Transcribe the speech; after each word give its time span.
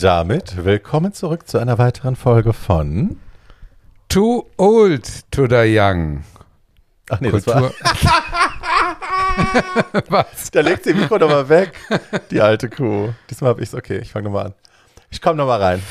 Damit 0.00 0.64
willkommen 0.64 1.12
zurück 1.12 1.46
zu 1.46 1.58
einer 1.58 1.76
weiteren 1.76 2.16
Folge 2.16 2.54
von. 2.54 3.20
Too 4.08 4.46
old 4.56 5.30
to 5.30 5.46
die 5.46 5.78
young. 5.78 6.24
Ach 7.10 7.20
nee, 7.20 7.30
das 7.30 7.46
war. 7.46 7.60
Kultur. 7.60 7.76
Was? 10.08 10.50
Da 10.52 10.62
legt 10.62 10.84
sie 10.84 10.94
Mikro 10.94 11.18
nochmal 11.18 11.46
weg, 11.50 11.74
die 12.30 12.40
alte 12.40 12.70
Kuh. 12.70 13.12
Diesmal 13.28 13.50
habe 13.50 13.60
ich 13.60 13.68
es. 13.68 13.74
Okay, 13.74 13.98
ich 13.98 14.10
fange 14.10 14.24
nochmal 14.24 14.46
an. 14.46 14.54
Ich 15.10 15.20
komme 15.20 15.36
nochmal 15.36 15.60
rein. 15.60 15.82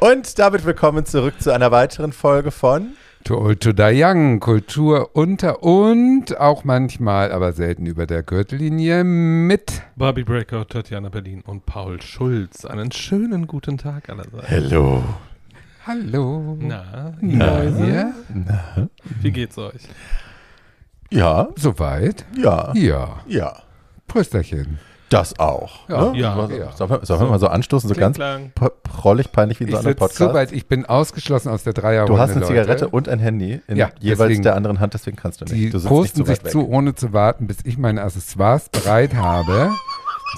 Und 0.00 0.36
damit 0.40 0.64
willkommen 0.64 1.06
zurück 1.06 1.40
zu 1.40 1.52
einer 1.52 1.70
weiteren 1.70 2.12
Folge 2.12 2.50
von. 2.50 2.96
Too 3.26 3.36
old 3.36 3.60
to 3.60 3.72
die 3.72 4.00
young. 4.04 4.38
Kultur 4.38 5.10
unter 5.16 5.64
und 5.64 6.38
auch 6.38 6.62
manchmal, 6.62 7.32
aber 7.32 7.52
selten 7.52 7.84
über 7.84 8.06
der 8.06 8.22
Gürtellinie 8.22 9.02
mit. 9.02 9.82
Barbie 9.96 10.22
Breakout, 10.22 10.66
Tatjana 10.66 11.08
Berlin 11.08 11.40
und 11.44 11.66
Paul 11.66 12.00
Schulz. 12.00 12.64
Einen 12.64 12.92
schönen 12.92 13.48
guten 13.48 13.78
Tag 13.78 14.10
allerseits. 14.10 14.46
Hello. 14.48 15.02
Hallo. 15.84 16.56
Na, 16.60 17.14
Na, 17.20 17.64
ja? 17.64 18.12
Na, 18.32 18.88
wie 19.20 19.32
geht's 19.32 19.58
euch? 19.58 19.88
ja, 21.10 21.48
Soweit? 21.56 22.24
ja, 22.36 22.72
Ja. 22.74 23.20
ja. 23.26 23.56
Prösterchen. 24.06 24.78
Das 25.08 25.38
auch. 25.38 25.88
Ja, 25.88 26.10
ne? 26.10 26.18
ja, 26.18 26.48
ja. 26.48 26.72
Sollen 26.72 26.90
wir, 26.90 27.00
sollen 27.06 27.20
wir 27.20 27.26
mal 27.28 27.38
so 27.38 27.46
anstoßen, 27.46 27.88
so 27.88 27.94
Kling, 27.94 28.12
ganz 28.14 28.52
prollig, 28.82 29.30
peinlich 29.30 29.60
wie 29.60 29.64
in 29.64 29.68
Ich 29.68 29.74
so 29.74 29.78
einem 29.80 29.86
sitze 29.90 29.98
Podcast? 29.98 30.18
so 30.18 30.34
weit, 30.34 30.50
ich 30.52 30.66
bin 30.66 30.84
ausgeschlossen 30.84 31.48
aus 31.50 31.62
der 31.62 31.74
Dreierrunde. 31.74 32.12
Du 32.12 32.18
hast 32.18 32.30
eine 32.32 32.40
Leute. 32.40 32.52
Zigarette 32.54 32.88
und 32.88 33.08
ein 33.08 33.20
Handy 33.20 33.60
in 33.68 33.76
Ja, 33.76 33.90
jeweils 34.00 34.18
deswegen- 34.28 34.42
der 34.42 34.56
anderen 34.56 34.80
Hand, 34.80 34.94
deswegen 34.94 35.16
kannst 35.16 35.40
du 35.40 35.44
nicht. 35.44 35.54
Die 35.54 35.70
du 35.70 35.78
sitzt 35.78 35.88
posten 35.88 36.02
nicht 36.02 36.16
zu 36.16 36.32
sich 36.32 36.38
weit 36.38 36.44
weg. 36.46 36.52
zu, 36.52 36.68
ohne 36.68 36.94
zu 36.96 37.12
warten, 37.12 37.46
bis 37.46 37.58
ich 37.62 37.78
meine 37.78 38.02
Accessoires 38.02 38.68
bereit 38.68 39.14
habe. 39.14 39.70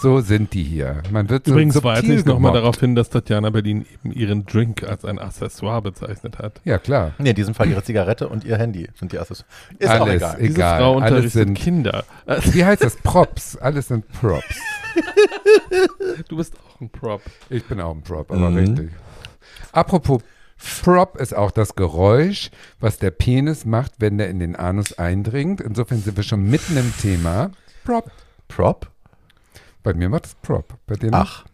So 0.00 0.20
sind 0.20 0.52
die 0.52 0.62
hier. 0.62 1.02
Man 1.10 1.28
wird 1.30 1.46
so 1.46 1.52
Übrigens 1.52 1.82
weise 1.82 2.12
ich 2.14 2.24
nochmal 2.24 2.52
darauf 2.52 2.78
hin, 2.78 2.94
dass 2.94 3.08
Tatjana 3.10 3.50
Berlin 3.50 3.86
eben 4.04 4.12
ihren 4.12 4.44
Drink 4.46 4.82
als 4.84 5.04
ein 5.04 5.18
Accessoire 5.18 5.82
bezeichnet 5.82 6.38
hat. 6.38 6.60
Ja, 6.64 6.78
klar. 6.78 7.12
Nee, 7.18 7.30
in 7.30 7.36
diesem 7.36 7.54
Fall 7.54 7.68
ihre 7.68 7.82
Zigarette 7.82 8.28
und 8.28 8.44
ihr 8.44 8.58
Handy 8.58 8.88
sind 8.98 9.12
die 9.12 9.18
Accessoires. 9.18 9.46
Ist 9.78 9.88
auch 9.90 10.00
Alles 10.02 10.14
egal. 10.16 10.36
egal. 10.40 10.46
Diese 10.48 10.60
Frau 10.60 10.92
alles 10.98 11.10
unterrichtet 11.10 11.32
sind, 11.32 11.54
Kinder. 11.54 12.04
Wie 12.52 12.64
heißt 12.64 12.84
das? 12.84 12.96
Props. 12.96 13.56
Alles 13.56 13.88
sind 13.88 14.06
Props. 14.12 14.44
Du 16.28 16.36
bist 16.36 16.54
auch 16.58 16.80
ein 16.80 16.90
Prop. 16.90 17.22
Ich 17.50 17.64
bin 17.64 17.80
auch 17.80 17.94
ein 17.94 18.02
Prop, 18.02 18.30
aber 18.30 18.50
Mhm. 18.50 18.56
richtig. 18.56 18.90
Apropos 19.72 20.22
Prop 20.82 21.16
ist 21.18 21.34
auch 21.36 21.50
das 21.50 21.76
Geräusch, 21.76 22.50
was 22.80 22.98
der 22.98 23.10
Penis 23.12 23.64
macht, 23.64 23.92
wenn 23.98 24.18
der 24.18 24.28
in 24.28 24.38
den 24.40 24.56
Anus 24.56 24.98
eindringt. 24.98 25.60
Insofern 25.60 25.98
sind 26.02 26.16
wir 26.16 26.24
schon 26.24 26.42
mitten 26.42 26.76
im 26.76 26.92
Thema. 27.00 27.50
Prop. 27.84 28.10
Prop? 28.48 28.90
Bei 29.88 29.94
mir 29.94 30.10
macht 30.10 30.26
es 30.26 30.34
Prop. 30.34 30.74
Bei 30.86 30.96
dir? 30.96 31.08
Ach. 31.12 31.46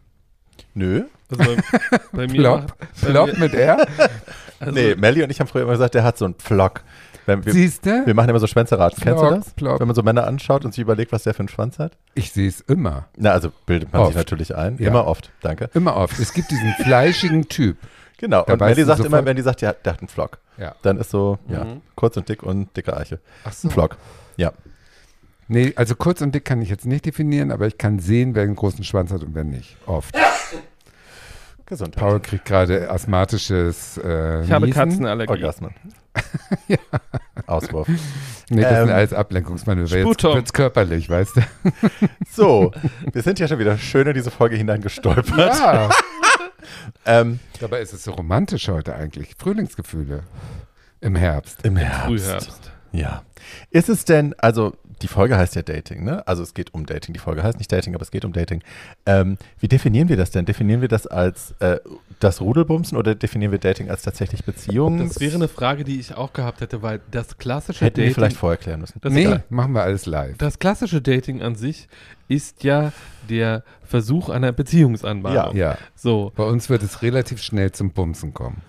Nö. 0.75 1.05
Also 1.31 1.45
bei, 1.45 1.99
bei 2.13 2.27
mir 2.27 2.35
Plop. 2.41 2.77
Plop 3.01 3.39
mit 3.39 3.55
R. 3.55 3.87
also, 4.59 4.73
nee, 4.73 4.97
Melly 4.97 5.23
und 5.23 5.31
ich 5.31 5.39
haben 5.39 5.47
früher 5.47 5.63
immer 5.63 5.71
gesagt, 5.73 5.95
der 5.95 6.03
hat 6.03 6.19
so 6.19 6.25
einen 6.25 6.35
Pflock. 6.35 6.83
Siehst 7.47 7.87
du? 7.87 8.05
wir 8.07 8.13
machen 8.15 8.29
immer 8.31 8.41
so 8.41 8.49
Schwänzeraten. 8.49 9.01
Kennst 9.01 9.23
du 9.23 9.31
das? 9.31 9.51
plock. 9.53 9.79
Wenn 9.79 9.87
man 9.87 9.95
so 9.95 10.03
Männer 10.03 10.27
anschaut 10.27 10.65
und 10.65 10.75
sich 10.75 10.83
überlegt, 10.83 11.13
was 11.13 11.23
der 11.23 11.33
für 11.33 11.39
einen 11.41 11.49
Schwanz 11.49 11.79
hat? 11.79 11.97
Ich 12.17 12.33
sehe 12.33 12.49
es 12.49 12.61
immer. 12.63 13.07
Na, 13.17 13.31
also 13.31 13.53
bildet 13.67 13.93
man 13.93 14.03
Oft. 14.03 14.09
sich 14.09 14.17
natürlich 14.17 14.57
ein. 14.57 14.79
Ja. 14.79 14.89
Immer 14.89 15.07
oft. 15.07 15.31
Danke. 15.43 15.71
Immer 15.75 15.95
oft. 15.97 16.19
Es 16.19 16.33
gibt 16.35 16.51
diesen 16.51 16.75
fleischigen 16.83 17.49
Typ. 17.49 17.77
Genau. 18.19 18.43
Da 18.45 18.55
und 18.55 18.61
Melly 18.61 18.83
sagt 18.83 18.99
sofort- 18.99 19.07
immer, 19.13 19.25
wenn 19.25 19.37
die 19.37 19.43
sagt, 19.43 19.61
ja, 19.61 19.73
der 19.73 19.93
hat 19.93 20.01
einen 20.01 20.09
Flock. 20.09 20.39
Ja. 20.59 20.75
Dann 20.83 20.99
ist 20.99 21.11
so, 21.11 21.39
ja, 21.49 21.63
Mhm. 21.65 21.83
kurz 21.95 22.17
und 22.17 22.29
dick 22.29 22.43
und 22.43 22.77
dicke 22.77 22.97
Eiche. 22.97 23.21
Ach 23.45 23.53
so. 23.53 23.69
Ein 23.69 23.71
Flock. 23.71 23.97
Ja. 24.37 24.53
Nee, 25.49 25.73
also 25.77 25.95
kurz 25.95 26.21
und 26.21 26.35
dick 26.35 26.45
kann 26.45 26.63
ich 26.63 26.69
jetzt 26.71 26.87
nicht 26.87 27.05
definieren, 27.07 27.51
aber 27.51 27.67
ich 27.67 27.77
kann 27.79 27.99
sehen, 27.99 28.35
wer 28.35 28.43
einen 28.45 28.57
großen 28.57 28.85
Schwanz 28.85 29.13
hat 29.13 29.23
und 29.23 29.35
wer 29.35 29.45
nicht. 29.45 29.77
Oft. 29.87 30.15
Gesundheit. 31.67 32.03
Paul 32.03 32.21
kriegt 32.21 32.45
gerade 32.45 32.91
asthmatisches 32.91 33.99
äh, 33.99 34.45
Ich 34.45 34.53
habe 34.53 34.67
Niesen. 34.67 34.79
Katzenallergie. 34.81 35.31
Orgasmen. 35.33 35.75
Auswurf. 37.47 37.89
Nee, 38.51 38.61
das 38.63 38.73
Ähm, 38.73 38.87
sind 38.87 38.95
alles 38.95 39.13
Ablenkungsmanöver. 39.15 39.97
Jetzt 39.97 40.23
wird's 40.25 40.53
körperlich, 40.53 41.09
weißt 41.09 41.37
du? 41.37 41.41
So, 42.31 42.73
wir 43.13 43.23
sind 43.23 43.39
ja 43.39 43.49
schon 43.49 43.59
wieder 43.59 43.79
schön 43.79 44.07
in 44.07 44.15
diese 44.15 44.31
Folge 44.31 44.57
hineingestolpert. 44.57 45.59
Ja. 45.59 45.89
Ähm, 47.07 47.39
Dabei 47.61 47.81
ist 47.81 47.93
es 47.93 48.05
so 48.05 48.13
romantisch 48.13 48.69
heute 48.69 48.95
eigentlich. 48.95 49.35
Frühlingsgefühle 49.39 50.23
im 51.03 51.15
Herbst. 51.15 51.63
Im 51.63 51.77
Herbst. 51.77 52.07
Frühherbst. 52.07 52.73
Ja. 52.93 53.23
Ist 53.71 53.91
es 53.91 54.07
denn, 54.07 54.35
also 54.39 54.75
die 55.03 55.09
Folge 55.09 55.37
heißt 55.37 55.55
ja 55.57 55.63
Dating, 55.63 56.05
ne? 56.05 56.27
Also 56.27 56.43
es 56.43 56.55
geht 56.55 56.73
um 56.75 56.87
Dating. 56.87 57.13
Die 57.13 57.21
Folge 57.21 57.43
heißt 57.43 57.59
nicht 57.59 57.71
Dating, 57.73 57.95
aber 57.95 58.03
es 58.03 58.11
geht 58.11 58.25
um 58.25 58.33
Dating. 58.33 58.63
Ähm, 59.07 59.37
wie 59.61 59.69
definieren 59.69 60.09
wir 60.09 60.17
das 60.17 60.31
denn? 60.31 60.45
Definieren 60.45 60.81
wir 60.81 60.89
das 60.89 61.07
als 61.07 61.53
äh, 61.61 61.79
das 62.21 62.41
Rudelbumsen 62.41 62.97
oder 62.97 63.15
definieren 63.15 63.53
wir 63.53 63.59
Dating 63.59 63.91
als 63.91 64.03
tatsächlich 64.03 64.45
Beziehungen? 64.45 65.09
Das 65.09 65.21
wäre 65.21 65.35
eine 65.35 65.49
Frage, 65.49 65.85
die 65.85 65.99
ich 66.01 66.15
auch 66.15 66.33
gehabt 66.33 66.61
hätte, 66.61 66.83
weil 66.83 67.01
das 67.11 67.39
klassische 67.39 67.85
Hätten 67.85 67.97
wir 67.99 68.05
Dating, 68.05 68.15
vielleicht 68.15 68.37
vorher 68.37 68.57
klären 68.57 68.81
müssen. 68.81 69.01
das, 69.01 69.13
nee, 69.13 69.37
machen 69.49 69.73
wir 69.73 69.83
alles 69.83 70.07
live. 70.07 70.37
das 70.39 70.59
klassische 70.59 71.03
Dating 71.03 71.43
an 71.43 71.55
sich 71.57 71.89
ist 72.29 72.65
ja 72.65 72.93
der 73.29 73.63
Versuch 73.85 74.29
einer 74.31 74.53
Beziehungsanbahnung. 74.53 75.57
Ja. 75.57 75.77
So, 75.95 76.33
Bei 76.37 76.45
uns 76.45 76.71
wird 76.71 76.83
es 76.83 77.03
relativ 77.03 77.43
schnell 77.43 77.73
zum 77.73 77.91
Bumsen 77.91 78.33
kommen. 78.33 78.63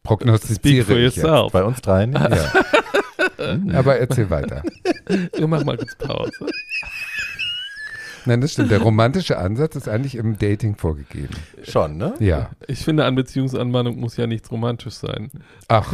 speak 0.00 0.02
Prognostiziere 0.02 0.84
for 0.84 0.96
ich 0.96 1.02
jetzt. 1.04 1.16
yourself. 1.18 1.52
Bei 1.52 1.64
uns 1.64 1.80
dreien? 1.80 2.12
Ja. 2.12 2.28
Aber 3.72 3.98
erzähl 3.98 4.30
weiter. 4.30 4.62
Wir 5.36 5.46
machen 5.48 5.66
mal 5.66 5.76
kurz 5.76 5.94
Pause. 5.96 6.46
Nein, 8.26 8.40
das 8.40 8.52
stimmt. 8.52 8.70
Der 8.70 8.80
romantische 8.80 9.36
Ansatz 9.38 9.76
ist 9.76 9.88
eigentlich 9.88 10.14
im 10.14 10.38
Dating 10.38 10.76
vorgegeben. 10.76 11.34
Schon, 11.62 11.98
ne? 11.98 12.14
Ja. 12.20 12.50
Ich 12.66 12.84
finde, 12.84 13.04
an 13.04 13.14
Beziehungsanbahnung 13.14 13.98
muss 14.00 14.16
ja 14.16 14.26
nichts 14.26 14.50
romantisch 14.50 14.94
sein. 14.94 15.30
Ach, 15.68 15.92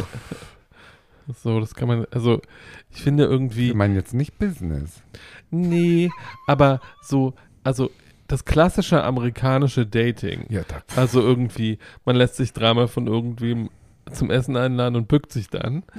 So, 1.43 1.59
das 1.59 1.75
kann 1.75 1.87
man, 1.87 2.05
also 2.11 2.41
ich 2.89 3.01
finde 3.03 3.25
irgendwie, 3.25 3.69
ich 3.69 3.75
meine 3.75 3.95
jetzt 3.95 4.13
nicht 4.13 4.37
Business. 4.39 5.01
nee, 5.49 6.09
aber 6.47 6.79
so, 7.01 7.33
also 7.63 7.91
das 8.27 8.43
klassische 8.45 9.03
amerikanische 9.03 9.85
Dating, 9.85 10.45
Ja, 10.49 10.61
da, 10.67 10.81
also 10.95 11.21
irgendwie, 11.21 11.79
man 12.05 12.15
lässt 12.15 12.35
sich 12.37 12.53
dreimal 12.53 12.87
von 12.87 13.07
irgendwem 13.07 13.69
zum 14.11 14.31
Essen 14.31 14.55
einladen 14.57 14.95
und 14.95 15.07
bückt 15.07 15.31
sich 15.31 15.49
dann. 15.49 15.83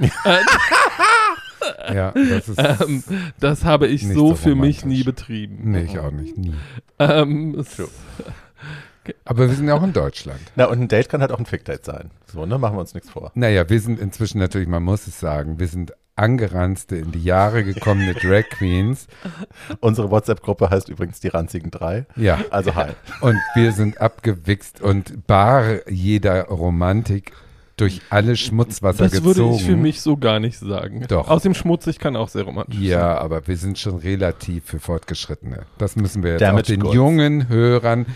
ja 1.92 2.10
das 2.30 2.48
ist. 2.48 2.58
Ähm, 2.58 3.02
das 3.40 3.64
habe 3.64 3.86
ich 3.86 4.06
so, 4.06 4.28
so 4.28 4.34
für 4.34 4.54
mich 4.54 4.84
nie 4.84 5.02
betrieben. 5.02 5.70
nee, 5.70 5.82
ich 5.82 5.98
auch 5.98 6.10
nicht. 6.10 6.36
Nie. 6.36 6.54
Ähm, 6.98 7.64
True. 7.76 7.88
Aber 9.24 9.48
wir 9.48 9.56
sind 9.56 9.66
ja 9.66 9.74
auch 9.74 9.82
in 9.82 9.92
Deutschland. 9.92 10.40
Na, 10.54 10.66
und 10.66 10.80
ein 10.80 10.88
Date 10.88 11.08
kann 11.08 11.20
halt 11.20 11.32
auch 11.32 11.38
ein 11.38 11.46
Fick-Date 11.46 11.84
sein. 11.84 12.10
So, 12.26 12.46
ne? 12.46 12.56
Machen 12.58 12.76
wir 12.76 12.80
uns 12.80 12.94
nichts 12.94 13.10
vor. 13.10 13.32
Naja, 13.34 13.68
wir 13.68 13.80
sind 13.80 13.98
inzwischen 13.98 14.38
natürlich, 14.38 14.68
man 14.68 14.84
muss 14.84 15.08
es 15.08 15.18
sagen, 15.18 15.58
wir 15.58 15.66
sind 15.66 15.92
angeranzte, 16.14 16.96
in 16.96 17.10
die 17.10 17.22
Jahre 17.22 17.64
gekommene 17.64 18.14
Drag 18.14 18.48
Queens. 18.50 19.08
Unsere 19.80 20.10
WhatsApp-Gruppe 20.10 20.70
heißt 20.70 20.88
übrigens 20.88 21.20
die 21.20 21.28
ranzigen 21.28 21.70
drei. 21.70 22.06
Ja. 22.16 22.38
Also 22.50 22.74
hi. 22.74 22.90
Und 23.20 23.38
wir 23.54 23.72
sind 23.72 24.00
abgewichst 24.00 24.80
und 24.80 25.26
bar 25.26 25.88
jeder 25.88 26.44
Romantik 26.44 27.32
durch 27.82 28.00
alle 28.10 28.36
Schmutzwasser 28.36 29.04
das 29.04 29.12
würde 29.24 29.40
gezogen. 29.40 29.54
ich 29.56 29.64
für 29.64 29.76
mich 29.76 30.00
so 30.00 30.16
gar 30.16 30.40
nicht 30.40 30.58
sagen. 30.58 31.04
Doch. 31.08 31.28
Außerdem 31.28 31.54
schmutzig 31.54 31.98
kann 31.98 32.16
auch 32.16 32.28
sehr 32.28 32.44
romantisch 32.44 32.76
sein. 32.76 32.84
Ja, 32.84 33.18
aber 33.18 33.46
wir 33.46 33.56
sind 33.56 33.78
schon 33.78 33.96
relativ 33.96 34.64
für 34.64 34.78
Fortgeschrittene. 34.80 35.64
Das 35.78 35.96
müssen 35.96 36.22
wir 36.22 36.32
jetzt 36.32 36.42
auch 36.42 36.46
Damaged 36.48 36.68
den 36.68 36.80
goods. 36.80 36.94
jungen 36.94 37.48
Hörern, 37.48 38.06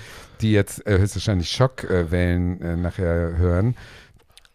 die 0.40 0.52
jetzt 0.52 0.86
äh, 0.86 0.98
höchstwahrscheinlich 0.98 1.50
Schockwellen 1.50 2.60
äh, 2.60 2.76
nachher 2.76 3.36
hören, 3.36 3.74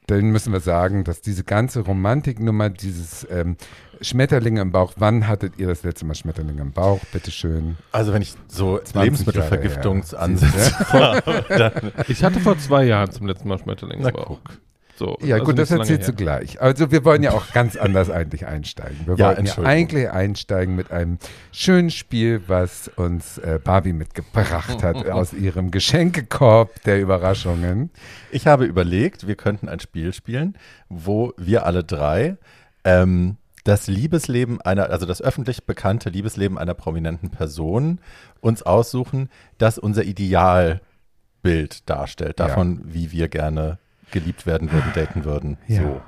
denen 0.10 0.32
müssen 0.32 0.52
wir 0.52 0.60
sagen, 0.60 1.04
dass 1.06 1.22
diese 1.22 1.44
ganze 1.44 1.82
Romantiknummer, 1.82 2.70
dieses 2.70 3.26
ähm, 3.32 3.56
Schmetterlinge 4.02 4.60
im 4.62 4.72
Bauch, 4.72 4.94
wann 4.98 5.28
hattet 5.28 5.58
ihr 5.58 5.68
das 5.68 5.84
letzte 5.84 6.06
Mal 6.06 6.16
Schmetterlinge 6.16 6.62
im 6.62 6.72
Bauch? 6.74 7.00
Bitteschön. 7.14 7.78
Also 7.92 8.12
wenn 8.12 8.22
ich 8.22 8.34
so 8.48 8.78
20 8.78 8.96
Lebensmittelvergiftungsansätze 9.02 10.76
dann 11.50 11.92
Ich 12.08 12.24
hatte 12.24 12.40
vor 12.40 12.58
zwei 12.58 12.84
Jahren 12.86 13.12
zum 13.12 13.28
letzten 13.28 13.48
Mal 13.48 13.60
Schmetterlinge 13.60 14.02
Na, 14.04 14.10
im 14.10 14.16
Bauch. 14.16 14.40
guck. 14.44 14.58
So, 15.02 15.18
Ja, 15.22 15.38
also 15.38 15.46
gut, 15.46 15.58
das 15.58 15.70
so 15.70 15.78
erzählst 15.78 16.08
du 16.10 16.14
gleich. 16.14 16.62
Also 16.62 16.92
wir 16.92 17.04
wollen 17.04 17.24
ja 17.24 17.32
auch 17.32 17.52
ganz 17.54 17.76
anders 17.76 18.12
eigentlich 18.12 18.46
einsteigen. 18.46 19.08
Wir 19.08 19.16
Ja, 19.18 19.30
wollten 19.30 19.48
ja 19.48 19.58
eigentlich 19.58 20.12
einsteigen 20.12 20.76
mit 20.76 20.92
einem 20.92 21.18
schönen 21.52 21.90
Spiel, 21.90 22.44
was 22.46 22.88
uns 22.98 23.40
äh, 23.40 23.60
Barbie 23.64 23.94
mitgebracht 23.94 24.84
hat 24.84 25.08
aus 25.10 25.34
ihrem 25.34 25.72
Geschenkekorb 25.72 26.84
der 26.84 27.02
Überraschungen. 27.02 27.90
Ich 28.30 28.46
habe 28.46 28.66
überlegt, 28.66 29.26
wir 29.26 29.34
könnten 29.34 29.70
ein 29.70 29.80
Spiel 29.80 30.14
spielen, 30.14 30.56
wo 30.88 31.34
wir 31.36 31.66
alle 31.66 31.84
drei 31.84 32.38
ähm, 32.84 33.38
das 33.64 33.88
Liebesleben 33.88 34.62
einer, 34.62 34.92
also 34.92 35.08
das 35.08 35.20
öffentlich 35.20 35.66
bekannte 35.66 36.10
Liebesleben 36.12 36.60
einer 36.60 36.76
prominenten 36.76 37.32
Person 37.32 38.00
uns 38.40 38.62
aussuchen, 38.62 39.30
das 39.58 39.80
unser 39.80 40.04
Idealbild 40.04 41.90
darstellt, 41.90 42.40
Ja. 42.40 42.48
davon, 42.48 42.82
wie 42.86 43.12
wir 43.12 43.28
gerne 43.28 43.80
geliebt 44.12 44.46
werden 44.46 44.72
würden, 44.72 44.92
daten 44.94 45.26
würden. 45.26 45.58
Ja. 45.68 45.82
So. 45.84 46.02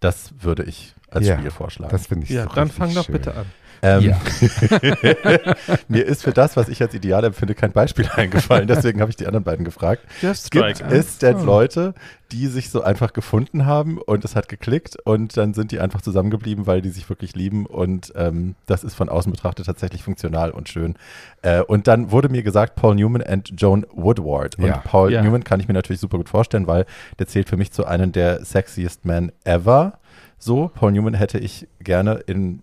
Das 0.00 0.32
würde 0.40 0.62
ich 0.64 0.94
als 1.10 1.26
Ja, 1.26 1.38
Spiel 1.38 1.50
vorschlagen. 1.50 1.90
Das 1.90 2.06
finde 2.06 2.24
ich 2.24 2.30
Ja, 2.30 2.44
so 2.44 2.54
dann 2.54 2.68
fang 2.70 2.94
doch 2.94 3.04
schön. 3.04 3.12
bitte 3.14 3.34
an. 3.34 3.46
Ähm, 3.82 4.02
Ja. 4.02 4.20
mir 5.88 6.04
ist 6.06 6.22
für 6.22 6.32
das, 6.32 6.56
was 6.56 6.68
ich 6.68 6.80
als 6.82 6.94
ideal 6.94 7.24
empfinde, 7.24 7.54
kein 7.54 7.72
Beispiel 7.72 8.08
eingefallen. 8.14 8.66
Deswegen 8.66 9.00
habe 9.00 9.10
ich 9.10 9.16
die 9.16 9.26
anderen 9.26 9.44
beiden 9.44 9.64
gefragt. 9.64 10.02
Just 10.20 10.50
Gibt 10.50 10.82
es 10.90 11.18
denn 11.18 11.38
so. 11.38 11.44
Leute, 11.46 11.94
die 12.32 12.46
sich 12.46 12.70
so 12.70 12.82
einfach 12.82 13.12
gefunden 13.12 13.66
haben 13.66 13.98
und 13.98 14.24
es 14.24 14.36
hat 14.36 14.48
geklickt 14.48 14.96
und 15.04 15.36
dann 15.36 15.52
sind 15.54 15.72
die 15.72 15.80
einfach 15.80 16.00
zusammengeblieben, 16.00 16.66
weil 16.66 16.80
die 16.80 16.90
sich 16.90 17.08
wirklich 17.08 17.34
lieben 17.34 17.66
und 17.66 18.12
ähm, 18.14 18.54
das 18.66 18.84
ist 18.84 18.94
von 18.94 19.08
außen 19.08 19.32
betrachtet 19.32 19.66
tatsächlich 19.66 20.02
funktional 20.04 20.50
und 20.52 20.68
schön. 20.68 20.94
Äh, 21.42 21.62
und 21.62 21.88
dann 21.88 22.10
wurde 22.12 22.28
mir 22.28 22.42
gesagt, 22.42 22.76
Paul 22.76 22.94
Newman 22.94 23.22
und 23.22 23.52
Joan 23.60 23.84
Woodward. 23.92 24.58
Und 24.58 24.66
Ja. 24.66 24.76
Paul 24.84 25.12
Ja. 25.12 25.22
Newman 25.22 25.42
kann 25.42 25.58
ich 25.60 25.66
mir 25.68 25.74
natürlich 25.74 26.00
super 26.00 26.18
gut 26.18 26.28
vorstellen, 26.28 26.66
weil 26.66 26.86
der 27.18 27.26
zählt 27.26 27.48
für 27.48 27.56
mich 27.56 27.72
zu 27.72 27.84
einem 27.84 28.12
der 28.12 28.44
sexiest 28.44 29.04
men 29.04 29.32
ever. 29.44 29.94
So, 30.38 30.70
Paul 30.74 30.92
Newman 30.92 31.14
hätte 31.14 31.38
ich 31.38 31.66
gerne 31.80 32.14
in 32.26 32.62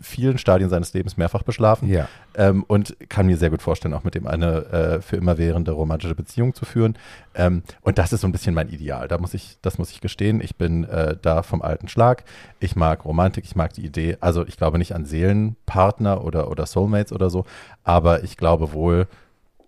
vielen 0.00 0.38
Stadien 0.38 0.68
seines 0.70 0.92
Lebens 0.94 1.16
mehrfach 1.16 1.42
beschlafen 1.42 1.88
Ja. 1.88 2.08
ähm, 2.36 2.64
und 2.66 2.96
kann 3.08 3.26
mir 3.26 3.36
sehr 3.36 3.50
gut 3.50 3.62
vorstellen, 3.62 3.94
auch 3.94 4.04
mit 4.04 4.14
dem 4.14 4.26
eine 4.26 4.64
äh, 4.66 5.00
für 5.00 5.16
immer 5.16 5.38
währende 5.38 5.72
romantische 5.72 6.14
Beziehung 6.14 6.54
zu 6.54 6.64
führen. 6.64 6.96
Ähm, 7.34 7.62
und 7.82 7.98
das 7.98 8.12
ist 8.12 8.20
so 8.20 8.26
ein 8.28 8.32
bisschen 8.32 8.54
mein 8.54 8.68
Ideal. 8.68 9.08
Da 9.08 9.18
muss 9.18 9.34
ich, 9.34 9.58
das 9.62 9.78
muss 9.78 9.90
ich 9.90 10.00
gestehen. 10.00 10.40
Ich 10.40 10.56
bin 10.56 10.84
äh, 10.84 11.16
da 11.20 11.42
vom 11.42 11.62
alten 11.62 11.88
Schlag. 11.88 12.24
Ich 12.60 12.76
mag 12.76 13.04
Romantik, 13.04 13.44
ich 13.44 13.56
mag 13.56 13.72
die 13.72 13.84
Idee. 13.84 14.16
Also 14.20 14.46
ich 14.46 14.56
glaube 14.56 14.78
nicht 14.78 14.94
an 14.94 15.04
Seelenpartner 15.04 16.24
oder, 16.24 16.50
oder 16.50 16.66
Soulmates 16.66 17.12
oder 17.12 17.30
so, 17.30 17.44
aber 17.84 18.24
ich 18.24 18.36
glaube 18.36 18.72
wohl, 18.72 19.06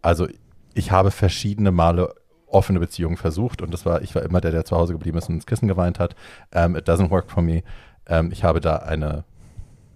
also 0.02 0.26
ich 0.74 0.90
habe 0.90 1.10
verschiedene 1.10 1.70
Male 1.72 2.14
offene 2.46 2.78
Beziehungen 2.81 3.16
versucht 3.16 3.60
und 3.60 3.74
das 3.74 3.84
war, 3.84 4.00
ich 4.02 4.14
war 4.14 4.22
immer 4.22 4.40
der, 4.40 4.52
der 4.52 4.64
zu 4.64 4.76
Hause 4.76 4.92
geblieben 4.94 5.19
ist 5.19 5.28
und 5.28 5.34
ins 5.34 5.46
Kissen 5.46 5.69
geweint 5.69 5.98
hat. 5.98 6.14
Ähm, 6.52 6.76
it 6.76 6.88
doesn't 6.88 7.10
work 7.10 7.31
for 7.31 7.42
me. 7.42 7.62
Ähm, 8.06 8.31
ich 8.32 8.42
habe 8.44 8.60
da 8.60 8.76
eine 8.76 9.24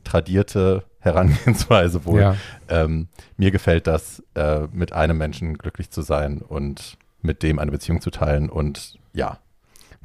tradierte 0.05 0.85
Herangehensweise 1.01 2.05
wohl. 2.05 2.21
Ja. 2.21 2.37
Ähm, 2.69 3.09
mir 3.37 3.51
gefällt 3.51 3.87
das, 3.87 4.23
äh, 4.35 4.67
mit 4.73 4.93
einem 4.93 5.19
Menschen 5.19 5.59
glücklich 5.59 5.91
zu 5.91 6.03
sein 6.03 6.39
und 6.39 6.97
mit 7.23 7.43
dem 7.43 7.59
eine 7.59 7.71
Beziehung 7.71 8.01
zu 8.01 8.11
teilen 8.11 8.49
und 8.49 8.99
ja. 9.13 9.39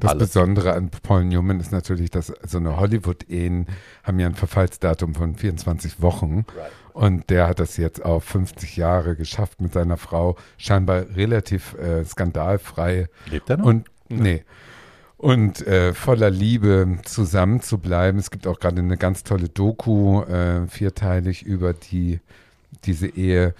Das 0.00 0.12
alles. 0.12 0.28
Besondere 0.28 0.74
an 0.74 0.90
Paul 0.90 1.24
Newman 1.24 1.58
ist 1.58 1.72
natürlich, 1.72 2.10
dass 2.10 2.32
so 2.46 2.58
eine 2.58 2.78
Hollywood-Ehen 2.78 3.66
haben 4.04 4.20
ja 4.20 4.28
ein 4.28 4.36
Verfallsdatum 4.36 5.16
von 5.16 5.34
24 5.34 6.00
Wochen. 6.00 6.44
Und 6.92 7.30
der 7.30 7.48
hat 7.48 7.58
das 7.58 7.76
jetzt 7.76 8.04
auf 8.04 8.22
50 8.24 8.76
Jahre 8.76 9.16
geschafft 9.16 9.60
mit 9.60 9.72
seiner 9.72 9.96
Frau, 9.96 10.36
scheinbar 10.56 11.04
relativ 11.16 11.74
äh, 11.74 12.04
skandalfrei 12.04 13.08
Lebt 13.26 13.50
er 13.50 13.56
noch? 13.56 13.66
und 13.66 13.88
nee. 14.08 14.44
Und 15.18 15.66
äh, 15.66 15.94
voller 15.94 16.30
Liebe 16.30 17.00
zusammen 17.04 17.60
zu 17.60 17.78
bleiben. 17.78 18.18
Es 18.18 18.30
gibt 18.30 18.46
auch 18.46 18.60
gerade 18.60 18.80
eine 18.80 18.96
ganz 18.96 19.24
tolle 19.24 19.48
Doku, 19.48 20.22
äh, 20.22 20.68
vierteilig 20.68 21.42
über 21.42 21.72
die, 21.72 22.20
diese 22.84 23.08
Ehe. 23.08 23.52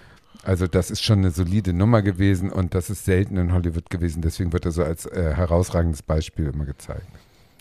Also 0.45 0.69
das 0.69 0.93
ist 0.93 1.03
schon 1.03 1.19
eine 1.19 1.33
solide 1.33 1.73
Nummer 1.73 2.01
gewesen 2.03 2.53
und 2.53 2.75
das 2.75 2.91
ist 2.91 3.05
selten 3.05 3.37
in 3.37 3.53
Hollywood 3.53 3.91
gewesen. 3.91 4.23
Deswegen 4.23 4.53
wird 4.53 4.67
er 4.67 4.71
so 4.71 4.85
als 4.85 5.05
äh, 5.07 5.35
herausragendes 5.35 6.03
Beispiel 6.03 6.47
immer 6.47 6.65
gezeigt. 6.65 7.09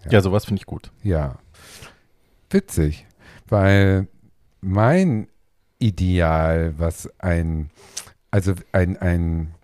ja, 0.08 0.22
sowas 0.22 0.46
finde 0.46 0.60
ich 0.60 0.68
gut. 0.68 0.92
Ja. 1.02 1.40
Witzig, 2.52 3.08
weil 3.50 4.08
mein 4.62 5.28
Ideal, 5.80 6.76
was 6.78 7.10
ein, 7.20 7.72
also 8.30 8.54
ein, 8.72 8.96
ein, 8.98 9.56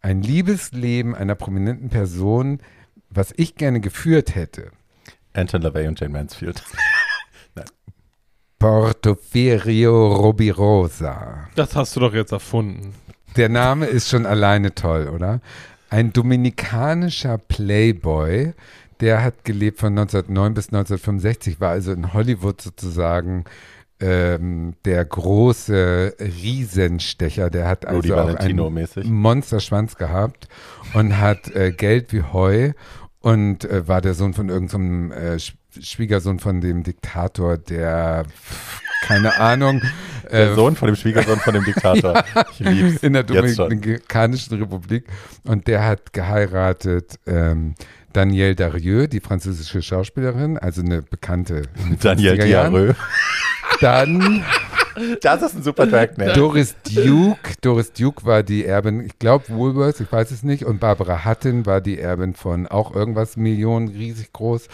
ein 0.00 0.22
Liebesleben 0.22 1.14
einer 1.14 1.36
prominenten 1.36 1.88
Person, 1.88 2.58
was 3.10 3.32
ich 3.36 3.56
gerne 3.56 3.80
geführt 3.80 4.34
hätte, 4.34 4.70
Anton 5.32 5.62
LaVey 5.62 5.88
und 5.88 6.00
Jane 6.00 6.12
Mansfield. 6.12 6.62
Portoferio 8.58 10.14
Robirosa. 10.16 11.48
Das 11.54 11.74
hast 11.74 11.96
du 11.96 12.00
doch 12.00 12.12
jetzt 12.12 12.32
erfunden. 12.32 12.94
Der 13.36 13.48
Name 13.48 13.86
ist 13.86 14.10
schon 14.10 14.26
alleine 14.26 14.74
toll, 14.74 15.08
oder? 15.08 15.40
Ein 15.88 16.12
dominikanischer 16.12 17.38
Playboy, 17.38 18.52
der 19.00 19.22
hat 19.24 19.44
gelebt 19.44 19.78
von 19.78 19.96
1909 19.98 20.54
bis 20.54 20.66
1965, 20.66 21.60
war 21.60 21.70
also 21.70 21.92
in 21.92 22.12
Hollywood 22.12 22.60
sozusagen 22.60 23.44
ähm, 24.00 24.74
der 24.84 25.04
große 25.04 26.14
Riesenstecher. 26.20 27.50
Der 27.50 27.68
hat 27.68 27.86
also 27.86 28.14
auch 28.16 28.34
einen. 28.36 28.56
Monsterschwanz 29.04 29.96
gehabt 29.96 30.48
und 30.94 31.18
hat 31.18 31.54
äh, 31.54 31.72
Geld 31.72 32.12
wie 32.12 32.22
Heu 32.22 32.72
und 33.20 33.64
äh, 33.64 33.86
war 33.86 34.00
der 34.00 34.14
Sohn 34.14 34.34
von 34.34 34.48
irgendeinem 34.48 35.12
äh, 35.12 35.34
Sch- 35.36 35.54
Schwiegersohn 35.80 36.38
von 36.38 36.60
dem 36.60 36.82
Diktator, 36.82 37.56
der 37.58 38.24
keine 39.06 39.38
Ahnung. 39.38 39.80
Der 40.30 40.52
äh, 40.52 40.54
Sohn 40.54 40.76
von 40.76 40.86
dem 40.86 40.94
Schwiegersohn 40.94 41.40
von 41.40 41.54
dem 41.54 41.64
Diktator. 41.64 42.22
Ich 42.52 42.60
lieb's. 42.60 43.02
in 43.02 43.14
der. 43.14 43.24
Dominikanischen 43.24 44.58
Republik. 44.58 45.06
Und 45.44 45.66
der 45.66 45.84
hat 45.84 46.12
geheiratet 46.12 47.18
ähm, 47.26 47.74
Danielle 48.12 48.54
Darieux, 48.54 49.06
die 49.08 49.20
französische 49.20 49.82
Schauspielerin, 49.82 50.58
also 50.58 50.82
eine 50.82 51.02
bekannte. 51.02 51.62
in 51.82 51.90
den 51.90 51.98
Daniel 51.98 52.34
50er 52.34 52.44
Jahren. 52.44 52.72
Diarö. 52.72 52.94
Dann 53.80 54.44
Das 55.20 55.42
ist 55.42 55.56
ein 55.56 55.62
super 55.62 55.88
Track, 55.88 56.18
ne? 56.18 56.32
Doris 56.32 56.74
Duke. 56.82 57.54
Doris 57.60 57.92
Duke 57.92 58.24
war 58.24 58.42
die 58.42 58.64
Erbin, 58.64 59.00
ich 59.04 59.18
glaube 59.18 59.48
Woolworths, 59.48 60.00
ich 60.00 60.10
weiß 60.10 60.30
es 60.30 60.42
nicht. 60.42 60.64
Und 60.64 60.80
Barbara 60.80 61.24
Hutton 61.24 61.66
war 61.66 61.80
die 61.80 61.98
Erbin 61.98 62.34
von 62.34 62.66
auch 62.66 62.94
irgendwas 62.94 63.36
Millionen, 63.36 63.88
riesig 63.88 64.32
groß. 64.32 64.68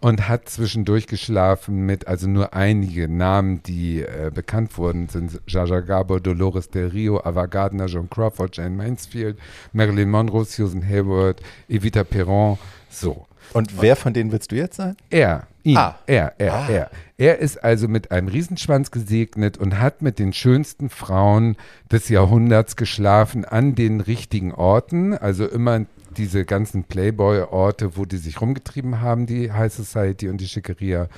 Und 0.00 0.28
hat 0.28 0.48
zwischendurch 0.48 1.08
geschlafen 1.08 1.84
mit, 1.84 2.06
also 2.06 2.28
nur 2.28 2.54
einige 2.54 3.08
Namen, 3.08 3.64
die 3.64 4.02
äh, 4.02 4.30
bekannt 4.32 4.78
wurden, 4.78 5.08
sind 5.08 5.40
Jaja 5.48 5.80
Gabor, 5.80 6.20
Dolores 6.20 6.70
Del 6.70 6.86
Rio, 6.86 7.20
Ava 7.24 7.46
Gardner, 7.46 7.86
Joan 7.86 8.08
Crawford, 8.08 8.56
Jane 8.56 8.76
Mansfield, 8.76 9.38
Marilyn 9.72 10.08
Monroe, 10.08 10.44
Susan 10.44 10.88
Hayward, 10.88 11.40
Evita 11.68 12.04
Perron. 12.04 12.58
So. 12.90 13.26
Und 13.54 13.80
wer 13.80 13.96
von 13.96 14.12
denen 14.12 14.30
willst 14.32 14.52
du 14.52 14.56
jetzt 14.56 14.76
sein? 14.76 14.96
Er, 15.10 15.46
ihn, 15.62 15.76
Ah. 15.76 15.96
er, 16.06 16.34
er, 16.38 16.54
Ah. 16.54 16.68
er. 16.68 16.90
Er 17.16 17.38
ist 17.38 17.62
also 17.64 17.88
mit 17.88 18.10
einem 18.10 18.28
Riesenschwanz 18.28 18.90
gesegnet 18.90 19.56
und 19.58 19.78
hat 19.80 20.02
mit 20.02 20.18
den 20.18 20.32
schönsten 20.32 20.90
Frauen 20.90 21.56
des 21.90 22.08
Jahrhunderts 22.10 22.76
geschlafen 22.76 23.44
an 23.44 23.74
den 23.74 24.00
richtigen 24.00 24.52
Orten. 24.52 25.16
Also 25.16 25.46
immer 25.46 25.86
diese 26.16 26.44
ganzen 26.44 26.84
Playboy-Orte, 26.84 27.96
wo 27.96 28.04
die 28.04 28.16
sich 28.16 28.40
rumgetrieben 28.40 29.00
haben, 29.00 29.26
die 29.26 29.52
High 29.52 29.72
Society 29.72 30.28
und 30.28 30.38
die 30.40 30.48
Schickeria. 30.48 31.08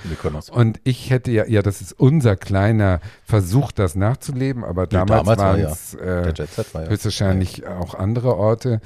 Und 0.53 0.81
ich 0.85 1.11
hätte 1.11 1.31
ja, 1.31 1.47
ja, 1.47 1.63
das 1.63 1.81
ist 1.81 1.93
unser 1.99 2.37
kleiner 2.37 3.01
Versuch, 3.25 3.73
das 3.73 3.95
nachzuleben, 3.95 4.63
aber 4.65 4.87
damals, 4.87 5.21
damals 5.23 5.39
war 5.39 5.47
waren 5.49 5.61
ja. 5.61 5.71
es 5.71 5.91
Der 5.93 6.29
äh, 6.29 6.75
war 6.75 6.83
ja. 6.85 6.91
höchstwahrscheinlich 6.91 7.67
auch 7.67 7.95
andere 7.95 8.37
Orte. 8.37 8.81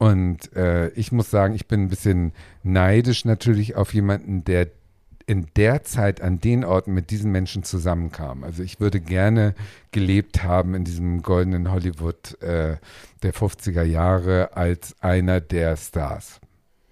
Und 0.00 0.56
äh, 0.56 0.88
ich 0.92 1.12
muss 1.12 1.30
sagen, 1.30 1.54
ich 1.54 1.68
bin 1.68 1.82
ein 1.82 1.88
bisschen 1.90 2.32
neidisch 2.62 3.26
natürlich 3.26 3.76
auf 3.76 3.92
jemanden, 3.92 4.44
der 4.46 4.68
in 5.26 5.46
der 5.56 5.84
Zeit 5.84 6.22
an 6.22 6.40
den 6.40 6.64
Orten 6.64 6.94
mit 6.94 7.10
diesen 7.10 7.30
Menschen 7.30 7.64
zusammenkam. 7.64 8.42
Also 8.42 8.62
ich 8.62 8.80
würde 8.80 8.98
gerne 8.98 9.54
gelebt 9.92 10.42
haben 10.42 10.74
in 10.74 10.84
diesem 10.84 11.20
goldenen 11.20 11.70
Hollywood 11.70 12.40
äh, 12.40 12.78
der 13.22 13.34
50er 13.34 13.82
Jahre 13.82 14.56
als 14.56 14.96
einer 15.02 15.42
der 15.42 15.76
Stars. 15.76 16.40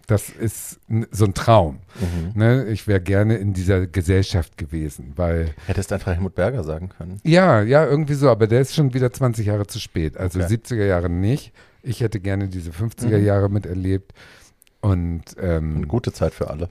Das 0.06 0.28
ist 0.28 0.78
so 1.10 1.24
ein 1.24 1.32
Traum. 1.32 1.80
Mhm. 1.98 2.38
Ne? 2.38 2.66
Ich 2.66 2.86
wäre 2.86 3.00
gerne 3.00 3.36
in 3.38 3.54
dieser 3.54 3.86
Gesellschaft 3.86 4.58
gewesen, 4.58 5.14
weil 5.16 5.54
Hättest 5.66 5.94
einfach 5.94 6.12
Helmut 6.12 6.34
Berger 6.34 6.62
sagen 6.62 6.90
können. 6.90 7.20
ja, 7.24 7.62
ja, 7.62 7.86
irgendwie 7.86 8.14
so, 8.14 8.28
aber 8.28 8.46
der 8.46 8.60
ist 8.60 8.74
schon 8.74 8.92
wieder 8.92 9.10
20 9.10 9.46
Jahre 9.46 9.66
zu 9.66 9.80
spät. 9.80 10.18
Also 10.18 10.40
Okay. 10.40 10.54
70er 10.56 10.84
Jahre 10.84 11.08
nicht. 11.08 11.54
Ich 11.82 12.00
hätte 12.00 12.20
gerne 12.20 12.48
diese 12.48 12.70
50er 12.70 13.18
Mhm. 13.18 13.24
Jahre 13.24 13.48
miterlebt. 13.48 14.12
Und 14.80 15.36
Eine 15.38 15.54
ähm, 15.56 15.88
gute 15.88 16.12
Zeit 16.12 16.32
für 16.34 16.50
alle. 16.50 16.68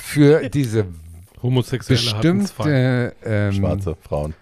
für 0.00 0.48
diese 0.48 0.86
Homosexuelle 1.42 2.00
bestimmte 2.00 3.14
ähm, 3.24 3.52
Schwarze 3.52 3.96
Frauen. 4.00 4.34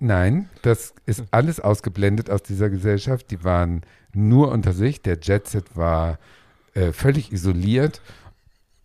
Nein, 0.00 0.48
das 0.62 0.94
ist 1.06 1.24
alles 1.30 1.60
ausgeblendet 1.60 2.28
aus 2.30 2.42
dieser 2.42 2.70
Gesellschaft. 2.70 3.30
Die 3.30 3.44
waren 3.44 3.82
nur 4.12 4.50
unter 4.50 4.72
sich. 4.72 5.00
Der 5.02 5.18
Jetset 5.20 5.76
war 5.76 6.18
äh, 6.74 6.92
völlig 6.92 7.32
isoliert. 7.32 8.00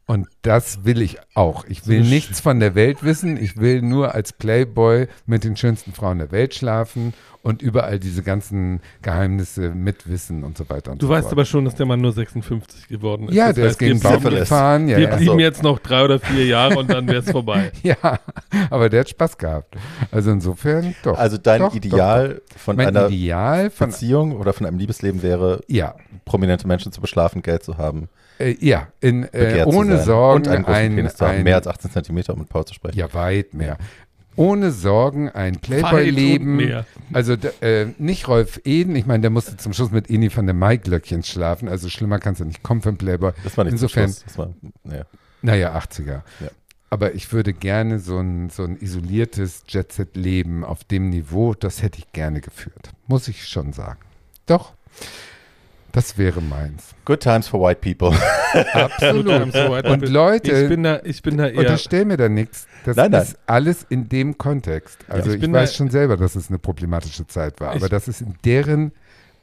Und 0.10 0.28
das 0.42 0.86
will 0.86 1.02
ich 1.02 1.18
auch. 1.34 1.66
Ich 1.68 1.86
will 1.86 2.02
Sch- 2.02 2.10
nichts 2.10 2.40
von 2.40 2.62
der 2.62 2.76
Welt 2.76 3.04
wissen. 3.04 3.36
Ich 3.36 3.58
will 3.58 3.82
nur 3.82 4.16
als 4.16 4.32
Playboy 4.32 5.08
mit 5.26 5.44
den 5.44 5.58
schönsten 5.58 5.92
Frauen 5.92 6.20
der 6.20 6.32
Welt 6.32 6.56
schlafen 6.56 7.14
und 7.44 7.62
überall 7.62 8.00
diese 8.00 8.24
ganzen 8.24 8.80
Geheimnisse 9.02 9.72
mitwissen 9.72 10.46
und 10.46 10.58
so 10.58 10.70
weiter 10.70 10.92
und 10.94 11.02
Du 11.02 11.08
so 11.08 11.12
weißt 11.12 11.24
fort. 11.24 11.34
aber 11.34 11.44
schon, 11.46 11.66
dass 11.66 11.76
der 11.76 11.86
Mann 11.86 12.00
nur 12.00 12.14
56 12.14 12.88
geworden 12.88 13.28
ist. 13.28 13.36
ja, 13.36 13.48
Das 13.48 13.56
der 13.56 13.64
ist 13.66 13.70
heißt, 13.72 13.80
gegen 13.80 14.02
wir 14.04 14.10
den 14.12 14.24
Baum 14.24 14.34
gefahren. 14.34 14.88
Ja, 14.88 14.98
Wir 14.98 15.10
ja. 15.10 15.16
blieben 15.18 15.32
so. 15.34 15.40
jetzt 15.40 15.64
noch 15.64 15.80
drei 15.80 16.04
oder 16.06 16.20
vier 16.20 16.46
Jahre 16.46 16.78
und 16.80 16.90
dann 16.90 17.06
wäre 17.08 17.20
es 17.20 17.30
vorbei. 17.30 17.72
ja, 17.84 17.98
aber 18.70 18.88
der 18.90 19.02
hat 19.02 19.10
Spaß 19.10 19.38
gehabt. 19.38 19.76
Also 20.12 20.32
insofern 20.32 20.96
doch. 21.04 21.18
Also 21.18 21.38
dein 21.38 21.60
Doch, 21.60 21.76
Ideal 21.76 22.42
von 22.56 22.78
mein 22.78 22.88
einer 22.88 23.10
Ideal 23.10 23.70
von 23.70 23.90
Beziehung 23.90 24.38
oder 24.38 24.54
von 24.54 24.66
einem 24.66 24.78
Liebesleben 24.80 25.22
wäre, 25.22 25.60
ja, 25.68 25.96
prominente 26.24 26.66
Menschen 26.66 26.94
zu 26.94 27.02
beschlafen, 27.02 27.42
Geld 27.42 27.64
zu 27.64 27.78
haben, 27.78 28.08
äh, 28.40 28.56
ja, 28.60 28.88
in, 29.02 29.24
äh, 29.34 29.64
ohne 29.66 29.98
sein 29.98 30.06
Sorgen 30.06 30.46
und 30.46 30.48
einen 30.48 30.64
großen 30.64 30.82
ein, 30.82 30.96
Penis 30.96 31.16
zu 31.16 31.26
haben, 31.26 31.38
ein 31.38 31.44
mehr 31.44 31.56
als 31.56 31.68
18 31.68 31.92
Zentimeter, 31.92 32.34
um 32.34 32.40
mit 32.40 32.50
Paul 32.50 32.66
zu 32.66 32.74
sprechen. 32.74 32.98
ja 32.98 33.14
weit 33.14 33.54
mehr. 33.54 33.78
Ohne 34.36 34.72
Sorgen 34.72 35.30
ein 35.30 35.56
Playboy-Leben. 35.56 36.86
Also 37.12 37.34
äh, 37.62 37.88
nicht 37.98 38.28
Rolf 38.28 38.62
Eden, 38.66 38.96
ich 38.96 39.08
meine, 39.08 39.22
der 39.22 39.32
musste 39.32 39.58
zum 39.58 39.74
Schluss 39.74 39.90
mit 39.90 40.12
Eni 40.12 40.36
van 40.36 40.46
der 40.46 40.54
Maiglöckchen 40.54 41.24
schlafen, 41.24 41.68
also 41.68 41.90
schlimmer 41.90 42.20
kannst 42.20 42.42
du 42.42 42.46
nicht 42.46 42.62
kommen 42.62 42.82
für 42.84 42.90
einen 42.90 43.00
Playboy. 43.00 43.32
Das 43.44 43.58
war 43.58 43.64
nicht 43.64 43.74
Insofern. 43.74 44.14
Das 44.26 44.38
war, 44.38 44.54
nee. 44.84 45.02
naja, 45.42 45.76
80er. 45.76 46.22
Ja. 46.40 46.50
Aber 46.90 47.16
ich 47.16 47.34
würde 47.34 47.52
gerne 47.52 48.00
so 48.00 48.20
ein, 48.20 48.50
so 48.50 48.64
ein 48.64 48.78
isoliertes 48.78 49.64
Jet-Set-Leben 49.68 50.64
auf 50.64 50.84
dem 50.84 51.10
Niveau, 51.10 51.54
das 51.54 51.82
hätte 51.82 51.98
ich 51.98 52.12
gerne 52.14 52.40
geführt. 52.40 52.92
Muss 53.08 53.28
ich 53.28 53.48
schon 53.48 53.74
sagen. 53.74 54.00
Doch, 54.46 54.74
das 55.98 56.18
wäre 56.18 56.42
meins. 56.42 56.94
Good 57.06 57.22
times 57.22 57.48
for 57.48 57.60
white 57.60 57.82
people. 57.82 58.16
Absolut. 58.74 59.26
Und 59.86 60.04
ich 60.04 60.10
Leute, 60.10 60.68
bin 60.70 60.84
da, 60.84 61.00
ich 61.04 61.22
bin 61.24 61.38
da 61.38 61.48
eher. 61.48 61.58
unterstell 61.60 62.06
mir 62.06 62.18
da 62.18 62.30
nichts. 62.30 62.68
Das 62.86 62.96
Nein, 62.98 63.12
nein. 63.12 63.24
ist 63.24 63.38
alles 63.48 63.84
in 63.90 64.08
dem 64.08 64.38
Kontext. 64.38 65.00
Also 65.10 65.30
Ich 65.30 65.36
ich, 65.38 65.42
bin 65.42 65.54
weiß 65.54 65.72
da- 65.72 65.76
schon 65.78 65.90
selber, 65.90 66.16
dass 66.18 66.36
es 66.36 66.50
eine 66.50 66.60
problematische 66.60 67.26
Zeit 67.26 67.60
war, 67.60 67.70
aber 67.72 67.86
Ich- 67.86 67.90
das 67.92 68.08
ist 68.08 68.22
in 68.22 68.36
deren 68.46 68.92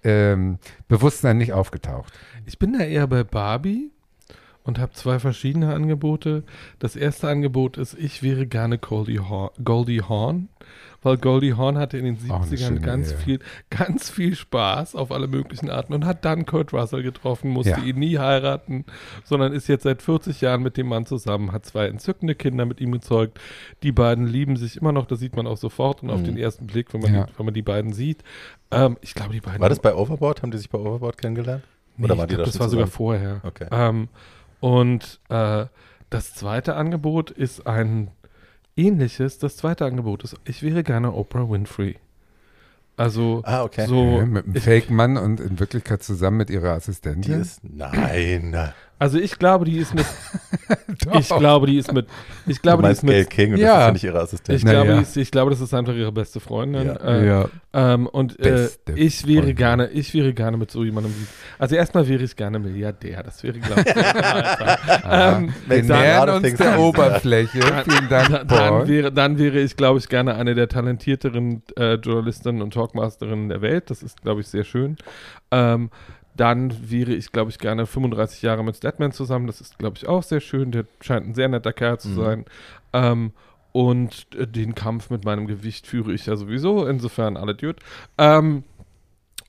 ähm, 0.05 0.59
Bewusstsein 0.87 1.39
nicht 1.39 1.53
aufgetaucht. 1.53 2.13
Ich 2.47 2.59
bin 2.59 2.73
da 2.79 2.85
eher 2.85 3.07
bei 3.09 3.25
Barbie 3.25 3.91
und 4.63 4.79
habe 4.79 4.93
zwei 4.93 5.19
verschiedene 5.19 5.75
Angebote. 5.75 6.45
Das 6.79 6.95
erste 6.95 7.29
Angebot 7.29 7.79
ist, 7.79 7.95
ich 7.99 8.23
wäre 8.23 8.47
gerne 8.47 8.79
Goldie 8.79 9.19
Hawn, 9.21 9.51
Goldie 9.65 10.03
Hawn 10.03 10.49
weil 11.05 11.17
Goldie 11.19 11.55
Hawn 11.55 11.79
hatte 11.79 11.97
in 11.99 12.05
den 12.17 12.31
Auch 12.31 12.43
eine 12.43 12.47
70ern 12.51 12.67
schöne 12.67 12.81
ganz 12.81 13.13
viel, 13.13 13.39
ganz 13.71 14.11
viel 14.11 14.35
Spaß 14.35 14.97
auf 14.97 15.13
alle 15.13 15.29
möglichen 15.29 15.71
Arten 15.71 15.93
und 15.95 16.05
hat 16.05 16.25
dann 16.25 16.45
Kurt 16.47 16.73
Russell 16.73 17.05
getroffen, 17.05 17.51
musste 17.51 17.71
Ja. 17.71 17.79
ihn 17.79 17.99
nie 18.01 18.19
heiraten, 18.19 18.85
sondern 19.23 19.53
ist 19.53 19.69
jetzt 19.69 19.85
seit 19.85 20.03
40 20.03 20.41
Jahren 20.41 20.63
mit 20.63 20.77
dem 20.77 20.89
Mann 20.89 21.07
zusammen, 21.07 21.53
hat 21.53 21.65
zwei 21.65 21.87
entzückende 21.87 22.35
Kinder 22.35 22.65
mit 22.67 22.81
ihm 22.81 22.91
gezeugt. 22.91 23.39
Die 23.85 23.93
beiden 23.93 24.27
lieben 24.27 24.57
sich 24.57 24.77
immer 24.79 24.91
noch, 24.91 25.07
das 25.07 25.21
sieht 25.21 25.37
man 25.37 25.47
auch 25.47 25.57
sofort 25.59 26.03
und 26.03 26.11
auf 26.11 26.21
Mhm. 26.21 26.25
den 26.25 26.37
ersten 26.39 26.67
Blick, 26.67 26.93
wenn 26.93 27.01
man, 27.03 27.15
Ja. 27.15 27.25
die, 27.27 27.39
wenn 27.39 27.45
man 27.47 27.55
die 27.55 27.63
beiden 27.63 27.93
sieht. 27.93 28.25
Ähm, 28.73 28.97
ich 29.03 29.15
glaube, 29.15 29.33
die 29.35 29.41
beiden 29.41 29.61
War 29.61 29.69
das 29.69 29.79
bei 29.79 29.95
Overboard? 29.95 30.43
Haben 30.43 30.51
die 30.51 30.59
sich 30.59 30.71
bei 30.71 30.79
Overboard 30.79 31.19
kennengelernt? 31.19 31.63
Nee, 31.97 32.07
Oder 32.07 32.19
waren 32.19 32.27
die 32.29 32.35
glaub, 32.35 32.47
da 32.47 32.51
das 32.51 32.59
war 32.59 32.69
sogar 32.69 32.89
vorher. 32.89 33.41
Okay. 33.45 33.67
Ähm, 33.71 34.09
und 34.61 35.21
äh, 35.29 35.67
das 36.11 36.35
zweite 36.35 36.75
Angebot 36.77 37.31
ist 37.31 37.67
ein 37.67 38.09
ähnliches. 38.77 39.39
Das 39.39 39.57
zweite 39.57 39.85
Angebot 39.85 40.25
ist, 40.25 40.37
ich 40.45 40.63
wäre 40.63 40.83
gerne 40.83 41.13
Oprah 41.13 41.49
Winfrey. 41.49 41.97
Also 42.97 43.43
Ah, 43.45 43.63
okay. 43.65 43.87
so, 43.87 44.19
Ja, 44.19 44.25
mit 44.27 44.45
einem 44.45 44.55
Fake-Mann 44.55 45.17
und 45.17 45.41
in 45.41 45.59
Wirklichkeit 45.59 46.03
zusammen 46.03 46.37
mit 46.37 46.51
ihrer 46.51 46.71
Die 46.71 46.77
Assistentin. 46.77 47.41
ist, 47.41 47.61
nein. 47.65 48.73
Also 48.99 49.19
ich 49.27 49.39
glaube, 49.39 49.65
die 49.65 49.79
ist 49.79 49.95
mit, 49.95 50.07
ich 51.19 51.29
glaube, 51.29 51.67
die 51.67 51.79
ist 51.79 51.93
mit, 51.93 52.07
ich 52.47 52.57
Du 52.57 52.63
glaube, 52.63 52.83
die 52.83 52.89
meinst 52.89 53.03
ist 53.03 53.09
Gail 53.09 53.19
mit, 53.21 53.31
King 53.31 53.53
und 53.55 53.59
Ja. 53.59 53.67
das 53.67 53.77
ist 53.79 53.87
ja 53.87 53.93
nicht 53.93 54.05
ihre 54.05 54.21
Assistentin. 54.21 54.57
ich 54.57 54.65
Na 54.65 54.71
glaube, 54.73 54.89
ja. 54.89 54.97
die 54.97 55.03
ist, 55.03 55.17
ich 55.17 55.31
glaube, 55.31 55.51
das 55.51 55.61
ist 55.61 55.75
einfach 55.75 55.95
ihre 55.95 56.13
beste 56.13 56.41
Freundin. 56.41 56.87
Ja. 56.87 56.95
Äh, 56.97 57.27
ja. 57.27 57.49
Ähm, 57.73 58.07
und 58.07 58.39
äh, 58.39 58.69
ich 58.95 59.27
wäre 59.27 59.39
Freundin. 59.39 59.57
gerne, 59.57 59.89
ich 59.91 60.15
wäre 60.15 60.33
gerne 60.33 60.57
mit 60.57 60.71
so 60.71 60.85
jemandem 60.85 61.13
wie. 61.13 61.27
Also 61.59 61.75
erstmal 61.75 62.07
wäre 62.09 62.23
ich 62.23 62.37
gerne 62.37 62.59
Milliardär. 62.61 63.23
Das 63.23 63.43
wäre, 63.43 63.59
glaube 63.59 63.83
ich. 63.85 63.97
Aha. 63.97 65.37
ähm, 65.39 65.53
Wir 65.67 65.83
nähern 65.83 66.29
uns 66.31 66.55
der. 66.57 66.79
Oberfläche. 66.79 67.61
Vielen 67.61 68.09
Dank, 68.09 68.29
dann, 68.31 68.47
Paul. 68.47 68.79
dann, 68.81 68.89
wäre, 68.89 69.13
dann 69.13 69.39
wäre 69.39 69.59
ich, 69.59 69.77
glaube 69.77 69.99
ich, 69.99 70.09
gerne 70.09 70.37
eine 70.37 70.55
der 70.55 70.69
talentierteren 70.69 71.63
äh, 71.77 71.95
Journalistinnen 71.95 72.63
und 72.63 72.75
Talkmasterinnen 72.75 73.49
der 73.49 73.61
Welt. 73.61 73.91
Das 73.91 74.03
ist, 74.03 74.23
glaube 74.23 74.41
ich, 74.43 74.47
sehr 74.49 74.65
schön. 74.65 74.97
Ähm, 75.51 75.91
dann 76.37 76.91
wäre 76.91 77.13
ich, 77.15 77.31
glaube 77.33 77.51
ich, 77.51 77.59
gerne 77.59 77.87
35 77.87 78.43
Jahre 78.43 78.65
mit 78.65 78.77
Statman 78.77 79.13
zusammen. 79.13 79.47
Das 79.47 79.61
ist, 79.61 79.79
glaube 79.79 79.97
ich, 79.97 80.09
auch 80.09 80.23
sehr 80.23 80.41
schön. 80.41 80.73
Der 80.73 80.85
scheint 81.01 81.27
ein 81.29 81.35
sehr 81.35 81.49
netter 81.49 81.73
Kerl 81.73 81.99
zu 81.99 82.09
Mhm. 82.09 82.15
sein. 82.17 82.45
Ähm, 82.93 83.33
und 83.73 84.27
äh, 84.37 84.47
den 84.47 84.75
Kampf 84.75 85.11
mit 85.11 85.25
meinem 85.25 85.47
Gewicht 85.47 85.87
führe 85.87 86.13
ich 86.13 86.27
ja 86.27 86.37
sowieso. 86.37 86.87
Insofern 86.87 87.37
alle 87.37 87.55
Dude. 87.55 87.79
Ähm, 88.19 88.65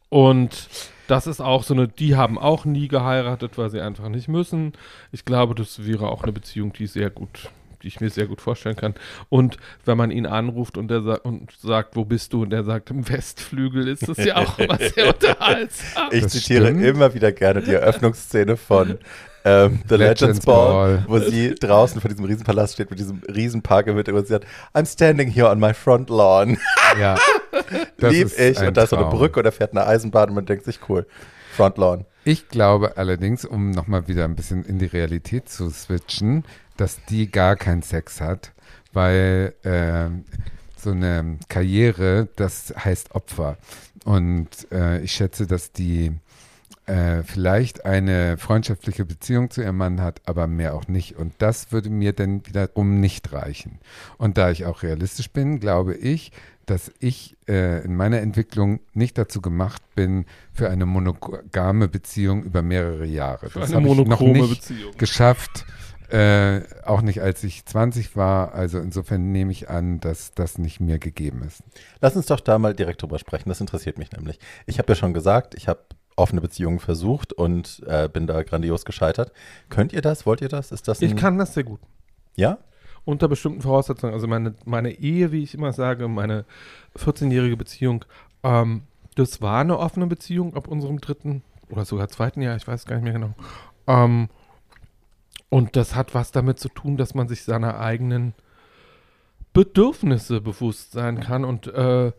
und 0.10 0.68
das 1.08 1.28
ist 1.28 1.42
auch 1.42 1.64
so 1.64 1.74
eine, 1.74 1.88
die 1.88 2.16
haben 2.16 2.38
auch 2.38 2.66
nie 2.66 2.88
geheiratet, 2.88 3.58
weil 3.58 3.70
sie 3.70 3.82
einfach 3.82 4.10
nicht 4.10 4.28
müssen. 4.28 4.74
Ich 5.12 5.26
glaube, 5.26 5.54
das 5.56 5.86
wäre 5.86 6.10
auch 6.10 6.24
eine 6.24 6.32
Beziehung, 6.32 6.74
die 6.74 6.88
sehr 6.88 7.10
gut, 7.10 7.50
die 7.86 7.90
ich 7.90 8.02
mir 8.02 8.10
sehr 8.10 8.26
gut 8.26 8.42
vorstellen 8.42 8.76
kann. 8.76 8.96
Und 9.30 9.58
wenn 9.86 9.96
man 9.98 10.10
ihn 10.10 10.26
anruft 10.26 10.76
und 10.78 10.88
der 10.90 11.02
sa 11.04 11.14
und 11.24 11.52
sagt, 11.62 11.96
wo 11.96 12.04
bist 12.04 12.34
du? 12.34 12.42
Und 12.44 12.50
der 12.50 12.64
sagt, 12.64 12.90
im 12.90 13.08
Westflügel, 13.08 13.88
ist 13.88 14.08
das 14.10 14.18
ja 14.18 14.36
auch 14.44 14.58
immer 14.58 14.78
sehr 14.78 15.14
unterhaltsam. 15.14 16.10
Ich 16.12 16.24
Das 16.24 16.32
zitiere 16.34 16.66
stimmt. 16.66 16.84
immer 16.84 17.14
wieder 17.14 17.32
gerne 17.32 17.62
die 17.62 17.74
Eröffnungsszene 17.74 18.58
von 18.58 18.98
ähm, 19.46 19.82
The 19.88 19.96
Legends, 19.96 20.22
Legends 20.22 20.46
Ball, 20.48 20.98
Ball. 20.98 21.06
wo 21.08 21.20
sie 21.20 21.54
draußen 21.54 22.02
vor 22.02 22.10
diesem 22.10 22.26
Riesenpalast 22.26 22.74
steht 22.74 22.90
mit 22.90 22.98
diesem 23.00 23.22
Riesenpark 23.28 23.86
im 23.86 23.96
Hintergrund. 23.96 24.26
Sie 24.26 24.34
sagt, 24.34 24.48
I'm 24.74 24.92
standing 24.92 25.30
here 25.30 25.50
on 25.50 25.60
my 25.60 25.74
front 25.74 26.10
lawn. 26.10 26.58
Ja. 27.00 27.18
Das 27.98 28.12
Lieb 28.14 28.26
ist 28.28 28.40
ich. 28.40 28.60
ein 28.60 28.70
Und 28.70 28.78
da 28.78 28.84
ist 28.84 28.90
so 28.92 28.96
eine. 28.98 29.06
Brücke 29.10 29.40
und 29.40 29.46
er 29.46 29.52
fährt 29.52 29.72
eine 29.72 29.86
Eisenbahn 29.86 30.30
und 30.30 30.36
man 30.36 30.46
denkt 30.46 30.66
sich, 30.66 30.80
cool, 30.90 31.06
Front 31.52 31.78
Lawn. 31.78 32.06
Ich 32.24 32.48
glaube 32.50 32.98
allerdings, 32.98 33.46
um 33.46 33.70
nochmal 33.72 34.08
wieder 34.08 34.24
ein 34.26 34.36
bisschen 34.36 34.66
in 34.66 34.80
die 34.80 34.86
Realität 34.88 35.48
zu 35.48 35.70
switchen, 35.70 36.44
dass 36.78 37.04
die 37.06 37.32
gar 37.32 37.56
keinen 37.56 37.82
Sex 37.82 38.22
hat, 38.22 38.52
weil 38.94 39.54
ähm, 39.64 40.26
so 40.78 40.92
eine 40.92 41.38
Karriere, 41.50 42.28
das 42.36 42.74
heißt 42.78 43.16
Opfer. 43.16 43.58
Und 44.04 44.50
äh, 44.72 45.02
ich 45.02 45.14
schätze, 45.14 45.48
dass 45.48 45.72
die 45.72 46.12
äh, 46.86 47.24
vielleicht 47.24 47.86
eine 47.86 48.38
freundschaftliche 48.38 49.06
Beziehung 49.06 49.50
zu 49.50 49.62
ihrem 49.62 49.78
Mann 49.78 50.02
hat, 50.02 50.22
aber 50.26 50.46
mehr 50.46 50.76
auch 50.76 50.88
nicht. 50.88 51.16
Und 51.18 51.34
das 51.40 51.72
würde 51.72 51.90
mir 51.90 52.14
dann 52.14 52.46
wiederum 52.46 53.00
nicht 53.00 53.34
reichen. 53.34 53.80
Und 54.18 54.38
da 54.38 54.52
ich 54.52 54.66
auch 54.66 54.84
realistisch 54.84 55.32
bin, 55.32 55.60
glaube 55.60 55.96
ich, 55.96 56.32
dass 56.66 56.92
ich 57.00 57.38
äh, 57.48 57.84
in 57.84 57.96
meiner 57.96 58.20
Entwicklung 58.20 58.80
nicht 58.94 59.18
dazu 59.18 59.42
gemacht 59.42 59.82
bin 59.96 60.26
für 60.54 60.70
eine 60.70 60.86
monogame 60.86 61.88
Beziehung 61.88 62.44
über 62.44 62.62
mehrere 62.62 63.06
Jahre. 63.06 63.50
Für 63.50 63.60
das 63.62 63.74
eine 63.74 63.90
habe 63.90 64.02
ich 64.02 64.08
noch 64.08 64.22
nicht 64.22 64.50
Beziehung. 64.62 64.94
geschafft. 64.98 65.66
Äh, 66.10 66.62
auch 66.84 67.02
nicht 67.02 67.22
als 67.22 67.44
ich 67.44 67.66
20 67.66 68.16
war. 68.16 68.54
Also 68.54 68.80
insofern 68.80 69.32
nehme 69.32 69.52
ich 69.52 69.70
an, 69.70 70.00
dass 70.00 70.34
das 70.34 70.58
nicht 70.58 70.80
mir 70.80 71.00
gegeben 71.00 71.44
ist. 71.44 71.64
Lass 72.02 72.16
uns 72.16 72.28
doch 72.28 72.40
da 72.40 72.60
mal 72.60 72.74
direkt 72.74 73.02
drüber 73.02 73.20
sprechen. 73.20 73.50
Das 73.50 73.62
interessiert 73.62 73.98
mich 73.98 74.12
nämlich. 74.12 74.40
Ich 74.66 74.80
habe 74.80 74.92
ja 74.92 74.96
schon 74.96 75.14
gesagt, 75.14 75.56
ich 75.56 75.68
habe 75.68 75.82
offene 76.16 76.42
Beziehungen 76.42 76.80
versucht 76.80 77.34
und 77.34 77.84
äh, 77.88 78.08
bin 78.08 78.28
da 78.28 78.44
grandios 78.44 78.86
gescheitert. 78.86 79.32
Könnt 79.70 79.94
ihr 79.94 80.02
das? 80.02 80.26
Wollt 80.26 80.42
ihr 80.42 80.50
das? 80.50 80.72
Ist 80.72 80.88
das 80.88 81.02
Ich 81.02 81.16
kann 81.16 81.38
das 81.38 81.54
sehr 81.54 81.64
gut. 81.64 81.80
Ja? 82.36 82.60
Unter 83.04 83.28
bestimmten 83.28 83.62
Voraussetzungen. 83.62 84.14
Also 84.14 84.28
meine, 84.28 84.56
meine 84.66 84.92
Ehe, 84.92 85.32
wie 85.32 85.44
ich 85.44 85.54
immer 85.54 85.74
sage, 85.74 86.08
meine 86.08 86.46
14-jährige 86.98 87.58
Beziehung, 87.58 88.06
ähm, 88.44 88.84
das 89.16 89.42
war 89.42 89.62
eine 89.62 89.78
offene 89.78 90.08
Beziehung 90.08 90.56
ab 90.56 90.68
unserem 90.68 91.02
dritten 91.02 91.44
oder 91.70 91.86
sogar 91.86 92.10
zweiten 92.10 92.42
Jahr, 92.42 92.56
ich 92.56 92.68
weiß 92.68 92.86
gar 92.86 92.96
nicht 92.96 93.04
mehr 93.04 93.14
genau. 93.14 93.34
Ähm, 93.88 94.30
und 95.50 95.76
das 95.76 95.96
hat 95.96 96.14
was 96.14 96.32
damit 96.32 96.60
zu 96.60 96.70
tun, 96.70 96.98
dass 96.98 97.14
man 97.16 97.28
sich 97.28 97.44
seiner 97.44 97.80
eigenen 97.80 98.34
Bedürfnisse 99.54 100.42
bewusst 100.42 100.92
sein 100.92 101.20
kann 101.20 101.46
und 101.46 101.68
äh, 101.68 102.12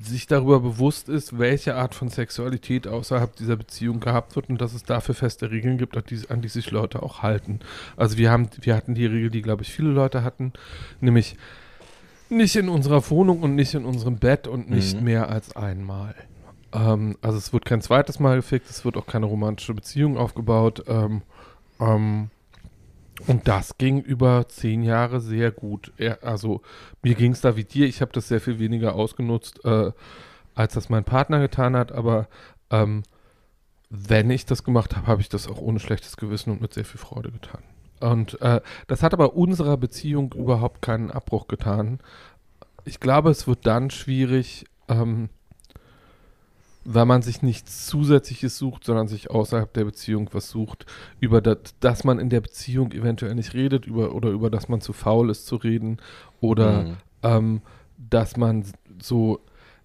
sich 0.00 0.26
darüber 0.26 0.60
bewusst 0.60 1.08
ist, 1.08 1.38
welche 1.38 1.74
Art 1.74 1.94
von 1.94 2.08
Sexualität 2.08 2.86
außerhalb 2.86 3.34
dieser 3.36 3.56
Beziehung 3.56 4.00
gehabt 4.00 4.36
wird 4.36 4.48
und 4.48 4.60
dass 4.60 4.72
es 4.72 4.84
dafür 4.84 5.14
feste 5.14 5.50
Regeln 5.50 5.78
gibt, 5.78 5.96
an 5.96 6.04
die, 6.08 6.20
an 6.30 6.40
die 6.40 6.48
sich 6.48 6.70
Leute 6.70 7.02
auch 7.02 7.22
halten. 7.22 7.60
Also 7.96 8.16
wir 8.16 8.30
haben, 8.30 8.48
wir 8.60 8.76
hatten 8.76 8.94
die 8.94 9.04
Regel, 9.06 9.30
die 9.30 9.42
glaube 9.42 9.62
ich 9.62 9.72
viele 9.72 9.90
Leute 9.90 10.22
hatten, 10.22 10.52
nämlich 11.00 11.36
nicht 12.30 12.56
in 12.56 12.68
unserer 12.68 13.10
Wohnung 13.10 13.42
und 13.42 13.54
nicht 13.54 13.74
in 13.74 13.84
unserem 13.84 14.16
Bett 14.16 14.46
und 14.46 14.70
nicht 14.70 14.96
Mhm. 14.96 15.04
mehr 15.04 15.28
als 15.28 15.54
einmal. 15.56 16.14
Ähm, 16.72 17.18
also 17.20 17.36
es 17.36 17.52
wird 17.52 17.64
kein 17.66 17.82
zweites 17.82 18.20
Mal 18.20 18.36
gefickt, 18.36 18.70
es 18.70 18.84
wird 18.84 18.96
auch 18.96 19.06
keine 19.06 19.26
romantische 19.26 19.74
Beziehung 19.74 20.16
aufgebaut. 20.16 20.84
Ähm, 20.86 21.22
ähm, 21.82 22.30
und 23.26 23.46
das 23.46 23.76
ging 23.78 24.00
über 24.00 24.48
zehn 24.48 24.82
Jahre 24.82 25.20
sehr 25.20 25.50
gut. 25.50 25.92
Er, 25.96 26.22
also 26.24 26.62
mir 27.02 27.14
ging 27.14 27.32
es 27.32 27.40
da 27.40 27.56
wie 27.56 27.64
dir, 27.64 27.86
ich 27.86 28.00
habe 28.00 28.12
das 28.12 28.28
sehr 28.28 28.40
viel 28.40 28.58
weniger 28.58 28.94
ausgenutzt, 28.94 29.64
äh, 29.64 29.92
als 30.54 30.74
das 30.74 30.88
mein 30.88 31.04
Partner 31.04 31.40
getan 31.40 31.76
hat, 31.76 31.92
aber 31.92 32.28
ähm, 32.70 33.02
wenn 33.90 34.30
ich 34.30 34.46
das 34.46 34.64
gemacht 34.64 34.96
habe, 34.96 35.06
habe 35.06 35.20
ich 35.20 35.28
das 35.28 35.48
auch 35.48 35.58
ohne 35.58 35.78
schlechtes 35.78 36.16
Gewissen 36.16 36.50
und 36.50 36.60
mit 36.60 36.74
sehr 36.74 36.84
viel 36.84 36.98
Freude 36.98 37.30
getan. 37.30 37.62
Und 38.00 38.40
äh, 38.40 38.60
das 38.88 39.02
hat 39.02 39.12
aber 39.12 39.34
unserer 39.34 39.76
Beziehung 39.76 40.32
überhaupt 40.32 40.82
keinen 40.82 41.10
Abbruch 41.10 41.46
getan. 41.46 42.00
Ich 42.84 42.98
glaube, 42.98 43.30
es 43.30 43.46
wird 43.46 43.66
dann 43.66 43.90
schwierig, 43.90 44.64
ähm, 44.88 45.28
weil 46.84 47.06
man 47.06 47.22
sich 47.22 47.42
nichts 47.42 47.86
Zusätzliches 47.86 48.58
sucht, 48.58 48.84
sondern 48.84 49.08
sich 49.08 49.30
außerhalb 49.30 49.72
der 49.72 49.84
Beziehung 49.84 50.28
was 50.32 50.48
sucht, 50.50 50.86
über 51.20 51.40
das, 51.40 51.58
dass 51.80 52.04
man 52.04 52.18
in 52.18 52.30
der 52.30 52.40
Beziehung 52.40 52.92
eventuell 52.92 53.34
nicht 53.34 53.54
redet, 53.54 53.86
über 53.86 54.14
oder 54.14 54.30
über 54.30 54.50
das 54.50 54.68
man 54.68 54.80
zu 54.80 54.92
faul 54.92 55.30
ist 55.30 55.46
zu 55.46 55.56
reden 55.56 55.98
oder 56.40 56.82
Mhm. 56.82 56.96
ähm, 57.22 57.60
dass 58.10 58.36
man 58.36 58.64
so, 59.00 59.40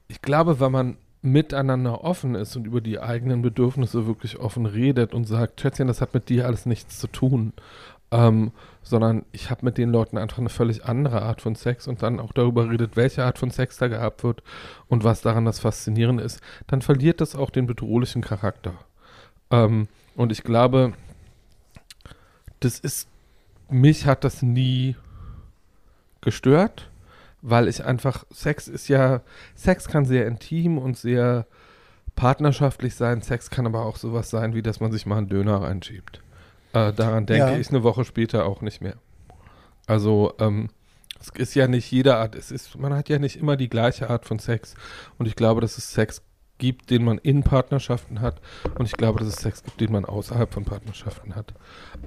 ich 0.07 0.21
glaube, 0.21 0.59
wenn 0.59 0.71
man 0.71 0.97
miteinander 1.21 2.03
offen 2.03 2.35
ist 2.35 2.55
und 2.55 2.65
über 2.65 2.81
die 2.81 2.99
eigenen 2.99 3.41
Bedürfnisse 3.41 4.07
wirklich 4.07 4.39
offen 4.39 4.65
redet 4.65 5.13
und 5.13 5.25
sagt, 5.25 5.61
Schätzchen, 5.61 5.87
das 5.87 6.01
hat 6.01 6.13
mit 6.13 6.29
dir 6.29 6.45
alles 6.45 6.65
nichts 6.65 6.99
zu 6.99 7.07
tun, 7.07 7.53
ähm, 8.11 8.51
sondern 8.83 9.25
ich 9.31 9.49
habe 9.49 9.65
mit 9.65 9.77
den 9.77 9.89
Leuten 9.89 10.17
einfach 10.17 10.37
eine 10.37 10.49
völlig 10.49 10.85
andere 10.85 11.21
Art 11.21 11.41
von 11.41 11.55
Sex 11.55 11.87
und 11.87 12.03
dann 12.03 12.19
auch 12.19 12.31
darüber 12.31 12.69
redet, 12.69 12.95
welche 12.95 13.23
Art 13.25 13.37
von 13.37 13.51
Sex 13.51 13.77
da 13.77 13.87
gehabt 13.87 14.23
wird 14.23 14.43
und 14.87 15.03
was 15.03 15.21
daran 15.21 15.45
das 15.45 15.59
Faszinierende 15.59 16.23
ist, 16.23 16.41
dann 16.67 16.81
verliert 16.81 17.19
das 17.19 17.35
auch 17.35 17.49
den 17.49 17.67
bedrohlichen 17.67 18.21
Charakter. 18.21 18.73
Ähm, 19.51 19.87
und 20.15 20.31
ich 20.31 20.43
glaube, 20.43 20.93
das 22.61 22.79
ist, 22.79 23.09
mich 23.69 24.05
hat 24.05 24.23
das 24.23 24.41
nie 24.41 24.95
gestört, 26.21 26.89
weil 27.41 27.67
ich 27.67 27.83
einfach, 27.83 28.25
Sex 28.31 28.67
ist 28.67 28.87
ja, 28.87 29.21
Sex 29.55 29.87
kann 29.87 30.05
sehr 30.05 30.27
intim 30.27 30.77
und 30.77 30.97
sehr 30.97 31.45
partnerschaftlich 32.15 32.95
sein. 32.95 33.21
Sex 33.21 33.49
kann 33.49 33.67
aber 33.67 33.85
auch 33.85 33.97
sowas 33.97 34.29
sein, 34.29 34.53
wie 34.53 34.61
dass 34.61 34.79
man 34.79 34.91
sich 34.91 35.05
mal 35.05 35.17
einen 35.17 35.29
Döner 35.29 35.61
reinschiebt. 35.61 36.21
Äh, 36.73 36.93
daran 36.93 37.25
denke 37.25 37.51
Ja. 37.51 37.57
ich 37.57 37.69
eine 37.69 37.83
Woche 37.83 38.05
später 38.05 38.45
auch 38.45 38.61
nicht 38.61 38.81
mehr. 38.81 38.95
Also, 39.85 40.33
ähm, 40.39 40.69
es 41.19 41.29
ist 41.29 41.55
ja 41.55 41.67
nicht 41.67 41.89
jede 41.91 42.15
Art, 42.17 42.35
es 42.35 42.51
ist, 42.51 42.77
man 42.77 42.93
hat 42.93 43.09
ja 43.09 43.17
nicht 43.19 43.37
immer 43.37 43.55
die 43.57 43.69
gleiche 43.69 44.09
Art 44.09 44.25
von 44.25 44.37
Sex. 44.39 44.75
Und 45.17 45.25
ich 45.27 45.35
glaube, 45.35 45.61
dass 45.61 45.77
es 45.77 45.91
Sex 45.93 46.21
gibt, 46.59 46.89
den 46.89 47.03
man 47.03 47.17
in 47.19 47.43
Partnerschaften 47.43 48.19
hat. 48.21 48.41
Und 48.77 48.85
ich 48.85 48.93
glaube, 48.93 49.19
dass 49.19 49.27
es 49.27 49.35
Sex 49.37 49.63
gibt, 49.63 49.79
den 49.79 49.91
man 49.91 50.05
außerhalb 50.05 50.51
von 50.53 50.65
Partnerschaften 50.65 51.35
hat. 51.35 51.53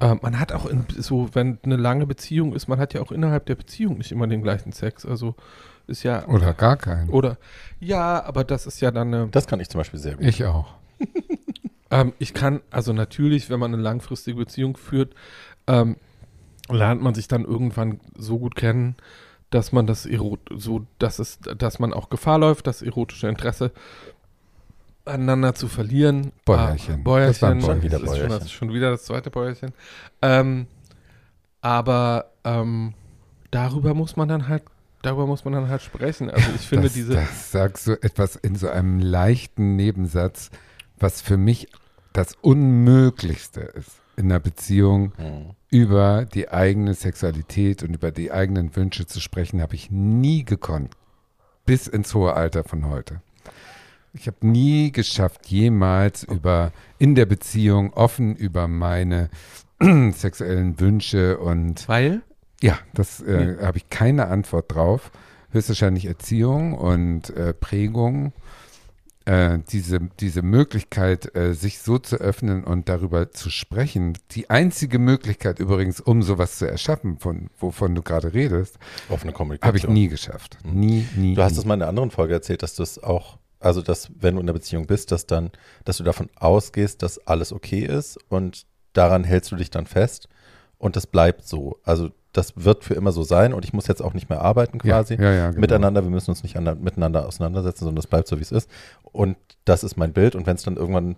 Ähm, 0.00 0.18
man 0.22 0.38
hat 0.38 0.52
auch 0.52 0.66
in, 0.66 0.84
so, 0.96 1.28
wenn 1.34 1.58
eine 1.64 1.76
lange 1.76 2.06
Beziehung 2.06 2.54
ist, 2.54 2.68
man 2.68 2.78
hat 2.78 2.92
ja 2.94 3.00
auch 3.00 3.12
innerhalb 3.12 3.46
der 3.46 3.54
Beziehung 3.54 3.98
nicht 3.98 4.12
immer 4.12 4.26
den 4.26 4.42
gleichen 4.42 4.72
Sex. 4.72 5.06
Also 5.06 5.34
ist 5.86 6.02
ja. 6.02 6.26
Oder 6.28 6.52
gar 6.52 6.76
keinen. 6.76 7.10
Oder 7.10 7.36
ja, 7.80 8.22
aber 8.24 8.44
das 8.44 8.66
ist 8.66 8.80
ja 8.80 8.90
dann 8.90 9.14
eine. 9.14 9.28
Das 9.28 9.46
kann 9.46 9.60
ich 9.60 9.68
zum 9.68 9.78
Beispiel 9.80 9.98
sehr 10.00 10.16
gut. 10.16 10.24
Ich 10.26 10.44
auch. 10.44 10.74
Ähm, 11.90 12.12
ich 12.18 12.34
kann, 12.34 12.60
also 12.70 12.92
natürlich, 12.92 13.50
wenn 13.50 13.60
man 13.60 13.72
eine 13.74 13.82
langfristige 13.82 14.36
Beziehung 14.36 14.76
führt, 14.76 15.14
ähm, 15.66 15.96
lernt 16.68 17.02
man 17.02 17.14
sich 17.14 17.28
dann 17.28 17.44
irgendwann 17.44 18.00
so 18.16 18.38
gut 18.38 18.54
kennen, 18.54 18.96
dass 19.50 19.72
man 19.72 19.86
das 19.86 20.06
erot 20.06 20.40
so, 20.54 20.86
dass 20.98 21.18
es, 21.18 21.40
dass 21.40 21.78
man 21.80 21.92
auch 21.92 22.08
Gefahr 22.10 22.38
läuft, 22.38 22.66
das 22.66 22.82
erotische 22.82 23.28
Interesse 23.28 23.72
aneinander 25.04 25.54
zu 25.54 25.66
verlieren. 25.68 26.32
Bäuerchen. 26.44 26.94
Ah, 26.94 27.02
Bäuerchen. 27.02 27.58
Das 27.58 27.64
Schon 27.66 27.80
Das 27.80 27.82
wieder 27.82 27.96
ist 27.96 28.00
schon, 28.02 28.06
Bäuerchen. 28.06 28.28
das 28.30 28.42
ist 28.44 28.52
schon 28.52 28.72
wieder 28.72 28.90
das 28.90 29.04
zweite 29.04 29.30
Bäuerchen. 29.30 29.72
Ähm, 30.22 30.66
aber 31.60 32.26
ähm, 32.44 32.94
darüber 33.50 33.94
muss 33.94 34.16
man 34.16 34.28
dann 34.28 34.46
halt, 34.48 34.62
darüber 35.02 35.26
muss 35.26 35.44
man 35.44 35.54
dann 35.54 35.68
halt 35.68 35.82
sprechen. 35.82 36.30
Also 36.30 36.50
ich 36.54 36.62
finde 36.62 36.84
das, 36.84 36.94
diese. 36.94 37.14
Das 37.14 37.50
sagst 37.50 37.86
du 37.86 37.92
etwas 38.02 38.36
in 38.36 38.54
so 38.54 38.68
einem 38.68 39.00
leichten 39.00 39.74
Nebensatz, 39.76 40.50
was 41.00 41.20
für 41.20 41.36
mich 41.36 41.68
das 42.12 42.36
Unmöglichste 42.40 43.60
ist 43.60 44.00
in 44.16 44.26
einer 44.26 44.40
Beziehung 44.40 45.12
Mhm. 45.18 45.50
über 45.70 46.26
die 46.26 46.50
eigene 46.50 46.94
Sexualität 46.94 47.82
und 47.82 47.94
über 47.94 48.10
die 48.10 48.32
eigenen 48.32 48.74
Wünsche 48.76 49.06
zu 49.06 49.20
sprechen, 49.20 49.62
habe 49.62 49.74
ich 49.74 49.90
nie 49.90 50.44
gekonnt. 50.44 50.94
Bis 51.64 51.86
ins 51.86 52.14
hohe 52.14 52.34
Alter 52.34 52.64
von 52.64 52.86
heute. 52.88 53.22
Ich 54.12 54.26
habe 54.26 54.44
nie 54.46 54.90
geschafft, 54.90 55.46
jemals 55.46 56.24
über 56.24 56.72
in 56.98 57.14
der 57.14 57.26
Beziehung 57.26 57.92
offen 57.92 58.34
über 58.34 58.66
meine 58.66 59.30
sexuellen 59.80 60.80
Wünsche 60.80 61.38
und 61.38 61.88
weil? 61.88 62.22
ja, 62.60 62.78
das 62.92 63.22
äh, 63.22 63.56
habe 63.62 63.78
ich 63.78 63.88
keine 63.88 64.26
Antwort 64.26 64.74
drauf. 64.74 65.10
Höchstwahrscheinlich 65.52 66.06
Erziehung 66.06 66.74
und 66.74 67.30
äh, 67.30 67.54
Prägung. 67.54 68.32
Äh, 69.26 69.58
diese, 69.68 70.00
diese 70.18 70.40
Möglichkeit, 70.40 71.36
äh, 71.36 71.52
sich 71.52 71.80
so 71.80 71.98
zu 71.98 72.16
öffnen 72.16 72.64
und 72.64 72.88
darüber 72.88 73.30
zu 73.32 73.50
sprechen, 73.50 74.16
die 74.30 74.48
einzige 74.48 74.98
Möglichkeit 74.98 75.58
übrigens, 75.58 76.00
um 76.00 76.22
sowas 76.22 76.56
zu 76.56 76.66
erschaffen, 76.66 77.18
von, 77.18 77.50
wovon 77.58 77.94
du 77.94 78.02
gerade 78.02 78.32
redest, 78.32 78.78
Offene 79.10 79.32
Kommunikation. 79.32 79.68
habe 79.68 79.76
ich 79.76 79.86
nie 79.86 80.08
geschafft. 80.08 80.56
Nie, 80.64 81.06
nie. 81.16 81.34
Du 81.34 81.42
hast 81.42 81.58
es 81.58 81.66
mal 81.66 81.74
in 81.74 81.82
einer 81.82 81.90
anderen 81.90 82.10
Folge 82.10 82.32
erzählt, 82.32 82.62
dass 82.62 82.74
du 82.76 82.82
es 82.82 83.02
auch, 83.02 83.36
also 83.58 83.82
dass, 83.82 84.10
wenn 84.18 84.36
du 84.36 84.40
in 84.40 84.46
einer 84.46 84.54
Beziehung 84.54 84.86
bist, 84.86 85.12
dass 85.12 85.26
dann, 85.26 85.50
dass 85.84 85.98
du 85.98 86.02
davon 86.02 86.30
ausgehst, 86.36 87.02
dass 87.02 87.18
alles 87.26 87.52
okay 87.52 87.84
ist 87.84 88.18
und 88.30 88.64
daran 88.94 89.24
hältst 89.24 89.52
du 89.52 89.56
dich 89.56 89.70
dann 89.70 89.84
fest 89.84 90.30
und 90.78 90.96
das 90.96 91.06
bleibt 91.06 91.46
so. 91.46 91.78
Also 91.84 92.10
das 92.32 92.52
wird 92.56 92.84
für 92.84 92.94
immer 92.94 93.12
so 93.12 93.22
sein 93.22 93.52
und 93.52 93.64
ich 93.64 93.72
muss 93.72 93.86
jetzt 93.86 94.02
auch 94.02 94.14
nicht 94.14 94.28
mehr 94.28 94.40
arbeiten 94.40 94.78
quasi 94.78 95.14
Ja, 95.14 95.22
ja, 95.22 95.32
ja, 95.32 95.48
genau. 95.48 95.60
miteinander. 95.60 96.02
Wir 96.02 96.10
müssen 96.10 96.30
uns 96.30 96.42
nicht 96.42 96.56
an, 96.56 96.80
miteinander 96.80 97.26
auseinandersetzen, 97.26 97.80
sondern 97.80 97.96
das 97.96 98.06
bleibt 98.06 98.28
so, 98.28 98.38
wie 98.38 98.42
es 98.42 98.52
ist. 98.52 98.70
Und 99.02 99.36
das 99.64 99.82
ist 99.82 99.96
mein 99.96 100.12
Bild 100.12 100.34
und 100.34 100.46
wenn 100.46 100.56
es 100.56 100.62
dann 100.62 100.76
irgendwann 100.76 101.16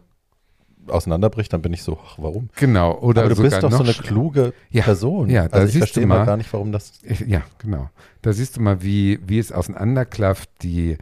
auseinanderbricht, 0.88 1.52
dann 1.52 1.62
bin 1.62 1.72
ich 1.72 1.82
so, 1.82 1.98
ach, 2.04 2.16
warum? 2.18 2.48
Genau. 2.56 2.98
Oder 2.98 3.22
Aber 3.22 3.34
du 3.34 3.42
bist 3.42 3.62
doch 3.62 3.70
so 3.70 3.82
eine 3.82 3.92
kluge 3.92 4.52
Person. 4.72 5.30
ja, 5.30 5.48
da 5.48 5.58
also 5.58 5.66
ich 5.66 5.72
siehst 5.74 5.78
verstehe 5.78 6.02
du 6.02 6.08
mal 6.08 6.26
gar 6.26 6.36
nicht, 6.36 6.52
warum 6.52 6.72
das. 6.72 6.94
Ich, 7.02 7.20
ja, 7.20 7.42
genau. 7.58 7.88
Da 8.22 8.32
siehst 8.32 8.56
du 8.56 8.60
mal, 8.60 8.82
wie, 8.82 9.20
wie 9.26 9.38
es 9.38 9.52
auseinanderklafft, 9.52 10.50
die, 10.62 10.98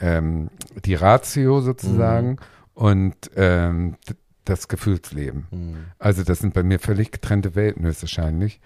ähm, 0.00 0.48
die 0.84 0.94
Ratio 0.94 1.60
sozusagen 1.60 2.38
und 2.74 3.16
ähm, 3.36 3.96
das 4.44 4.68
Gefühlsleben. 4.68 5.46
Hm. 5.50 5.76
Also 5.98 6.22
das 6.22 6.38
sind 6.38 6.54
bei 6.54 6.62
mir 6.62 6.78
völlig 6.78 7.12
getrennte 7.12 7.54
Welten 7.54 7.84
höchstwahrscheinlich, 7.84 8.60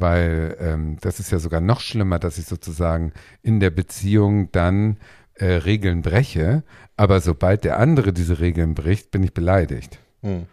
weil 0.00 0.56
ähm, 0.60 0.96
das 1.00 1.20
ist 1.20 1.30
ja 1.30 1.38
sogar 1.38 1.60
noch 1.60 1.80
schlimmer, 1.80 2.18
dass 2.18 2.38
ich 2.38 2.46
sozusagen 2.46 3.12
in 3.42 3.60
der 3.60 3.70
Beziehung 3.70 4.50
dann 4.52 4.98
äh, 5.34 5.46
Regeln 5.46 6.02
breche, 6.02 6.62
aber 6.96 7.20
sobald 7.20 7.64
der 7.64 7.78
andere 7.78 8.12
diese 8.12 8.40
Regeln 8.40 8.74
bricht, 8.74 9.10
bin 9.10 9.22
ich 9.22 9.34
beleidigt. 9.34 9.98
Hm. 10.22 10.46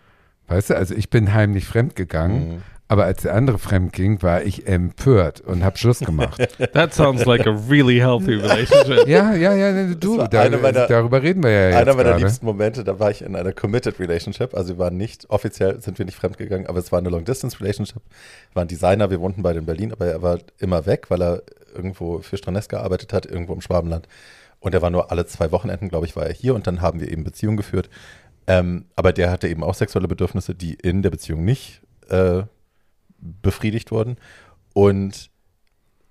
Weißt 0.48 0.72
du, 0.72 0.76
also 0.76 0.96
ich 0.96 1.10
bin 1.10 1.34
heimlich 1.34 1.66
fremdgegangen, 1.66 2.52
Hm. 2.52 2.62
Aber 2.92 3.06
als 3.06 3.22
der 3.22 3.34
andere 3.36 3.58
fremd 3.58 3.94
ging, 3.94 4.22
war 4.22 4.44
ich 4.44 4.68
empört 4.68 5.40
und 5.40 5.64
habe 5.64 5.78
Schluss 5.78 6.00
gemacht. 6.00 6.38
That 6.74 6.94
sounds 6.94 7.24
like 7.24 7.48
a 7.48 7.58
really 7.70 8.00
healthy 8.00 8.34
relationship. 8.34 9.08
ja, 9.08 9.34
ja, 9.34 9.56
ja, 9.56 9.94
du, 9.94 10.18
war 10.18 10.28
da, 10.28 10.42
eine 10.42 10.58
meiner- 10.58 10.88
darüber 10.88 11.24
reden 11.24 11.42
wir 11.42 11.52
ja 11.52 11.68
jetzt 11.70 11.76
Einer 11.78 11.94
meiner 11.96 12.10
gerade. 12.10 12.26
liebsten 12.26 12.46
Momente, 12.46 12.84
da 12.84 13.00
war 13.00 13.10
ich 13.10 13.22
in 13.22 13.38
einer 13.38 13.54
committed 13.54 13.98
Relationship. 13.98 14.54
Also 14.54 14.74
wir 14.74 14.78
waren 14.80 14.98
nicht, 14.98 15.30
offiziell 15.30 15.82
sind 15.82 16.00
wir 16.00 16.06
nicht 16.06 16.18
fremdgegangen, 16.18 16.68
aber 16.68 16.80
es 16.80 16.92
war 16.92 17.00
eine 17.00 17.08
Long-Distance-Relationship. 17.08 18.02
War 18.54 18.66
ein 18.66 18.68
Designer, 18.68 19.10
wir 19.10 19.22
wohnten 19.22 19.42
beide 19.42 19.60
in 19.60 19.66
Berlin, 19.66 19.94
aber 19.94 20.08
er 20.08 20.22
war 20.22 20.40
immer 20.60 20.86
weg, 20.86 21.06
weil 21.08 21.22
er 21.22 21.44
irgendwo 21.74 22.20
für 22.20 22.36
Stranes 22.36 22.68
gearbeitet 22.68 23.14
hat, 23.14 23.26
irgendwo 23.26 23.54
im 23.54 23.62
Schwabenland. 23.62 24.10
Und 24.60 24.74
er 24.76 24.82
war 24.82 24.90
nur 24.90 25.12
alle 25.12 25.26
zwei 25.28 25.54
Wochenenden, 25.54 25.88
glaube 25.88 26.08
ich, 26.08 26.18
war 26.18 26.26
er 26.26 26.34
hier 26.34 26.56
und 26.56 26.68
dann 26.68 26.82
haben 26.82 27.00
wir 27.00 27.10
eben 27.10 27.24
Beziehungen 27.24 27.56
geführt. 27.56 27.90
Ähm, 28.48 28.84
aber 28.98 29.14
der 29.14 29.32
hatte 29.32 29.48
eben 29.48 29.64
auch 29.64 29.76
sexuelle 29.76 30.10
Bedürfnisse, 30.10 30.54
die 30.56 30.74
in 30.74 31.04
der 31.04 31.10
Beziehung 31.10 31.46
nicht 31.46 31.82
äh, 32.10 32.42
befriedigt 33.22 33.92
wurden. 33.92 34.18
Und 34.74 35.30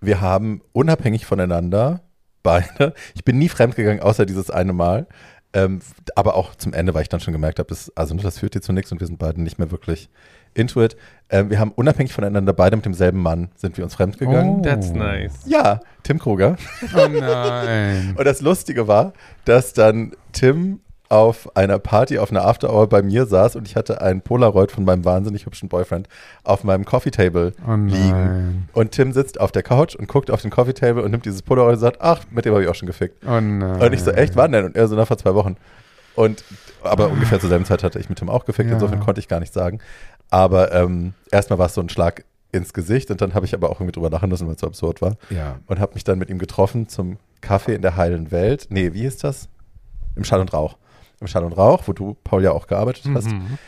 wir 0.00 0.20
haben 0.20 0.62
unabhängig 0.72 1.26
voneinander 1.26 2.02
beide, 2.42 2.94
ich 3.14 3.24
bin 3.24 3.38
nie 3.38 3.48
fremdgegangen, 3.48 4.00
außer 4.00 4.26
dieses 4.26 4.50
eine 4.50 4.72
Mal. 4.72 5.06
Ähm, 5.52 5.80
aber 6.14 6.36
auch 6.36 6.54
zum 6.54 6.72
Ende, 6.72 6.94
weil 6.94 7.02
ich 7.02 7.08
dann 7.08 7.18
schon 7.18 7.32
gemerkt 7.32 7.58
habe, 7.58 7.68
das, 7.68 7.90
also 7.96 8.14
das 8.14 8.38
führt 8.38 8.52
hier 8.54 8.62
zu 8.62 8.72
nichts 8.72 8.92
und 8.92 9.00
wir 9.00 9.08
sind 9.08 9.18
beide 9.18 9.42
nicht 9.42 9.58
mehr 9.58 9.72
wirklich 9.72 10.08
into 10.54 10.80
it. 10.80 10.96
Ähm, 11.28 11.50
wir 11.50 11.58
haben 11.58 11.72
unabhängig 11.72 12.12
voneinander 12.12 12.52
beide 12.52 12.76
mit 12.76 12.84
demselben 12.84 13.20
Mann 13.20 13.50
sind 13.56 13.76
wir 13.76 13.82
uns 13.82 13.96
fremdgegangen. 13.96 14.60
Oh. 14.60 14.62
That's 14.62 14.92
nice. 14.92 15.40
Ja, 15.46 15.80
Tim 16.04 16.20
Kruger. 16.20 16.56
Oh 16.96 17.08
nein. 17.08 18.14
Und 18.18 18.24
das 18.24 18.40
Lustige 18.40 18.86
war, 18.86 19.12
dass 19.44 19.72
dann 19.72 20.12
Tim 20.32 20.80
auf 21.10 21.54
einer 21.56 21.78
Party, 21.80 22.18
auf 22.18 22.30
einer 22.30 22.44
After-Hour 22.44 22.88
bei 22.88 23.02
mir 23.02 23.26
saß 23.26 23.56
und 23.56 23.66
ich 23.66 23.74
hatte 23.74 24.00
ein 24.00 24.22
Polaroid 24.22 24.70
von 24.70 24.84
meinem 24.84 25.04
wahnsinnig 25.04 25.44
hübschen 25.44 25.68
Boyfriend 25.68 26.08
auf 26.44 26.62
meinem 26.62 26.84
Coffee-Table 26.84 27.52
Oh 27.68 27.74
liegen. 27.74 28.68
Und 28.72 28.92
Tim 28.92 29.12
sitzt 29.12 29.40
auf 29.40 29.50
der 29.50 29.64
Couch 29.64 29.96
und 29.96 30.06
guckt 30.06 30.30
auf 30.30 30.40
den 30.40 30.50
Coffee-Table 30.52 31.02
und 31.02 31.10
nimmt 31.10 31.24
dieses 31.26 31.42
Polaroid 31.42 31.74
und 31.74 31.80
sagt, 31.80 31.96
ach, 32.00 32.22
mit 32.30 32.44
dem 32.44 32.52
habe 32.54 32.62
ich 32.62 32.68
auch 32.70 32.76
schon 32.76 32.86
gefickt. 32.86 33.24
Oh. 33.26 33.32
Und 33.32 33.92
ich 33.92 34.02
so, 34.04 34.12
echt, 34.12 34.36
wann 34.36 34.52
denn? 34.52 34.64
Und 34.66 34.76
er 34.76 34.86
so, 34.86 34.94
na, 34.94 35.04
vor 35.04 35.18
zwei 35.18 35.34
Wochen. 35.34 35.56
Und, 36.14 36.44
aber 36.82 37.08
ungefähr 37.08 37.40
zur 37.40 37.48
selben 37.48 37.64
Zeit 37.64 37.82
hatte 37.82 37.98
ich 37.98 38.08
mit 38.08 38.18
Tim 38.20 38.28
auch 38.28 38.44
gefickt, 38.44 38.68
Ja. 38.68 38.74
insofern 38.74 39.00
konnte 39.00 39.20
ich 39.20 39.26
gar 39.26 39.40
nicht 39.40 39.52
sagen. 39.52 39.80
Aber 40.30 40.72
ähm, 40.72 41.14
erstmal 41.32 41.58
war 41.58 41.66
es 41.66 41.74
so 41.74 41.80
ein 41.80 41.88
Schlag 41.88 42.24
ins 42.52 42.72
Gesicht 42.72 43.10
und 43.10 43.20
dann 43.20 43.34
habe 43.34 43.46
ich 43.46 43.54
aber 43.54 43.68
auch 43.70 43.76
irgendwie 43.80 43.92
drüber 43.92 44.10
lachen 44.10 44.28
müssen, 44.28 44.46
weil 44.46 44.54
es 44.54 44.60
so 44.60 44.66
absurd 44.68 45.02
war. 45.02 45.16
Ja. 45.30 45.58
Und 45.66 45.80
habe 45.80 45.94
mich 45.94 46.04
dann 46.04 46.18
mit 46.18 46.30
ihm 46.30 46.38
getroffen 46.38 46.88
zum 46.88 47.16
Kaffee 47.40 47.74
in 47.74 47.82
der 47.82 47.96
heilen 47.96 48.30
Welt. 48.30 48.66
Nee, 48.70 48.92
wie 48.92 49.00
hieß 49.02 49.18
das? 49.18 49.48
Im 50.14 50.22
Schall 50.24 50.40
und 50.40 50.52
Rauch. 50.52 50.76
Im 51.20 51.26
Schall 51.26 51.44
und 51.44 51.52
Rauch, 51.52 51.83
wo 51.87 51.92
du, 51.92 52.16
Paul, 52.24 52.42
ja 52.42 52.52
auch 52.52 52.66
gearbeitet 52.66 53.04
hast. 53.14 53.30
Mhm. 53.30 53.59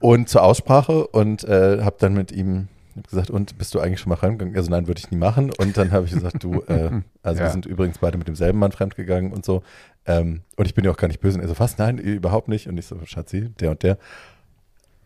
Und 0.00 0.28
zur 0.28 0.42
Aussprache 0.42 1.06
und 1.08 1.44
äh, 1.44 1.82
habe 1.82 1.96
dann 1.98 2.14
mit 2.14 2.30
ihm 2.30 2.68
gesagt, 3.10 3.30
und 3.30 3.58
bist 3.58 3.74
du 3.74 3.80
eigentlich 3.80 4.00
schon 4.00 4.10
mal 4.10 4.16
fremdgegangen? 4.16 4.56
Also 4.56 4.70
nein, 4.70 4.86
würde 4.86 5.00
ich 5.00 5.10
nie 5.10 5.16
machen. 5.16 5.50
Und 5.58 5.76
dann 5.76 5.90
habe 5.90 6.06
ich 6.06 6.12
gesagt, 6.12 6.42
du, 6.44 6.62
äh, 6.68 6.90
also 7.22 7.40
Ja. 7.40 7.46
wir 7.46 7.50
sind 7.50 7.66
übrigens 7.66 7.98
beide 7.98 8.18
mit 8.18 8.28
demselben 8.28 8.58
Mann 8.58 8.70
fremdgegangen 8.72 9.32
und 9.32 9.44
so. 9.44 9.62
Ähm, 10.06 10.42
und 10.56 10.66
ich 10.66 10.74
bin 10.74 10.84
ja 10.84 10.90
auch 10.90 10.96
gar 10.96 11.08
nicht 11.08 11.20
böse. 11.20 11.38
Und 11.38 11.42
er 11.44 11.48
so, 11.48 11.58
was? 11.58 11.78
Nein, 11.78 11.98
überhaupt 11.98 12.48
nicht. 12.48 12.68
Und 12.68 12.78
ich 12.78 12.86
so, 12.86 12.96
Schatzi, 13.04 13.50
der 13.58 13.72
und 13.72 13.82
der. 13.82 13.98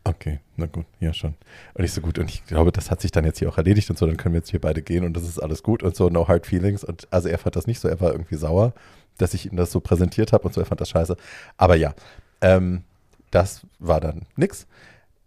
Okay, 0.05 0.41
na 0.57 0.67
gut, 0.67 0.87
ja 1.01 1.13
schon. 1.13 1.35
Und 1.75 1.85
ich 1.85 1.93
so 1.93 2.01
gut, 2.01 2.19
und 2.19 2.31
ich 2.31 2.45
glaube, 2.47 2.73
das 2.73 2.91
hat 2.91 3.01
sich 3.01 3.11
dann 3.11 3.25
jetzt 3.25 3.39
hier 3.39 3.49
auch 3.49 3.59
erledigt 3.59 3.91
und 3.91 3.99
so, 3.99 4.07
dann 4.07 4.17
können 4.17 4.33
wir 4.35 4.39
jetzt 4.39 4.51
hier 4.51 4.61
beide 4.61 4.81
gehen 4.81 5.05
und 5.05 5.15
das 5.15 5.25
ist 5.25 5.39
alles 5.39 5.63
gut 5.63 5.83
und 5.83 5.95
so, 5.97 6.09
no 6.09 6.27
hard 6.29 6.47
feelings. 6.47 6.83
Und 6.83 7.07
also 7.11 7.29
er 7.29 7.37
fand 7.37 7.57
das 7.57 7.67
nicht 7.67 7.79
so, 7.79 7.89
er 7.89 8.01
war 8.01 8.13
irgendwie 8.13 8.37
sauer, 8.37 8.73
dass 9.19 9.35
ich 9.35 9.51
ihm 9.51 9.57
das 9.57 9.71
so 9.71 9.81
präsentiert 9.81 10.33
habe 10.33 10.45
und 10.45 10.55
so, 10.55 10.61
er 10.61 10.67
fand 10.67 10.81
das 10.81 10.91
scheiße. 10.91 11.17
Aber 11.57 11.77
ja, 11.77 11.95
ähm, 12.41 12.85
das 13.31 13.63
war 13.79 14.01
dann 14.01 14.23
nix. 14.37 14.67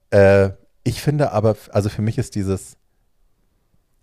Äh, 0.09 0.51
ich 0.83 1.01
finde 1.01 1.31
aber, 1.31 1.55
also 1.71 1.89
für 1.89 2.01
mich 2.01 2.17
ist 2.17 2.35
dieses 2.35 2.77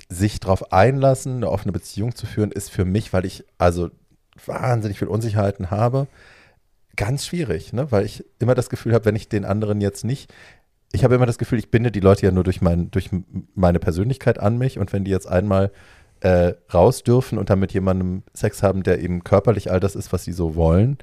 sich 0.08 0.38
drauf 0.40 0.72
einlassen, 0.72 1.36
eine 1.36 1.50
offene 1.50 1.72
Beziehung 1.72 2.14
zu 2.14 2.26
führen, 2.26 2.52
ist 2.52 2.70
für 2.70 2.84
mich, 2.84 3.12
weil 3.12 3.24
ich 3.24 3.44
also 3.58 3.90
wahnsinnig 4.46 4.98
viel 4.98 5.08
Unsicherheiten 5.08 5.70
habe, 5.70 6.06
ganz 6.96 7.26
schwierig, 7.26 7.72
ne? 7.72 7.90
weil 7.90 8.04
ich 8.04 8.24
immer 8.38 8.54
das 8.54 8.70
Gefühl 8.70 8.94
habe, 8.94 9.04
wenn 9.06 9.16
ich 9.16 9.28
den 9.28 9.44
anderen 9.44 9.80
jetzt 9.80 10.04
nicht, 10.04 10.32
ich 10.92 11.04
habe 11.04 11.14
immer 11.14 11.26
das 11.26 11.38
Gefühl, 11.38 11.58
ich 11.58 11.70
binde 11.70 11.90
die 11.90 12.00
Leute 12.00 12.24
ja 12.24 12.32
nur 12.32 12.44
durch, 12.44 12.60
mein, 12.60 12.90
durch 12.90 13.10
meine 13.54 13.78
Persönlichkeit 13.78 14.38
an 14.38 14.56
mich 14.56 14.78
und 14.78 14.92
wenn 14.92 15.04
die 15.04 15.10
jetzt 15.10 15.28
einmal 15.28 15.70
äh, 16.20 16.54
raus 16.72 17.02
dürfen 17.04 17.38
und 17.38 17.50
dann 17.50 17.58
mit 17.60 17.72
jemandem 17.72 18.22
Sex 18.34 18.62
haben, 18.62 18.82
der 18.82 19.00
eben 19.00 19.22
körperlich 19.24 19.70
all 19.70 19.80
das 19.80 19.94
ist, 19.94 20.12
was 20.12 20.24
sie 20.24 20.32
so 20.32 20.54
wollen, 20.56 20.98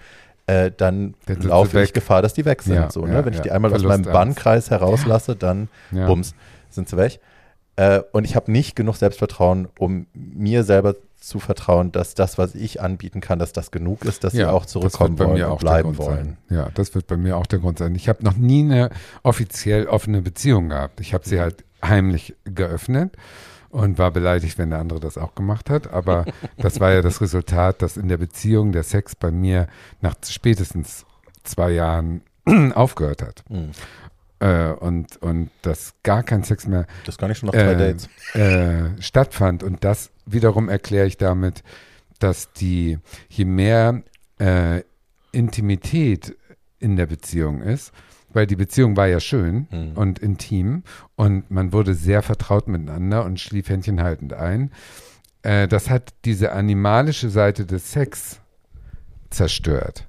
äh, 0.48 0.72
dann 0.76 1.16
laufe 1.28 1.70
ich 1.70 1.74
weg. 1.88 1.94
Gefahr, 1.94 2.22
dass 2.22 2.34
die 2.34 2.46
weg 2.46 2.62
sind. 2.62 2.76
Ja, 2.76 2.92
so, 2.92 3.06
ja, 3.08 3.14
ne? 3.14 3.26
Wenn 3.26 3.34
ich 3.34 3.38
ja. 3.40 3.44
die 3.44 3.52
einmal 3.52 3.74
aus 3.74 3.84
meinem. 3.84 4.04
Bannkreis 4.04 4.70
herauslasse, 4.70 5.36
dann 5.36 5.70
Ja. 5.92 6.06
bums, 6.08 6.36
sind 6.70 6.88
sie 6.90 6.98
weg. 6.98 7.20
Äh, 7.78 8.02
und 8.12 8.26
ich 8.26 8.36
habe 8.36 8.52
nicht 8.52 8.76
genug 8.76 8.96
Selbstvertrauen, 8.98 9.68
um 9.80 10.06
mir 10.14 10.64
selber 10.64 10.96
zu 11.20 11.40
vertrauen, 11.40 11.92
dass 11.92 12.14
das, 12.14 12.38
was 12.38 12.54
ich 12.54 12.82
anbieten 12.82 13.20
kann, 13.20 13.40
dass 13.40 13.52
das 13.52 13.72
genug 13.72 14.06
ist, 14.06 14.24
dass 14.24 14.34
sie 14.34 14.46
auch 14.46 14.66
zurückkommen 14.68 15.18
wollen 15.18 15.32
und 15.32 15.44
auch 15.44 15.58
der 15.58 15.66
bleiben 15.66 15.98
wollen. 15.98 16.38
Sein. 16.50 16.58
Ja, 16.58 16.70
das 16.76 16.94
wird 16.94 17.08
bei 17.08 17.18
mir 17.18 17.36
auch 17.38 17.48
der 17.48 17.60
Grund 17.60 17.80
sein. 17.80 17.96
Ich 17.96 18.08
habe 18.08 18.24
noch 18.24 18.38
nie 18.38 18.62
eine 18.64 18.92
offiziell 19.24 19.88
offene 19.88 20.22
Beziehung 20.22 20.70
gehabt. 20.70 21.00
Ich 21.00 21.12
Mhm. 21.12 21.14
habe 21.16 21.28
sie 21.28 21.40
halt 21.40 21.64
heimlich 21.84 22.36
geöffnet 22.46 23.14
und 23.76 23.98
war 23.98 24.12
beleidigt, 24.12 24.58
wenn 24.58 24.70
der 24.70 24.80
andere 24.80 25.02
das 25.02 25.18
auch 25.18 25.36
gemacht 25.36 25.70
hat. 25.70 25.92
Aber 25.92 26.24
das 26.58 26.80
war 26.80 26.94
ja 26.94 27.02
das 27.02 27.20
Resultat, 27.20 27.82
dass 27.82 27.98
in 27.98 28.08
der 28.08 28.18
Beziehung 28.18 28.72
der 28.72 28.84
Sex 28.84 29.16
bei 29.16 29.32
mir 29.32 29.68
nach 30.00 30.16
spätestens 30.26 31.06
zwei 31.44 31.72
Jahren 31.72 32.22
aufgehört 32.74 33.22
hat. 33.22 33.44
Hm. 33.50 33.72
Äh, 34.40 34.72
und, 34.72 35.18
und 35.18 35.50
dass 35.62 35.94
gar 36.04 36.24
kein 36.24 36.44
Sex 36.44 36.68
mehr 36.68 36.88
Das 37.06 37.18
kann 37.18 37.32
ich 37.32 37.38
schon 37.38 37.48
nach 37.48 37.54
zwei 37.54 37.74
äh, 37.74 37.78
Dates. 37.78 38.10
äh, 38.34 39.02
stattfand. 39.02 39.62
Und 39.62 39.84
das 39.84 40.10
wiederum 40.26 40.70
erkläre 40.70 41.08
ich 41.08 41.18
damit, 41.18 41.62
dass 42.20 42.54
die, 42.54 42.98
je 43.28 43.44
mehr 43.44 44.04
äh, 44.40 44.84
Intimität 45.34 46.34
in 46.80 46.96
der 46.96 47.08
Beziehung 47.08 47.62
ist, 47.62 47.92
weil 48.36 48.46
die 48.48 48.56
Beziehung 48.56 48.98
war 48.98 49.08
ja 49.08 49.20
schön 49.20 49.68
Mhm. 49.72 49.92
und 49.96 50.20
intim 50.20 50.84
und 51.16 51.50
man 51.50 51.74
wurde 51.74 51.94
sehr 51.94 52.22
vertraut 52.22 52.68
miteinander 52.68 53.26
und 53.26 53.40
schlief 53.40 53.70
händchenhaltend 53.70 54.34
ein. 54.34 54.72
Äh, 55.42 55.68
das 55.68 55.90
hat 55.90 56.14
diese 56.26 56.52
animalische 56.52 57.30
Seite 57.30 57.66
des 57.66 57.92
Sex 57.92 58.42
zerstört. 59.30 60.08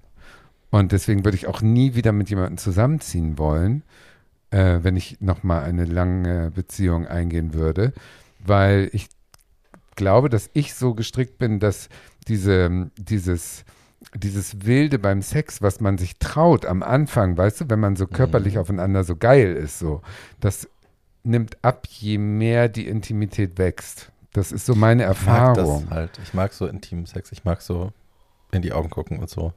Und 0.70 0.92
deswegen 0.92 1.24
würde 1.24 1.36
ich 1.36 1.46
auch 1.46 1.62
nie 1.62 1.94
wieder 1.94 2.12
mit 2.12 2.28
jemandem 2.28 2.58
zusammenziehen 2.58 3.38
wollen, 3.38 3.82
äh, 4.50 4.80
wenn 4.82 4.96
ich 4.96 5.20
nochmal 5.20 5.64
eine 5.64 5.84
lange 5.84 6.50
Beziehung 6.50 7.06
eingehen 7.06 7.54
würde, 7.54 7.92
weil 8.44 8.90
ich 8.92 9.08
glaube, 9.94 10.28
dass 10.28 10.50
ich 10.52 10.74
so 10.74 10.94
gestrickt 10.94 11.38
bin, 11.38 11.58
dass 11.58 11.88
diese, 12.28 12.90
dieses, 12.98 13.64
dieses 14.16 14.64
Wilde 14.66 14.98
beim 14.98 15.22
Sex, 15.22 15.62
was 15.62 15.80
man 15.80 15.98
sich 15.98 16.18
traut 16.18 16.64
am 16.66 16.82
Anfang, 16.82 17.36
weißt 17.36 17.62
du, 17.62 17.64
wenn 17.70 17.80
man 17.80 17.96
so 17.96 18.06
körperlich 18.06 18.54
Mhm. 18.54 18.60
aufeinander 18.60 19.04
so 19.04 19.16
geil 19.16 19.54
ist, 19.54 19.78
so, 19.78 20.02
das 20.40 20.68
nimmt 21.22 21.56
ab, 21.62 21.86
je 21.90 22.18
mehr 22.18 22.68
die 22.68 22.86
Intimität 22.88 23.58
wächst. 23.58 24.10
Das 24.32 24.52
ist 24.52 24.66
so 24.66 24.74
meine 24.74 25.02
Ich 25.02 25.08
mag 25.08 25.16
Erfahrung. 25.16 25.82
das 25.86 25.90
halt. 25.90 26.20
Ich 26.22 26.34
mag 26.34 26.52
so 26.52 26.66
intimen 26.66 27.06
Sex. 27.06 27.32
Ich 27.32 27.44
mag 27.44 27.62
so 27.62 27.92
in 28.52 28.62
die 28.62 28.72
Augen 28.72 28.90
gucken 28.90 29.18
und 29.18 29.28
so 29.30 29.52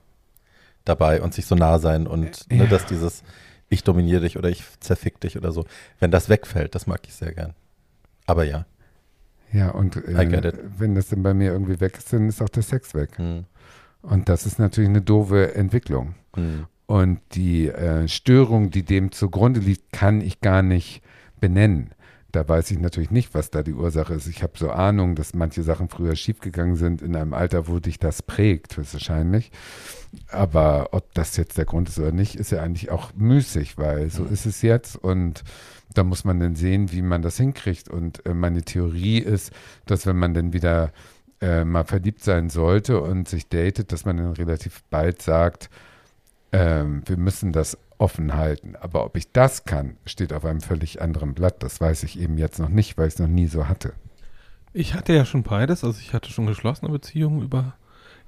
dabei 0.85 1.21
und 1.21 1.33
sich 1.33 1.45
so 1.45 1.55
nah 1.55 1.77
sein 1.79 2.07
und 2.07 2.45
Ja. 2.49 2.57
ne, 2.59 2.67
dass 2.67 2.85
dieses 2.85 3.23
ich 3.71 3.83
dominiere 3.83 4.21
dich 4.21 4.35
oder 4.37 4.49
ich 4.49 4.63
zerfick 4.79 5.19
dich 5.19 5.37
oder 5.37 5.51
so. 5.51 5.65
Wenn 5.99 6.09
das 6.11 6.27
wegfällt, 6.29 6.73
das 6.73 6.87
mag 6.87 7.01
ich 7.05 7.13
sehr 7.13 7.33
gern. 7.33 7.53
Aber 8.25 8.43
ja. 8.43 8.65
Ja, 9.51 9.69
und 9.69 9.95
äh, 9.97 10.61
wenn 10.77 10.95
das 10.95 11.09
dann 11.09 11.21
bei 11.23 11.33
mir 11.33 11.51
irgendwie 11.51 11.79
weg 11.79 11.95
ist, 11.97 12.11
dann 12.13 12.29
ist 12.29 12.41
auch 12.41 12.49
der 12.49 12.63
Sex 12.63 12.93
weg. 12.95 13.17
Hm. 13.17 13.45
Und 14.01 14.29
das 14.29 14.45
ist 14.45 14.59
natürlich 14.59 14.89
eine 14.89 15.01
doofe 15.01 15.55
Entwicklung. 15.55 16.15
Hm. 16.35 16.65
Und 16.85 17.19
die 17.33 17.67
äh, 17.67 18.07
Störung, 18.07 18.71
die 18.71 18.83
dem 18.83 19.11
zugrunde 19.11 19.59
liegt, 19.59 19.91
kann 19.91 20.21
ich 20.21 20.41
gar 20.41 20.63
nicht 20.63 21.03
benennen. 21.39 21.91
Da 22.31 22.47
weiß 22.47 22.69
ich 22.71 22.79
natürlich 22.79 23.09
nicht, 23.09 23.33
was 23.33 23.49
da 23.49 23.63
die 23.63 23.73
Ursache 23.73 24.13
ist. 24.13 24.27
Ich 24.27 24.43
habe 24.43 24.53
so 24.55 24.69
Ahnung, 24.69 25.15
dass 25.15 25.33
manche 25.33 25.63
Sachen 25.63 25.89
früher 25.89 26.15
schiefgegangen 26.15 26.75
sind 26.75 27.01
in 27.01 27.15
einem 27.15 27.33
Alter, 27.33 27.67
wo 27.67 27.79
dich 27.79 27.97
das 27.97 28.21
prägt, 28.21 28.77
höchstwahrscheinlich. 28.77 29.51
Aber 30.29 30.89
ob 30.91 31.13
das 31.13 31.37
jetzt 31.37 31.57
der 31.57 31.65
Grund 31.65 31.89
ist 31.89 31.99
oder 31.99 32.11
nicht, 32.11 32.35
ist 32.35 32.51
ja 32.51 32.61
eigentlich 32.61 32.91
auch 32.91 33.11
müßig, 33.15 33.77
weil 33.77 34.09
so 34.09 34.25
ist 34.25 34.45
es 34.45 34.61
jetzt 34.61 34.95
und 34.95 35.43
da 35.93 36.03
muss 36.03 36.23
man 36.23 36.39
dann 36.39 36.55
sehen, 36.55 36.91
wie 36.91 37.01
man 37.01 37.23
das 37.23 37.37
hinkriegt. 37.37 37.89
Und 37.89 38.25
äh, 38.25 38.33
meine 38.33 38.61
Theorie 38.63 39.19
ist, 39.19 39.51
dass 39.85 40.05
wenn 40.05 40.17
man 40.17 40.33
dann 40.33 40.53
wieder 40.53 40.91
äh, 41.41 41.63
mal 41.63 41.85
verliebt 41.85 42.23
sein 42.23 42.49
sollte 42.49 43.01
und 43.01 43.27
sich 43.27 43.47
datet, 43.47 43.91
dass 43.91 44.05
man 44.05 44.17
dann 44.17 44.33
relativ 44.33 44.83
bald 44.89 45.21
sagt, 45.21 45.69
ähm, 46.51 47.03
wir 47.05 47.17
müssen 47.17 47.53
das 47.53 47.77
offen 47.97 48.35
halten. 48.35 48.75
Aber 48.79 49.05
ob 49.05 49.15
ich 49.15 49.31
das 49.31 49.65
kann, 49.65 49.97
steht 50.05 50.33
auf 50.33 50.45
einem 50.45 50.61
völlig 50.61 51.01
anderen 51.01 51.33
Blatt. 51.33 51.61
Das 51.63 51.79
weiß 51.79 52.03
ich 52.03 52.19
eben 52.19 52.37
jetzt 52.37 52.59
noch 52.59 52.69
nicht, 52.69 52.97
weil 52.97 53.07
ich 53.07 53.15
es 53.15 53.19
noch 53.19 53.27
nie 53.27 53.47
so 53.47 53.67
hatte. 53.67 53.93
Ich 54.73 54.93
hatte 54.93 55.13
ja 55.13 55.25
schon 55.25 55.43
beides, 55.43 55.83
also 55.83 55.99
ich 55.99 56.13
hatte 56.13 56.31
schon 56.31 56.45
geschlossene 56.45 56.91
Beziehungen 56.91 57.41
über, 57.41 57.73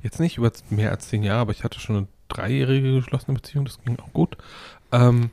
jetzt 0.01 0.19
nicht 0.19 0.37
über 0.37 0.51
mehr 0.69 0.91
als 0.91 1.07
zehn 1.07 1.23
Jahre, 1.23 1.41
aber 1.41 1.51
ich 1.51 1.63
hatte 1.63 1.79
schon 1.79 1.95
eine 1.95 2.07
dreijährige 2.29 2.95
geschlossene 2.95 3.35
Beziehung, 3.35 3.65
das 3.65 3.81
ging 3.83 3.97
auch 3.99 4.11
gut. 4.11 4.37
Ähm, 4.91 5.29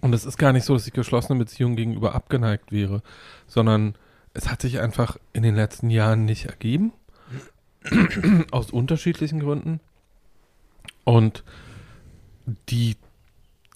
und 0.00 0.12
es 0.12 0.24
ist 0.24 0.38
gar 0.38 0.52
nicht 0.52 0.64
so, 0.64 0.74
dass 0.74 0.86
ich 0.86 0.92
geschlossenen 0.92 1.38
Beziehungen 1.38 1.76
gegenüber 1.76 2.14
abgeneigt 2.14 2.72
wäre, 2.72 3.02
sondern 3.46 3.94
es 4.34 4.48
hat 4.50 4.60
sich 4.60 4.80
einfach 4.80 5.16
in 5.32 5.42
den 5.42 5.54
letzten 5.54 5.90
Jahren 5.90 6.24
nicht 6.24 6.46
ergeben, 6.46 6.92
aus 8.50 8.70
unterschiedlichen 8.70 9.40
Gründen. 9.40 9.80
Und 11.04 11.44
die 12.68 12.96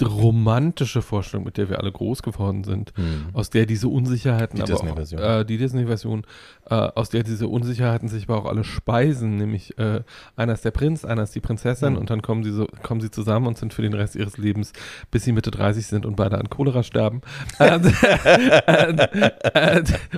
romantische 0.07 1.03
Vorstellung, 1.03 1.45
mit 1.45 1.57
der 1.57 1.69
wir 1.69 1.79
alle 1.81 1.91
groß 1.93 2.23
geworden 2.23 2.65
sind, 2.65 2.93
Hm. 2.97 3.27
aus 3.33 3.51
der 3.51 3.67
diese 3.67 3.89
Unsicherheiten, 3.89 4.57
Die 4.57 4.63
aber 4.63 4.73
Disney-Version. 4.73 5.21
Äh, 5.21 5.45
die 5.45 5.59
Disney-Version, 5.59 6.25
äh, 6.71 6.75
aus 6.75 7.09
der 7.11 7.23
diese 7.25 7.49
Unsicherheiten 7.49 8.09
sich 8.09 8.29
aber 8.29 8.39
auch 8.39 8.45
alle 8.47 8.65
speisen, 8.65 9.37
nämlich 9.37 9.77
äh, 9.79 10.01
einer 10.37 10.53
ist 10.53 10.65
der 10.65 10.71
Prinz, 10.71 11.05
einer 11.05 11.23
ist 11.23 11.35
die 11.35 11.41
Prinzessin 11.41 11.93
Mhm. 11.95 11.99
und 11.99 12.11
dann 12.11 12.23
kommen 12.23 12.45
sie 12.45 12.53
so, 12.53 12.67
kommen 12.83 13.01
sie 13.01 13.11
zusammen 13.11 13.47
und 13.47 13.59
sind 13.59 13.75
für 13.75 13.83
den 13.83 13.95
Rest 13.95 14.15
ihres 14.17 14.37
Lebens, 14.39 14.73
bis 15.11 15.25
sie 15.25 15.33
Mitte 15.33 15.51
30 15.51 15.87
sind 15.87 16.07
und 16.07 16.17
beide 16.17 16.39
an 16.39 16.49
Cholera 16.51 16.83
sterben. 16.83 17.21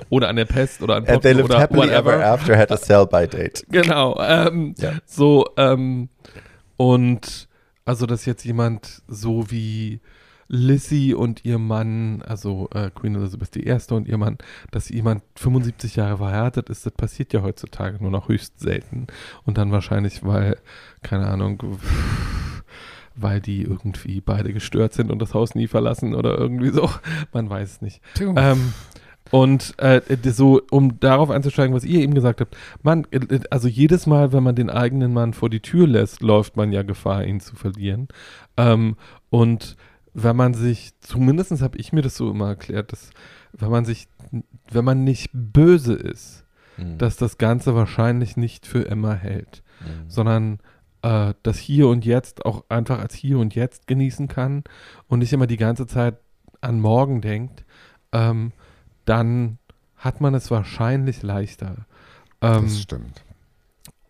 Oder 0.09 0.29
an 0.29 0.35
der 0.35 0.45
Pest 0.45 0.81
oder 0.81 0.95
an 0.95 1.05
And 1.07 1.21
they 1.21 1.33
Pocken 1.33 1.37
lived 1.37 1.49
oder 1.51 1.59
happily 1.59 1.87
whatever. 1.89 2.13
ever 2.15 2.25
after, 2.25 2.57
had 2.57 2.71
a 2.71 2.77
sell-by 2.77 3.27
date. 3.27 3.63
Genau. 3.71 4.19
Ähm, 4.21 4.75
Ja. 4.77 4.93
So, 5.05 5.45
ähm, 5.57 6.09
und 6.77 7.47
also, 7.85 8.05
dass 8.05 8.25
jetzt 8.25 8.43
jemand 8.45 9.01
so 9.07 9.49
wie 9.51 10.01
Lissy 10.53 11.13
und 11.13 11.45
ihr 11.45 11.57
Mann, 11.57 12.21
also 12.23 12.69
äh, 12.73 12.89
Queen 12.89 13.15
Elizabeth 13.15 13.55
I. 13.55 13.93
und 13.93 14.07
ihr 14.07 14.17
Mann, 14.17 14.37
dass 14.71 14.89
jemand 14.89 15.23
75 15.37 15.95
Jahre 15.95 16.17
verheiratet 16.17 16.69
ist, 16.69 16.85
das 16.85 16.91
passiert 16.91 17.31
ja 17.31 17.41
heutzutage 17.41 17.97
nur 18.01 18.11
noch 18.11 18.27
höchst 18.27 18.59
selten. 18.59 19.07
Und 19.45 19.57
dann 19.57 19.71
wahrscheinlich, 19.71 20.25
weil, 20.25 20.57
keine 21.03 21.27
Ahnung, 21.27 21.79
weil 23.15 23.39
die 23.39 23.61
irgendwie 23.61 24.19
beide 24.19 24.51
gestört 24.51 24.93
sind 24.93 25.09
und 25.09 25.19
das 25.19 25.33
Haus 25.33 25.55
nie 25.55 25.67
verlassen 25.67 26.15
oder 26.15 26.37
irgendwie 26.37 26.69
so. 26.69 26.89
Man 27.31 27.49
weiß 27.49 27.71
es 27.71 27.81
nicht. 27.81 28.01
Ähm, 28.19 28.73
und 29.29 29.75
äh, 29.77 30.01
so, 30.25 30.61
um 30.71 30.99
darauf 30.99 31.29
einzusteigen, 31.29 31.75
was 31.75 31.85
ihr 31.85 32.01
eben 32.01 32.13
gesagt 32.13 32.41
habt, 32.41 32.57
man, 32.81 33.05
äh, 33.11 33.39
also 33.49 33.67
jedes 33.67 34.07
Mal, 34.07 34.33
wenn 34.33 34.43
man 34.43 34.55
den 34.55 34.69
eigenen 34.69 35.13
Mann 35.13 35.33
vor 35.33 35.49
die 35.49 35.61
Tür 35.61 35.87
lässt, 35.87 36.21
läuft 36.21 36.57
man 36.57 36.71
ja 36.71 36.83
Gefahr, 36.83 37.23
ihn 37.25 37.39
zu 37.39 37.55
verlieren. 37.55 38.07
Ähm, 38.57 38.97
und 39.29 39.77
wenn 40.13 40.35
man 40.35 40.53
sich, 40.53 40.91
zumindest 40.99 41.61
habe 41.61 41.77
ich 41.77 41.93
mir 41.93 42.01
das 42.01 42.17
so 42.17 42.29
immer 42.31 42.49
erklärt, 42.49 42.91
dass 42.91 43.11
wenn 43.53 43.69
man 43.69 43.85
sich, 43.85 44.07
wenn 44.69 44.85
man 44.85 45.03
nicht 45.03 45.29
böse 45.33 45.93
ist, 45.93 46.43
Hm. 46.77 46.97
dass 46.97 47.17
das 47.17 47.37
Ganze 47.37 47.75
wahrscheinlich 47.75 48.37
nicht 48.37 48.65
für 48.65 48.83
immer 48.83 49.13
hält, 49.13 49.61
Hm. 49.79 50.09
sondern 50.09 50.59
äh, 51.01 51.33
das 51.43 51.57
Hier 51.57 51.87
und 51.87 52.05
Jetzt 52.05 52.45
auch 52.45 52.63
einfach 52.69 52.99
als 52.99 53.13
Hier 53.13 53.39
und 53.39 53.55
Jetzt 53.55 53.87
genießen 53.87 54.27
kann 54.27 54.63
und 55.07 55.19
nicht 55.19 55.33
immer 55.33 55.47
die 55.47 55.57
ganze 55.57 55.85
Zeit 55.85 56.15
an 56.61 56.79
morgen 56.79 57.21
denkt, 57.21 57.65
ähm, 58.13 58.53
dann 59.05 59.57
hat 59.97 60.21
man 60.21 60.33
es 60.33 60.49
wahrscheinlich 60.51 61.21
leichter. 61.21 61.85
Ähm, 62.41 62.63
das 62.63 62.81
stimmt. 62.81 63.23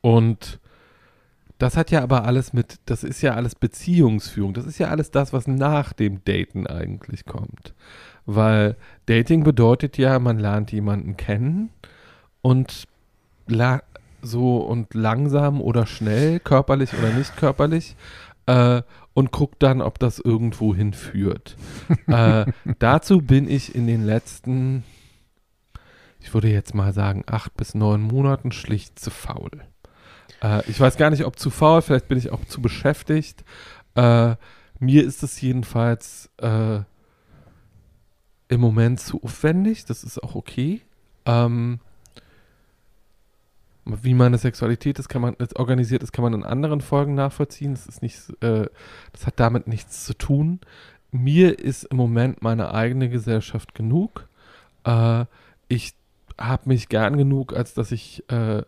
und 0.02 0.60
das 1.62 1.78
hat 1.78 1.92
ja 1.92 2.02
aber 2.02 2.26
alles 2.26 2.54
mit, 2.54 2.80
das 2.88 3.04
ist 3.04 3.22
ja 3.22 3.36
alles 3.36 3.54
Beziehungsführung. 3.54 4.56
Das 4.56 4.66
ist 4.66 4.80
ja 4.80 4.88
alles 4.88 5.12
das, 5.12 5.32
was 5.32 5.46
nach 5.46 5.94
dem 5.94 6.24
Daten 6.26 6.66
eigentlich 6.66 7.26
kommt. 7.26 7.76
Weil 8.26 8.76
Dating 9.06 9.44
bedeutet 9.44 9.96
ja, 10.00 10.18
man 10.18 10.40
lernt 10.40 10.72
jemanden 10.72 11.18
kennen 11.18 11.70
und 12.42 12.88
la 13.46 13.84
so 14.24 14.58
und 14.58 14.96
langsam 14.96 15.62
oder 15.62 15.86
schnell, 15.86 16.40
körperlich 16.40 16.94
oder 16.98 17.12
nicht 17.12 17.38
körperlich, 17.38 17.96
äh, 18.48 18.82
und 19.14 19.32
guckt 19.32 19.62
dann, 19.64 19.82
ob 19.82 20.00
das 20.00 20.20
irgendwo 20.20 20.74
hinführt. 20.74 21.56
äh, 22.08 22.46
dazu 22.80 23.20
bin 23.22 23.50
ich 23.50 23.76
in 23.76 23.88
den 23.88 24.06
letzten, 24.06 24.84
ich 26.20 26.34
würde 26.34 26.50
jetzt 26.50 26.74
mal 26.74 26.94
sagen, 26.94 27.24
acht 27.28 27.56
bis 27.58 27.76
neun 27.76 28.02
Monaten 28.02 28.52
schlicht 28.52 29.00
zu 29.00 29.10
faul. 29.10 29.52
Äh, 30.42 30.70
ich 30.70 30.80
weiß 30.80 30.98
gar 30.98 31.10
nicht, 31.10 31.26
ob 31.26 31.38
zu 31.38 31.50
faul, 31.50 31.82
vielleicht 31.82 32.08
bin 32.08 32.18
ich 32.18 32.32
auch 32.32 32.46
zu 32.46 32.62
beschäftigt. 32.62 33.44
Äh, 33.96 34.36
mir 34.80 35.06
ist 35.06 35.24
es 35.24 35.40
jedenfalls 35.42 36.30
äh, 36.38 36.80
im 38.48 38.60
Moment 38.60 39.00
zu 39.00 39.24
aufwendig, 39.24 39.86
das 39.86 40.04
ist 40.04 40.22
auch 40.22 40.36
okay. 40.36 40.82
Ähm, 41.26 41.80
wie 44.04 44.14
meine 44.14 44.38
Sexualität 44.38 45.00
ist, 45.00 45.10
kann 45.10 45.22
man 45.22 45.36
ist 45.36 45.58
organisiert 45.58 46.04
ist, 46.04 46.12
kann 46.12 46.24
man 46.24 46.34
in 46.34 46.44
anderen 46.44 46.82
Folgen 46.82 47.16
nachvollziehen. 47.16 47.74
Das 47.74 47.88
ist 47.88 48.02
nicht, 48.02 48.18
äh, 48.42 48.68
das 49.12 49.28
hat 49.28 49.40
damit 49.40 49.68
nichts 49.68 50.06
zu 50.06 50.14
tun. 50.14 50.60
Mir 51.12 51.60
ist 51.60 51.84
im 51.86 51.98
Moment 51.98 52.42
meine 52.42 52.74
eigene 52.74 53.10
Gesellschaft 53.10 53.76
genug. 53.76 54.28
Äh, 54.86 55.26
ich 55.68 55.94
habe 56.40 56.70
mich 56.70 56.90
gern 56.90 57.18
genug, 57.18 57.54
als 57.54 57.74
dass 57.74 57.92
ich 57.92 58.24
äh, 58.30 58.64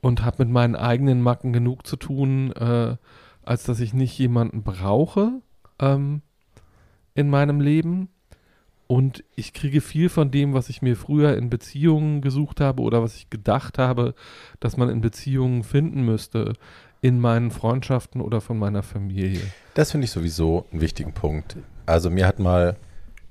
und 0.00 0.24
habe 0.24 0.44
mit 0.44 0.52
meinen 0.52 0.76
eigenen 0.76 1.22
Macken 1.22 1.52
genug 1.52 1.86
zu 1.86 1.96
tun, 1.96 2.52
äh, 2.52 2.96
als 3.44 3.64
dass 3.64 3.80
ich 3.80 3.94
nicht 3.94 4.18
jemanden 4.18 4.62
brauche 4.62 5.40
ähm, 5.78 6.22
in 7.14 7.30
meinem 7.30 7.60
Leben. 7.60 8.08
Und 8.92 9.24
ich 9.36 9.54
kriege 9.54 9.80
viel 9.80 10.10
von 10.10 10.30
dem, 10.30 10.52
was 10.52 10.68
ich 10.68 10.82
mir 10.82 10.96
früher 10.96 11.34
in 11.38 11.48
Beziehungen 11.48 12.20
gesucht 12.20 12.60
habe 12.60 12.82
oder 12.82 13.02
was 13.02 13.16
ich 13.16 13.30
gedacht 13.30 13.78
habe, 13.78 14.14
dass 14.60 14.76
man 14.76 14.90
in 14.90 15.00
Beziehungen 15.00 15.62
finden 15.62 16.04
müsste, 16.04 16.52
in 17.00 17.18
meinen 17.18 17.50
Freundschaften 17.50 18.20
oder 18.20 18.42
von 18.42 18.58
meiner 18.58 18.82
Familie. 18.82 19.40
Das 19.72 19.92
finde 19.92 20.04
ich 20.04 20.10
sowieso 20.10 20.66
einen 20.70 20.82
wichtigen 20.82 21.14
Punkt. 21.14 21.56
Also 21.86 22.10
mir 22.10 22.26
hat 22.26 22.38
mal, 22.38 22.76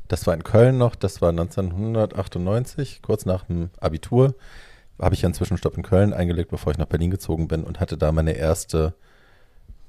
das 0.08 0.26
war 0.26 0.34
in 0.34 0.43
Köln 0.43 0.80
noch, 0.80 0.95
das 0.95 1.21
war 1.21 1.30
1998, 1.30 3.04
kurz 3.04 3.28
nach 3.28 3.43
dem 3.43 3.69
Abitur, 3.80 4.34
habe 5.00 5.13
ich 5.13 5.24
einen 5.24 5.36
Zwischenstopp 5.36 5.78
in 5.78 5.84
Köln 5.84 6.12
eingelegt, 6.12 6.50
bevor 6.50 6.71
ich 6.71 6.80
nach 6.80 6.88
Berlin 6.88 7.12
gezogen 7.12 7.47
bin 7.47 7.63
und 7.63 7.80
hatte 7.80 7.97
da 7.97 8.12
meine 8.12 8.32
erste 8.32 8.95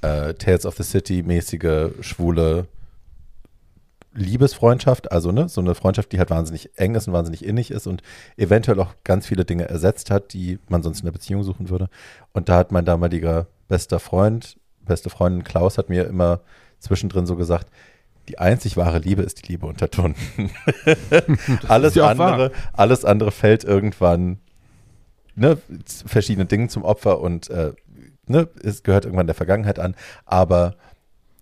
äh, 0.03 0.35
Tales 0.35 0.67
of 0.67 0.77
the 0.77 0.83
City 0.83 1.23
mäßige 1.23 1.93
schwule 2.03 2.67
Liebesfreundschaft, 4.15 5.11
also 5.11 5.33
ne, 5.33 5.49
so 5.49 5.61
eine 5.61 5.75
Freundschaft, 5.75 6.13
die 6.13 6.19
halt 6.19 6.31
wahnsinnig 6.31 6.79
eng 6.79 6.95
ist 6.95 7.09
und 7.09 7.15
wahnsinnig 7.15 7.45
innig 7.45 7.71
ist 7.71 7.87
und 7.87 8.03
eventuell 8.37 8.79
auch 8.81 8.95
ganz 9.05 9.27
viele 9.27 9.45
Dinge 9.45 9.69
ersetzt 9.69 10.11
hat, 10.11 10.33
die 10.33 10.59
man 10.69 10.83
sonst 10.83 11.01
in 11.01 11.07
der 11.07 11.13
Beziehung 11.13 11.43
suchen 11.43 11.71
würde. 11.71 11.89
Und 12.33 12.49
da 12.49 12.57
hat 12.57 12.73
mein 12.73 12.85
damaliger 12.85 13.47
bester 13.69 14.01
Freund, 14.01 14.59
beste 14.85 15.09
Freundin 15.09 15.45
Klaus 15.45 15.79
hat 15.79 15.89
mir 15.89 16.07
immer 16.07 16.41
zwischendrin 16.79 17.27
so 17.27 17.37
gesagt, 17.37 17.69
die 18.29 18.39
einzig 18.39 18.77
wahre 18.77 18.99
Liebe 18.99 19.23
ist 19.23 19.43
die 19.43 19.53
Liebe 19.53 19.67
unter 19.67 19.91
Tunden. 19.91 20.51
alles 21.69 21.95
ja 21.95 22.09
andere, 22.09 22.53
alles 22.73 23.05
andere 23.05 23.33
fällt 23.33 23.65
irgendwann 23.65 24.39
ne, 25.35 25.59
verschiedene 26.07 26.47
Dinge 26.47 26.69
zum 26.69 26.85
Opfer 26.85 27.21
und 27.21 27.51
äh, 27.51 27.73
ne, 28.27 28.49
es 28.63 28.83
gehört 28.83 29.05
irgendwann 29.05 29.27
der 29.27 29.35
Vergangenheit 29.35 29.79
an, 29.79 29.97
aber 30.25 30.77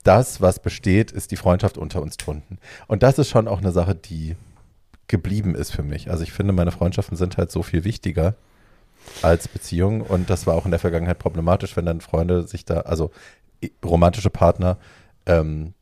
das, 0.02 0.40
was 0.40 0.60
besteht, 0.60 1.10
ist 1.10 1.30
die 1.30 1.36
Freundschaft 1.36 1.78
unter 1.78 2.00
uns 2.02 2.16
Tunden. 2.16 2.58
Und 2.86 3.02
das 3.02 3.18
ist 3.18 3.28
schon 3.28 3.48
auch 3.48 3.58
eine 3.58 3.72
Sache, 3.72 3.94
die 3.94 4.36
geblieben 5.08 5.54
ist 5.54 5.72
für 5.72 5.82
mich. 5.82 6.10
Also 6.10 6.22
ich 6.22 6.32
finde, 6.32 6.52
meine 6.52 6.70
Freundschaften 6.70 7.16
sind 7.16 7.36
halt 7.36 7.50
so 7.50 7.62
viel 7.62 7.84
wichtiger 7.84 8.34
als 9.22 9.48
Beziehungen 9.48 10.02
und 10.02 10.30
das 10.30 10.46
war 10.46 10.54
auch 10.54 10.64
in 10.64 10.70
der 10.70 10.80
Vergangenheit 10.80 11.18
problematisch, 11.18 11.76
wenn 11.76 11.86
dann 11.86 12.00
Freunde 12.00 12.46
sich 12.46 12.64
da, 12.64 12.80
also 12.82 13.10
romantische 13.84 14.30
Partner, 14.30 14.78
ähm, 15.26 15.74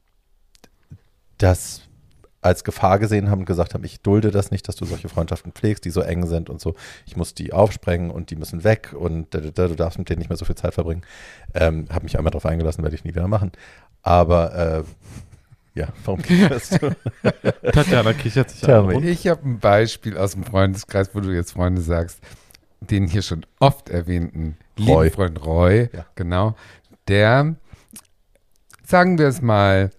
das 1.36 1.82
als 2.40 2.62
Gefahr 2.62 2.98
gesehen 2.98 3.30
haben 3.30 3.40
und 3.40 3.44
gesagt 3.46 3.74
haben, 3.74 3.82
ich 3.84 4.00
dulde 4.00 4.30
das 4.30 4.50
nicht, 4.50 4.68
dass 4.68 4.76
du 4.76 4.84
solche 4.84 5.08
Freundschaften 5.08 5.52
pflegst, 5.52 5.84
die 5.84 5.90
so 5.90 6.00
eng 6.00 6.24
sind 6.26 6.48
und 6.48 6.60
so. 6.60 6.74
Ich 7.06 7.16
muss 7.16 7.34
die 7.34 7.52
aufsprengen 7.52 8.10
und 8.10 8.30
die 8.30 8.36
müssen 8.36 8.62
weg 8.64 8.94
und 8.96 9.34
du 9.34 9.50
darfst 9.50 9.98
mit 9.98 10.08
denen 10.08 10.18
nicht 10.20 10.28
mehr 10.30 10.36
so 10.36 10.44
viel 10.44 10.54
Zeit 10.54 10.74
verbringen. 10.74 11.02
Ähm, 11.54 11.86
habe 11.90 12.04
mich 12.04 12.16
einmal 12.16 12.30
darauf 12.30 12.46
eingelassen, 12.46 12.82
werde 12.84 12.94
ich 12.94 13.04
nie 13.04 13.10
wieder 13.10 13.26
machen. 13.28 13.50
Aber 14.02 14.54
äh, 14.54 14.84
ja, 15.78 15.88
warum 16.04 16.22
kicherst 16.22 16.80
du? 16.80 16.96
Tatjana 17.72 18.12
kichert 18.12 18.50
sich 18.50 18.68
an. 18.68 19.02
Ich 19.04 19.26
habe 19.26 19.48
ein 19.48 19.58
Beispiel 19.58 20.16
aus 20.16 20.32
dem 20.32 20.44
Freundeskreis, 20.44 21.10
wo 21.14 21.20
du 21.20 21.34
jetzt 21.34 21.52
Freunde 21.52 21.80
sagst, 21.82 22.20
den 22.80 23.08
hier 23.08 23.22
schon 23.22 23.44
oft 23.58 23.88
erwähnten 23.88 24.56
Roy. 24.78 25.04
lieben 25.06 25.10
Freund 25.14 25.44
Roy, 25.44 25.90
Ja. 25.92 26.06
genau, 26.14 26.54
der, 27.08 27.56
sagen 28.84 29.18
wir 29.18 29.26
es 29.26 29.42
mal, 29.42 29.90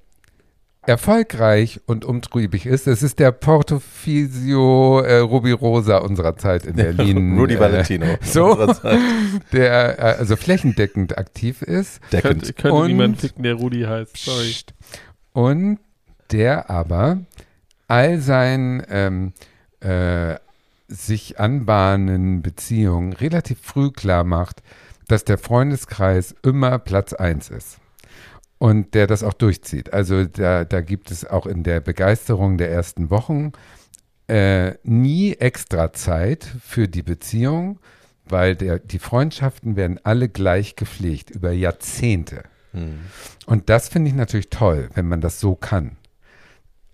erfolgreich 0.90 1.80
und 1.86 2.04
umtriebig 2.04 2.66
ist. 2.66 2.88
Es 2.88 3.02
ist 3.04 3.20
der 3.20 3.32
Portofisio 3.32 5.00
äh, 5.02 5.20
Ruby 5.20 5.52
Rosa 5.52 5.98
unserer 6.00 6.36
Zeit 6.36 6.66
in 6.66 6.76
Berlin. 6.78 7.38
Rudy 7.38 7.56
äh, 7.56 7.60
Valentino. 7.60 8.06
so, 8.22 8.74
der 9.54 10.00
äh, 10.00 10.02
also 10.20 10.36
flächendeckend 10.36 11.18
aktiv 11.18 11.62
ist. 11.62 12.02
Deckend. 12.12 12.22
könnte, 12.42 12.54
könnte 12.54 12.78
Und- 12.78 12.88
niemand 12.88 13.22
ficken, 13.22 13.44
der 13.44 13.54
Rudi 13.56 13.84
heißt. 13.84 14.18
Sorry. 14.18 14.50
Psst. 14.50 14.74
Und 15.34 15.80
der 16.32 16.70
aber 16.70 17.20
all 17.88 18.20
seinen 18.20 18.84
ähm, 18.90 19.34
äh, 19.80 20.36
sich 20.88 21.40
anbahnenden 21.40 22.42
Beziehungen 22.42 23.14
relativ 23.14 23.60
früh 23.62 23.92
klar 23.92 24.24
macht, 24.24 24.62
dass 25.08 25.24
der 25.24 25.38
Freundeskreis 25.38 26.36
immer 26.44 26.78
Platz 26.80 27.14
eins 27.14 27.50
ist. 27.50 27.78
Und 28.60 28.94
der 28.94 29.08
das 29.08 29.24
auch 29.24 29.34
durchzieht. 29.34 29.94
Also 29.94 30.26
da, 30.26 30.66
da 30.66 30.82
gibt 30.82 31.12
es 31.12 31.26
auch 31.26 31.46
in 31.46 31.64
der 31.64 31.80
Begeisterung 31.80 32.58
der 32.58 32.70
ersten 32.70 33.10
Wochen 33.10 33.54
äh, 34.28 34.76
nie 34.84 35.34
extra 35.34 35.92
Zeit 35.94 36.46
für 36.62 36.88
die 36.88 37.02
Beziehung, 37.02 37.80
weil 38.26 38.56
der, 38.56 38.80
die 38.80 39.00
Freundschaften 39.00 39.76
werden 39.76 40.00
alle 40.04 40.30
gleich 40.30 40.76
gepflegt 40.76 41.32
über 41.32 41.52
Jahrzehnte. 41.52 42.44
Hm. 42.74 43.00
Und 43.46 43.70
das 43.70 43.88
finde 43.88 44.10
ich 44.10 44.16
natürlich 44.16 44.50
toll, 44.50 44.90
wenn 44.94 45.08
man 45.08 45.22
das 45.22 45.40
so 45.40 45.56
kann. 45.56 45.98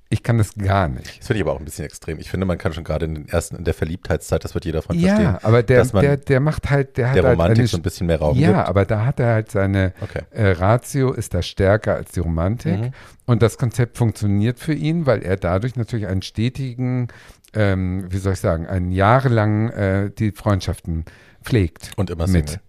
Ich 0.10 0.22
kann 0.22 0.38
das 0.38 0.54
gar 0.56 0.88
nicht. 0.88 1.20
Das 1.20 1.28
finde 1.28 1.40
ich 1.40 1.42
aber 1.42 1.54
auch 1.54 1.60
ein 1.60 1.66
bisschen 1.66 1.86
extrem. 1.86 2.20
Ich 2.20 2.30
finde, 2.30 2.46
man 2.46 2.60
kann 2.60 2.74
schon 2.74 2.84
gerade 2.84 3.06
in 3.06 3.16
den 3.16 3.28
ersten, 3.28 3.56
in 3.56 3.64
der 3.64 3.74
Verliebtheitszeit, 3.74 4.44
das 4.44 4.54
wird 4.54 4.64
jeder 4.66 4.82
von 4.84 4.98
Ja, 5.00 5.16
verstehen, 5.16 5.38
aber 5.42 5.64
der, 5.64 5.80
dass 5.80 5.94
man 5.94 6.04
der, 6.04 6.18
der 6.18 6.40
macht 6.40 6.70
halt, 6.70 6.98
der 6.98 7.10
hat 7.10 7.16
der 7.16 7.24
halt 7.24 7.34
Romantik 7.34 7.58
eine, 7.60 7.68
so 7.68 7.78
ein 7.78 7.82
bisschen 7.82 8.06
mehr 8.08 8.20
Raum 8.20 8.38
ja, 8.38 8.50
gibt. 8.54 8.70
aber 8.70 8.86
da 8.86 9.06
hat 9.06 9.20
er 9.20 9.28
halt 9.34 9.50
seine 9.52 9.94
Okay. 10.02 10.22
äh, 10.32 10.52
Ratio 10.52 11.12
ist 11.12 11.34
da 11.34 11.42
stärker 11.42 11.96
als 11.96 12.12
die 12.12 12.20
Romantik 12.20 12.80
Mhm. 12.80 12.92
und 13.26 13.42
das 13.42 13.58
Konzept 13.58 13.98
funktioniert 13.98 14.60
für 14.60 14.74
ihn, 14.74 15.06
weil 15.08 15.24
er 15.24 15.38
dadurch 15.38 15.76
natürlich 15.76 16.06
einen 16.08 16.22
stetigen, 16.22 17.08
ähm, 17.56 18.06
wie 18.10 18.18
soll 18.18 18.34
ich 18.34 18.40
sagen, 18.40 18.68
einen 18.68 18.92
jahrelang 18.92 19.70
äh, 19.72 20.12
die 20.12 20.32
Freundschaften 20.32 21.06
pflegt. 21.44 21.92
Und 21.96 22.10
immer 22.12 22.28
mit. 22.28 22.60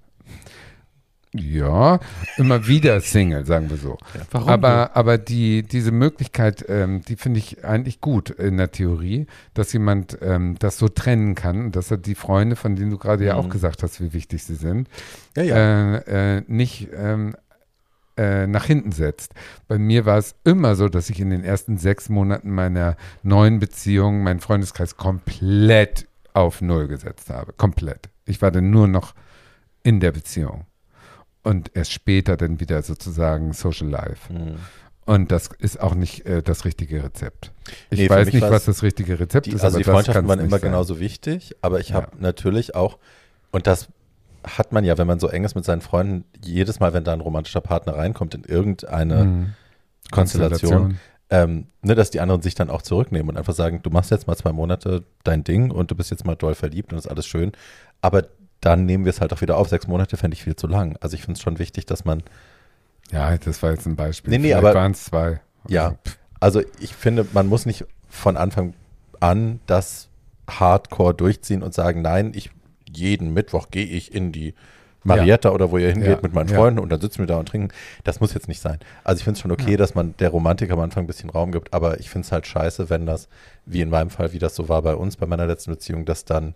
Ja, 1.38 2.01
immer 2.37 2.66
wieder 2.66 3.01
Single, 3.01 3.44
sagen 3.46 3.70
wir 3.70 3.77
so. 3.77 3.99
Warum? 4.31 4.49
Aber, 4.49 4.96
aber 4.96 5.18
die, 5.18 5.62
diese 5.62 5.92
Möglichkeit, 5.92 6.64
ähm, 6.68 7.03
die 7.03 7.16
finde 7.16 7.38
ich 7.38 7.64
eigentlich 7.64 8.01
gut 8.01 8.31
in 8.31 8.57
der 8.57 8.70
Theorie, 8.72 9.27
dass 9.55 9.72
jemand 9.72 10.18
ähm, 10.22 10.57
das 10.59 10.79
so 10.79 10.88
trennen 10.88 11.35
kann, 11.35 11.72
dass 11.72 11.90
er 11.90 11.96
die 11.99 12.14
Freunde, 12.14 12.57
von 12.57 12.77
denen 12.77 12.90
du 12.90 12.99
gerade 12.99 13.25
ja 13.25 13.35
auch 13.35 13.46
Mhm. 13.46 13.51
gesagt 13.51 13.83
hast, 13.83 14.01
wie 14.01 14.12
wichtig 14.12 14.44
sie 14.44 14.55
sind, 14.57 14.88
Ja, 15.37 15.42
ja. 15.42 15.57
äh, 15.96 16.37
äh, 16.38 16.42
nicht 16.46 16.88
ähm, 16.94 17.35
äh, 18.18 18.46
nach 18.46 18.64
hinten 18.64 18.92
setzt. 18.92 19.33
Bei 19.68 19.79
mir 19.79 20.07
war 20.07 20.16
es 20.18 20.35
immer 20.44 20.75
so, 20.75 20.88
dass 20.88 21.11
ich 21.11 21.20
in 21.20 21.29
den 21.31 21.44
ersten 21.44 21.77
sechs 21.77 22.09
Monaten 22.09 22.51
meiner 22.51 22.96
neuen 23.22 23.59
Beziehung 23.59 24.22
meinen 24.22 24.40
Freundeskreis 24.40 24.96
komplett 24.96 26.07
auf 26.33 26.61
Null 26.62 26.88
gesetzt 26.88 27.29
habe. 27.31 27.53
Komplett. 27.53 28.09
Ich 28.25 28.40
war 28.42 28.51
dann 28.51 28.70
nur 28.70 28.88
noch 28.88 29.14
in 29.83 30.01
der 30.01 30.12
Beziehung. 30.12 30.64
Und 31.46 31.70
erst 31.74 31.92
später 31.92 32.37
dann 32.37 32.59
wieder 32.59 32.82
sozusagen 32.82 33.52
Social 33.52 33.88
Life. 33.88 34.28
Hm. 34.32 34.56
Und 35.04 35.30
das 35.30 35.48
ist 35.59 35.80
auch 35.80 35.94
nicht 35.94 36.26
äh, 36.26 36.42
das 36.42 36.64
richtige 36.64 37.04
Rezept. 37.04 37.52
Ich 37.90 38.00
Nee, 38.00 38.11
weiß 38.11 38.32
nicht, 38.32 38.42
was 38.42 38.64
das 38.64 38.82
richtige 38.82 39.20
Rezept 39.20 39.46
Die, 39.46 39.52
ist. 39.52 39.62
also 39.62 39.78
die 39.78 39.85
Freundschaften 39.85 40.26
waren 40.26 40.40
immer 40.40 40.59
sein. 40.59 40.70
genauso 40.70 40.98
wichtig, 40.98 41.54
aber 41.62 41.78
ich 41.78 41.90
Ja. 41.90 41.94
habe 41.96 42.09
natürlich 42.18 42.74
auch, 42.74 42.98
und 43.52 43.68
das 43.68 43.87
hat 44.44 44.72
man 44.72 44.85
ja, 44.85 44.98
wenn 44.98 45.06
man 45.06 45.20
so 45.20 45.28
eng 45.28 45.44
ist 45.44 45.54
mit 45.54 45.64
seinen 45.64 45.80
Freunden, 45.82 46.24
jedes 46.44 46.80
Mal, 46.80 46.92
wenn 46.92 47.04
da 47.04 47.12
ein 47.12 47.20
romantischer 47.20 47.61
Partner 47.61 47.94
reinkommt 47.96 48.35
in 48.35 48.42
irgendeine 48.42 49.24
Mhm. 49.24 49.52
Konstellation, 50.11 50.98
ähm, 51.30 51.66
ne, 51.82 51.94
dass 51.94 52.11
die 52.11 52.20
anderen 52.20 52.42
sich 52.42 52.54
dann 52.56 52.70
auch 52.70 52.82
zurücknehmen 52.82 53.28
und 53.30 53.37
einfach 53.37 53.54
sagen, 53.54 53.80
du 53.85 53.90
machst 53.90 54.11
jetzt 54.11 54.26
mal 54.26 54.37
zwei 54.37 54.52
Monate 54.52 55.04
dein 55.24 55.44
Ding 55.44 55.70
und 55.70 55.90
du 55.90 55.94
bist 55.94 56.11
jetzt 56.11 56.24
mal 56.24 56.35
doll 56.37 56.54
verliebt 56.56 56.92
und 56.92 56.98
ist 56.98 57.06
alles 57.09 57.26
schön. 57.26 57.52
Aber 58.00 58.24
dann 58.66 58.85
nehmen 58.85 59.05
wir 59.05 59.11
es 59.11 59.20
halt 59.20 59.33
auch 59.33 59.40
wieder 59.40 59.57
auf. 59.57 59.68
Sechs 59.68 59.87
Monate 59.87 60.16
fände 60.16 60.35
ich 60.35 60.42
viel 60.42 60.57
zu 60.57 60.66
lang. 60.66 60.96
Also 61.00 61.14
ich 61.14 61.22
finde 61.22 61.38
es 61.38 61.42
schon 61.42 61.61
wichtig, 61.61 61.87
dass 61.87 62.05
man. 62.05 62.24
Ja, 63.12 63.38
das 63.38 63.62
war 63.62 63.70
jetzt 63.70 63.87
ein 63.87 63.94
Beispiel. 63.94 64.33
Nee, 64.33 64.38
nee, 64.38 64.48
Vielleicht 64.48 64.64
aber. 64.64 64.74
waren 64.74 64.90
es 64.90 65.05
zwei. 65.05 65.40
Ja. 65.68 65.94
Also 66.40 66.61
ich 66.81 66.94
finde, 66.94 67.24
man 67.33 67.46
muss 67.46 67.64
nicht 67.64 67.85
von 68.09 68.37
Anfang 68.37 68.74
an 69.20 69.61
das 69.66 70.09
Hardcore 70.50 71.14
durchziehen 71.14 71.62
und 71.62 71.74
sagen, 71.74 72.02
nein, 72.02 72.33
ich 72.35 72.50
jeden 72.92 73.33
Mittwoch 73.33 73.68
gehe 73.70 73.87
ich 73.87 74.12
in 74.12 74.33
die 74.33 74.55
Marietta 75.05 75.50
ja. 75.50 75.55
oder 75.55 75.70
wo 75.70 75.79
ihr 75.79 75.90
hingeht 75.90 76.09
ja. 76.09 76.18
mit 76.20 76.35
meinen 76.35 76.48
Freunden 76.48 76.79
ja. 76.79 76.83
und 76.83 76.88
dann 76.88 77.00
sitzen 77.00 77.20
wir 77.20 77.26
da 77.26 77.37
und 77.37 77.48
trinken. 77.48 77.68
Das 78.02 78.18
muss 78.18 78.35
jetzt 78.35 78.48
nicht 78.48 78.61
sein. 78.61 78.81
Also 79.05 79.20
ich 79.20 79.24
finde 79.24 79.37
es 79.37 79.42
schon 79.42 79.52
okay, 79.52 79.76
dass 79.76 79.94
man 79.94 80.16
der 80.18 80.31
Romantik 80.31 80.72
am 80.72 80.81
Anfang 80.81 81.05
ein 81.05 81.07
bisschen 81.07 81.31
Raum 81.31 81.52
gibt, 81.52 81.72
aber 81.72 82.00
ich 82.00 82.11
finde 82.11 82.26
es 82.26 82.33
halt 82.33 82.46
scheiße, 82.46 82.90
wenn 82.90 83.07
das, 83.07 83.29
wie 83.64 83.81
in 83.81 83.90
meinem 83.90 84.11
Fall, 84.11 84.33
wie 84.33 84.40
das 84.40 84.57
so 84.57 84.68
war 84.68 84.83
bei 84.83 84.96
uns, 84.96 85.16
bei 85.16 85.26
meiner 85.26 85.46
letzten 85.46 85.70
Beziehung, 85.70 86.05
dass 86.05 86.24
dann, 86.24 86.55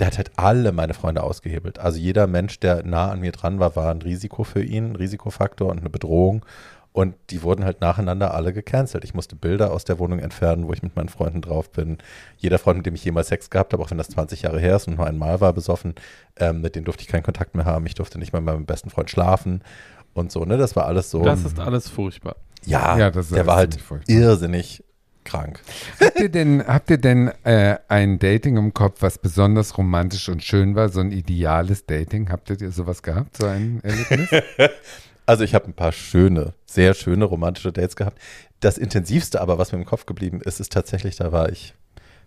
der 0.00 0.06
hat 0.06 0.16
halt 0.16 0.32
alle 0.36 0.72
meine 0.72 0.94
Freunde 0.94 1.22
ausgehebelt. 1.22 1.78
Also 1.78 1.98
jeder 1.98 2.26
Mensch, 2.26 2.58
der 2.58 2.84
nah 2.84 3.10
an 3.10 3.20
mir 3.20 3.32
dran 3.32 3.60
war, 3.60 3.76
war 3.76 3.90
ein 3.90 4.02
Risiko 4.02 4.44
für 4.44 4.62
ihn, 4.62 4.92
ein 4.92 4.96
Risikofaktor 4.96 5.70
und 5.70 5.78
eine 5.80 5.90
Bedrohung. 5.90 6.44
Und 6.92 7.14
die 7.28 7.42
wurden 7.42 7.64
halt 7.64 7.80
nacheinander 7.80 8.34
alle 8.34 8.52
gecancelt. 8.52 9.04
Ich 9.04 9.14
musste 9.14 9.36
Bilder 9.36 9.72
aus 9.72 9.84
der 9.84 10.00
Wohnung 10.00 10.18
entfernen, 10.18 10.66
wo 10.66 10.72
ich 10.72 10.82
mit 10.82 10.96
meinen 10.96 11.08
Freunden 11.08 11.40
drauf 11.40 11.70
bin. 11.70 11.98
Jeder 12.36 12.58
Freund, 12.58 12.78
mit 12.78 12.86
dem 12.86 12.96
ich 12.96 13.04
jemals 13.04 13.28
Sex 13.28 13.48
gehabt 13.50 13.72
habe, 13.72 13.82
auch 13.82 13.90
wenn 13.90 13.98
das 13.98 14.08
20 14.08 14.42
Jahre 14.42 14.58
her 14.58 14.74
ist 14.74 14.88
und 14.88 14.96
nur 14.96 15.06
einmal 15.06 15.40
war 15.40 15.52
besoffen, 15.52 15.94
ähm, 16.36 16.62
mit 16.62 16.74
dem 16.74 16.84
durfte 16.84 17.02
ich 17.02 17.08
keinen 17.08 17.22
Kontakt 17.22 17.54
mehr 17.54 17.66
haben. 17.66 17.86
Ich 17.86 17.94
durfte 17.94 18.18
nicht 18.18 18.32
mal 18.32 18.40
mit 18.40 18.54
meinem 18.54 18.66
besten 18.66 18.90
Freund 18.90 19.08
schlafen 19.08 19.62
und 20.14 20.32
so, 20.32 20.44
ne? 20.44 20.56
Das 20.56 20.74
war 20.74 20.86
alles 20.86 21.10
so. 21.10 21.22
Das 21.22 21.44
ist 21.44 21.60
alles 21.60 21.88
furchtbar. 21.88 22.36
Ja, 22.64 22.98
ja 22.98 23.10
der 23.10 23.46
war 23.46 23.56
halt 23.56 23.78
irrsinnig 24.08 24.82
krank. 25.24 25.60
Habt 26.00 26.20
ihr 26.20 26.28
denn, 26.28 26.66
habt 26.66 26.90
ihr 26.90 26.98
denn 26.98 27.28
äh, 27.44 27.78
ein 27.88 28.18
Dating 28.18 28.56
im 28.56 28.74
Kopf, 28.74 29.02
was 29.02 29.18
besonders 29.18 29.76
romantisch 29.78 30.28
und 30.28 30.42
schön 30.42 30.74
war? 30.74 30.88
So 30.88 31.00
ein 31.00 31.12
ideales 31.12 31.86
Dating? 31.86 32.30
Habt 32.30 32.50
ihr 32.50 32.72
sowas 32.72 33.02
gehabt, 33.02 33.36
so 33.36 33.46
ein 33.46 33.80
Erlebnis? 33.82 34.30
Also 35.26 35.44
ich 35.44 35.54
habe 35.54 35.66
ein 35.66 35.74
paar 35.74 35.92
schöne, 35.92 36.54
sehr 36.66 36.92
schöne 36.92 37.24
romantische 37.24 37.70
Dates 37.70 37.94
gehabt. 37.94 38.18
Das 38.58 38.78
intensivste 38.78 39.40
aber, 39.40 39.58
was 39.58 39.70
mir 39.70 39.78
im 39.78 39.84
Kopf 39.84 40.04
geblieben 40.04 40.40
ist, 40.40 40.58
ist 40.58 40.72
tatsächlich, 40.72 41.14
da 41.14 41.30
war 41.30 41.50
ich 41.50 41.74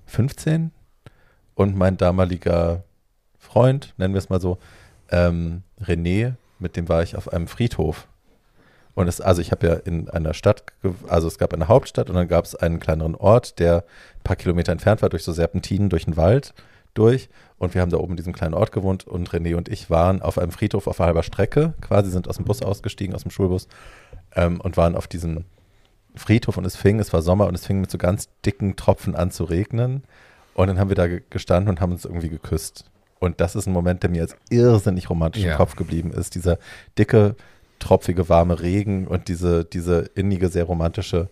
15 0.05 0.71
und 1.53 1.75
mein 1.75 1.97
damaliger 1.97 2.85
Freund, 3.37 3.93
nennen 3.97 4.13
wir 4.13 4.19
es 4.19 4.29
mal 4.29 4.39
so, 4.39 4.57
ähm, 5.09 5.63
René, 5.81 6.35
mit 6.59 6.77
dem 6.77 6.87
war 6.87 7.03
ich 7.03 7.17
auf 7.17 7.31
einem 7.33 7.47
Friedhof. 7.47 8.07
Und 8.95 9.07
es, 9.07 9.21
also 9.21 9.41
ich 9.41 9.51
habe 9.51 9.67
ja 9.67 9.73
in 9.73 10.09
einer 10.09 10.33
Stadt, 10.33 10.63
also 11.07 11.27
es 11.27 11.37
gab 11.37 11.53
eine 11.53 11.67
Hauptstadt 11.67 12.09
und 12.09 12.15
dann 12.15 12.27
gab 12.27 12.45
es 12.45 12.55
einen 12.55 12.79
kleineren 12.79 13.15
Ort, 13.15 13.59
der 13.59 13.77
ein 13.77 14.23
paar 14.23 14.35
Kilometer 14.35 14.71
entfernt 14.71 15.01
war, 15.01 15.09
durch 15.09 15.23
so 15.23 15.31
Serpentinen, 15.31 15.89
durch 15.89 16.05
den 16.05 16.17
Wald 16.17 16.53
durch. 16.93 17.29
Und 17.57 17.73
wir 17.73 17.81
haben 17.81 17.89
da 17.89 17.97
oben 17.97 18.13
in 18.13 18.17
diesem 18.17 18.33
kleinen 18.33 18.53
Ort 18.53 18.71
gewohnt 18.71 19.07
und 19.07 19.29
René 19.31 19.55
und 19.55 19.69
ich 19.69 19.89
waren 19.89 20.21
auf 20.21 20.37
einem 20.37 20.51
Friedhof 20.51 20.87
auf 20.87 20.99
halber 20.99 21.23
Strecke, 21.23 21.73
quasi 21.81 22.11
sind 22.11 22.27
aus 22.27 22.37
dem 22.37 22.45
Bus 22.45 22.61
ausgestiegen, 22.61 23.15
aus 23.15 23.23
dem 23.23 23.31
Schulbus 23.31 23.67
ähm, 24.35 24.59
und 24.61 24.77
waren 24.77 24.95
auf 24.95 25.07
diesem 25.07 25.45
Friedhof 26.15 26.57
und 26.57 26.65
es 26.65 26.75
fing, 26.75 26.99
es 26.99 27.13
war 27.13 27.21
Sommer 27.21 27.47
und 27.47 27.55
es 27.55 27.65
fing 27.65 27.81
mit 27.81 27.89
so 27.89 27.97
ganz 27.97 28.29
dicken 28.45 28.75
Tropfen 28.75 29.15
an 29.15 29.31
zu 29.31 29.45
regnen. 29.45 30.03
Und 30.53 30.67
dann 30.67 30.77
haben 30.77 30.89
wir 30.89 30.95
da 30.95 31.07
gestanden 31.07 31.69
und 31.69 31.81
haben 31.81 31.93
uns 31.93 32.05
irgendwie 32.05 32.29
geküsst. 32.29 32.85
Und 33.19 33.41
das 33.41 33.55
ist 33.55 33.65
ein 33.65 33.73
Moment, 33.73 34.03
der 34.03 34.09
mir 34.09 34.21
als 34.21 34.35
irrsinnig 34.49 35.09
romantisch 35.09 35.43
ja. 35.43 35.53
im 35.53 35.57
Kopf 35.57 35.75
geblieben 35.75 36.11
ist. 36.11 36.35
Dieser 36.35 36.59
dicke, 36.97 37.35
tropfige, 37.83 38.29
warme 38.29 38.61
Regen 38.61 39.07
und 39.07 39.27
diese, 39.27 39.65
diese 39.65 40.09
innige, 40.15 40.49
sehr 40.49 40.63
romantische 40.63 41.29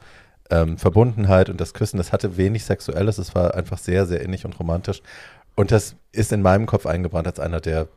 ähm, 0.49 0.77
Verbundenheit 0.77 1.49
und 1.49 1.59
das 1.59 1.73
Küssen. 1.73 1.97
Das 1.97 2.11
hatte 2.11 2.37
wenig 2.37 2.63
Sexuelles. 2.65 3.17
Es 3.17 3.33
war 3.33 3.55
einfach 3.55 3.77
sehr, 3.77 4.05
sehr 4.05 4.21
innig 4.21 4.45
und 4.45 4.59
romantisch. 4.59 5.01
Und 5.55 5.71
das 5.71 5.95
ist 6.11 6.31
in 6.31 6.41
meinem 6.41 6.65
Kopf 6.65 6.85
eingebrannt 6.85 7.27
als 7.27 7.39
einer 7.39 7.59
der 7.59 7.87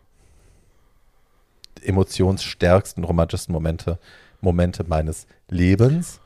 emotionsstärksten, 1.82 3.04
romantischsten 3.04 3.52
Momente, 3.52 3.98
Momente 4.40 4.84
meines 4.86 5.26
Lebens. 5.48 6.20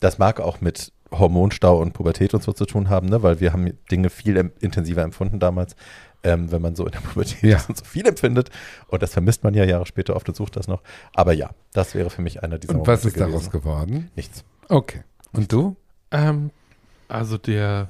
Das 0.00 0.18
mag 0.18 0.40
auch 0.40 0.60
mit 0.60 0.92
Hormonstau 1.10 1.78
und 1.80 1.92
Pubertät 1.92 2.34
und 2.34 2.42
so 2.42 2.52
zu 2.52 2.64
tun 2.66 2.88
haben, 2.88 3.08
ne? 3.08 3.22
weil 3.22 3.40
wir 3.40 3.52
haben 3.52 3.78
Dinge 3.90 4.10
viel 4.10 4.52
intensiver 4.60 5.02
empfunden 5.02 5.38
damals, 5.38 5.76
ähm, 6.24 6.50
wenn 6.50 6.60
man 6.60 6.74
so 6.74 6.84
in 6.86 6.92
der 6.92 7.00
Pubertät 7.00 7.42
ja. 7.42 7.56
ist 7.56 7.68
und 7.68 7.78
so 7.78 7.84
viel 7.84 8.06
empfindet. 8.06 8.50
Und 8.88 9.02
das 9.02 9.12
vermisst 9.12 9.44
man 9.44 9.54
ja 9.54 9.64
Jahre 9.64 9.86
später 9.86 10.16
oft 10.16 10.28
und 10.28 10.34
sucht 10.34 10.56
das 10.56 10.66
noch. 10.66 10.82
Aber 11.14 11.32
ja, 11.32 11.50
das 11.72 11.94
wäre 11.94 12.10
für 12.10 12.22
mich 12.22 12.42
einer 12.42 12.58
dieser 12.58 12.72
und 12.72 12.78
Momente 12.78 12.92
was 12.92 13.04
ist 13.04 13.14
gewesen. 13.14 13.30
daraus 13.30 13.50
geworden? 13.50 14.10
Nichts. 14.16 14.44
Okay. 14.68 15.02
Und 15.32 15.52
du? 15.52 15.76
Ähm, 16.10 16.50
also 17.08 17.38
der 17.38 17.88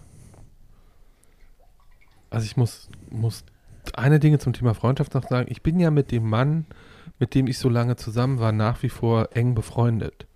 also 2.35 2.47
ich 2.47 2.57
muss, 2.57 2.89
muss 3.11 3.45
eine 3.93 4.19
Dinge 4.19 4.41
zum 4.41 4.53
Thema 4.53 4.75
Freundschaft 4.75 5.15
noch 5.15 5.29
sagen. 5.29 5.47
Ich 5.49 5.63
bin 5.63 5.79
ja 5.79 5.93
mit 5.93 6.11
dem 6.11 6.29
Mann, 6.29 6.67
mit 7.21 7.35
dem 7.35 7.47
ich 7.47 7.59
so 7.59 7.69
lange 7.69 7.95
zusammen 7.95 8.41
war, 8.41 8.51
nach 8.51 8.83
wie 8.83 8.89
vor 8.89 9.29
eng 9.35 9.55
befreundet. 9.55 10.27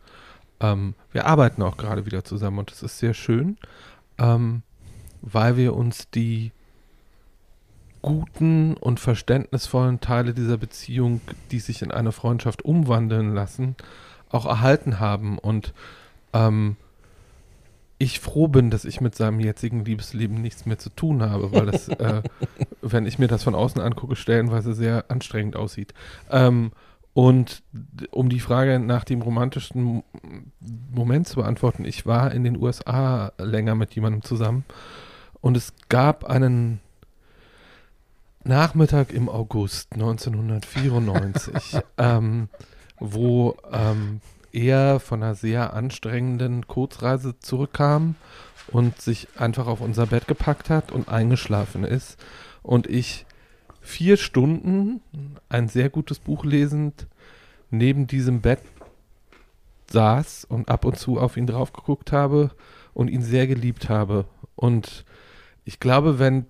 Ähm, 0.60 0.94
wir 1.10 1.26
arbeiten 1.26 1.60
auch 1.62 1.76
gerade 1.76 2.06
wieder 2.06 2.24
zusammen 2.24 2.60
und 2.60 2.70
das 2.70 2.84
ist 2.84 2.98
sehr 2.98 3.14
schön, 3.14 3.58
ähm, 4.16 4.62
weil 5.22 5.56
wir 5.56 5.74
uns 5.74 6.08
die 6.10 6.52
guten 8.08 8.72
und 8.72 9.00
verständnisvollen 9.00 10.00
Teile 10.00 10.32
dieser 10.32 10.56
Beziehung, 10.56 11.20
die 11.50 11.60
sich 11.60 11.82
in 11.82 11.90
eine 11.90 12.10
Freundschaft 12.10 12.64
umwandeln 12.64 13.34
lassen, 13.34 13.76
auch 14.30 14.46
erhalten 14.46 14.98
haben. 14.98 15.38
Und 15.38 15.74
ähm, 16.32 16.76
ich 17.98 18.18
froh 18.18 18.48
bin, 18.48 18.70
dass 18.70 18.86
ich 18.86 19.02
mit 19.02 19.14
seinem 19.14 19.40
jetzigen 19.40 19.84
Liebesleben 19.84 20.40
nichts 20.40 20.64
mehr 20.64 20.78
zu 20.78 20.88
tun 20.88 21.20
habe, 21.20 21.52
weil 21.52 21.66
das, 21.66 21.88
äh, 21.88 22.22
wenn 22.80 23.04
ich 23.04 23.18
mir 23.18 23.28
das 23.28 23.42
von 23.42 23.54
außen 23.54 23.82
angucke, 23.82 24.16
stellenweise 24.16 24.72
sehr 24.72 25.10
anstrengend 25.10 25.54
aussieht. 25.54 25.92
Ähm, 26.30 26.72
und 27.12 27.62
um 28.10 28.30
die 28.30 28.40
Frage 28.40 28.78
nach 28.78 29.04
dem 29.04 29.20
romantischsten 29.20 30.02
Moment 30.94 31.28
zu 31.28 31.36
beantworten, 31.36 31.84
ich 31.84 32.06
war 32.06 32.32
in 32.32 32.42
den 32.42 32.56
USA 32.56 33.32
länger 33.36 33.74
mit 33.74 33.94
jemandem 33.94 34.22
zusammen 34.22 34.64
und 35.42 35.58
es 35.58 35.74
gab 35.90 36.24
einen 36.24 36.80
Nachmittag 38.48 39.12
im 39.12 39.28
August 39.28 39.92
1994, 39.92 41.80
ähm, 41.98 42.48
wo 42.98 43.56
ähm, 43.70 44.20
er 44.52 45.00
von 45.00 45.22
einer 45.22 45.34
sehr 45.34 45.74
anstrengenden 45.74 46.66
Kurzreise 46.66 47.38
zurückkam 47.38 48.16
und 48.68 49.00
sich 49.00 49.28
einfach 49.36 49.66
auf 49.66 49.82
unser 49.82 50.06
Bett 50.06 50.26
gepackt 50.26 50.70
hat 50.70 50.90
und 50.90 51.08
eingeschlafen 51.10 51.84
ist. 51.84 52.16
Und 52.62 52.86
ich 52.86 53.26
vier 53.82 54.16
Stunden 54.16 55.02
ein 55.50 55.68
sehr 55.68 55.90
gutes 55.90 56.18
Buch 56.18 56.44
lesend 56.44 57.06
neben 57.70 58.06
diesem 58.06 58.40
Bett 58.40 58.62
saß 59.90 60.46
und 60.46 60.70
ab 60.70 60.86
und 60.86 60.98
zu 60.98 61.20
auf 61.20 61.36
ihn 61.36 61.46
drauf 61.46 61.74
geguckt 61.74 62.12
habe 62.12 62.50
und 62.94 63.08
ihn 63.08 63.22
sehr 63.22 63.46
geliebt 63.46 63.90
habe. 63.90 64.24
Und 64.56 65.04
ich 65.66 65.80
glaube, 65.80 66.18
wenn 66.18 66.46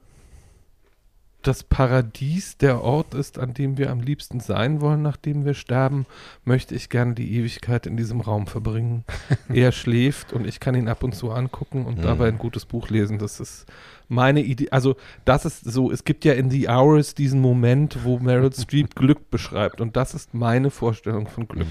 das 1.49 1.63
Paradies 1.63 2.59
der 2.59 2.83
Ort 2.83 3.15
ist, 3.15 3.39
an 3.39 3.55
dem 3.55 3.79
wir 3.79 3.91
am 3.91 4.01
liebsten 4.01 4.39
sein 4.39 4.83
wollen, 4.83 5.01
nachdem 5.01 5.47
wir 5.47 5.55
sterben, 5.55 6.05
möchte 6.45 6.75
ich 6.75 6.91
gerne 6.91 7.15
die 7.15 7.37
Ewigkeit 7.37 7.87
in 7.87 7.97
diesem 7.97 8.21
Raum 8.21 8.47
verbringen. 8.47 9.05
er 9.49 9.73
schläft 9.73 10.35
und 10.35 10.47
ich 10.47 10.61
kann 10.61 10.75
ihn 10.75 10.89
ab 10.89 11.03
und 11.03 11.15
zu 11.15 11.31
angucken 11.31 11.87
und 11.87 11.99
mhm. 11.99 12.03
dabei 12.03 12.29
ein 12.29 12.37
gutes 12.37 12.67
Buch 12.67 12.91
lesen. 12.91 13.19
Das 13.19 13.41
ist 13.41 13.65
meine 14.09 14.43
Idee. 14.43 14.69
Also, 14.73 14.97
das 15.25 15.47
ist 15.47 15.65
so, 15.65 15.91
es 15.91 16.05
gibt 16.05 16.27
ja 16.27 16.35
in 16.35 16.51
The 16.51 16.69
Hours 16.69 17.15
diesen 17.15 17.41
Moment, 17.41 18.05
wo 18.05 18.19
Meryl 18.19 18.53
Streep 18.57 18.95
Glück 18.95 19.31
beschreibt 19.31 19.81
und 19.81 19.97
das 19.97 20.13
ist 20.13 20.35
meine 20.35 20.71
Vorstellung 20.71 21.29
von 21.29 21.49
Glück. 21.49 21.67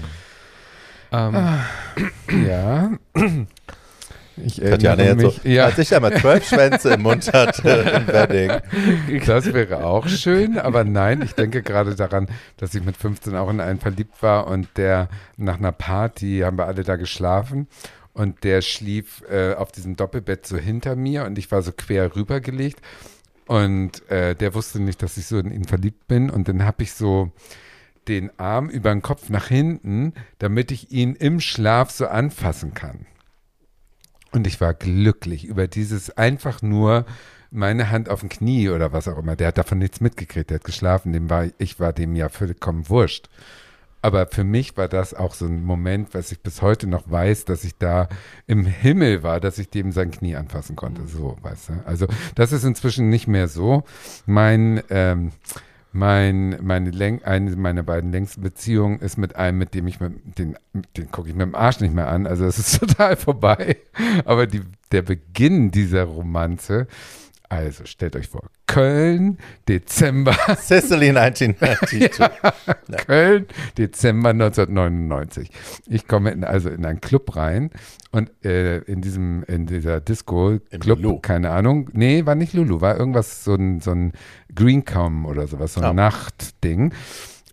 Mhm. 1.12 1.12
Ähm, 1.12 2.46
ja. 2.46 2.90
Ich 4.44 4.56
Tatjana 4.56 5.02
jetzt 5.02 5.16
mich, 5.16 5.40
so, 5.42 5.48
ja. 5.48 5.66
als 5.66 5.78
ich 5.78 5.94
einmal 5.94 6.16
zwölf 6.16 6.46
Schwänze 6.46 6.94
im 6.94 7.02
Mund 7.02 7.32
hatte 7.32 7.68
im 7.68 8.06
Wedding. 8.12 8.52
Das 9.26 9.52
wäre 9.52 9.84
auch 9.84 10.08
schön, 10.08 10.58
aber 10.58 10.84
nein, 10.84 11.22
ich 11.22 11.34
denke 11.34 11.62
gerade 11.62 11.94
daran, 11.94 12.28
dass 12.56 12.74
ich 12.74 12.84
mit 12.84 12.96
15 12.96 13.34
auch 13.36 13.50
in 13.50 13.60
einen 13.60 13.80
verliebt 13.80 14.22
war 14.22 14.46
und 14.46 14.68
der 14.76 15.08
nach 15.36 15.58
einer 15.58 15.72
Party 15.72 16.40
haben 16.44 16.58
wir 16.58 16.66
alle 16.66 16.82
da 16.82 16.96
geschlafen 16.96 17.68
und 18.12 18.44
der 18.44 18.62
schlief 18.62 19.22
äh, 19.30 19.54
auf 19.54 19.72
diesem 19.72 19.96
Doppelbett 19.96 20.46
so 20.46 20.56
hinter 20.56 20.96
mir 20.96 21.24
und 21.24 21.38
ich 21.38 21.50
war 21.50 21.62
so 21.62 21.72
quer 21.72 22.14
rübergelegt 22.16 22.80
und 23.46 24.08
äh, 24.10 24.34
der 24.34 24.54
wusste 24.54 24.80
nicht, 24.80 25.02
dass 25.02 25.16
ich 25.16 25.26
so 25.26 25.38
in 25.38 25.50
ihn 25.50 25.64
verliebt 25.64 26.06
bin 26.08 26.30
und 26.30 26.48
dann 26.48 26.64
habe 26.64 26.82
ich 26.82 26.92
so 26.92 27.32
den 28.08 28.30
Arm 28.38 28.68
über 28.68 28.90
den 28.90 29.02
Kopf 29.02 29.28
nach 29.28 29.48
hinten, 29.48 30.14
damit 30.38 30.70
ich 30.70 30.90
ihn 30.90 31.14
im 31.14 31.40
Schlaf 31.40 31.90
so 31.90 32.06
anfassen 32.06 32.74
kann. 32.74 33.06
Und 34.32 34.46
ich 34.46 34.60
war 34.60 34.74
glücklich 34.74 35.44
über 35.44 35.66
dieses 35.66 36.16
einfach 36.16 36.62
nur 36.62 37.06
meine 37.50 37.90
Hand 37.90 38.08
auf 38.08 38.20
dem 38.20 38.28
Knie 38.28 38.68
oder 38.68 38.92
was 38.92 39.08
auch 39.08 39.18
immer. 39.18 39.36
Der 39.36 39.48
hat 39.48 39.58
davon 39.58 39.78
nichts 39.78 40.00
mitgekriegt. 40.00 40.50
Der 40.50 40.56
hat 40.56 40.64
geschlafen. 40.64 41.12
Dem 41.12 41.30
war, 41.30 41.46
ich 41.58 41.80
war 41.80 41.92
dem 41.92 42.14
ja 42.14 42.28
vollkommen 42.28 42.88
wurscht. 42.88 43.28
Aber 44.00 44.26
für 44.26 44.44
mich 44.44 44.76
war 44.76 44.86
das 44.86 45.12
auch 45.12 45.34
so 45.34 45.46
ein 45.46 45.64
Moment, 45.64 46.14
was 46.14 46.30
ich 46.30 46.40
bis 46.40 46.62
heute 46.62 46.86
noch 46.86 47.10
weiß, 47.10 47.46
dass 47.46 47.64
ich 47.64 47.76
da 47.78 48.08
im 48.46 48.64
Himmel 48.64 49.22
war, 49.22 49.40
dass 49.40 49.58
ich 49.58 49.70
dem 49.70 49.90
sein 49.90 50.12
Knie 50.12 50.36
anfassen 50.36 50.76
konnte. 50.76 51.06
So, 51.06 51.36
weißt 51.42 51.70
du. 51.70 51.72
Also 51.84 52.06
das 52.36 52.52
ist 52.52 52.64
inzwischen 52.64 53.08
nicht 53.08 53.26
mehr 53.26 53.48
so. 53.48 53.82
Mein, 54.24 54.82
ähm, 54.90 55.32
mein, 55.92 56.58
meine 56.62 56.90
Läng 56.90 57.22
eine 57.22 57.56
meiner 57.56 57.82
beiden 57.82 58.12
längsten 58.12 58.42
Beziehungen 58.42 59.00
ist 59.00 59.16
mit 59.16 59.36
einem, 59.36 59.58
mit 59.58 59.74
dem 59.74 59.86
ich 59.86 60.00
mit, 60.00 60.38
den, 60.38 60.56
den 60.96 61.10
gucke 61.10 61.28
ich 61.28 61.34
mit 61.34 61.46
dem 61.46 61.54
Arsch 61.54 61.80
nicht 61.80 61.94
mehr 61.94 62.08
an. 62.08 62.26
Also 62.26 62.44
es 62.44 62.58
ist 62.58 62.78
total 62.80 63.16
vorbei. 63.16 63.76
Aber 64.24 64.46
die, 64.46 64.62
der 64.92 65.02
Beginn 65.02 65.70
dieser 65.70 66.04
Romanze, 66.04 66.86
also 67.48 67.84
stellt 67.86 68.14
euch 68.16 68.28
vor, 68.28 68.42
Köln, 68.66 69.38
Dezember. 69.68 70.32
Sicily 70.58 71.10
1992. 71.16 72.10
ja, 72.18 72.96
Köln, 73.06 73.46
Dezember 73.76 74.30
1999. 74.30 75.50
Ich 75.86 76.06
komme 76.06 76.30
in, 76.30 76.44
also 76.44 76.68
in 76.68 76.84
einen 76.84 77.00
Club 77.00 77.36
rein 77.36 77.70
und 78.10 78.30
äh, 78.44 78.78
in 78.80 79.00
diesem, 79.00 79.42
in 79.44 79.66
dieser 79.66 80.00
Disco, 80.00 80.58
Im 80.70 80.80
Club, 80.80 81.00
Lulu. 81.00 81.18
keine 81.20 81.50
Ahnung. 81.50 81.88
Nee, 81.92 82.26
war 82.26 82.34
nicht 82.34 82.52
Lulu, 82.52 82.80
war 82.80 82.98
irgendwas, 82.98 83.44
so 83.44 83.54
ein, 83.54 83.80
so 83.80 83.92
ein 83.92 84.12
Greencom 84.54 85.24
oder 85.26 85.46
sowas, 85.46 85.74
so 85.74 85.80
ein 85.80 85.86
Ah. 85.86 85.92
Nachtding. 85.92 86.92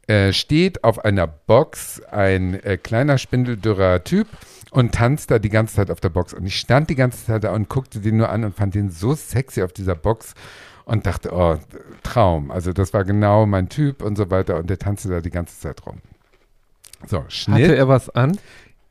Äh, 0.08 0.34
steht 0.34 0.84
auf 0.84 1.04
einer 1.04 1.26
Box 1.26 2.02
ein 2.12 2.62
äh, 2.64 2.78
kleiner 2.78 3.18
spindeldürrer 3.18 4.04
Typ 4.04 4.28
und 4.76 4.94
tanzt 4.94 5.32
da 5.32 5.40
die 5.40 5.50
ganze 5.50 5.76
Zeit 5.76 5.90
auf 5.90 6.02
der 6.02 6.10
Box. 6.10 6.34
Und 6.34 6.46
ich 6.46 6.60
stand 6.60 6.90
die 6.90 6.96
ganze 6.96 7.26
Zeit 7.26 7.46
da 7.46 7.54
und 7.54 7.70
guckte 7.70 8.02
den 8.02 8.18
nur 8.18 8.30
an 8.30 8.44
und 8.44 8.54
fand 8.54 8.76
den 8.76 8.90
so 8.90 9.16
sexy 9.16 9.64
auf 9.64 9.72
dieser 9.72 9.96
Box 9.96 10.34
und 10.84 11.06
dachte, 11.06 11.32
oh, 11.32 11.58
Traum. 12.04 12.52
Also 12.52 12.74
das 12.74 12.94
war 12.94 13.06
genau 13.06 13.46
mein 13.46 13.70
Typ 13.70 14.04
und 14.04 14.18
so 14.18 14.30
weiter. 14.32 14.58
Und 14.58 14.70
der 14.70 14.78
tanzte 14.78 15.08
da 15.08 15.22
die 15.22 15.30
ganze 15.30 15.58
Zeit 15.58 15.86
rum. 15.86 16.00
So, 17.08 17.24
Schnitt. 17.30 17.64
Hatte 17.64 17.76
er 17.78 17.88
was 17.88 18.10
an? 18.10 18.38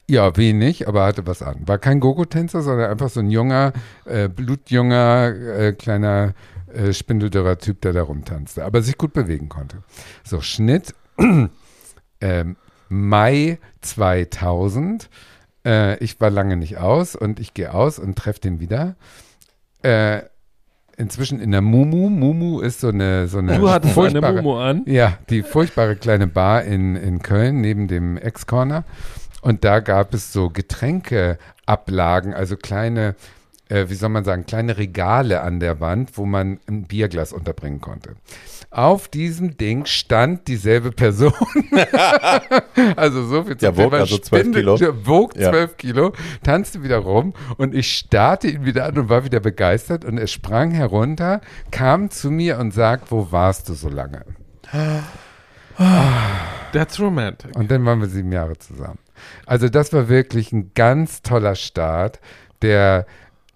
Ja, 0.08 0.34
wenig, 0.38 0.88
aber 0.88 1.04
hatte 1.04 1.26
was 1.26 1.42
an. 1.42 1.68
War 1.68 1.76
kein 1.76 2.00
Gogo-Tänzer, 2.00 2.62
sondern 2.62 2.90
einfach 2.90 3.10
so 3.10 3.20
ein 3.20 3.30
junger, 3.30 3.74
äh, 4.06 4.30
blutjunger, 4.30 5.34
äh, 5.34 5.72
kleiner, 5.74 6.32
äh, 6.72 6.94
spindeldürrer 6.94 7.58
Typ, 7.58 7.82
der 7.82 7.92
da 7.92 8.02
rumtanzte, 8.02 8.64
aber 8.64 8.80
sich 8.80 8.96
gut 8.96 9.12
bewegen 9.12 9.50
konnte. 9.50 9.82
So, 10.24 10.40
Schnitt, 10.40 10.94
ähm, 12.20 12.56
Mai 12.88 13.58
2000. 13.82 15.10
Äh, 15.64 15.96
ich 16.02 16.20
war 16.20 16.30
lange 16.30 16.56
nicht 16.56 16.78
aus 16.78 17.16
und 17.16 17.40
ich 17.40 17.54
gehe 17.54 17.72
aus 17.72 17.98
und 17.98 18.16
treffe 18.16 18.40
den 18.40 18.60
wieder. 18.60 18.96
Äh, 19.82 20.22
inzwischen 20.96 21.40
in 21.40 21.50
der 21.50 21.60
Mumu. 21.60 22.08
Mumu 22.08 22.60
ist 22.60 22.80
so 22.80 22.88
eine, 22.88 23.26
so 23.28 23.38
eine 23.38 23.58
Du 23.58 23.68
hattest 23.70 23.98
eine 23.98 24.08
furchtbare- 24.20 24.42
Momo 24.42 24.60
an. 24.60 24.82
ja, 24.86 25.18
die 25.30 25.42
furchtbare 25.42 25.96
kleine 25.96 26.26
Bar 26.26 26.62
in, 26.64 26.96
in 26.96 27.20
Köln 27.22 27.60
neben 27.60 27.88
dem 27.88 28.16
Ex-Corner. 28.16 28.84
Und 29.42 29.64
da 29.64 29.80
gab 29.80 30.14
es 30.14 30.32
so 30.32 30.48
Getränkeablagen, 30.50 32.32
also 32.34 32.56
kleine, 32.56 33.14
äh, 33.68 33.86
wie 33.88 33.94
soll 33.94 34.08
man 34.10 34.24
sagen, 34.24 34.46
kleine 34.46 34.76
Regale 34.76 35.40
an 35.40 35.60
der 35.60 35.80
Wand, 35.80 36.16
wo 36.18 36.26
man 36.26 36.60
ein 36.68 36.84
Bierglas 36.84 37.32
unterbringen 37.32 37.80
konnte. 37.80 38.14
Auf 38.70 39.06
diesem 39.08 39.56
Ding 39.56 39.86
stand 39.86 40.48
dieselbe 40.48 40.90
Person. 40.90 41.32
also 42.96 43.24
so 43.24 43.44
viel 43.44 43.54
Der 43.54 43.72
zum 43.72 43.76
wog 43.84 43.90
Thema 43.90 44.00
also 44.02 44.18
12 44.18 44.42
Spindel- 44.42 44.60
Kilo. 44.60 44.76
Der 44.76 45.06
wog 45.06 45.36
Ja. 45.36 45.50
12 45.50 45.76
Kilo, 45.76 46.12
tanzte 46.42 46.82
wieder 46.82 46.98
rum 46.98 47.34
und 47.56 47.74
ich 47.74 47.96
starrte 47.96 48.48
ihn 48.48 48.64
wieder 48.64 48.84
an 48.86 48.98
und 48.98 49.08
war 49.08 49.24
wieder 49.24 49.40
begeistert 49.40 50.04
und 50.04 50.18
er 50.18 50.26
sprang 50.26 50.72
herunter, 50.72 51.40
kam 51.70 52.10
zu 52.10 52.30
mir 52.30 52.58
und 52.58 52.72
sagt, 52.72 53.10
wo 53.12 53.30
warst 53.30 53.68
du 53.68 53.74
so 53.74 53.88
lange? 53.88 54.24
That's 56.72 56.98
romantic. 57.00 57.56
Und 57.56 57.70
dann 57.70 57.84
waren 57.84 58.00
wir 58.00 58.08
sieben 58.08 58.32
Jahre 58.32 58.58
zusammen. 58.58 58.98
Also 59.46 59.68
das 59.68 59.92
war 59.92 60.08
wirklich 60.08 60.52
ein 60.52 60.72
ganz 60.74 61.22
toller 61.22 61.54
Start, 61.54 62.20
der 62.62 63.06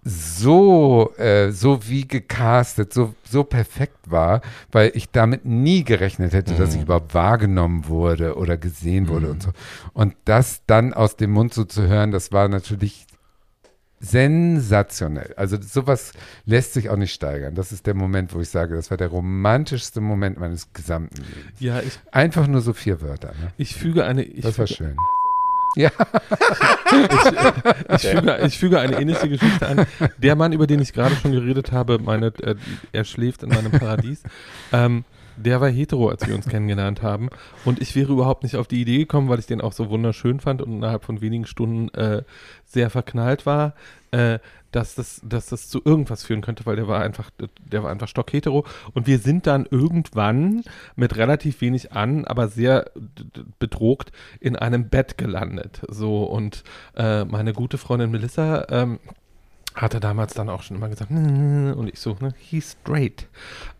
so, 0.03 1.13
äh, 1.17 1.51
so 1.51 1.87
wie 1.87 2.07
gecastet, 2.07 2.93
so, 2.93 3.13
so 3.29 3.43
perfekt 3.43 3.97
war, 4.09 4.41
weil 4.71 4.91
ich 4.93 5.11
damit 5.11 5.45
nie 5.45 5.83
gerechnet 5.83 6.33
hätte, 6.33 6.55
dass 6.55 6.73
ich 6.75 6.81
überhaupt 6.81 7.13
wahrgenommen 7.13 7.87
wurde 7.87 8.35
oder 8.35 8.57
gesehen 8.57 9.09
wurde 9.09 9.29
und 9.29 9.43
so. 9.43 9.49
Und 9.93 10.15
das 10.25 10.61
dann 10.65 10.93
aus 10.93 11.17
dem 11.17 11.31
Mund 11.31 11.53
so 11.53 11.65
zu 11.65 11.87
hören, 11.87 12.11
das 12.11 12.31
war 12.31 12.47
natürlich 12.47 13.07
sensationell. 13.99 15.33
Also 15.35 15.57
sowas 15.61 16.13
lässt 16.45 16.73
sich 16.73 16.89
auch 16.89 16.95
nicht 16.95 17.13
steigern. 17.13 17.55
Das 17.55 17.71
ist 17.71 17.85
der 17.85 17.93
Moment, 17.93 18.33
wo 18.33 18.39
ich 18.39 18.49
sage, 18.49 18.75
das 18.75 18.89
war 18.91 18.97
der 18.97 19.09
romantischste 19.09 20.01
Moment 20.01 20.39
meines 20.39 20.71
gesamten 20.73 21.17
Lebens. 21.17 21.59
Ja, 21.59 21.81
ich, 21.81 21.99
Einfach 22.11 22.47
nur 22.47 22.61
so 22.61 22.73
vier 22.73 23.01
Wörter. 23.01 23.33
Ne? 23.39 23.51
ich 23.57 23.75
füge 23.75 24.05
eine. 24.05 24.23
Ich 24.23 24.43
Das 24.43 24.57
war 24.57 24.67
füge, 24.67 24.77
schön. 24.77 24.95
Ja. 25.75 25.91
Ich 27.91 28.01
füge, 28.01 28.39
ich 28.45 28.57
füge 28.57 28.79
eine 28.79 28.99
ähnliche 28.99 29.29
Geschichte 29.29 29.67
an. 29.67 29.85
Der 30.17 30.35
Mann, 30.35 30.53
über 30.53 30.65
den 30.65 30.81
ich 30.81 30.93
gerade 30.93 31.15
schon 31.15 31.31
geredet 31.31 31.71
habe, 31.71 31.99
meine, 31.99 32.27
äh, 32.41 32.55
er 32.91 33.03
schläft 33.03 33.43
in 33.43 33.49
meinem 33.49 33.71
Paradies, 33.71 34.23
ähm, 34.71 35.03
der 35.37 35.61
war 35.61 35.69
hetero, 35.69 36.09
als 36.09 36.27
wir 36.27 36.35
uns 36.35 36.47
kennengelernt 36.47 37.01
haben. 37.01 37.29
Und 37.65 37.81
ich 37.81 37.95
wäre 37.95 38.11
überhaupt 38.11 38.43
nicht 38.43 38.55
auf 38.55 38.67
die 38.67 38.81
Idee 38.81 38.99
gekommen, 38.99 39.29
weil 39.29 39.39
ich 39.39 39.45
den 39.45 39.61
auch 39.61 39.73
so 39.73 39.89
wunderschön 39.89 40.39
fand 40.39 40.61
und 40.61 40.71
innerhalb 40.73 41.03
von 41.03 41.21
wenigen 41.21 41.45
Stunden 41.45 41.89
äh, 41.93 42.23
sehr 42.65 42.89
verknallt 42.89 43.45
war, 43.45 43.73
äh, 44.11 44.39
dass, 44.71 44.95
das, 44.95 45.21
dass 45.23 45.47
das 45.47 45.67
zu 45.69 45.81
irgendwas 45.83 46.23
führen 46.23 46.41
könnte, 46.41 46.65
weil 46.65 46.75
der 46.75 46.87
war 46.87 47.01
einfach, 47.01 47.29
der 47.59 47.83
war 47.83 47.91
einfach 47.91 48.07
stockhetero. 48.07 48.65
Und 48.93 49.07
wir 49.07 49.19
sind 49.19 49.47
dann 49.47 49.67
irgendwann 49.69 50.63
mit 50.95 51.17
relativ 51.17 51.61
wenig 51.61 51.93
an, 51.93 52.25
aber 52.25 52.47
sehr 52.47 52.91
bedroht 53.59 54.11
in 54.39 54.55
einem 54.55 54.89
Bett 54.89 55.17
gelandet. 55.17 55.81
So 55.87 56.23
und 56.23 56.63
äh, 56.95 57.25
meine 57.25 57.53
gute 57.53 57.77
Freundin 57.77 58.11
Melissa 58.11 58.67
ähm, 58.69 58.99
hatte 59.75 59.99
damals 59.99 60.33
dann 60.33 60.49
auch 60.49 60.63
schon 60.63 60.75
immer 60.77 60.89
gesagt, 60.89 61.11
und 61.11 61.89
ich 61.93 61.99
so, 61.99 62.17
ne, 62.19 62.33
he's 62.37 62.75
straight. 62.81 63.27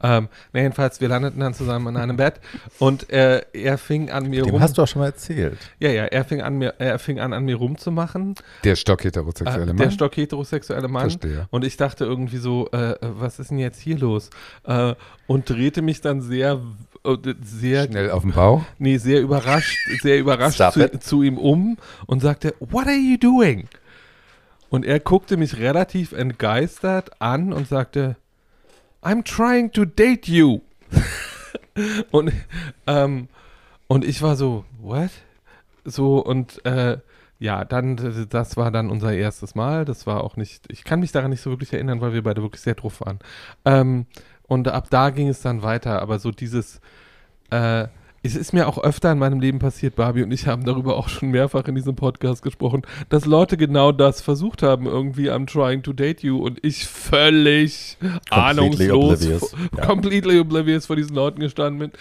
Ähm, 0.01 0.29
na, 0.53 0.61
jedenfalls, 0.61 1.01
wir 1.01 1.09
landeten 1.09 1.39
dann 1.41 1.53
zusammen 1.53 1.87
in 1.95 1.97
einem 2.01 2.15
Bett 2.15 2.35
und 2.77 3.09
äh, 3.09 3.41
er 3.53 3.77
fing 3.77 4.09
an 4.09 4.29
mir 4.29 4.43
Dem 4.43 4.51
rum. 4.53 4.61
hast 4.61 4.77
du 4.77 4.83
auch 4.83 4.87
schon 4.87 5.01
mal 5.01 5.07
erzählt. 5.07 5.57
ja, 5.79 5.89
ja, 5.89 6.05
er 6.05 6.23
fing 6.23 6.41
an 6.41 6.57
mir, 6.57 6.75
er 6.77 6.99
fing 6.99 7.19
an 7.19 7.33
an 7.33 7.43
mir 7.43 7.55
rumzumachen. 7.57 8.35
Der 8.63 8.75
stockheterosexuelle 8.75 9.63
Äh, 9.63 9.67
Mann. 9.67 9.77
der 9.77 9.91
stockheterosexuelle 9.91 10.87
Mann. 10.87 11.09
Verstehe. 11.09 11.47
Und 11.49 11.65
ich 11.65 11.75
dachte 11.75 12.05
irgendwie 12.05 12.37
so, 12.37 12.69
äh, 12.71 12.95
was 13.01 13.39
ist 13.39 13.49
denn 13.51 13.57
jetzt 13.59 13.79
hier 13.81 13.97
los? 13.97 14.29
Äh, 14.65 14.93
und 15.27 15.49
drehte 15.49 15.81
mich 15.81 16.01
dann 16.01 16.21
sehr, 16.21 16.61
äh, 17.03 17.17
sehr, 17.43 17.85
Schnell 17.87 18.11
auf 18.11 18.21
den 18.23 18.31
Bauch. 18.31 18.63
nee, 18.77 18.97
sehr 18.97 19.21
überrascht, 19.21 19.75
sehr 20.01 20.17
überrascht 20.19 20.61
zu, 20.71 20.99
zu 20.99 21.23
ihm 21.23 21.37
um 21.37 21.77
und 22.05 22.21
sagte, 22.21 22.53
what 22.59 22.85
are 22.87 22.95
you 22.95 23.17
doing? 23.17 23.67
Und 24.69 24.85
er 24.85 24.99
guckte 24.99 25.37
mich 25.37 25.57
relativ 25.57 26.11
entgeistert 26.11 27.21
an 27.21 27.53
und 27.53 27.67
sagte, 27.67 28.15
I'm 29.01 29.23
trying 29.23 29.71
to 29.71 29.85
date 29.85 30.27
you. 30.27 30.61
und, 32.11 32.31
ähm, 32.85 33.27
und 33.87 34.05
ich 34.05 34.21
war 34.21 34.35
so, 34.35 34.65
what? 34.79 35.09
So, 35.85 36.19
und 36.19 36.63
äh, 36.65 36.97
ja, 37.39 37.63
dann, 37.63 38.27
das 38.29 38.57
war 38.57 38.69
dann 38.69 38.89
unser 38.89 39.13
erstes 39.13 39.55
Mal. 39.55 39.85
Das 39.85 40.05
war 40.05 40.23
auch 40.23 40.35
nicht, 40.35 40.65
ich 40.71 40.83
kann 40.83 40.99
mich 40.99 41.11
daran 41.11 41.31
nicht 41.31 41.41
so 41.41 41.49
wirklich 41.49 41.73
erinnern, 41.73 42.01
weil 42.01 42.13
wir 42.13 42.23
beide 42.23 42.41
wirklich 42.41 42.61
sehr 42.61 42.75
drauf 42.75 43.01
waren. 43.01 43.19
Ähm, 43.65 44.05
und 44.43 44.67
ab 44.67 44.87
da 44.89 45.09
ging 45.09 45.29
es 45.29 45.41
dann 45.41 45.63
weiter, 45.63 46.01
aber 46.01 46.19
so 46.19 46.31
dieses, 46.31 46.81
äh, 47.49 47.87
es 48.23 48.35
ist 48.35 48.53
mir 48.53 48.67
auch 48.67 48.77
öfter 48.77 49.11
in 49.11 49.19
meinem 49.19 49.39
Leben 49.39 49.59
passiert, 49.59 49.95
Barbie 49.95 50.23
und 50.23 50.31
ich 50.31 50.47
haben 50.47 50.65
darüber 50.65 50.97
auch 50.97 51.09
schon 51.09 51.29
mehrfach 51.29 51.65
in 51.67 51.75
diesem 51.75 51.95
Podcast 51.95 52.41
gesprochen, 52.41 52.81
dass 53.09 53.25
Leute 53.25 53.57
genau 53.57 53.91
das 53.91 54.21
versucht 54.21 54.61
haben, 54.63 54.85
irgendwie 54.85 55.31
I'm 55.31 55.45
trying 55.51 55.83
to 55.83 55.93
date 55.93 56.21
you 56.21 56.37
und 56.43 56.59
ich 56.63 56.85
völlig 56.87 57.97
Completely 57.99 58.21
ahnungslos, 58.29 59.13
oblivious. 59.15 59.55
Ja. 59.77 59.85
completely 59.85 60.39
oblivious 60.39 60.85
vor 60.85 60.95
diesen 60.95 61.15
Leuten 61.15 61.39
gestanden 61.39 61.79
bin 61.79 61.91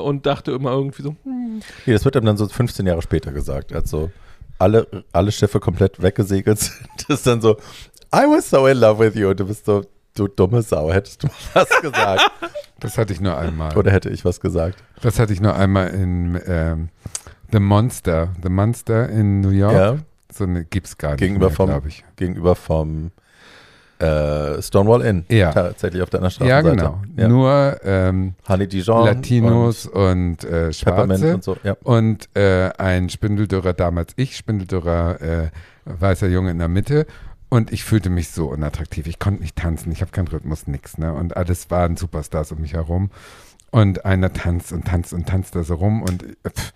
und 0.00 0.26
dachte 0.26 0.52
immer 0.52 0.70
irgendwie 0.72 1.02
so, 1.02 1.16
hm, 1.24 1.60
Nee, 1.86 1.92
das 1.92 2.04
wird 2.04 2.16
ihm 2.16 2.24
dann 2.24 2.36
so 2.36 2.46
15 2.48 2.86
Jahre 2.86 3.02
später 3.02 3.32
gesagt. 3.32 3.72
Hat 3.74 3.86
so 3.86 4.10
alle, 4.58 5.04
alle 5.12 5.32
Schiffe 5.32 5.60
komplett 5.60 6.00
weggesegelt 6.02 6.58
sind. 6.60 6.88
Das 7.08 7.18
ist 7.18 7.26
dann 7.26 7.40
so, 7.40 7.56
I 8.14 8.24
was 8.28 8.48
so 8.48 8.66
in 8.66 8.78
love 8.78 8.98
with 9.04 9.14
you. 9.16 9.28
Und 9.30 9.40
du 9.40 9.46
bist 9.46 9.66
so, 9.66 9.82
du 10.14 10.28
dumme 10.28 10.62
Sau, 10.62 10.92
hättest 10.92 11.22
du 11.24 11.28
was 11.54 11.68
gesagt. 11.80 12.30
Das 12.80 12.98
hatte 12.98 13.12
ich 13.12 13.20
nur 13.20 13.36
einmal. 13.36 13.76
Oder 13.76 13.90
hätte 13.92 14.10
ich 14.10 14.24
was 14.24 14.40
gesagt. 14.40 14.82
Das 15.00 15.18
hatte 15.18 15.32
ich 15.32 15.40
nur 15.40 15.54
einmal 15.54 15.88
in 15.88 16.40
ähm, 16.46 16.88
The 17.52 17.60
Monster. 17.60 18.28
The 18.42 18.48
Monster 18.48 19.08
in 19.08 19.40
New 19.40 19.50
York. 19.50 19.72
Ja, 19.74 19.96
So 20.32 20.44
eine 20.44 20.64
gibt's 20.64 20.98
gar 20.98 21.10
nicht 21.12 21.20
Gegenüber 21.20 21.46
mehr, 21.48 21.56
vom- 21.56 21.68
glaube 21.70 21.88
ich. 21.88 22.04
gegenüber 22.16 22.54
vom 22.56 23.10
äh, 24.00 24.60
Stonewall 24.60 25.02
Inn. 25.02 25.24
Ja. 25.28 25.52
Tatsächlich 25.52 26.02
auf 26.02 26.10
der 26.10 26.20
anderen 26.22 26.46
Ja, 26.46 26.60
genau. 26.62 27.00
Nur 27.16 27.78
ähm, 27.84 28.34
Honey 28.48 28.66
Dijon. 28.66 29.04
Latinos 29.06 29.86
und, 29.86 30.42
äh, 30.44 30.66
und 30.66 30.84
Peppermint 30.84 31.20
Schwarze. 31.20 31.34
und 31.34 31.44
so. 31.44 31.56
Ja. 31.62 31.76
und 31.84 32.28
äh, 32.36 32.70
ein 32.76 33.08
Spindeldürrer, 33.08 33.72
damals 33.72 34.12
ich, 34.16 34.36
Spindeldürrer, 34.36 35.20
äh, 35.22 35.50
weißer 35.84 36.26
Junge 36.26 36.50
in 36.50 36.58
der 36.58 36.68
Mitte. 36.68 37.06
Und 37.54 37.72
ich 37.72 37.84
fühlte 37.84 38.10
mich 38.10 38.30
so 38.30 38.48
unattraktiv. 38.48 39.06
Ich 39.06 39.20
konnte 39.20 39.40
nicht 39.40 39.54
tanzen, 39.54 39.92
ich 39.92 40.00
habe 40.00 40.10
keinen 40.10 40.26
Rhythmus, 40.26 40.66
nix. 40.66 40.98
Ne? 40.98 41.14
Und 41.14 41.36
alles 41.36 41.70
waren 41.70 41.96
Superstars 41.96 42.50
um 42.50 42.60
mich 42.60 42.72
herum. 42.72 43.10
Und 43.70 44.04
einer 44.04 44.32
tanzt 44.32 44.72
und 44.72 44.86
tanzt 44.86 45.12
und 45.12 45.28
tanzt 45.28 45.54
da 45.54 45.62
so 45.62 45.76
rum. 45.76 46.02
Und, 46.02 46.24
pff. 46.48 46.72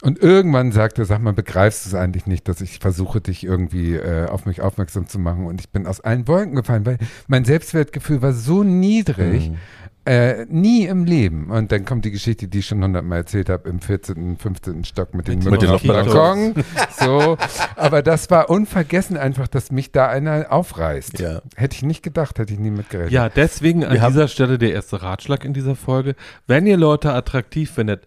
Und 0.00 0.22
irgendwann 0.22 0.70
sagt 0.70 1.00
er, 1.00 1.06
sag 1.06 1.20
mal, 1.22 1.32
begreifst 1.32 1.84
du 1.84 1.88
es 1.88 1.94
eigentlich 1.96 2.26
nicht, 2.26 2.46
dass 2.46 2.60
ich 2.60 2.78
versuche, 2.78 3.20
dich 3.20 3.42
irgendwie 3.42 3.96
äh, 3.96 4.26
auf 4.26 4.46
mich 4.46 4.60
aufmerksam 4.60 5.08
zu 5.08 5.18
machen 5.18 5.46
und 5.46 5.60
ich 5.60 5.70
bin 5.70 5.88
aus 5.88 6.00
allen 6.00 6.28
Wolken 6.28 6.54
gefallen, 6.54 6.86
weil 6.86 6.98
mein 7.26 7.44
Selbstwertgefühl 7.44 8.22
war 8.22 8.32
so 8.32 8.62
niedrig, 8.62 9.50
Mhm. 9.50 9.56
Äh, 10.04 10.46
nie 10.48 10.84
im 10.86 11.04
Leben. 11.04 11.50
Und 11.50 11.70
dann 11.70 11.84
kommt 11.84 12.04
die 12.04 12.10
Geschichte, 12.10 12.48
die 12.48 12.58
ich 12.60 12.66
schon 12.66 12.82
hundertmal 12.82 13.18
erzählt 13.18 13.48
habe, 13.48 13.68
im 13.68 13.80
14., 13.80 14.36
15. 14.36 14.84
Stock 14.84 15.14
mit 15.14 15.28
den 15.28 15.38
Mit 15.38 15.44
den 15.44 15.52
Mücken 15.52 15.70
auf 15.70 15.82
dem. 15.82 15.88
Balkon. 15.88 16.54
So, 16.98 17.36
aber 17.76 18.02
das 18.02 18.30
war 18.30 18.50
unvergessen 18.50 19.16
einfach, 19.16 19.48
dass 19.48 19.70
mich 19.70 19.92
da 19.92 20.08
einer 20.08 20.46
aufreißt. 20.50 21.20
Ja. 21.20 21.42
Hätte 21.56 21.76
ich 21.76 21.82
nicht 21.82 22.02
gedacht, 22.02 22.38
hätte 22.38 22.52
ich 22.52 22.58
nie 22.58 22.70
mitgerechnet. 22.70 23.12
Ja, 23.12 23.28
deswegen 23.28 23.84
an 23.84 23.94
Wir 23.94 24.06
dieser 24.08 24.28
Stelle 24.28 24.58
der 24.58 24.72
erste 24.72 25.02
Ratschlag 25.02 25.44
in 25.44 25.52
dieser 25.52 25.76
Folge. 25.76 26.14
Wenn 26.46 26.66
ihr 26.66 26.76
Leute 26.76 27.12
attraktiv 27.12 27.70
findet, 27.70 28.06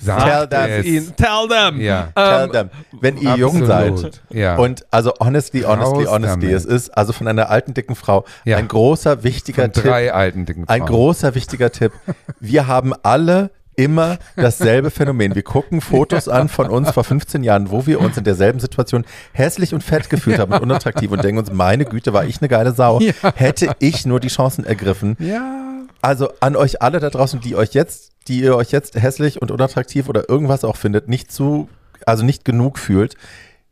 Sagt 0.00 0.22
Tell 0.24 0.46
them. 0.48 0.70
es. 0.80 0.86
ihnen, 0.86 1.12
tell 1.16 1.48
them. 1.48 1.80
Ja. 1.80 2.08
Tell 2.14 2.44
Ähm, 2.44 2.52
them, 2.52 2.70
wenn 3.00 3.16
ihr 3.18 3.34
jung 3.36 3.66
seid 3.66 3.90
Absolut. 3.92 4.20
Ja. 4.30 4.56
und 4.56 4.86
also 4.92 5.12
honestly, 5.20 5.62
honestly, 5.62 6.04
Raus 6.04 6.14
honestly, 6.14 6.40
damit. 6.42 6.56
es 6.56 6.64
ist 6.64 6.90
also 6.90 7.12
von 7.12 7.26
einer 7.26 7.50
alten 7.50 7.74
dicken 7.74 7.94
Frau 7.96 8.24
Ja. 8.44 8.58
ein 8.58 8.68
großer 8.68 9.24
wichtiger 9.24 9.62
Von 9.64 9.72
Tipp. 9.72 9.84
drei 9.84 10.12
alten 10.12 10.46
dicken 10.46 10.68
Ein 10.68 10.80
Frauen. 10.82 10.90
großer 10.90 11.34
wichtiger 11.34 11.72
Tipp. 11.72 11.92
Wir 12.40 12.66
haben 12.68 12.92
alle 13.02 13.50
immer 13.74 14.18
dasselbe 14.36 14.90
Phänomen. 14.90 15.34
Wir 15.36 15.42
gucken 15.44 15.80
Fotos 15.80 16.28
an 16.28 16.48
von 16.48 16.68
uns 16.68 16.90
vor 16.90 17.04
15 17.04 17.44
Jahren, 17.44 17.70
wo 17.70 17.86
wir 17.86 18.00
uns 18.00 18.16
in 18.16 18.24
derselben 18.24 18.58
Situation 18.58 19.04
hässlich 19.32 19.72
und 19.72 19.84
fett 19.84 20.10
gefühlt 20.10 20.40
haben 20.40 20.52
und 20.52 20.62
unattraktiv 20.62 21.12
und 21.12 21.22
denken 21.22 21.38
uns, 21.38 21.52
meine 21.52 21.84
Güte, 21.84 22.12
war 22.12 22.24
ich 22.24 22.40
eine 22.40 22.48
geile 22.48 22.72
Sau. 22.72 22.98
Ja. 23.00 23.12
Hätte 23.36 23.70
ich 23.78 24.04
nur 24.04 24.18
die 24.18 24.28
Chancen 24.28 24.64
ergriffen. 24.64 25.16
Ja. 25.20 25.64
Also 26.02 26.28
an 26.40 26.56
euch 26.56 26.82
alle 26.82 26.98
da 27.00 27.08
draußen, 27.10 27.40
die 27.40 27.54
euch 27.56 27.72
jetzt, 27.72 28.10
die 28.28 28.40
ihr 28.40 28.54
euch 28.56 28.70
jetzt 28.70 28.94
hässlich 29.00 29.40
und 29.42 29.50
unattraktiv 29.50 30.08
oder 30.08 30.28
irgendwas 30.28 30.62
auch 30.64 30.76
findet, 30.76 31.08
nicht 31.08 31.32
zu, 31.32 31.68
also 32.06 32.24
nicht 32.24 32.44
genug 32.44 32.78
fühlt, 32.78 33.16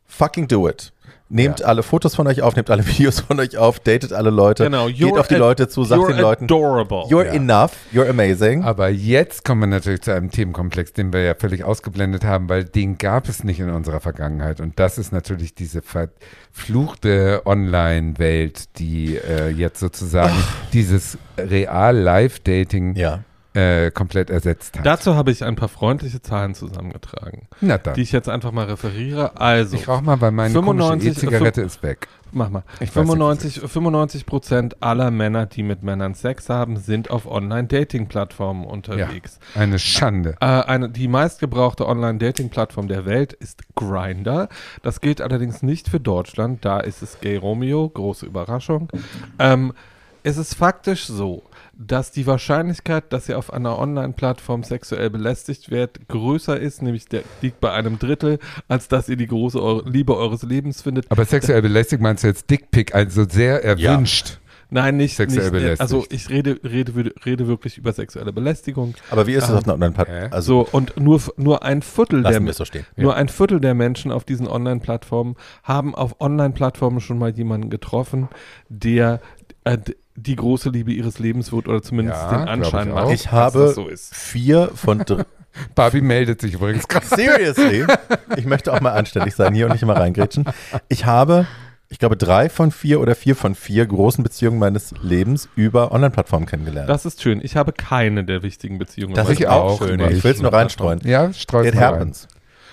fucking 0.06 0.48
do 0.48 0.68
it. 0.68 0.92
Nehmt 1.28 1.64
alle 1.64 1.82
Fotos 1.82 2.14
von 2.14 2.28
euch 2.28 2.40
auf, 2.42 2.54
nehmt 2.54 2.70
alle 2.70 2.86
Videos 2.86 3.18
von 3.18 3.40
euch 3.40 3.58
auf, 3.58 3.80
datet 3.80 4.12
alle 4.12 4.30
Leute, 4.30 4.62
Genau, 4.62 4.86
geht 4.86 5.18
auf 5.18 5.26
die 5.26 5.34
Leute 5.34 5.66
zu, 5.66 5.82
sagt 5.82 6.08
den 6.08 6.18
Leuten, 6.18 6.44
adorable. 6.44 6.98
you're 7.08 7.26
Ja. 7.26 7.32
enough, 7.32 7.72
you're 7.92 8.08
amazing. 8.08 8.62
Aber 8.62 8.88
jetzt 8.90 9.44
kommen 9.44 9.62
wir 9.62 9.66
natürlich 9.66 10.02
zu 10.02 10.12
einem 10.14 10.30
Themenkomplex, 10.30 10.92
den 10.92 11.12
wir 11.12 11.22
ja 11.24 11.34
völlig 11.34 11.64
ausgeblendet 11.64 12.22
haben, 12.22 12.48
weil 12.48 12.62
den 12.62 12.96
gab 12.96 13.28
es 13.28 13.42
nicht 13.42 13.58
in 13.58 13.70
unserer 13.70 13.98
Vergangenheit. 13.98 14.60
Und 14.60 14.78
das 14.78 14.98
ist 14.98 15.12
natürlich 15.12 15.52
diese 15.56 15.82
verfluchte 15.82 17.42
Online-Welt, 17.44 18.78
die 18.78 19.16
äh, 19.16 19.48
jetzt 19.48 19.80
sozusagen 19.80 20.32
dieses 20.72 21.18
Real-Life-Dating 21.36 22.94
Ja. 22.94 23.24
Äh, 23.56 23.90
komplett 23.90 24.28
ersetzt 24.28 24.76
hat. 24.78 24.84
Dazu 24.84 25.14
habe 25.14 25.30
ich 25.30 25.42
ein 25.42 25.56
paar 25.56 25.68
freundliche 25.68 26.20
Zahlen 26.20 26.54
zusammengetragen, 26.54 27.48
Na 27.62 27.78
dann. 27.78 27.94
die 27.94 28.02
ich 28.02 28.12
jetzt 28.12 28.28
einfach 28.28 28.52
mal 28.52 28.66
referiere. 28.66 29.40
Also, 29.40 29.76
ich 29.76 29.88
rauche 29.88 30.02
mal, 30.04 30.20
weil 30.20 30.30
meine 30.30 30.52
95 30.52 31.08
komische 31.14 31.26
E-Zigarette 31.26 31.62
ist 31.62 31.82
weg. 31.82 32.08
mach 32.32 32.50
mal. 32.50 32.64
Ich 32.80 32.94
weiß 32.94 33.06
95, 33.06 33.60
95 33.60 34.26
Prozent 34.26 34.82
aller 34.82 35.10
Männer, 35.10 35.46
die 35.46 35.62
mit 35.62 35.82
Männern 35.82 36.12
Sex 36.12 36.50
haben, 36.50 36.76
sind 36.76 37.10
auf 37.10 37.26
Online-Dating-Plattformen 37.26 38.66
unterwegs. 38.66 39.38
Eine 39.54 39.78
Schande. 39.78 40.36
Äh, 40.40 40.44
eine, 40.44 40.90
die 40.90 41.08
meistgebrauchte 41.08 41.86
Online-Dating-Plattform 41.86 42.88
der 42.88 43.06
Welt 43.06 43.32
ist 43.32 43.62
Grindr. 43.74 44.48
Das 44.82 45.00
gilt 45.00 45.22
allerdings 45.22 45.62
nicht 45.62 45.88
für 45.88 45.98
Deutschland. 46.00 46.62
Da 46.64 46.80
ist 46.80 47.02
es 47.02 47.20
Gay 47.20 47.36
Romeo. 47.36 47.88
Große 47.88 48.26
Überraschung. 48.26 48.90
Ähm, 49.38 49.72
es 50.26 50.38
ist 50.38 50.54
faktisch 50.54 51.06
so, 51.06 51.44
dass 51.72 52.10
die 52.10 52.26
Wahrscheinlichkeit, 52.26 53.12
dass 53.12 53.28
ihr 53.28 53.38
auf 53.38 53.52
einer 53.52 53.78
Online-Plattform 53.78 54.64
sexuell 54.64 55.08
belästigt 55.08 55.70
werdet, 55.70 56.08
größer 56.08 56.58
ist, 56.58 56.82
nämlich 56.82 57.06
der 57.06 57.22
liegt 57.42 57.60
bei 57.60 57.70
einem 57.70 58.00
Drittel, 58.00 58.40
als 58.66 58.88
dass 58.88 59.08
ihr 59.08 59.16
die 59.16 59.28
große 59.28 59.62
Eu 59.62 59.82
Liebe 59.84 60.16
eures 60.16 60.42
Lebens 60.42 60.82
findet. 60.82 61.08
Aber 61.12 61.24
sexuell 61.24 61.62
belästigt 61.62 62.02
meinst 62.02 62.24
du 62.24 62.28
jetzt 62.28 62.50
Dickpick, 62.50 62.92
also 62.92 63.24
sehr 63.28 63.62
erwünscht. 63.62 64.40
Nein, 64.68 64.96
nicht 64.96 65.14
Sexuell 65.14 65.44
nicht, 65.44 65.52
belästigt. 65.52 65.80
Also 65.80 66.04
ich 66.10 66.28
rede, 66.28 66.58
rede, 66.64 67.12
rede 67.24 67.46
wirklich 67.46 67.78
über 67.78 67.92
sexuelle 67.92 68.32
Belästigung. 68.32 68.94
Aber 69.12 69.28
wie 69.28 69.34
ist 69.34 69.44
es 69.44 69.50
auf 69.50 69.62
einer 69.62 69.74
anderen 69.74 69.92
Hä? 69.92 70.02
Plattform? 70.02 70.32
Also 70.32 70.64
So, 70.64 70.76
und 70.76 70.98
nur, 70.98 71.20
nur 71.36 71.62
ein 71.62 71.82
Viertel 71.82 72.24
der 72.24 72.52
so. 72.52 72.64
Nur 72.96 73.14
ein 73.14 73.28
Viertel 73.28 73.60
der 73.60 73.74
Menschen 73.74 74.10
auf 74.10 74.24
diesen 74.24 74.48
Online-Plattformen 74.48 75.36
haben 75.62 75.94
auf 75.94 76.20
Online-Plattformen 76.20 76.98
schon 76.98 77.16
mal 77.16 77.30
jemanden 77.30 77.70
getroffen, 77.70 78.28
der 78.68 79.20
äh, 79.62 79.78
die 80.16 80.36
große 80.36 80.70
Liebe 80.70 80.92
ihres 80.92 81.18
Lebens 81.18 81.52
wird 81.52 81.68
oder 81.68 81.82
zumindest 81.82 82.20
Ja, 82.22 82.38
den 82.38 82.48
Anschein 82.48 82.88
ich 82.88 82.94
macht. 82.94 83.12
Ich 83.12 83.22
dass 83.24 83.32
habe 83.32 83.58
das 83.60 83.74
so 83.74 83.88
ist. 83.88 84.14
vier 84.14 84.70
von 84.74 84.98
drei. 85.00 85.24
Barbie 85.74 86.02
meldet 86.02 86.40
sich 86.42 86.54
übrigens 86.54 86.86
gerade. 86.86 87.06
Seriously? 87.06 87.86
Ich 88.36 88.44
möchte 88.44 88.72
auch 88.72 88.80
mal 88.80 88.92
anständig 88.92 89.34
sein 89.34 89.54
hier 89.54 89.66
und 89.66 89.72
nicht 89.72 89.82
immer 89.82 89.96
reingrätschen. 89.96 90.44
Ich 90.88 91.06
habe, 91.06 91.46
ich 91.88 91.98
glaube, 91.98 92.16
drei 92.18 92.50
von 92.50 92.70
vier 92.70 93.00
oder 93.00 93.14
vier 93.14 93.34
von 93.36 93.54
vier 93.54 93.86
großen 93.86 94.22
Beziehungen 94.22 94.58
meines 94.58 94.92
Lebens 95.00 95.48
über 95.56 95.92
Online-Plattformen 95.92 96.44
kennengelernt. 96.44 96.90
Das 96.90 97.06
ist 97.06 97.22
schön. 97.22 97.40
Ich 97.42 97.56
habe 97.56 97.72
keine 97.72 98.24
der 98.24 98.42
wichtigen 98.42 98.78
Beziehungen. 98.78 99.14
Das 99.14 99.30
ist 99.30 99.40
ich 99.40 99.48
auch 99.48 99.78
schön. 99.78 99.96
nicht. 99.96 100.10
Ich 100.10 100.24
will 100.24 100.32
es 100.32 100.42
nur 100.42 100.52
reinstreuen. 100.52 101.00
Ja, 101.04 101.32
streut 101.32 101.66
It 101.66 101.74
mal 101.74 101.94
rein. 101.94 102.12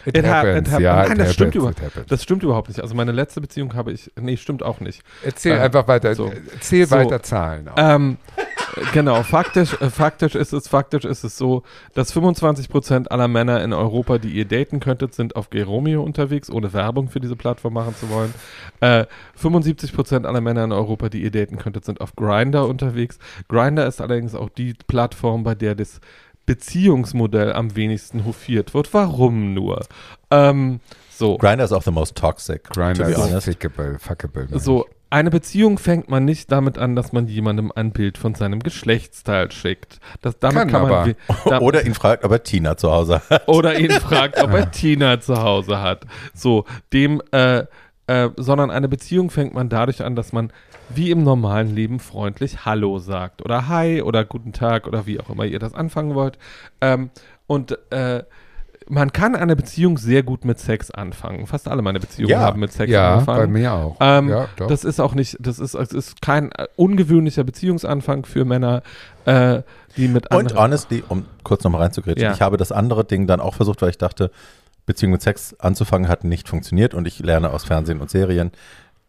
It, 0.05 0.17
It 0.17 0.25
ha- 0.25 0.29
happens. 0.37 0.67
it 0.67 0.71
happens. 0.73 0.83
Ja, 0.83 0.95
Nein, 1.03 1.11
it 1.13 1.19
das 1.19 1.33
stimmt, 1.33 1.55
happens, 1.55 1.63
über, 1.63 1.71
it 1.71 1.81
happens. 1.81 2.07
das 2.07 2.23
stimmt 2.23 2.43
überhaupt 2.43 2.67
nicht. 2.67 2.81
Also 2.81 2.95
meine 2.95 3.11
letzte 3.11 3.41
Beziehung 3.41 3.73
habe 3.75 3.91
ich, 3.91 4.11
nee, 4.19 4.37
stimmt 4.37 4.63
auch 4.63 4.79
nicht. 4.79 5.01
Erzähl 5.23 5.53
äh, 5.57 5.59
einfach 5.59 5.87
weiter. 5.87 6.13
so. 6.15 6.31
Erzähl 6.53 6.85
So. 6.85 6.95
weiter 6.95 7.23
Zahlen. 7.23 7.67
Auch. 7.69 7.75
Ähm, 7.77 8.17
äh, 8.75 8.81
genau, 8.93 9.23
faktisch, 9.23 9.73
äh, 9.81 9.89
faktisch 9.89 10.35
ist 10.35 10.51
es, 10.53 10.67
faktisch 10.67 11.05
ist 11.05 11.23
es 11.23 11.37
so, 11.37 11.63
dass 11.93 12.13
25% 12.15 13.07
aller 13.09 13.27
Männer 13.27 13.63
in 13.63 13.71
Europa, 13.73 14.17
die 14.17 14.29
ihr 14.29 14.45
daten 14.45 14.79
könntet, 14.79 15.13
sind 15.13 15.35
auf 15.35 15.49
Gay 15.49 15.61
Romeo 15.61 16.03
unterwegs, 16.03 16.49
ohne 16.49 16.73
Werbung 16.73 17.07
für 17.09 17.19
diese 17.19 17.35
Plattform 17.35 17.73
machen 17.73 17.95
zu 17.95 18.09
wollen. 18.09 18.33
Äh, 18.81 19.05
75% 19.41 20.25
aller 20.25 20.41
Männer 20.41 20.63
in 20.63 20.71
Europa, 20.71 21.09
die 21.09 21.21
ihr 21.23 21.31
daten 21.31 21.57
könntet, 21.57 21.85
sind 21.85 22.01
auf 22.01 22.15
Grindr 22.15 22.67
unterwegs. 22.67 23.19
Grindr 23.47 23.87
ist 23.87 24.01
allerdings 24.01 24.35
auch 24.35 24.49
die 24.49 24.73
Plattform, 24.87 25.43
bei 25.43 25.55
der 25.55 25.75
das 25.75 25.99
Beziehungsmodell 26.45 27.53
am 27.53 27.75
wenigsten 27.75 28.25
hofiert 28.25 28.73
wird. 28.73 28.93
Warum 28.93 29.53
nur? 29.53 29.85
Ähm, 30.31 30.79
so. 31.09 31.37
Grindr 31.37 31.65
ist 31.65 31.71
auch 31.71 31.83
the 31.83 31.91
most 31.91 32.15
toxic, 32.15 32.63
Grindr 32.65 33.13
to 33.13 33.37
ist 33.37 33.45
fickable, 33.45 33.97
fuckable. 33.99 34.47
So, 34.59 34.87
eine 35.13 35.29
Beziehung 35.29 35.77
fängt 35.77 36.09
man 36.09 36.25
nicht 36.25 36.51
damit 36.51 36.79
an, 36.79 36.95
dass 36.95 37.13
man 37.13 37.27
jemandem 37.27 37.71
ein 37.75 37.91
Bild 37.91 38.17
von 38.17 38.33
seinem 38.33 38.61
Geschlechtsteil 38.61 39.51
schickt. 39.51 39.99
Das, 40.21 40.39
damit 40.39 40.57
Kann 40.57 40.71
kann, 40.71 40.81
man 40.81 40.91
aber. 40.91 41.13
da, 41.45 41.59
Oder 41.61 41.85
ihn 41.85 41.93
fragt, 41.93 42.23
ob 42.23 42.31
er 42.31 42.41
Tina 42.41 42.77
zu 42.77 42.91
Hause 42.91 43.21
hat. 43.29 43.47
oder 43.47 43.77
ihn 43.77 43.91
fragt, 43.91 44.41
ob 44.41 44.51
er 44.53 44.71
Tina 44.71 45.19
zu 45.21 45.39
Hause 45.39 45.81
hat. 45.81 46.07
So, 46.33 46.65
dem, 46.93 47.21
äh, 47.31 47.65
äh, 48.07 48.29
sondern 48.37 48.69
eine 48.71 48.87
Beziehung 48.89 49.29
fängt 49.29 49.53
man 49.53 49.69
dadurch 49.69 50.03
an, 50.03 50.15
dass 50.15 50.33
man 50.33 50.51
wie 50.93 51.11
im 51.11 51.23
normalen 51.23 51.73
Leben 51.73 51.99
freundlich 51.99 52.65
Hallo 52.65 52.99
sagt 52.99 53.43
oder 53.43 53.67
Hi 53.69 54.01
oder 54.01 54.25
Guten 54.25 54.51
Tag 54.53 54.87
oder 54.87 55.05
wie 55.05 55.19
auch 55.19 55.29
immer 55.29 55.45
ihr 55.45 55.59
das 55.59 55.73
anfangen 55.73 56.13
wollt. 56.13 56.37
Ähm, 56.81 57.09
und 57.47 57.77
äh, 57.91 58.23
man 58.89 59.13
kann 59.13 59.33
eine 59.37 59.55
Beziehung 59.55 59.97
sehr 59.97 60.23
gut 60.23 60.43
mit 60.43 60.59
Sex 60.59 60.91
anfangen. 60.91 61.47
Fast 61.47 61.69
alle 61.69 61.81
meine 61.81 62.01
Beziehungen 62.01 62.31
Ja. 62.31 62.41
haben 62.41 62.59
mit 62.59 62.73
Sex 62.73 62.91
ja, 62.91 63.13
angefangen. 63.13 63.39
bei 63.39 63.47
mir 63.59 63.71
auch. 63.71 63.95
Ähm, 64.01 64.27
ja, 64.27 64.47
doch. 64.57 64.67
Das 64.67 64.83
ist 64.83 64.99
auch 64.99 65.15
nicht, 65.15 65.37
das 65.39 65.59
ist, 65.59 65.73
es 65.73 65.93
ist 65.93 66.21
kein 66.21 66.51
äh, 66.51 66.67
ungewöhnlicher 66.75 67.45
Beziehungsanfang 67.45 68.25
für 68.25 68.43
Männer, 68.43 68.83
äh, 69.23 69.61
die 69.95 70.09
mit 70.09 70.29
Und 70.31 70.37
anderen. 70.51 70.57
honestly, 70.59 71.01
um 71.07 71.25
kurz 71.43 71.63
nochmal 71.63 71.81
reinzugrätschen, 71.83 72.25
Ja. 72.25 72.33
ich 72.33 72.41
habe 72.41 72.57
das 72.57 72.73
andere 72.73 73.05
Ding 73.05 73.25
dann 73.25 73.39
auch 73.39 73.53
versucht, 73.53 73.81
weil 73.81 73.89
ich 73.89 73.97
dachte, 73.97 74.31
Beziehung 74.85 75.11
mit 75.11 75.21
Sex 75.21 75.55
anzufangen 75.59 76.07
hat 76.07 76.23
nicht 76.23 76.49
funktioniert 76.49 76.93
und 76.93 77.07
ich 77.07 77.19
lerne 77.19 77.51
aus 77.51 77.63
Fernsehen 77.63 78.01
und 78.01 78.09
Serien, 78.09 78.51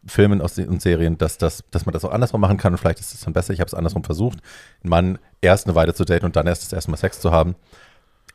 Filmen 0.07 0.41
aus 0.41 0.57
und 0.57 0.81
Serien, 0.81 1.17
dass, 1.17 1.37
das, 1.37 1.63
dass 1.71 1.85
man 1.85 1.93
das 1.93 2.05
auch 2.05 2.11
andersrum 2.11 2.41
machen 2.41 2.57
kann 2.57 2.73
und 2.73 2.77
vielleicht 2.77 2.99
ist 2.99 3.13
es 3.13 3.21
dann 3.21 3.33
besser. 3.33 3.53
Ich 3.53 3.59
habe 3.59 3.67
es 3.67 3.73
andersrum 3.73 4.03
versucht, 4.03 4.39
einen 4.83 4.89
Mann 4.89 5.19
erst 5.41 5.65
eine 5.65 5.75
Weile 5.75 5.93
zu 5.93 6.05
daten 6.05 6.25
und 6.25 6.35
dann 6.35 6.47
erst 6.47 6.63
das 6.63 6.73
erste 6.73 6.91
Mal 6.91 6.97
Sex 6.97 7.19
zu 7.19 7.31
haben. 7.31 7.55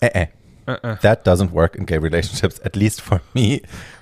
Äh, 0.00 0.22
äh. 0.22 0.26
Äh. 0.66 0.96
That 1.02 1.26
doesn't 1.26 1.52
work 1.52 1.74
in 1.76 1.86
gay 1.86 1.98
relationships, 1.98 2.60
at 2.64 2.76
least 2.76 3.00
for 3.00 3.20
me, 3.34 3.60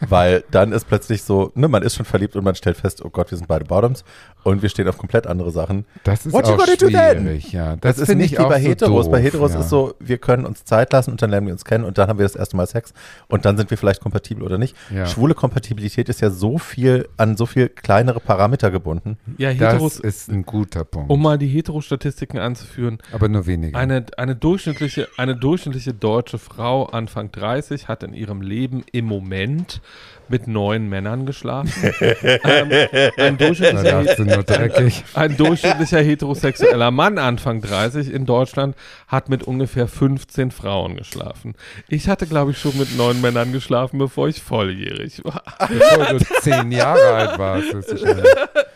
weil 0.08 0.44
dann 0.50 0.72
ist 0.72 0.86
plötzlich 0.86 1.22
so, 1.22 1.52
ne, 1.54 1.68
man 1.68 1.82
ist 1.82 1.94
schon 1.96 2.06
verliebt 2.06 2.36
und 2.36 2.44
man 2.44 2.54
stellt 2.54 2.76
fest, 2.76 3.04
oh 3.04 3.10
Gott, 3.10 3.30
wir 3.30 3.38
sind 3.38 3.46
beide 3.48 3.64
Bottoms 3.64 4.04
und 4.44 4.62
wir 4.62 4.68
stehen 4.68 4.88
auf 4.88 4.98
komplett 4.98 5.26
andere 5.26 5.50
Sachen. 5.50 5.84
das 6.04 6.26
ist 6.26 6.32
What 6.32 6.46
you 6.46 6.54
auch 6.54 6.58
gonna 6.58 6.76
do 6.76 6.88
then? 6.88 7.22
schwierig. 7.22 7.52
Ja, 7.52 7.76
Das, 7.76 7.96
das, 7.96 8.08
ist 8.08 8.14
nicht 8.16 8.32
ich 8.32 8.38
wie 8.38 8.42
bei 8.44 8.60
so 8.60 8.68
Heteros. 8.68 9.04
doof, 9.06 9.12
bei 9.12 9.20
Heteros 9.22 9.52
ja. 9.54 9.60
ist 9.60 9.68
so, 9.68 9.94
wir 10.00 10.18
können 10.18 10.46
uns 10.46 10.64
Zeit 10.64 10.92
lassen 10.92 11.10
und 11.10 11.20
dann 11.22 11.30
lernen 11.30 11.46
wir 11.46 11.52
uns 11.52 11.64
kennen 11.64 11.84
und 11.84 11.98
dann 11.98 12.08
haben 12.08 12.18
wir 12.18 12.24
das 12.24 12.36
erste 12.36 12.56
Mal 12.56 12.66
Sex 12.66 12.92
und 13.28 13.44
dann 13.44 13.56
sind 13.56 13.70
wir 13.70 13.76
vielleicht 13.78 14.00
kompatibel 14.00 14.42
oder 14.44 14.58
nicht. 14.58 14.76
Ja. 14.94 15.06
Schwule 15.06 15.34
Kompatibilität 15.34 16.08
ist 16.08 16.20
ja 16.20 16.30
so 16.30 16.58
viel 16.58 17.08
an 17.16 17.36
so 17.36 17.46
viel 17.46 17.68
kleinere 17.68 18.20
Parameter 18.20 18.70
gebunden. 18.70 19.18
Ja, 19.38 19.52
Das 19.54 19.74
Heteros, 19.74 20.00
ist 20.00 20.28
ein 20.30 20.44
guter 20.44 20.84
Punkt. 20.84 21.10
um 21.10 21.20
mal 21.22 21.38
die 21.38 21.48
Hetero-Statistiken 21.48 22.38
anzuführen, 22.38 22.98
aber 23.12 23.28
nur 23.28 23.46
wenige. 23.46 23.76
eine, 23.76 24.04
eine, 24.16 24.36
durchschnittliche, 24.36 25.08
eine 25.16 25.36
durchschnittliche 25.36 25.92
deutsche 25.94 26.38
Frau 26.38 26.57
Frau 26.58 26.86
Anfang 26.86 27.30
30 27.30 27.86
hat 27.86 28.02
in 28.02 28.12
ihrem 28.12 28.42
Leben 28.42 28.82
im 28.90 29.04
Moment 29.04 29.80
mit 30.28 30.48
neun 30.48 30.88
Männern 30.88 31.24
geschlafen. 31.24 31.70
ähm, 32.00 32.88
ein, 33.16 33.38
durchschnittlicher, 33.38 33.98
ein, 35.14 35.36
durchschnittlicher, 35.36 36.00
heterosexueller 36.00 36.90
Mann 36.90 37.18
Anfang 37.18 37.60
30 37.60 38.12
in 38.12 38.26
Deutschland 38.26 38.74
hat 39.06 39.28
mit 39.28 39.44
ungefähr 39.44 39.86
15 39.86 40.50
Frauen 40.50 40.96
geschlafen. 40.96 41.54
Ich 41.86 42.08
hatte, 42.08 42.26
glaube 42.26 42.50
ich, 42.50 42.58
schon 42.58 42.76
mit 42.76 42.96
neun 42.96 43.20
Männern 43.20 43.52
geschlafen, 43.52 44.00
bevor 44.00 44.26
ich 44.26 44.42
volljährig 44.42 45.22
war. 45.22 45.44
Bevor 45.68 46.06
du 46.06 46.24
zehn 46.40 46.72
Jahre 46.72 47.14
alt 47.14 47.38
warst. 47.38 47.72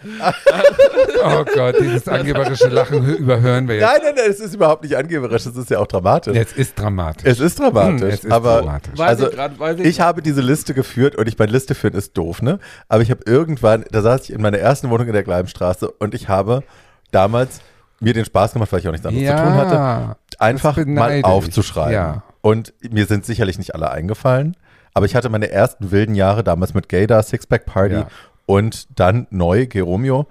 oh 1.24 1.44
Gott, 1.54 1.76
dieses 1.80 2.08
angeberische 2.08 2.68
Lachen 2.68 3.04
überhören 3.16 3.68
wir 3.68 3.76
jetzt. 3.76 3.84
Nein, 3.84 4.00
nein, 4.02 4.14
nein, 4.16 4.30
es 4.30 4.40
ist 4.40 4.54
überhaupt 4.54 4.82
nicht 4.82 4.96
angeberisch, 4.96 5.46
es 5.46 5.56
ist 5.56 5.70
ja 5.70 5.78
auch 5.78 5.86
dramatisch. 5.86 6.36
Es 6.36 6.52
ist 6.52 6.78
dramatisch. 6.78 7.24
Es 7.24 7.40
ist 7.40 7.58
dramatisch, 7.58 8.00
hm, 8.00 8.08
es 8.08 8.24
ist 8.24 8.32
aber 8.32 8.62
dramatisch. 8.62 9.00
also 9.00 9.30
grad, 9.30 9.52
ich, 9.78 9.86
ich 9.86 10.00
habe 10.00 10.22
diese 10.22 10.40
Liste 10.40 10.74
geführt 10.74 11.16
und 11.16 11.28
ich 11.28 11.38
meine, 11.38 11.52
Liste 11.52 11.74
führen 11.74 11.94
ist 11.94 12.16
doof, 12.16 12.42
ne? 12.42 12.58
Aber 12.88 13.02
ich 13.02 13.10
habe 13.10 13.22
irgendwann, 13.26 13.84
da 13.90 14.02
saß 14.02 14.24
ich 14.24 14.32
in 14.32 14.42
meiner 14.42 14.58
ersten 14.58 14.90
Wohnung 14.90 15.06
in 15.06 15.12
der 15.12 15.22
Gleibenstraße 15.22 15.90
und 15.90 16.14
ich 16.14 16.28
habe 16.28 16.62
damals 17.10 17.60
mir 18.00 18.12
den 18.12 18.24
Spaß 18.24 18.52
gemacht, 18.52 18.72
weil 18.72 18.80
ich 18.80 18.88
auch 18.88 18.92
nichts 18.92 19.06
anderes 19.06 19.26
ja, 19.26 19.36
zu 19.36 19.42
tun 19.44 19.54
hatte, 19.54 20.16
einfach 20.38 20.76
mal 20.84 21.20
aufzuschreiben. 21.22 21.92
Ja. 21.92 22.22
Und 22.40 22.74
mir 22.90 23.06
sind 23.06 23.24
sicherlich 23.24 23.58
nicht 23.58 23.74
alle 23.74 23.90
eingefallen, 23.90 24.56
aber 24.94 25.06
ich 25.06 25.14
hatte 25.14 25.28
meine 25.28 25.50
ersten 25.50 25.90
wilden 25.90 26.14
Jahre 26.14 26.42
damals 26.42 26.74
mit 26.74 26.88
Gaydar, 26.88 27.22
Sixpack 27.22 27.64
Party 27.64 27.94
ja. 27.94 28.08
Und 28.52 29.00
dann 29.00 29.26
neu 29.30 29.66
Geromeo 29.66 30.26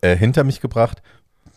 äh, 0.00 0.16
hinter 0.16 0.44
mich 0.44 0.62
gebracht. 0.62 1.02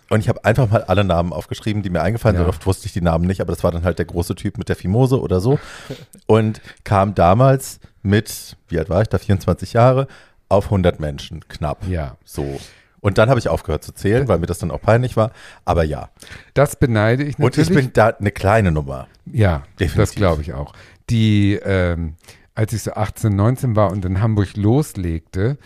Und 0.09 0.19
ich 0.19 0.27
habe 0.27 0.43
einfach 0.43 0.69
mal 0.69 0.83
alle 0.83 1.05
Namen 1.05 1.31
aufgeschrieben, 1.31 1.81
die 1.81 1.89
mir 1.89 2.01
eingefallen 2.01 2.35
sind. 2.35 2.43
Ja. 2.43 2.49
Oft 2.49 2.65
wusste 2.65 2.87
ich 2.87 2.91
die 2.91 2.99
Namen 2.99 3.25
nicht, 3.25 3.39
aber 3.39 3.53
das 3.53 3.63
war 3.63 3.71
dann 3.71 3.83
halt 3.83 3.99
der 3.99 4.05
große 4.05 4.35
Typ 4.35 4.57
mit 4.57 4.67
der 4.67 4.75
Fimose 4.75 5.21
oder 5.21 5.39
so. 5.39 5.59
Und 6.25 6.59
kam 6.83 7.15
damals 7.15 7.79
mit, 8.01 8.57
wie 8.67 8.77
alt 8.79 8.89
war 8.89 9.01
ich 9.01 9.07
da, 9.07 9.17
24 9.17 9.71
Jahre, 9.71 10.07
auf 10.49 10.65
100 10.65 10.99
Menschen, 10.99 11.47
knapp. 11.47 11.87
Ja. 11.87 12.17
So. 12.25 12.59
Und 12.99 13.17
dann 13.17 13.29
habe 13.29 13.39
ich 13.39 13.47
aufgehört 13.47 13.85
zu 13.85 13.93
zählen, 13.93 14.27
weil 14.27 14.39
mir 14.39 14.47
das 14.47 14.59
dann 14.59 14.71
auch 14.71 14.81
peinlich 14.81 15.15
war. 15.15 15.31
Aber 15.63 15.85
ja. 15.85 16.09
Das 16.53 16.75
beneide 16.75 17.23
ich 17.23 17.37
natürlich. 17.37 17.69
Und 17.69 17.77
ich 17.77 17.81
bin 17.83 17.93
da 17.93 18.07
eine 18.07 18.31
kleine 18.31 18.73
Nummer. 18.73 19.07
Ja, 19.25 19.63
Definitiv. 19.79 19.95
das 19.95 20.15
glaube 20.15 20.41
ich 20.41 20.51
auch. 20.51 20.73
Die, 21.09 21.53
ähm, 21.63 22.15
als 22.55 22.73
ich 22.73 22.83
so 22.83 22.91
18, 22.91 23.33
19 23.33 23.77
war 23.77 23.89
und 23.89 24.03
in 24.03 24.19
Hamburg 24.19 24.57
loslegte, 24.57 25.57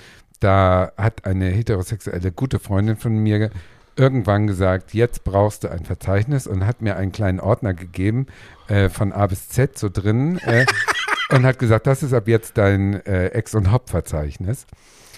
da 0.43 0.91
hat 0.97 1.25
eine 1.25 1.45
heterosexuelle 1.45 2.31
gute 2.31 2.59
Freundin 2.59 2.97
von 2.97 3.17
mir 3.17 3.49
irgendwann 3.95 4.47
gesagt, 4.47 4.93
jetzt 4.93 5.23
brauchst 5.23 5.63
du 5.63 5.71
ein 5.71 5.85
Verzeichnis 5.85 6.47
und 6.47 6.65
hat 6.65 6.81
mir 6.81 6.97
einen 6.97 7.11
kleinen 7.11 7.39
Ordner 7.39 7.73
gegeben 7.73 8.27
äh, 8.67 8.89
von 8.89 9.13
A 9.13 9.27
bis 9.27 9.49
Z 9.49 9.77
so 9.77 9.89
drin 9.89 10.39
äh, 10.39 10.65
und 11.29 11.45
hat 11.45 11.59
gesagt, 11.59 11.87
das 11.87 12.03
ist 12.03 12.13
ab 12.13 12.27
jetzt 12.27 12.57
dein 12.57 13.05
äh, 13.05 13.27
Ex- 13.27 13.55
und 13.55 13.71
Hop-Verzeichnis. 13.71 14.65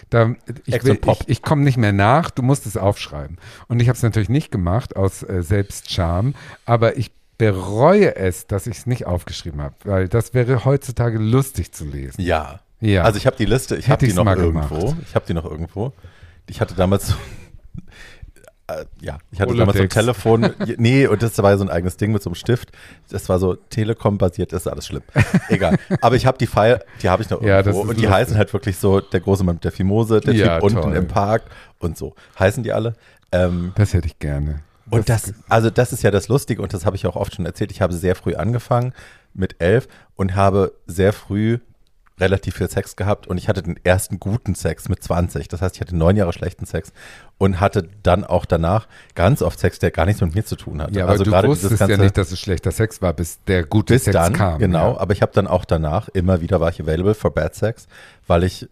Da, 0.10 0.36
ich, 0.66 0.76
ich, 0.84 1.00
ich 1.26 1.42
komme 1.42 1.64
nicht 1.64 1.78
mehr 1.78 1.94
nach, 1.94 2.30
du 2.30 2.44
musst 2.44 2.68
es 2.68 2.78
aufschreiben. 2.78 3.38
Und 3.68 3.82
ich 3.82 3.88
habe 3.88 3.96
es 3.96 4.04
natürlich 4.04 4.30
nicht 4.30 4.52
gemacht 4.52 4.96
aus 4.96 5.24
äh, 5.24 5.42
Selbstscham, 5.42 6.36
aber 6.66 6.98
ich 6.98 7.12
bereue 7.38 8.16
es, 8.16 8.46
dass 8.46 8.68
ich 8.68 8.78
es 8.78 8.86
nicht 8.86 9.06
aufgeschrieben 9.06 9.62
habe, 9.62 9.76
weil 9.84 10.08
das 10.08 10.34
wäre 10.34 10.64
heutzutage 10.66 11.18
lustig 11.18 11.72
zu 11.72 11.86
lesen. 11.86 12.22
Ja. 12.22 12.60
Ja. 12.86 13.04
Also 13.04 13.18
ich 13.18 13.26
habe 13.26 13.36
die 13.38 13.46
Liste, 13.46 13.76
ich 13.76 13.90
habe 13.90 14.06
die 14.06 14.14
noch 14.14 14.26
irgendwo. 14.26 14.76
Gemacht. 14.76 14.98
Ich 15.08 15.16
habe 15.16 15.26
die 15.28 15.34
noch 15.34 15.46
irgendwo. 15.46 15.94
Ich 16.48 16.62
hatte 16.62 16.76
damals 16.76 17.08
so 17.08 17.16
äh, 18.68 18.86
ja, 19.02 19.18
ich 19.32 19.40
hatte 19.40 19.54
Holodex. 19.54 19.60
damals 19.60 19.78
so 19.78 19.84
ein 19.84 19.90
Telefon. 19.90 20.50
nee, 20.78 21.08
und 21.08 21.22
das 21.22 21.38
war 21.38 21.58
so 21.58 21.64
ein 21.64 21.70
eigenes 21.70 21.98
Ding 21.98 22.12
mit 22.12 22.24
so 22.24 22.30
einem 22.30 22.36
Stift. 22.36 22.72
Das 23.10 23.30
war 23.30 23.40
so 23.40 23.56
Telekom-basiert, 23.56 24.54
das 24.54 24.66
ist 24.66 24.68
alles 24.68 24.88
schlimm. 24.88 25.04
Egal. 25.50 25.78
Aber 26.02 26.16
ich 26.16 26.26
habe 26.26 26.38
die 26.38 26.48
File, 26.48 26.84
die 27.02 27.10
habe 27.10 27.24
ich 27.24 27.30
noch 27.30 27.42
ja, 27.44 27.58
irgendwo. 27.58 27.82
und 27.82 27.90
die 27.90 28.04
lustig. 28.04 28.10
heißen 28.10 28.38
halt 28.38 28.54
wirklich 28.54 28.78
so, 28.78 29.02
der 29.02 29.20
große 29.20 29.44
Mann 29.44 29.56
mit 29.56 29.64
der 29.64 29.72
Fimose, 29.72 30.20
der 30.20 30.34
ja, 30.34 30.60
Typ 30.60 30.70
toll. 30.70 30.80
unten 30.80 30.96
im 30.96 31.08
Park 31.08 31.44
und 31.80 31.98
so. 31.98 32.16
Heißen 32.40 32.64
die 32.64 32.72
alle. 32.72 32.94
Ähm, 33.32 33.74
das 33.76 33.94
hätte 33.94 34.08
ich 34.08 34.20
gerne. 34.20 34.62
Und 34.90 35.10
das, 35.10 35.34
also 35.50 35.70
das 35.70 35.94
ist 35.94 36.04
ja 36.04 36.12
das 36.12 36.28
Lustige 36.28 36.62
und 36.62 36.74
das 36.74 36.86
habe 36.86 36.96
ich 36.96 37.08
auch 37.08 37.16
oft 37.16 37.36
schon 37.36 37.46
erzählt. 37.46 37.72
Ich 37.72 37.82
habe 37.82 37.94
sehr 37.94 38.16
früh 38.16 38.36
angefangen 38.36 38.94
mit 39.34 39.56
elf 39.60 39.88
und 40.16 40.36
habe 40.36 40.74
sehr 40.86 41.12
früh 41.12 41.60
relativ 42.20 42.56
viel 42.56 42.70
Sex 42.70 42.96
gehabt 42.96 43.28
und 43.28 43.38
ich 43.38 43.50
hatte 43.50 43.62
den 43.62 43.78
ersten 43.84 44.20
guten 44.20 44.56
Sex 44.56 44.88
mit 44.88 45.04
20. 45.04 45.48
Das 45.48 45.62
heißt, 45.62 45.76
ich 45.76 45.82
hatte 45.82 45.96
neun 45.96 46.16
Jahre 46.16 46.32
schlechten 46.32 46.66
Sex 46.66 46.94
und 47.38 47.60
hatte 47.60 47.90
dann 48.04 48.24
auch 48.24 48.46
danach 48.46 48.88
ganz 49.16 49.42
oft 49.42 49.60
Sex, 49.60 49.80
der 49.80 49.92
gar 49.92 50.06
nichts 50.06 50.22
mit 50.22 50.34
mir 50.34 50.46
zu 50.46 50.56
tun 50.56 50.82
hatte. 50.82 50.94
Ja, 50.94 51.04
aber 51.04 51.14
also 51.14 51.26
du 51.26 51.32
gerade 51.32 51.48
wusstest 51.50 51.78
ganze, 51.78 51.96
ja 51.96 52.02
nicht, 52.02 52.18
dass 52.18 52.32
es 52.32 52.40
schlechter 52.40 52.72
Sex 52.72 53.02
war, 53.02 53.14
bis 53.14 53.44
der 53.44 53.64
gute 53.64 53.96
bis 53.96 54.06
Sex 54.06 54.14
dann, 54.14 54.34
kam. 54.34 54.60
Genau, 54.60 54.94
ja. 54.94 55.00
aber 55.00 55.14
ich 55.14 55.22
habe 55.22 55.34
dann 55.34 55.48
auch 55.48 55.66
danach 55.66 56.08
immer 56.10 56.42
wieder 56.42 56.62
war 56.62 56.70
ich 56.70 56.82
available 56.82 57.16
for 57.16 57.32
bad 57.32 57.54
sex, 57.54 57.88
weil 58.28 58.44
ich 58.44 58.68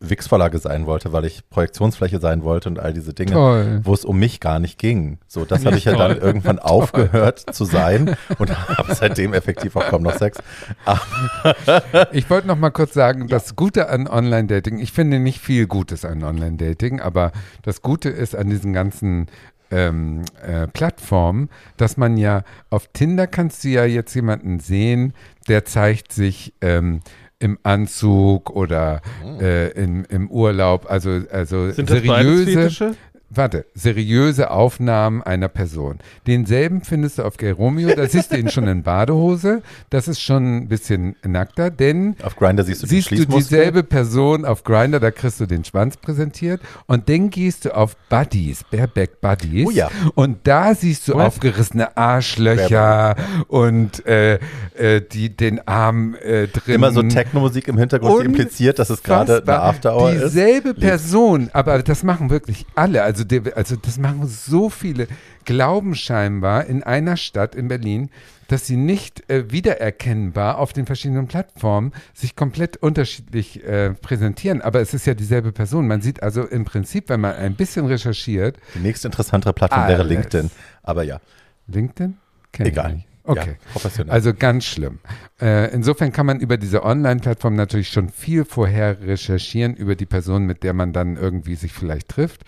Wix-Vorlage 0.00 0.58
sein 0.58 0.86
wollte, 0.86 1.12
weil 1.12 1.24
ich 1.24 1.48
Projektionsfläche 1.50 2.20
sein 2.20 2.42
wollte 2.42 2.68
und 2.68 2.78
all 2.78 2.92
diese 2.92 3.14
Dinge, 3.14 3.80
wo 3.84 3.94
es 3.94 4.04
um 4.04 4.18
mich 4.18 4.40
gar 4.40 4.60
nicht 4.60 4.78
ging. 4.78 5.18
So, 5.26 5.44
das 5.44 5.64
habe 5.66 5.76
ich 5.76 5.84
ja 5.84 5.96
dann 5.96 6.16
irgendwann 6.16 6.58
aufgehört 6.58 7.54
zu 7.54 7.64
sein 7.64 8.16
und 8.38 8.68
habe 8.78 8.94
seitdem 8.94 9.34
effektiv 9.34 9.76
auch 9.76 9.86
kaum 9.88 10.02
noch 10.02 10.16
Sex. 10.16 10.38
ich 12.12 12.30
wollte 12.30 12.46
noch 12.46 12.58
mal 12.58 12.70
kurz 12.70 12.94
sagen, 12.94 13.28
das 13.28 13.56
Gute 13.56 13.88
an 13.88 14.06
Online-Dating, 14.06 14.78
ich 14.78 14.92
finde 14.92 15.18
nicht 15.18 15.40
viel 15.40 15.66
Gutes 15.66 16.04
an 16.04 16.22
Online-Dating, 16.22 17.00
aber 17.00 17.32
das 17.62 17.82
Gute 17.82 18.08
ist 18.08 18.36
an 18.36 18.50
diesen 18.50 18.72
ganzen 18.72 19.26
ähm, 19.70 20.22
äh, 20.46 20.66
Plattformen, 20.68 21.48
dass 21.76 21.96
man 21.96 22.16
ja 22.16 22.42
auf 22.70 22.88
Tinder 22.92 23.26
kannst 23.26 23.64
du 23.64 23.68
ja 23.68 23.84
jetzt 23.84 24.14
jemanden 24.14 24.60
sehen, 24.60 25.12
der 25.48 25.64
zeigt 25.64 26.12
sich 26.12 26.54
ähm, 26.60 27.00
im 27.40 27.58
Anzug 27.62 28.50
oder 28.50 29.00
oh. 29.24 29.40
äh, 29.40 29.68
in, 29.70 30.04
im 30.04 30.30
Urlaub. 30.30 30.90
Also, 30.90 31.22
also 31.30 31.70
Sind 31.70 31.88
seriöse 31.88 32.96
warte, 33.30 33.66
seriöse 33.74 34.50
Aufnahmen 34.50 35.22
einer 35.22 35.48
Person. 35.48 35.98
Denselben 36.26 36.82
findest 36.82 37.18
du 37.18 37.24
auf 37.24 37.36
Geromeo, 37.36 37.94
da 37.94 38.06
siehst 38.06 38.32
du 38.32 38.38
ihn 38.38 38.48
schon 38.48 38.66
in 38.66 38.82
Badehose, 38.82 39.62
das 39.90 40.08
ist 40.08 40.20
schon 40.20 40.56
ein 40.56 40.68
bisschen 40.68 41.16
nackter, 41.24 41.70
denn 41.70 42.16
auf 42.22 42.36
Grinder 42.36 42.64
siehst 42.64 42.82
du 42.82 42.86
siehst 42.86 43.10
du 43.10 43.24
dieselbe 43.26 43.82
Person 43.82 44.44
auf 44.44 44.64
Grinder, 44.64 44.98
da 44.98 45.10
kriegst 45.10 45.40
du 45.40 45.46
den 45.46 45.64
Schwanz 45.64 45.96
präsentiert 45.96 46.60
und 46.86 47.08
dann 47.08 47.30
gehst 47.30 47.66
du 47.66 47.76
auf 47.76 47.96
Buddies, 48.08 48.64
Bareback 48.70 49.20
Buddies 49.20 49.66
oh 49.66 49.70
ja. 49.70 49.90
und 50.14 50.46
da 50.46 50.74
siehst 50.74 51.08
du 51.08 51.14
Was? 51.14 51.26
aufgerissene 51.26 51.96
Arschlöcher 51.96 53.14
Bareback. 53.14 53.44
und 53.48 54.06
äh, 54.06 54.38
äh, 54.74 55.02
die, 55.02 55.36
den 55.36 55.66
Arm 55.66 56.14
äh, 56.14 56.46
drin. 56.46 56.76
Immer 56.76 56.92
so 56.92 57.02
Techno-Musik 57.02 57.68
im 57.68 57.76
Hintergrund, 57.76 58.22
die 58.22 58.26
impliziert, 58.26 58.78
dass 58.78 58.90
es 58.90 59.02
gerade 59.02 59.42
eine 59.42 59.60
After-Hour 59.60 60.12
ist. 60.12 60.24
Dieselbe 60.34 60.74
Person, 60.74 61.50
aber 61.52 61.82
das 61.82 62.02
machen 62.02 62.30
wirklich 62.30 62.64
alle, 62.74 63.02
also 63.02 63.17
also, 63.18 63.24
der, 63.24 63.56
also 63.56 63.76
das 63.76 63.98
machen 63.98 64.26
so 64.26 64.70
viele, 64.70 65.08
glauben 65.44 65.94
scheinbar 65.94 66.66
in 66.66 66.82
einer 66.82 67.16
Stadt 67.16 67.54
in 67.54 67.68
Berlin, 67.68 68.10
dass 68.46 68.66
sie 68.66 68.76
nicht 68.76 69.28
äh, 69.28 69.50
wiedererkennbar 69.50 70.58
auf 70.58 70.72
den 70.72 70.86
verschiedenen 70.86 71.26
Plattformen 71.26 71.92
sich 72.14 72.36
komplett 72.36 72.76
unterschiedlich 72.78 73.64
äh, 73.64 73.90
präsentieren. 73.90 74.62
Aber 74.62 74.80
es 74.80 74.94
ist 74.94 75.06
ja 75.06 75.14
dieselbe 75.14 75.52
Person. 75.52 75.86
Man 75.86 76.00
sieht 76.00 76.22
also 76.22 76.44
im 76.44 76.64
Prinzip, 76.64 77.08
wenn 77.08 77.20
man 77.20 77.34
ein 77.34 77.56
bisschen 77.56 77.86
recherchiert. 77.86 78.56
Die 78.74 78.80
nächste 78.80 79.08
interessantere 79.08 79.52
Plattform 79.52 79.82
alles. 79.82 79.98
wäre 79.98 80.08
LinkedIn. 80.08 80.50
Aber 80.82 81.02
ja. 81.02 81.20
LinkedIn? 81.66 82.16
Kenn 82.52 82.66
Egal. 82.66 83.04
Okay. 83.24 83.50
Ja, 83.50 83.72
professionell. 83.72 84.14
Also 84.14 84.32
ganz 84.32 84.64
schlimm. 84.64 85.00
Äh, 85.38 85.70
insofern 85.74 86.12
kann 86.12 86.24
man 86.24 86.40
über 86.40 86.56
diese 86.56 86.82
Online-Plattform 86.82 87.56
natürlich 87.56 87.90
schon 87.90 88.08
viel 88.08 88.46
vorher 88.46 89.02
recherchieren 89.02 89.74
über 89.74 89.96
die 89.96 90.06
Person, 90.06 90.46
mit 90.46 90.62
der 90.62 90.72
man 90.72 90.94
dann 90.94 91.18
irgendwie 91.18 91.54
sich 91.54 91.74
vielleicht 91.74 92.08
trifft. 92.08 92.44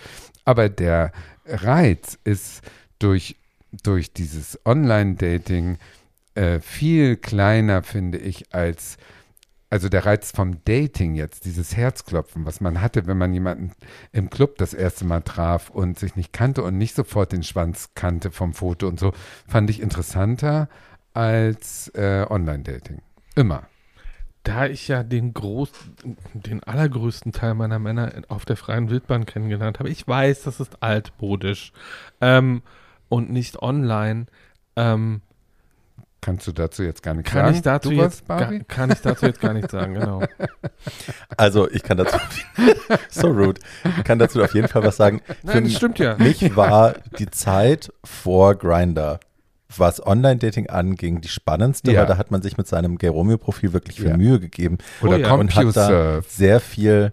Aber 0.51 0.69
der 0.69 1.13
Reiz 1.47 2.19
ist 2.25 2.63
durch, 2.99 3.37
durch 3.85 4.13
dieses 4.13 4.59
Online-Dating 4.67 5.79
äh, 6.35 6.59
viel 6.59 7.17
kleiner, 7.17 7.85
finde 7.85 8.19
ich, 8.19 8.53
als 8.53 8.97
also 9.73 9.89
der 9.89 10.07
Reiz 10.07 10.33
vom 10.33 10.65
Dating 10.65 11.15
jetzt, 11.15 11.45
dieses 11.45 11.77
Herzklopfen, 11.77 12.47
was 12.47 12.61
man 12.61 12.81
hatte, 12.81 13.07
wenn 13.07 13.17
man 13.17 13.33
jemanden 13.33 13.71
im 14.11 14.29
Club 14.29 14.59
das 14.59 14.75
erste 14.75 15.05
Mal 15.05 15.21
traf 15.21 15.71
und 15.71 16.01
sich 16.01 16.17
nicht 16.17 16.33
kannte 16.33 16.65
und 16.65 16.77
nicht 16.77 16.97
sofort 16.97 17.31
den 17.31 17.45
Schwanz 17.45 17.91
kannte 17.95 18.33
vom 18.33 18.53
Foto 18.53 18.89
und 18.89 18.99
so, 18.99 19.13
fand 19.47 19.71
ich 19.71 19.81
interessanter 19.81 20.69
als 21.15 21.93
äh, 21.95 22.27
Online-Dating. 22.29 23.03
Immer 23.37 23.70
da 24.43 24.67
ich 24.67 24.89
ja 24.89 25.03
den 25.03 25.35
groß, 25.35 25.71
den 26.33 26.63
allergrößten 26.65 27.33
Teil 27.33 27.55
meiner 27.55 27.79
Männer 27.79 28.13
auf 28.29 28.45
der 28.45 28.57
freien 28.57 28.91
Wildbahn 28.91 29.27
kennengelernt 29.27 29.79
habe, 29.79 29.91
ich 29.91 30.07
weiß, 30.07 30.43
das 30.43 30.61
ist 30.61 30.83
altmodisch 30.83 31.73
ähm, 32.21 32.63
und 33.09 33.31
nicht 33.31 33.61
online. 33.61 34.27
Ähm, 34.77 35.21
Kannst 36.23 36.47
du 36.47 36.53
dazu 36.53 36.83
jetzt 36.83 37.03
gar 37.03 37.15
nichts 37.15 37.31
kann 37.31 37.47
sagen? 37.47 37.57
Ich 37.57 37.63
dazu 37.63 37.93
jetzt, 37.93 38.29
gar, 38.29 38.53
kann 38.69 38.91
ich 38.91 39.01
dazu 39.01 39.25
jetzt 39.27 39.41
gar 39.41 39.55
nichts 39.55 39.73
sagen, 39.73 39.95
genau. 39.95 40.23
Also 41.37 41.71
ich 41.71 41.83
kann 41.83 41.97
dazu, 41.97 42.19
so 43.09 43.29
rude, 43.29 43.61
ich 43.99 44.05
kann 44.05 44.19
dazu 44.19 44.43
auf 44.43 44.55
jeden 44.55 44.69
Fall 44.69 44.83
was 44.83 44.97
sagen. 44.97 45.23
Nein, 45.43 45.57
Für 45.57 45.63
das 45.63 45.73
stimmt 45.75 45.99
ja. 45.99 46.17
Mich 46.19 46.57
war 46.57 46.95
die 47.19 47.31
Zeit 47.31 47.93
vor 48.05 48.55
Grinder 48.57 49.21
was 49.77 50.05
Online-Dating 50.05 50.69
anging, 50.69 51.21
die 51.21 51.29
spannendste, 51.29 51.93
Ja. 51.93 52.01
weil 52.01 52.07
da 52.07 52.17
hat 52.19 52.31
man 52.31 52.43
sich 52.43 52.57
mit 52.59 52.67
seinem 52.67 52.99
Gay 52.99 53.09
Romeo-Profil 53.09 53.73
wirklich 53.73 53.97
viel 53.97 54.09
Ja. 54.11 54.17
Mühe 54.17 54.41
gegeben 54.41 54.79
Oder 55.03 55.17
Oh 55.17 55.19
ja. 55.19 55.35
und 55.35 55.55
hat 55.55 55.77
da 55.77 56.21
sehr 56.27 56.61
viel 56.61 57.13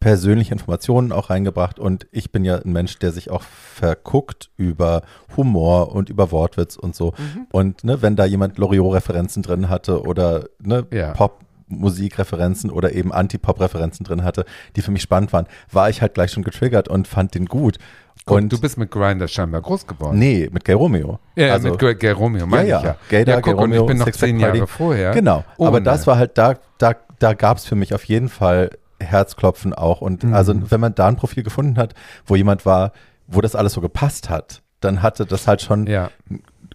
persönliche 0.00 0.52
Informationen 0.52 1.12
auch 1.12 1.30
reingebracht 1.30 1.78
und 1.78 2.06
ich 2.10 2.30
bin 2.30 2.44
ja 2.44 2.56
ein 2.58 2.72
Mensch, 2.72 2.98
der 2.98 3.10
sich 3.10 3.30
auch 3.30 3.42
verguckt 3.42 4.50
über 4.58 5.00
Humor 5.34 5.92
und 5.94 6.10
über 6.10 6.30
Wortwitz 6.30 6.76
und 6.76 6.94
so. 6.94 7.14
Mhm. 7.16 7.46
Und 7.50 7.84
ne, 7.84 8.02
wenn 8.02 8.14
da 8.14 8.26
jemand 8.26 8.58
Loriot-Referenzen 8.58 9.42
drin 9.42 9.70
hatte 9.70 10.02
oder 10.02 10.44
ne, 10.62 10.86
Ja. 10.92 11.12
Pop-Musikreferenzen 11.12 12.70
oder 12.70 12.92
eben 12.92 13.12
Anti-Pop-Referenzen 13.12 14.04
drin 14.04 14.24
hatte, 14.24 14.44
die 14.76 14.82
für 14.82 14.90
mich 14.90 15.02
spannend 15.02 15.32
waren, 15.32 15.46
war 15.72 15.88
ich 15.88 16.02
halt 16.02 16.14
gleich 16.14 16.30
schon 16.32 16.44
getriggert 16.44 16.88
und 16.88 17.08
fand 17.08 17.34
den 17.34 17.46
gut. 17.46 17.78
Guck, 18.26 18.38
und 18.38 18.50
du 18.52 18.58
bist 18.60 18.78
mit 18.78 18.90
Grinder 18.90 19.28
scheinbar 19.28 19.60
groß 19.60 19.86
geworden. 19.86 20.18
nee, 20.18 20.48
mit 20.50 20.64
Gay 20.64 20.74
Romeo. 20.74 21.18
Ja, 21.36 21.52
also, 21.52 21.68
mit 21.70 21.78
Gay, 21.78 21.94
Gay 21.94 22.10
Romeo, 22.12 22.46
meine 22.46 22.68
ja, 22.68 22.78
ich 22.78 22.84
ja. 22.84 22.96
Gaydar, 23.10 23.34
ja, 23.36 23.40
guck, 23.42 23.56
Gay 23.58 23.64
und 23.64 23.72
ich 23.72 23.78
Romeo, 23.78 23.86
bin 23.86 23.98
noch 23.98 24.10
zehn 24.10 24.40
Jahre 24.40 24.66
vorher. 24.66 25.10
Genau, 25.12 25.44
Oh, 25.58 25.66
aber 25.66 25.78
nein. 25.80 25.84
das 25.84 26.06
war 26.06 26.16
halt, 26.16 26.38
da, 26.38 26.54
da, 26.78 26.94
da 27.18 27.34
gab 27.34 27.58
es 27.58 27.66
für 27.66 27.74
mich 27.74 27.92
auf 27.94 28.04
jeden 28.04 28.28
Fall 28.30 28.70
Herzklopfen 28.98 29.74
auch. 29.74 30.00
Und 30.00 30.24
Mhm. 30.24 30.32
also 30.34 30.54
wenn 30.70 30.80
man 30.80 30.94
da 30.94 31.06
ein 31.08 31.16
Profil 31.16 31.42
gefunden 31.42 31.76
hat, 31.76 31.94
wo 32.24 32.34
jemand 32.36 32.64
war, 32.64 32.92
wo 33.26 33.40
das 33.42 33.54
alles 33.54 33.74
so 33.74 33.80
gepasst 33.82 34.30
hat, 34.30 34.62
dann 34.80 35.02
hatte 35.02 35.26
das 35.26 35.46
halt 35.46 35.60
schon 35.60 35.86
Ja, 35.86 36.10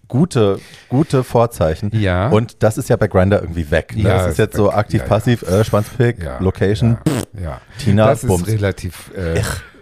gute, 0.06 0.60
gute 0.88 1.24
Vorzeichen. 1.24 1.90
Ja. 1.94 2.28
Und 2.28 2.62
das 2.62 2.78
ist 2.78 2.88
ja 2.88 2.96
bei 2.96 3.08
Grinder 3.08 3.40
irgendwie 3.40 3.70
weg. 3.70 3.94
Ne? 3.96 4.02
Ja, 4.04 4.18
das 4.18 4.32
ist 4.32 4.38
jetzt 4.38 4.56
so 4.56 4.66
weg. 4.68 4.74
aktiv, 4.74 5.00
Ja, 5.00 5.04
ja. 5.06 5.08
passiv, 5.08 5.42
äh, 5.42 5.64
Schwanzpick, 5.64 6.22
ja. 6.22 6.38
Location, 6.40 6.98
Ja, 7.34 7.40
ja. 7.42 7.60
Tina, 7.78 8.06
das 8.06 8.24
Bums. 8.26 8.46
ist 8.46 8.54
relativ 8.54 9.10
äh, 9.16 9.40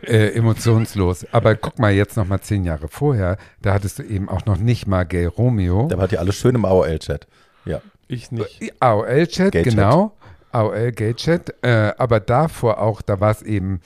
äh, 0.09 0.31
emotionslos. 0.35 1.27
Aber 1.33 1.55
guck 1.55 1.79
mal 1.79 1.93
jetzt 1.93 2.17
noch 2.17 2.27
mal 2.27 2.41
zehn 2.41 2.65
Jahre 2.65 2.89
vorher, 2.89 3.37
da 3.63 3.75
hattest 3.75 3.99
du 3.99 4.03
eben 4.03 4.29
auch 4.29 4.47
noch 4.47 4.57
nicht 4.59 4.87
mal 4.87 5.05
Gay 5.05 5.27
Romeo. 5.27 5.87
Da 5.89 5.99
war 5.99 6.09
die 6.09 6.19
alles 6.19 6.37
schön 6.37 6.55
im 6.55 6.65
AOL-Chat. 6.65 7.27
Ja. 7.65 7.81
Ich 8.09 8.33
nicht. 8.33 8.73
AOL-Chat, 8.81 9.53
Gay-Chat. 9.53 9.75
genau. 9.75 10.17
AOL 10.53 10.93
Gay-Chat. 10.93 11.55
Äh, 11.63 11.93
aber 11.99 12.21
davor 12.21 12.81
auch, 12.81 13.03
da 13.03 13.21
war 13.21 13.31
es 13.33 13.43
eben 13.43 13.81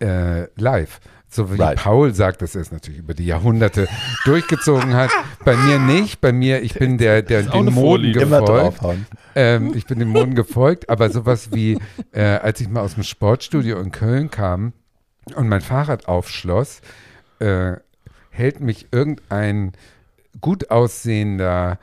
äh, 0.00 0.42
live. 0.60 1.00
So 1.30 1.52
wie 1.52 1.60
Right. 1.60 1.78
Paul 1.78 2.14
sagt, 2.14 2.40
dass 2.40 2.54
er 2.54 2.62
es 2.62 2.72
natürlich 2.72 3.00
über 3.00 3.12
die 3.12 3.26
Jahrhunderte 3.26 3.86
durchgezogen 4.24 4.94
hat. 4.94 5.10
Bei 5.44 5.56
mir 5.56 5.78
nicht. 5.78 6.20
Bei 6.20 6.32
mir, 6.32 6.62
ich 6.62 6.74
bin 6.74 6.96
der, 6.96 7.22
der 7.22 7.42
den 7.42 7.66
Moden 7.66 8.12
gefolgt. 8.12 8.80
Ähm, 9.34 9.72
ich 9.74 9.86
bin 9.86 9.98
dem 9.98 10.08
Mond 10.08 10.36
gefolgt, 10.36 10.88
aber 10.88 11.10
sowas 11.10 11.50
wie, 11.52 11.78
äh, 12.12 12.22
als 12.22 12.60
ich 12.60 12.68
mal 12.68 12.80
aus 12.80 12.94
dem 12.94 13.02
Sportstudio 13.02 13.78
in 13.78 13.92
Köln 13.92 14.30
kam 14.30 14.72
und 15.34 15.48
mein 15.48 15.60
Fahrrad 15.60 16.08
aufschloss, 16.08 16.80
äh, 17.38 17.76
hält 18.30 18.60
mich 18.60 18.88
irgendein 18.92 19.72
gut 20.40 20.70
aussehender 20.70 21.78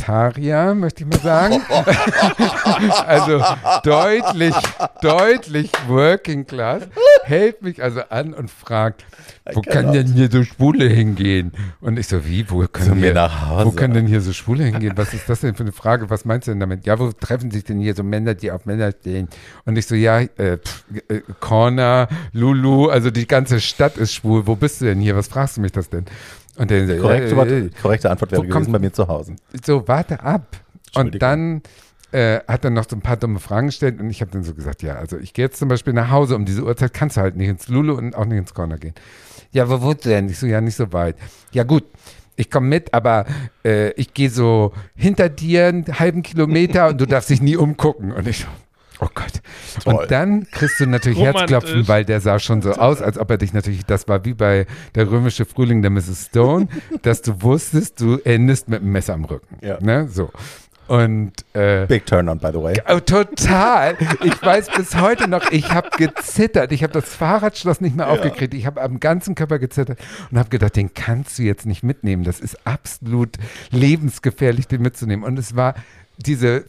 Proletarier, 0.00 0.74
möchte 0.74 1.04
ich 1.04 1.10
mal 1.10 1.20
sagen. 1.20 1.62
also 3.06 3.42
deutlich, 3.84 4.54
deutlich 5.02 5.70
Working 5.88 6.46
Class, 6.46 6.84
hält 7.24 7.62
mich 7.62 7.82
also 7.82 8.00
an 8.08 8.34
und 8.34 8.50
fragt, 8.50 9.04
wo 9.52 9.62
kann 9.62 9.92
denn 9.92 10.12
hier 10.12 10.30
so 10.30 10.44
Schwule 10.44 10.86
hingehen? 10.86 11.52
Und 11.80 11.98
ich 11.98 12.06
so, 12.06 12.26
wie, 12.26 12.48
wo 12.50 12.66
können 12.66 12.96
mir 12.96 13.06
hier, 13.06 13.14
nach 13.14 13.48
Hause. 13.48 13.66
wo 13.66 13.70
können 13.72 13.94
denn 13.94 14.06
hier 14.06 14.20
so 14.20 14.32
Schwule 14.32 14.64
hingehen? 14.64 14.92
Was 14.96 15.12
ist 15.14 15.28
das 15.28 15.40
denn 15.40 15.54
für 15.54 15.62
eine 15.62 15.72
Frage? 15.72 16.10
Was 16.10 16.24
meinst 16.24 16.46
du 16.46 16.52
denn 16.52 16.60
damit? 16.60 16.86
Ja, 16.86 16.98
wo 16.98 17.10
treffen 17.12 17.50
sich 17.50 17.64
denn 17.64 17.80
hier 17.80 17.94
so 17.94 18.02
Männer, 18.02 18.34
die 18.34 18.50
auf 18.50 18.66
Männer 18.66 18.92
stehen? 18.92 19.28
Und 19.64 19.76
ich 19.76 19.86
so, 19.86 19.94
ja, 19.94 20.20
äh, 20.20 20.58
pff, 20.58 20.84
äh, 21.08 21.20
Corner, 21.40 22.08
Lulu, 22.32 22.88
also 22.88 23.10
die 23.10 23.26
ganze 23.26 23.60
Stadt 23.60 23.96
ist 23.96 24.14
schwul. 24.14 24.46
Wo 24.46 24.56
bist 24.56 24.80
du 24.80 24.86
denn 24.86 25.00
hier? 25.00 25.16
Was 25.16 25.28
fragst 25.28 25.56
du 25.56 25.60
mich 25.60 25.72
das 25.72 25.90
denn? 25.90 26.04
Und 26.60 26.70
so, 26.70 26.96
Korrekte, 26.98 27.34
äh, 27.34 27.58
äh, 27.58 27.70
korrekte 27.82 28.10
Antwort 28.10 28.32
wäre 28.32 28.42
wo 28.42 28.46
gewesen 28.46 28.70
bei 28.70 28.78
mir 28.78 28.92
zu 28.92 29.08
Hause. 29.08 29.34
so, 29.64 29.88
warte 29.88 30.22
ab. 30.22 30.58
Und 30.94 31.22
dann 31.22 31.62
äh, 32.12 32.40
hat 32.46 32.64
er 32.64 32.70
noch 32.70 32.84
so 32.86 32.96
ein 32.96 33.00
paar 33.00 33.16
dumme 33.16 33.38
Fragen 33.38 33.68
gestellt 33.68 33.98
und 33.98 34.10
ich 34.10 34.20
habe 34.20 34.30
dann 34.30 34.42
so 34.42 34.52
gesagt, 34.52 34.82
ja, 34.82 34.96
also 34.96 35.16
ich 35.16 35.32
gehe 35.32 35.44
jetzt 35.44 35.58
zum 35.58 35.68
Beispiel 35.68 35.94
nach 35.94 36.10
Hause, 36.10 36.36
um 36.36 36.44
diese 36.44 36.62
Uhrzeit 36.62 36.92
kannst 36.92 37.16
du 37.16 37.22
halt 37.22 37.36
nicht 37.36 37.48
ins 37.48 37.68
Lulu 37.68 37.94
und 37.94 38.14
auch 38.14 38.26
nicht 38.26 38.38
ins 38.38 38.52
Corner 38.52 38.76
gehen. 38.76 38.94
Ja, 39.52 39.70
wo 39.70 39.80
wohnst 39.80 40.04
du 40.04 40.10
denn? 40.10 40.28
Ich 40.28 40.38
so, 40.38 40.46
ja, 40.46 40.60
nicht 40.60 40.76
so 40.76 40.92
weit. 40.92 41.16
Ja 41.52 41.64
gut, 41.64 41.84
ich 42.36 42.50
komme 42.50 42.66
mit, 42.68 42.92
aber 42.92 43.26
äh, 43.64 43.92
ich 43.92 44.12
gehe 44.12 44.28
so 44.28 44.72
hinter 44.94 45.28
dir 45.28 45.68
einen 45.68 45.98
halben 45.98 46.22
Kilometer 46.22 46.88
und 46.88 47.00
du 47.00 47.06
darfst 47.06 47.30
dich 47.30 47.40
nie 47.40 47.56
umgucken. 47.56 48.12
Und 48.12 48.26
ich 48.26 48.40
so, 48.40 48.46
oh 49.00 49.08
Gott. 49.14 49.32
Toll. 49.82 49.94
Und 49.94 50.10
dann 50.10 50.46
kriegst 50.50 50.80
du 50.80 50.86
natürlich. 50.86 51.18
Herzklopfen, 51.18 51.88
weil 51.88 52.04
der 52.04 52.20
sah 52.20 52.38
schon 52.38 52.62
so 52.62 52.72
aus, 52.72 53.02
als 53.02 53.18
ob 53.18 53.30
er 53.30 53.38
dich 53.38 53.52
natürlich, 53.52 53.84
das 53.84 54.08
war 54.08 54.24
wie 54.24 54.34
bei 54.34 54.66
der 54.94 55.10
römische 55.10 55.44
Frühling 55.44 55.82
der 55.82 55.90
Mrs. 55.90 56.26
Stone, 56.26 56.68
dass 57.02 57.22
du 57.22 57.42
wusstest, 57.42 58.00
du 58.00 58.18
endest 58.24 58.68
mit 58.68 58.82
einem 58.82 58.92
Messer 58.92 59.14
am 59.14 59.24
Rücken. 59.24 59.58
Ja. 59.60 59.78
Ne? 59.80 60.08
So. 60.08 60.30
Und 60.90 61.32
äh, 61.52 61.86
Big 61.86 62.04
turn 62.04 62.28
on, 62.28 62.40
by 62.40 62.48
the 62.52 62.60
way. 62.60 62.82
Oh, 62.88 62.98
total. 62.98 63.96
Ich 64.24 64.42
weiß 64.42 64.70
bis 64.76 64.96
heute 64.96 65.28
noch, 65.28 65.52
ich 65.52 65.70
habe 65.70 65.88
gezittert. 65.96 66.72
Ich 66.72 66.82
habe 66.82 66.92
das 66.92 67.14
Fahrradschloss 67.14 67.80
nicht 67.80 67.94
mehr 67.94 68.10
aufgekriegt. 68.10 68.54
Ich 68.54 68.66
habe 68.66 68.82
am 68.82 68.98
ganzen 68.98 69.36
Körper 69.36 69.60
gezittert 69.60 70.00
und 70.32 70.38
habe 70.38 70.48
gedacht, 70.48 70.74
den 70.74 70.92
kannst 70.92 71.38
du 71.38 71.44
jetzt 71.44 71.64
nicht 71.64 71.84
mitnehmen. 71.84 72.24
Das 72.24 72.40
ist 72.40 72.66
absolut 72.66 73.36
lebensgefährlich, 73.70 74.66
den 74.66 74.82
mitzunehmen. 74.82 75.24
Und 75.24 75.38
es 75.38 75.54
war 75.54 75.76
diese 76.16 76.64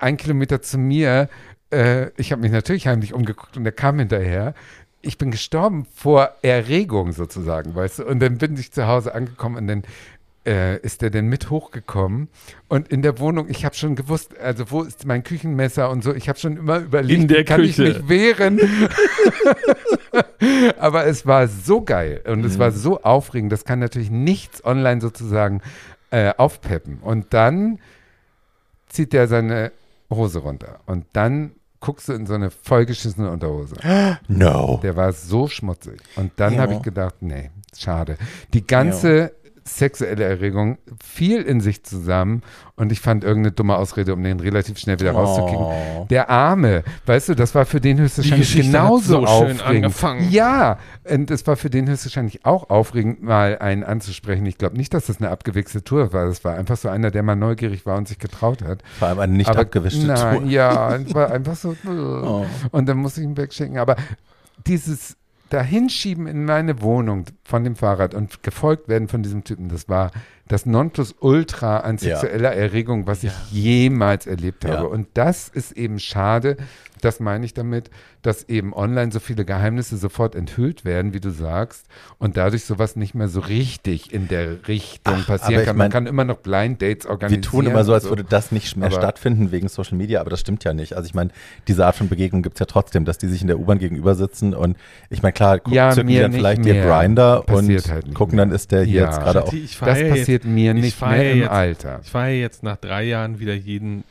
ein 0.00 0.16
Kilometer 0.16 0.62
zu 0.62 0.78
mir. 0.78 1.28
Äh, 1.72 2.10
ich 2.16 2.32
habe 2.32 2.42
mich 2.42 2.52
natürlich 2.52 2.86
heimlich 2.86 3.14
umgeguckt 3.14 3.56
und 3.56 3.64
er 3.66 3.72
kam 3.72 3.98
hinterher. 3.98 4.54
Ich 5.00 5.18
bin 5.18 5.30
gestorben 5.30 5.86
vor 5.94 6.30
Erregung 6.42 7.12
sozusagen, 7.12 7.74
weißt 7.74 8.00
du. 8.00 8.06
Und 8.06 8.20
dann 8.20 8.38
bin 8.38 8.56
ich 8.56 8.72
zu 8.72 8.86
Hause 8.86 9.14
angekommen 9.14 9.56
und 9.56 9.66
dann 9.66 9.82
äh, 10.46 10.78
ist 10.80 11.02
er 11.02 11.10
denn 11.10 11.26
mit 11.28 11.50
hochgekommen 11.50 12.28
und 12.68 12.88
in 12.88 13.02
der 13.02 13.20
Wohnung, 13.20 13.48
ich 13.48 13.64
habe 13.64 13.76
schon 13.76 13.94
gewusst, 13.94 14.36
also 14.40 14.72
wo 14.72 14.82
ist 14.82 15.06
mein 15.06 15.22
Küchenmesser 15.22 15.88
und 15.88 16.02
so, 16.02 16.12
ich 16.12 16.28
habe 16.28 16.36
schon 16.36 16.56
immer 16.56 16.78
überlegt, 16.80 17.20
In 17.22 17.28
der 17.28 17.44
kann 17.44 17.60
Küche. 17.60 17.84
ich 17.86 17.98
mich 18.00 18.08
wehren. 18.08 18.60
Aber 20.78 21.06
es 21.06 21.26
war 21.26 21.48
so 21.48 21.82
geil 21.82 22.22
und 22.26 22.44
es 22.44 22.58
war 22.58 22.70
Mhm. 22.70 22.74
so 22.74 23.02
aufregend, 23.02 23.52
das 23.52 23.64
kann 23.64 23.78
natürlich 23.78 24.10
nichts 24.10 24.64
online 24.64 25.00
sozusagen 25.00 25.60
äh, 26.10 26.32
aufpeppen. 26.36 26.98
Und 26.98 27.32
dann 27.32 27.78
zieht 28.88 29.14
er 29.14 29.28
seine 29.28 29.72
Hose 30.10 30.40
runter 30.40 30.80
und 30.86 31.06
dann 31.12 31.52
guckst 31.82 32.08
du 32.08 32.14
in 32.14 32.26
so 32.26 32.32
eine 32.32 32.50
vollgeschissene 32.50 33.30
Unterhose. 33.30 33.74
No. 34.28 34.80
Der 34.82 34.96
war 34.96 35.12
so 35.12 35.48
schmutzig. 35.48 36.00
Und 36.16 36.32
dann 36.36 36.54
Ja. 36.54 36.60
habe 36.62 36.74
ich 36.74 36.82
gedacht, 36.82 37.16
nee, 37.20 37.50
schade. 37.76 38.16
Die 38.54 38.66
ganze 38.66 39.34
sexuelle 39.64 40.24
Erregung 40.24 40.78
fiel 41.02 41.42
in 41.42 41.60
sich 41.60 41.84
zusammen 41.84 42.42
und 42.76 42.90
ich 42.90 43.00
fand 43.00 43.24
irgendeine 43.24 43.52
dumme 43.52 43.76
Ausrede, 43.76 44.12
um 44.14 44.22
den 44.22 44.40
relativ 44.40 44.78
schnell 44.78 44.98
wieder. 44.98 45.14
Oh. 45.14 46.06
Der 46.10 46.30
Arme, 46.30 46.82
weißt 47.06 47.30
du, 47.30 47.34
das 47.34 47.54
war 47.54 47.64
für 47.64 47.80
den 47.80 47.98
höchstwahrscheinlich 47.98 48.54
genauso 48.56 49.20
so 49.20 49.26
schön 49.26 49.26
aufregend. 49.26 49.62
angefangen. 49.62 50.30
Ja, 50.30 50.78
und 51.08 51.30
es 51.30 51.46
war 51.46 51.56
für 51.56 51.70
den 51.70 51.88
höchstwahrscheinlich 51.88 52.44
auch 52.44 52.70
aufregend, 52.70 53.22
mal 53.22 53.58
einen 53.58 53.84
anzusprechen. 53.84 54.46
Ich 54.46 54.58
glaube 54.58 54.76
nicht, 54.76 54.94
dass 54.94 55.06
das 55.06 55.18
eine 55.18 55.30
abgewichste 55.30 55.84
Tour 55.84 56.12
war. 56.12 56.26
Das 56.26 56.44
war 56.44 56.56
einfach 56.56 56.76
so 56.76 56.88
einer, 56.88 57.10
der 57.10 57.22
mal 57.22 57.36
neugierig 57.36 57.86
war 57.86 57.96
und 57.96 58.08
sich 58.08 58.18
getraut 58.18 58.62
hat. 58.62 58.82
Vor 58.98 59.08
allem 59.08 59.18
eine 59.18 59.32
nicht 59.34 59.48
Aber 59.48 59.60
abgewischte 59.60 60.06
nein, 60.06 60.38
Tour. 60.40 60.48
Ja, 60.48 60.96
es 60.96 61.14
war 61.14 61.30
einfach 61.30 61.56
so. 61.56 61.76
Oh. 61.92 62.46
Und 62.70 62.86
dann 62.86 62.98
musste 62.98 63.20
ich 63.20 63.26
ihn 63.26 63.36
wegschicken. 63.36 63.78
Aber 63.78 63.96
dieses 64.66 65.16
Dahinschieben 65.52 66.26
in 66.26 66.44
meine 66.44 66.80
Wohnung 66.80 67.26
von 67.44 67.62
dem 67.62 67.76
Fahrrad 67.76 68.14
und 68.14 68.42
gefolgt 68.42 68.88
werden 68.88 69.08
von 69.08 69.22
diesem 69.22 69.44
Typen, 69.44 69.68
das 69.68 69.88
war 69.88 70.10
das 70.48 70.66
Nonplusultra 70.66 71.78
an 71.80 71.96
Ja. 72.00 72.16
sexueller 72.18 72.52
Erregung, 72.52 73.06
was 73.06 73.22
ich 73.24 73.32
jemals 73.50 74.26
erlebt 74.26 74.64
habe. 74.64 74.74
Ja. 74.74 74.82
Und 74.82 75.08
das 75.14 75.48
ist 75.48 75.72
eben 75.72 75.98
schade. 75.98 76.56
Das 77.00 77.18
meine 77.18 77.44
ich 77.44 77.52
damit, 77.52 77.90
dass 78.22 78.44
eben 78.48 78.72
online 78.72 79.10
so 79.10 79.18
viele 79.18 79.44
Geheimnisse 79.44 79.96
sofort 79.96 80.36
enthüllt 80.36 80.84
werden, 80.84 81.12
wie 81.12 81.18
du 81.18 81.30
sagst, 81.30 81.86
und 82.18 82.36
dadurch 82.36 82.64
sowas 82.64 82.94
nicht 82.94 83.16
mehr 83.16 83.26
so 83.26 83.40
richtig 83.40 84.12
in 84.14 84.28
der 84.28 84.68
Richtung 84.68 85.14
Ach, 85.18 85.26
passieren 85.26 85.64
kann. 85.64 85.76
mein, 85.76 85.86
Man 85.86 85.90
kann 85.90 86.06
immer 86.06 86.24
noch 86.24 86.36
Blind 86.36 86.80
Dates 86.80 87.06
Wir 87.06 87.10
organisieren. 87.10 87.42
tun 87.42 87.66
immer 87.66 87.82
so, 87.82 87.92
als 87.92 88.04
würde 88.08 88.22
das 88.22 88.52
nicht 88.52 88.76
mehr 88.76 88.86
Aber- 88.86 88.94
stattfinden 88.98 89.50
wegen 89.50 89.66
Social 89.66 89.98
Media, 89.98 90.20
aber 90.20 90.30
das 90.30 90.38
stimmt 90.38 90.62
ja 90.62 90.72
nicht. 90.74 90.92
Also 90.94 91.06
ich 91.06 91.14
meine, 91.14 91.30
diese 91.66 91.84
Art 91.84 91.96
von 91.96 92.08
Begegnung 92.08 92.42
gibt 92.42 92.54
es 92.54 92.60
ja 92.60 92.66
trotzdem, 92.66 93.04
dass 93.04 93.18
die 93.18 93.26
sich 93.26 93.40
in 93.42 93.48
der 93.48 93.58
U-Bahn 93.58 93.80
gegenüber 93.80 94.14
sitzen 94.14 94.54
und 94.54 94.76
ich 95.10 95.22
meine, 95.24 95.32
klar, 95.32 95.58
guck, 95.58 95.74
Ja, 95.74 95.92
dann 95.92 96.06
vielleicht 96.06 96.62
mehr. 96.64 96.74
ihr 96.76 96.82
Grinder 96.86 97.40
und 97.40 97.46
Passiert 97.46 97.90
halt 97.90 98.14
gucken 98.14 98.36
mehr. 98.36 98.46
dann, 98.46 98.54
ist 98.54 98.70
der 98.70 98.84
hier 98.84 99.00
Ja. 99.00 99.06
jetzt 99.06 99.18
gerade 99.18 99.42
auch. 99.42 99.50
Das 99.50 99.98
jetzt, 99.98 100.41
passiert 100.42 100.54
mir 100.54 100.74
ich 100.74 100.82
nicht 100.82 101.00
mehr 101.00 101.32
im 101.32 101.38
jetzt- 101.40 101.50
Alter. 101.50 102.00
ich 102.02 102.10
fahre 102.10 102.30
jetzt 102.30 102.62
nach 102.62 102.76
drei 102.76 103.04
Jahren 103.04 103.38
wieder 103.40 103.54
jeden, 103.54 104.04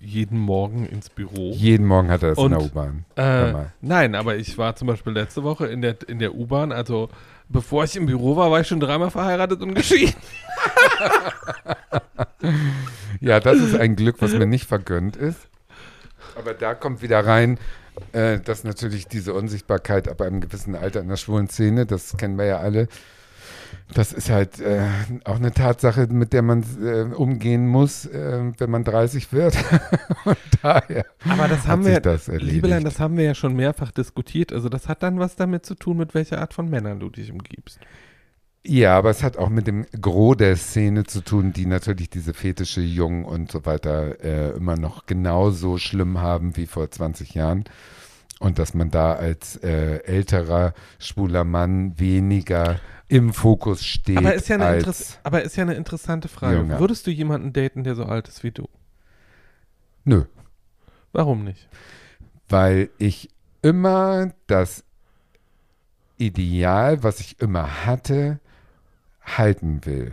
jeden 0.00 0.38
Morgen 0.38 0.86
ins 0.86 1.08
Büro. 1.10 1.52
Jeden 1.52 1.86
Morgen 1.86 2.10
hat 2.10 2.22
er 2.22 2.30
das 2.30 2.38
in 2.38 2.50
der 2.50 2.58
Und, 2.60 2.66
U-Bahn. 2.66 3.04
Äh, 3.16 3.52
nein, 3.80 4.14
aber 4.14 4.36
ich 4.36 4.58
war 4.58 4.74
zum 4.76 4.88
Beispiel 4.88 5.12
letzte 5.12 5.42
Woche 5.42 5.66
in 5.66 5.82
der, 5.82 5.96
in 6.08 6.18
der 6.18 6.34
U-Bahn, 6.34 6.72
also 6.72 7.08
bevor 7.48 7.84
ich 7.84 7.96
im 7.96 8.06
Büro 8.06 8.36
war, 8.36 8.50
war 8.50 8.60
ich 8.60 8.66
schon 8.68 8.80
dreimal 8.80 9.10
verheiratet 9.10 9.60
und 9.62 9.74
geschieden. 9.74 10.14
Ja, 13.20 13.38
das 13.40 13.58
ist 13.58 13.76
ein 13.76 13.94
Glück, 13.94 14.16
was 14.20 14.32
mir 14.32 14.46
nicht 14.46 14.66
vergönnt 14.66 15.16
ist. 15.16 15.38
Aber 16.36 16.54
da 16.54 16.74
kommt 16.74 17.02
wieder 17.02 17.24
rein, 17.24 17.58
äh, 18.12 18.40
dass 18.40 18.64
natürlich 18.64 19.06
diese 19.06 19.32
Unsichtbarkeit 19.34 20.08
ab 20.08 20.20
einem 20.22 20.40
gewissen 20.40 20.74
Alter 20.74 21.00
in 21.00 21.08
der 21.08 21.16
schwulen 21.16 21.48
Szene, 21.48 21.86
das 21.86 22.16
kennen 22.16 22.36
wir 22.36 22.46
ja 22.46 22.58
alle, 22.58 22.88
Das 23.94 24.12
ist 24.12 24.30
halt 24.30 24.60
äh, 24.60 24.86
auch 25.24 25.36
eine 25.36 25.52
Tatsache, 25.52 26.06
mit 26.08 26.32
der 26.32 26.42
man 26.42 26.64
äh, 26.82 27.14
umgehen 27.14 27.66
muss, 27.66 28.06
äh, 28.06 28.52
wenn 28.58 28.70
man 28.70 28.84
30 28.84 29.32
wird. 29.32 29.56
Und 30.24 30.36
daher 30.62 31.06
Aber 31.28 31.48
das 31.48 31.66
haben 31.66 31.84
wir, 31.84 32.00
das. 32.00 32.28
Liebelein, 32.28 32.84
das 32.84 33.00
haben 33.00 33.16
wir 33.16 33.24
ja 33.24 33.34
schon 33.34 33.54
mehrfach 33.54 33.90
diskutiert. 33.90 34.52
Also 34.52 34.68
das 34.68 34.88
hat 34.88 35.02
dann 35.02 35.18
was 35.18 35.36
damit 35.36 35.66
zu 35.66 35.74
tun, 35.74 35.98
mit 35.98 36.14
welcher 36.14 36.40
Art 36.40 36.54
von 36.54 36.68
Männern 36.70 37.00
du 37.00 37.10
dich 37.10 37.30
umgibst. 37.30 37.80
Ja, 38.64 38.96
aber 38.96 39.10
es 39.10 39.24
hat 39.24 39.38
auch 39.38 39.48
mit 39.48 39.66
dem 39.66 39.86
Gros 40.00 40.36
der 40.36 40.56
Szene 40.56 41.02
zu 41.02 41.20
tun, 41.20 41.52
die 41.52 41.66
natürlich 41.66 42.10
diese 42.10 42.32
Fetische 42.32 42.80
Jungen 42.80 43.24
und 43.24 43.50
so 43.50 43.66
weiter 43.66 44.22
äh, 44.22 44.50
immer 44.56 44.76
noch 44.76 45.06
genauso 45.06 45.78
schlimm 45.78 46.20
haben 46.20 46.56
wie 46.56 46.66
vor 46.66 46.88
20 46.88 47.34
Jahren. 47.34 47.64
Und 48.42 48.58
dass 48.58 48.74
man 48.74 48.90
da 48.90 49.14
als 49.14 49.56
äh, 49.56 49.98
älterer, 50.04 50.74
schwuler 50.98 51.44
Mann 51.44 51.98
weniger 51.98 52.80
im 53.08 53.32
Fokus 53.32 53.84
steht 53.84 54.18
Aber 54.18 54.34
ist, 54.34 54.48
ja 54.48 54.56
eine 54.56 54.66
als 54.66 55.18
aber 55.22 55.42
ist 55.42 55.56
ja 55.56 55.62
eine 55.62 55.74
interessante 55.74 56.28
Frage. 56.28 56.56
Junger. 56.58 56.80
Würdest 56.80 57.06
du 57.06 57.10
jemanden 57.10 57.52
daten, 57.52 57.84
der 57.84 57.94
so 57.94 58.04
alt 58.04 58.28
ist 58.28 58.42
wie 58.42 58.50
du? 58.50 58.68
Nö, 60.04 60.24
Warum 61.12 61.44
nicht? 61.44 61.68
weil 62.48 62.90
ich 62.98 63.30
immer 63.62 64.32
das 64.46 64.84
Ideal, 66.18 67.02
was 67.02 67.20
ich 67.20 67.40
immer 67.40 67.86
hatte, 67.86 68.40
halten 69.22 69.84
will. 69.86 70.12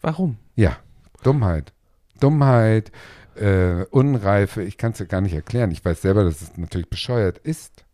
Warum? 0.00 0.38
Ja, 0.54 0.76
Dummheit. 1.22 1.72
Dummheit, 2.20 2.92
äh, 3.36 3.84
Unreife, 3.90 4.62
ich 4.62 4.78
kann 4.78 4.92
es 4.92 4.98
dir 4.98 5.06
gar 5.06 5.20
nicht 5.20 5.34
erklären. 5.34 5.70
Ich 5.70 5.84
weiß 5.84 6.02
selber, 6.02 6.24
dass 6.24 6.42
es 6.42 6.56
natürlich 6.56 6.88
bescheuert 6.88 7.38
ist. 7.38 7.84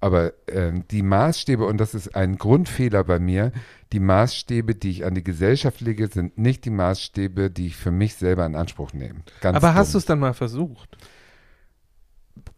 Aber 0.00 0.34
ähm, 0.48 0.86
die 0.90 1.02
Maßstäbe, 1.02 1.64
und 1.64 1.78
das 1.78 1.94
ist 1.94 2.14
ein 2.14 2.36
Grundfehler 2.36 3.04
bei 3.04 3.18
mir, 3.18 3.52
die 3.92 4.00
Maßstäbe, 4.00 4.74
die 4.74 4.90
ich 4.90 5.04
an 5.06 5.14
die 5.14 5.24
Gesellschaft 5.24 5.80
lege, 5.80 6.08
sind 6.08 6.36
nicht 6.36 6.66
die 6.66 6.70
Maßstäbe, 6.70 7.50
die 7.50 7.68
ich 7.68 7.76
für 7.76 7.90
mich 7.90 8.16
selber 8.16 8.44
in 8.44 8.54
Anspruch 8.54 8.92
nehme. 8.92 9.20
Ganz 9.40 9.56
aber 9.56 9.74
hast 9.74 9.94
du 9.94 9.98
es 9.98 10.04
dann 10.04 10.18
mal 10.18 10.34
versucht? 10.34 10.98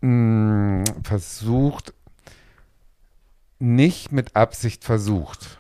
Mm, 0.00 0.82
versucht, 1.04 1.94
nicht 3.60 4.10
mit 4.10 4.34
Absicht 4.34 4.82
versucht. 4.82 5.58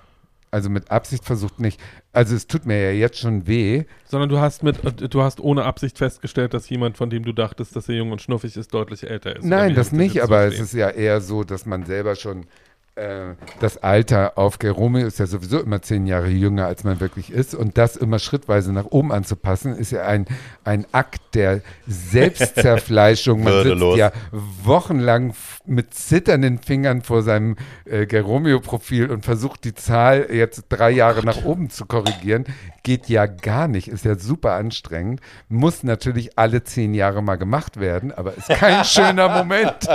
Also 0.56 0.70
mit 0.70 0.90
Absicht 0.90 1.26
versucht 1.26 1.60
nicht. 1.60 1.78
Also 2.14 2.34
es 2.34 2.46
tut 2.46 2.64
mir 2.64 2.82
ja 2.82 2.90
jetzt 2.92 3.18
schon 3.18 3.46
weh, 3.46 3.84
Sondern 4.06 4.30
du 4.30 4.38
hast 4.38 4.62
mit, 4.62 4.78
du 5.12 5.20
hast 5.20 5.38
ohne 5.38 5.64
Absicht 5.64 5.98
festgestellt, 5.98 6.54
dass 6.54 6.66
jemand, 6.70 6.96
von 6.96 7.10
dem 7.10 7.24
du 7.26 7.32
dachtest, 7.34 7.76
dass 7.76 7.90
er 7.90 7.96
jung 7.96 8.10
und 8.10 8.22
schnuffig 8.22 8.56
ist, 8.56 8.72
deutlich 8.72 9.02
älter 9.10 9.36
ist. 9.36 9.44
Nein, 9.44 9.74
das 9.74 9.92
nicht, 9.92 10.22
aber 10.22 10.46
es 10.46 10.58
ist 10.58 10.72
ja 10.72 10.88
eher 10.88 11.20
so, 11.20 11.44
dass 11.44 11.66
man 11.66 11.84
selber 11.84 12.14
schon 12.14 12.46
äh, 12.94 13.34
das 13.60 13.76
Alter 13.82 14.38
aufgeht. 14.38 14.74
Romeo 14.74 15.06
ist 15.06 15.18
ja 15.18 15.26
sowieso 15.26 15.60
immer 15.60 15.82
zehn 15.82 16.06
Jahre 16.06 16.28
jünger, 16.28 16.64
als 16.64 16.82
man 16.84 17.00
wirklich 17.00 17.30
ist. 17.30 17.54
Und 17.54 17.76
das 17.76 17.96
immer 17.96 18.18
schrittweise 18.18 18.72
nach 18.72 18.86
oben 18.86 19.12
anzupassen, 19.12 19.76
ist 19.76 19.90
ja 19.90 20.06
ein, 20.06 20.24
ein 20.64 20.86
Akt 20.92 21.20
der 21.34 21.60
Selbstzerfleischung. 21.86 23.42
Man 23.42 23.52
sitzt 23.64 23.98
ja 23.98 24.12
wochenlang 24.32 25.30
f- 25.30 25.55
mit 25.66 25.94
zitternden 25.94 26.58
Fingern 26.58 27.02
vor 27.02 27.22
seinem 27.22 27.56
äh, 27.84 28.06
Geromeo-Profil 28.06 29.10
und 29.10 29.24
versucht 29.24 29.64
die 29.64 29.74
Zahl 29.74 30.28
jetzt 30.30 30.64
drei 30.68 30.90
Jahre 30.90 31.24
nach 31.24 31.44
oben 31.44 31.70
zu 31.70 31.86
korrigieren. 31.86 32.44
Geht 32.82 33.08
ja 33.08 33.26
gar 33.26 33.68
nicht, 33.68 33.88
ist 33.88 34.04
ja 34.04 34.16
super 34.16 34.52
anstrengend. 34.52 35.20
Muss 35.48 35.82
natürlich 35.82 36.38
alle 36.38 36.64
zehn 36.64 36.94
Jahre 36.94 37.22
mal 37.22 37.36
gemacht 37.36 37.80
werden, 37.80 38.12
aber 38.12 38.36
ist 38.36 38.48
kein 38.48 38.84
schöner 38.84 39.28
Moment. 39.28 39.76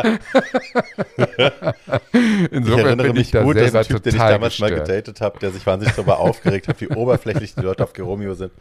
Ich 2.14 2.52
Insofern 2.52 2.86
erinnere 2.86 3.08
bin 3.08 3.16
mich 3.16 3.28
ich 3.28 3.32
da 3.32 3.44
gut, 3.44 3.58
dass 3.58 3.76
ein 3.76 3.84
Typ, 3.86 4.04
den 4.04 4.14
ich 4.16 4.20
damals 4.20 4.60
mal 4.60 4.70
gestört. 4.70 4.88
gedatet 4.88 5.22
habe, 5.22 5.40
der 5.40 5.52
sich 5.52 5.66
wahnsinnig 5.66 5.96
darüber 5.96 6.20
aufgeregt 6.20 6.68
hat, 6.68 6.82
wie 6.82 6.88
oberflächlich 6.90 7.56
die 7.56 7.62
Leute 7.62 7.84
auf 7.84 7.94
Geromeo 7.94 8.34
sind, 8.34 8.52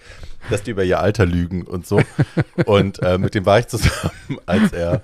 dass 0.50 0.62
die 0.62 0.70
über 0.72 0.84
ihr 0.84 1.00
Alter 1.00 1.26
lügen 1.26 1.62
und 1.62 1.86
so. 1.86 2.00
Und 2.66 3.02
äh, 3.02 3.18
mit 3.18 3.34
dem 3.34 3.46
war 3.46 3.58
ich 3.58 3.68
zusammen, 3.68 4.38
als 4.46 4.72
er 4.72 5.02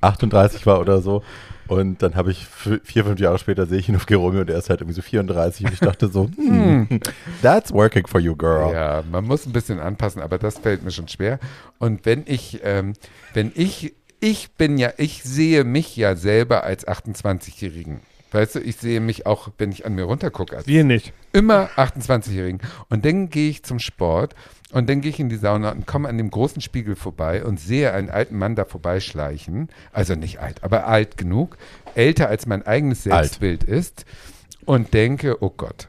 38 0.00 0.66
war 0.66 0.80
oder 0.80 1.00
so. 1.00 1.22
Und 1.70 2.02
dann 2.02 2.16
habe 2.16 2.32
ich 2.32 2.48
vier, 2.48 3.04
fünf 3.04 3.20
Jahre 3.20 3.38
später 3.38 3.64
sehe 3.64 3.78
ich 3.78 3.88
ihn 3.88 3.94
auf 3.94 4.06
Geromeo 4.06 4.40
und 4.40 4.50
er 4.50 4.58
ist 4.58 4.70
halt 4.70 4.80
irgendwie 4.80 4.96
so 4.96 5.02
34 5.02 5.66
und 5.66 5.72
ich 5.72 5.78
dachte 5.78 6.08
so, 6.08 6.28
hm, 6.36 7.00
that's 7.42 7.72
working 7.72 8.08
for 8.08 8.20
you, 8.20 8.34
girl. 8.34 8.72
Ja, 8.72 9.04
man 9.08 9.24
muss 9.24 9.46
ein 9.46 9.52
bisschen 9.52 9.78
anpassen, 9.78 10.20
aber 10.20 10.38
das 10.38 10.58
fällt 10.58 10.82
mir 10.82 10.90
schon 10.90 11.06
schwer. 11.06 11.38
Und 11.78 12.04
wenn 12.06 12.24
ich, 12.26 12.60
ähm, 12.64 12.94
wenn 13.34 13.52
ich, 13.54 13.94
ich 14.18 14.50
bin 14.52 14.78
ja, 14.78 14.90
ich 14.96 15.22
sehe 15.22 15.62
mich 15.62 15.96
ja 15.96 16.16
selber 16.16 16.64
als 16.64 16.88
28-Jährigen. 16.88 18.00
Weißt 18.32 18.56
du, 18.56 18.60
ich 18.60 18.76
sehe 18.76 19.00
mich 19.00 19.26
auch, 19.26 19.48
wenn 19.58 19.70
ich 19.70 19.86
an 19.86 19.94
mir 19.94 20.04
runtergucke, 20.04 20.56
als 20.56 20.66
Wir 20.66 20.82
nicht. 20.82 21.12
immer 21.32 21.68
28-Jährigen. 21.76 22.60
Und 22.88 23.04
dann 23.04 23.30
gehe 23.30 23.48
ich 23.50 23.62
zum 23.62 23.78
Sport 23.78 24.34
und 24.72 24.88
dann 24.88 25.00
gehe 25.00 25.10
ich 25.10 25.18
in 25.18 25.28
die 25.28 25.36
Sauna 25.36 25.72
und 25.72 25.86
komme 25.86 26.08
an 26.08 26.16
dem 26.16 26.30
großen 26.30 26.62
Spiegel 26.62 26.94
vorbei 26.94 27.44
und 27.44 27.58
sehe 27.58 27.92
einen 27.92 28.10
alten 28.10 28.38
Mann 28.38 28.54
da 28.54 28.64
vorbeischleichen. 28.64 29.68
Also 29.92 30.14
nicht 30.14 30.38
alt, 30.38 30.62
aber 30.62 30.86
alt 30.86 31.16
genug, 31.16 31.56
älter 31.94 32.28
als 32.28 32.46
mein 32.46 32.66
eigenes 32.66 33.06
Alt. 33.06 33.24
Selbstbild 33.24 33.64
ist 33.64 34.04
und 34.64 34.94
denke, 34.94 35.42
oh 35.42 35.50
Gott. 35.50 35.88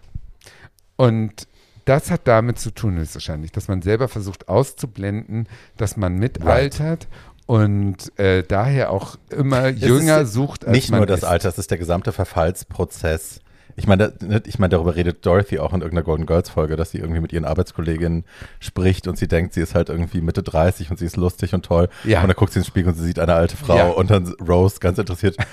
Und 0.96 1.48
das 1.86 2.12
hat 2.12 2.28
damit 2.28 2.60
zu 2.60 2.72
tun, 2.72 2.98
höchstwahrscheinlich, 2.98 3.52
dass 3.52 3.68
man 3.68 3.82
selber 3.82 4.08
versucht 4.08 4.48
auszublenden, 4.50 5.48
dass 5.78 5.98
man 5.98 6.18
mitaltert 6.18 7.08
und 7.46 8.18
äh, 8.18 8.44
daher 8.44 8.92
auch 8.92 9.18
immer 9.30 9.68
jünger 9.68 10.22
ist 10.22 10.34
sucht, 10.34 10.66
als 10.66 10.74
Nicht 10.74 10.92
nur 10.92 11.06
das 11.06 11.20
ist. 11.20 11.26
Alter, 11.26 11.50
es 11.50 11.58
ist 11.58 11.70
der 11.70 11.78
gesamte 11.78 12.12
Verfallsprozess. 12.12 13.42
Ich 13.76 13.88
meine, 13.88 14.14
ne, 14.22 14.42
ich 14.46 14.60
meine, 14.60 14.70
darüber 14.70 14.96
redet 14.96 15.26
Dorothy 15.26 15.60
auch 15.60 15.74
in 15.74 15.82
irgendeiner 15.82 16.04
Golden 16.04 16.26
Girls 16.26 16.50
Folge, 16.50 16.76
dass 16.76 16.92
sie 16.92 17.00
irgendwie 17.00 17.22
mit 17.22 17.34
ihren 17.34 17.46
Arbeitskolleginnen 17.46 18.26
spricht 18.60 19.08
und 19.08 19.18
sie 19.18 19.28
denkt, 19.28 19.54
sie 19.54 19.62
ist 19.62 19.76
halt 19.76 19.90
irgendwie 19.90 20.22
Mitte 20.22 20.44
30 20.44 20.92
und 20.92 20.98
sie 20.98 21.06
ist 21.06 21.18
lustig 21.18 21.54
und 21.54 21.66
toll. 21.66 21.90
Ja. 22.04 22.22
Und 22.22 22.28
dann 22.28 22.36
guckt 22.36 22.54
sie 22.54 22.60
ins 22.60 22.68
Spiegel 22.68 22.90
und 22.92 22.96
sie 22.98 23.06
sieht 23.06 23.20
eine 23.20 23.34
alte 23.34 23.58
Frau 23.58 23.76
Ja. 23.78 23.88
und 23.90 24.10
dann 24.12 24.34
Rose 24.48 24.78
ganz 24.80 24.98
interessiert. 24.98 25.36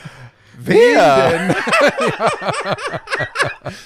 Wer? 0.61 1.55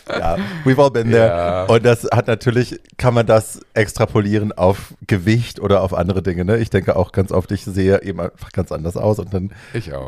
Ja, 0.09 0.37
we've 0.65 0.81
all 0.83 0.91
been 0.91 1.11
there. 1.11 1.27
Ja. 1.27 1.65
Und 1.65 1.85
das 1.85 2.05
hat 2.13 2.27
natürlich, 2.29 2.79
kann 2.99 3.15
man 3.15 3.27
das 3.27 3.61
extrapolieren 3.75 4.53
auf 4.53 4.95
Gewicht 5.07 5.61
oder 5.61 5.83
auf 5.83 5.95
andere 5.95 6.23
Dinge. 6.23 6.45
Ne? 6.45 6.59
Ich 6.59 6.71
denke 6.71 6.97
auch 6.97 7.13
ganz 7.13 7.33
oft, 7.33 7.51
ich 7.53 7.65
sehe 7.65 8.03
eben 8.03 8.21
einfach 8.21 8.53
ganz 8.53 8.71
anders 8.73 8.97
aus 8.97 9.19
und 9.19 9.35
dann 9.35 9.51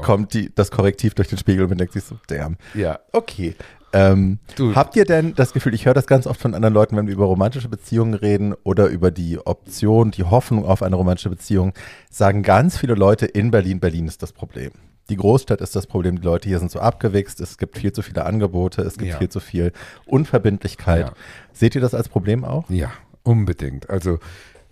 kommt 0.02 0.34
die, 0.34 0.54
das 0.54 0.70
Korrektiv 0.70 1.14
durch 1.14 1.28
den 1.28 1.38
Spiegel 1.38 1.64
und 1.64 1.70
man 1.70 1.78
denkt 1.78 1.94
sich 1.94 2.04
so, 2.04 2.16
damn. 2.28 2.56
Ja. 2.74 3.00
Okay. 3.12 3.56
Ähm, 3.94 4.38
habt 4.74 4.96
ihr 4.96 5.04
denn 5.04 5.34
das 5.36 5.52
Gefühl, 5.52 5.72
ich 5.72 5.86
höre 5.86 5.94
das 5.94 6.06
ganz 6.08 6.26
oft 6.26 6.40
von 6.40 6.52
anderen 6.54 6.74
Leuten, 6.74 6.96
wenn 6.96 7.06
wir 7.06 7.14
über 7.14 7.26
romantische 7.26 7.68
Beziehungen 7.68 8.14
reden 8.14 8.52
oder 8.64 8.88
über 8.88 9.10
die 9.12 9.38
Option, 9.38 10.10
die 10.10 10.24
Hoffnung 10.24 10.64
auf 10.64 10.82
eine 10.82 10.96
romantische 10.96 11.30
Beziehung, 11.30 11.72
sagen 12.10 12.42
ganz 12.42 12.76
viele 12.76 12.94
Leute 12.94 13.26
in 13.26 13.52
Berlin, 13.52 13.78
Berlin 13.78 14.08
ist 14.08 14.22
das 14.22 14.32
Problem. 14.32 14.72
Die 15.10 15.16
Großstadt 15.16 15.60
ist 15.60 15.76
das 15.76 15.86
Problem, 15.86 16.16
die 16.20 16.24
Leute 16.26 16.48
hier 16.48 16.58
sind 16.58 16.70
so 16.70 16.80
abgewichst, 16.80 17.40
es 17.40 17.56
gibt 17.56 17.78
viel 17.78 17.92
zu 17.92 18.02
viele 18.02 18.24
Angebote, 18.24 18.82
es 18.82 18.96
gibt 18.98 19.12
Ja. 19.12 19.18
viel 19.18 19.28
zu 19.28 19.38
viel 19.38 19.72
Unverbindlichkeit. 20.06 21.06
Ja. 21.08 21.12
Seht 21.52 21.74
ihr 21.74 21.80
das 21.80 21.94
als 21.94 22.08
Problem 22.08 22.44
auch? 22.44 22.68
Ja, 22.70 22.90
unbedingt. 23.22 23.90
Also 23.90 24.18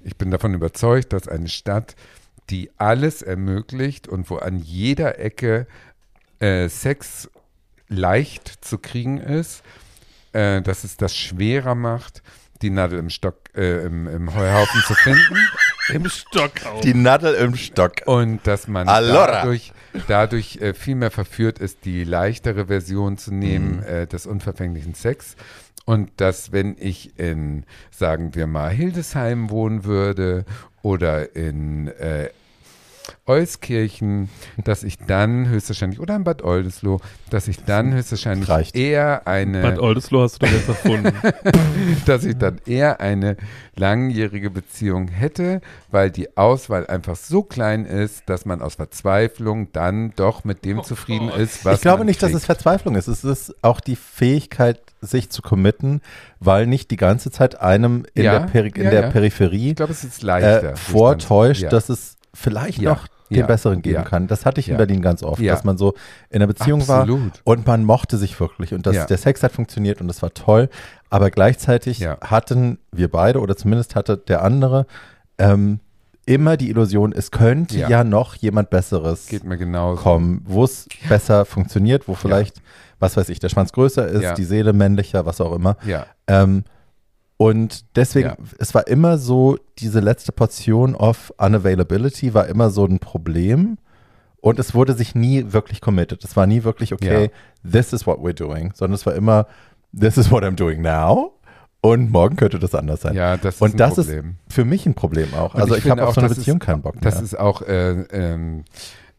ich 0.03 0.17
bin 0.17 0.31
davon 0.31 0.55
überzeugt, 0.55 1.13
dass 1.13 1.29
eine 1.29 1.49
Stadt, 1.49 1.95
die 2.51 2.71
alles 2.77 3.23
ermöglicht 3.23 4.09
und 4.09 4.31
wo 4.31 4.37
an 4.37 4.59
jeder 4.59 5.19
Ecke 5.19 5.67
äh, 6.41 6.69
Sex 6.69 7.31
leicht 7.93 8.65
zu 8.65 8.79
kriegen 8.79 9.19
ist, 9.19 9.63
äh, 10.33 10.63
dass 10.63 10.85
es 10.85 10.97
das 10.97 11.15
schwerer 11.15 11.75
macht, 11.75 12.23
die 12.63 12.71
Nadel 12.71 12.99
im 13.01 13.11
Stock, 13.11 13.37
äh, 13.57 13.85
im, 13.85 14.07
im 14.07 14.35
Heuhaufen 14.35 14.81
zu 14.87 14.95
finden 14.95 15.37
Im 15.89 16.09
Stockhaus. 16.09 16.81
Die 16.83 16.95
Nadel 16.95 17.35
im 17.35 17.57
Stock. 17.57 17.95
und 18.07 18.47
dass 18.47 18.69
man 18.69 18.89
Allora. 18.89 19.27
dadurch, 19.43 19.73
dadurch 20.07 20.57
äh, 20.59 20.75
viel 20.75 20.95
mehr 20.95 21.11
verführt 21.11 21.59
ist, 21.59 21.85
die 21.85 22.05
leichtere 22.05 22.67
Version 22.67 23.19
zu 23.19 23.35
nehmen 23.35 23.79
Mhm. 23.79 23.83
äh, 23.83 24.07
des 24.07 24.27
unverfänglichen 24.27 24.95
Sex. 24.95 25.35
Und 25.85 26.13
dass, 26.19 26.53
wenn 26.53 26.77
ich 26.79 27.19
in, 27.19 27.65
sagen 27.91 28.37
wir 28.37 28.47
mal, 28.47 28.71
Hildesheim 28.71 29.51
wohnen 29.51 29.83
würde 29.85 30.45
oder 30.83 31.35
in 31.35 31.89
äh, 31.89 32.31
Euskirchen, 33.27 34.29
dass 34.65 34.83
ich 34.83 34.99
dann 34.99 35.49
höchstwahrscheinlich, 35.49 36.01
oder 36.01 36.17
in 36.17 36.25
Bad 36.25 36.43
Oldesloe, 36.43 36.99
dass 37.31 37.49
ich 37.49 37.63
dann 37.65 37.93
höchstwahrscheinlich 37.95 38.49
Reicht. 38.49 38.77
eher 38.77 39.27
eine 39.27 39.63
Bad 39.63 39.79
Oldesloe 39.79 40.23
hast 40.25 40.41
du 40.43 40.47
doch 40.47 40.53
jetzt 40.53 40.69
erfunden. 40.69 41.13
dass 42.07 42.25
ich 42.25 42.37
dann 42.37 42.61
eher 42.67 43.01
eine 43.01 43.37
langjährige 43.77 44.51
Beziehung 44.51 45.09
hätte, 45.09 45.61
weil 45.91 46.11
die 46.11 46.37
Auswahl 46.37 46.87
einfach 46.87 47.17
so 47.17 47.43
klein 47.43 47.85
ist, 47.87 48.25
dass 48.29 48.45
man 48.45 48.61
aus 48.61 48.75
Verzweiflung 48.75 49.73
dann 49.73 50.13
doch 50.17 50.45
mit 50.45 50.65
dem 50.65 50.83
zufrieden 50.85 51.29
ist, 51.31 51.65
was 51.65 51.77
ich 51.77 51.81
glaube 51.83 51.99
man 51.99 52.07
nicht, 52.09 52.23
dass 52.23 52.31
es 52.31 52.43
kriegt. 52.43 52.47
Verzweiflung 52.47 52.97
ist. 52.97 53.09
Es 53.09 53.25
ist 53.25 53.55
auch 53.63 53.81
die 53.81 53.97
Fähigkeit, 53.97 54.81
sich 55.01 55.31
zu 55.31 55.43
committen, 55.43 56.01
weil 56.39 56.67
nicht 56.67 56.91
die 56.91 56.97
ganze 56.97 57.31
Zeit 57.31 57.61
einem 57.61 58.05
in 58.15 58.25
Ja, 58.25 58.39
der, 58.41 58.47
Peri 58.47 58.69
in 58.75 58.85
ja, 58.85 58.91
der 58.91 59.01
ja. 59.03 59.11
Peripherie 59.11 59.71
Ich 59.71 59.77
glaube, 59.77 59.93
es 59.93 60.05
ist 60.05 60.23
leichter. 60.23 60.73
äh, 60.73 60.77
vortäuscht, 60.77 61.63
Ja. 61.63 61.71
dass 61.71 61.89
es 61.89 62.17
vielleicht 62.35 62.79
Ja. 62.81 62.91
noch 62.91 63.07
den 63.31 63.39
Ja, 63.41 63.47
Besseren 63.47 63.81
geben 63.81 63.95
ja. 63.97 64.03
kann. 64.03 64.27
Das 64.27 64.45
hatte 64.45 64.61
ich 64.61 64.69
in. 64.69 64.77
Berlin 64.77 65.01
ganz 65.01 65.23
oft, 65.23 65.43
dass 65.43 65.65
man 65.65 65.79
so 65.79 65.95
in 66.29 66.37
einer 66.37 66.47
Beziehung 66.47 66.87
war 66.87 67.01
Absolut. 67.03 67.33
und 67.45 67.67
man 67.67 67.83
mochte 67.85 68.19
sich 68.19 68.39
wirklich 68.39 68.75
und 68.75 68.87
das, 68.87 69.07
der 69.07 69.17
Sex 69.17 69.43
hat 69.43 69.53
funktioniert 69.53 70.01
und 70.03 70.09
das 70.09 70.21
war 70.23 70.35
toll, 70.35 70.69
aber 71.09 71.31
gleichzeitig 71.31 72.07
hatten 72.21 72.79
wir 72.91 73.11
beide 73.11 73.41
oder 73.41 73.57
zumindest 73.57 73.97
hatte 73.97 74.19
der 74.19 74.43
andere 74.43 74.87
ähm, 75.39 75.81
immer 76.27 76.57
die 76.59 76.69
Illusion, 76.69 77.13
es 77.13 77.31
könnte 77.31 77.79
ja, 77.79 78.05
noch 78.05 78.35
jemand 78.37 78.69
Besseres 78.71 79.29
kommen, 79.97 80.43
wo 80.47 80.65
es 80.65 80.87
besser 81.09 81.45
funktioniert, 81.47 82.07
wo 82.09 82.15
vielleicht, 82.15 82.61
was 83.01 83.17
weiß 83.17 83.29
ich, 83.31 83.41
der 83.41 83.49
Schwanz 83.49 83.73
größer 83.73 84.07
ist, 84.09 84.35
die 84.37 84.45
Seele 84.45 84.73
männlicher, 84.73 85.25
was 85.27 85.41
auch 85.41 85.53
immer. 85.55 85.77
Ja, 85.87 86.07
Ähm, 86.27 86.65
und 87.37 87.85
deswegen, 87.97 88.29
Ja. 88.29 88.37
es 88.59 88.75
war 88.75 88.87
immer 88.87 89.19
so, 89.19 89.59
diese 89.79 90.01
letzte 90.01 90.33
Portion 90.33 90.95
of 90.95 91.33
Unavailability 91.39 92.35
war 92.35 92.47
immer 92.47 92.71
so 92.71 92.85
ein 92.85 92.99
Problem. 92.99 93.79
Und 94.41 94.59
es 94.59 94.75
wurde 94.75 94.95
sich 94.95 95.15
nie 95.15 95.53
wirklich 95.53 95.81
committed. 95.81 96.25
Es 96.25 96.37
war 96.37 96.47
nie 96.49 96.65
wirklich, 96.65 96.93
okay, 96.93 97.31
this 97.69 97.93
is 97.93 98.07
what 98.09 98.19
we're 98.19 98.33
doing, 98.35 98.73
sondern 98.75 98.95
es 98.97 99.07
war 99.07 99.15
immer, 99.15 99.47
this 99.97 100.17
is 100.17 100.31
what 100.33 100.43
I'm 100.43 100.57
doing 100.57 100.83
now. 100.83 101.33
Und 101.81 102.11
morgen 102.11 102.37
könnte 102.37 102.59
das 102.59 102.75
anders 102.75 103.03
sein. 103.03 103.15
ja, 103.15 103.37
das 103.37 103.57
ist 103.57 103.61
und 103.63 103.75
ein 103.75 103.77
das 103.77 103.95
Problem. 103.97 104.37
ist 104.49 104.55
für 104.55 104.65
mich 104.65 104.85
ein 104.87 104.95
Problem 104.95 105.35
auch. 105.35 105.55
Und 105.55 105.63
also 105.63 105.75
ich, 105.77 105.83
finde 105.83 105.93
habe 105.93 106.03
auf 106.05 106.11
auch, 106.11 106.15
so 106.15 106.21
eine 106.21 106.29
das 106.29 106.39
Beziehung 106.39 106.59
ist, 106.59 106.65
keinen 106.67 106.83
Bock 106.83 106.95
Das 107.01 107.15
mehr. 107.17 107.23
ist 107.25 107.39
auch 107.39 107.63
äh, 107.63 108.03
ähm, 108.13 108.65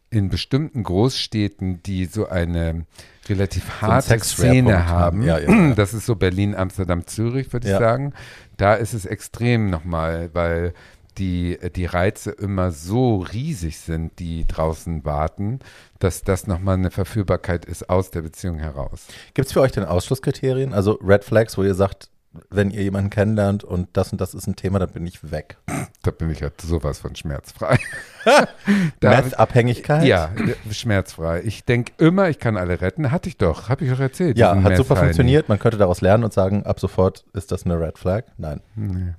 in 0.10 0.30
bestimmten 0.30 0.84
Großstädten, 0.84 1.82
die 1.84 2.06
so 2.06 2.28
eine 2.28 2.86
relativ 3.30 3.64
ein 3.82 3.90
harte 3.90 4.20
Szene 4.20 4.88
haben. 4.88 5.24
Ja, 5.24 5.40
ja. 5.40 5.74
Das 5.76 5.94
ist 5.94 6.06
so 6.06 6.16
Berlin, 6.16 6.56
Amsterdam, 6.56 7.08
Zürich, 7.08 7.52
würde 7.54 7.68
ich 7.68 7.78
sagen. 7.78 8.14
Da 8.58 8.76
ist 8.76 8.94
es 8.94 9.06
extrem 9.06 9.70
nochmal, 9.70 10.30
weil 10.34 10.74
die, 11.18 11.58
die 11.76 11.86
Reize 11.86 12.32
immer 12.32 12.72
so 12.72 13.18
riesig 13.20 13.78
sind, 13.78 14.20
die 14.20 14.46
draußen 14.48 15.06
warten, 15.06 15.60
dass 16.00 16.24
das 16.24 16.48
nochmal 16.48 16.76
eine 16.76 16.92
Verführbarkeit 16.92 17.66
ist 17.66 17.90
aus 17.90 18.12
der 18.12 18.22
Beziehung 18.22 18.60
heraus. 18.60 19.06
Gibt 19.34 19.48
es 19.48 19.54
für 19.54 19.62
euch 19.62 19.72
denn 19.72 19.86
Ausschlusskriterien? 19.86 20.74
Also 20.74 20.94
Red 21.04 21.24
Flags, 21.24 21.58
wo 21.58 21.64
ihr 21.64 21.76
sagt, 21.76 22.10
wenn 22.50 22.72
ihr 22.72 22.82
jemanden 22.84 23.10
kennenlernt 23.10 23.64
und 23.64 23.90
das 23.94 24.12
und 24.12 24.20
das 24.22 24.34
ist 24.34 24.48
ein 24.48 24.56
Thema, 24.56 24.80
dann 24.80 24.90
bin 24.90 25.06
ich 25.06 25.32
weg. 25.32 25.58
Da 26.02 26.12
bin 26.12 26.30
ich 26.32 26.40
ja 26.40 26.50
sowas 26.62 27.00
von 27.00 27.16
schmerzfrei. 27.16 27.78
Da- 29.00 29.10
Meth-Abhängigkeit? 29.22 30.06
Ja, 30.06 30.30
schmerzfrei. 30.72 31.42
Ich 31.44 31.66
denke 31.66 31.92
immer, 31.98 32.30
ich 32.30 32.40
kann 32.40 32.58
alle 32.58 32.82
retten. 32.82 33.12
Hatte 33.12 33.30
ich 33.30 33.38
doch, 33.38 33.70
habe 33.70 33.84
ich 33.86 33.92
doch 33.92 34.00
erzählt. 34.00 34.38
Ja, 34.38 34.62
hat 34.64 34.78
super 34.78 34.96
funktioniert. 34.96 35.50
Man 35.50 35.60
könnte 35.60 35.78
daraus 35.78 36.02
lernen 36.02 36.24
und 36.24 36.34
sagen, 36.34 36.64
ab 36.66 36.80
sofort 36.80 37.26
ist 37.34 37.52
das 37.52 37.66
eine 37.66 37.80
Red 37.80 37.98
Flag. 37.98 38.24
Nein. 38.38 38.62
Nee. 38.76 39.14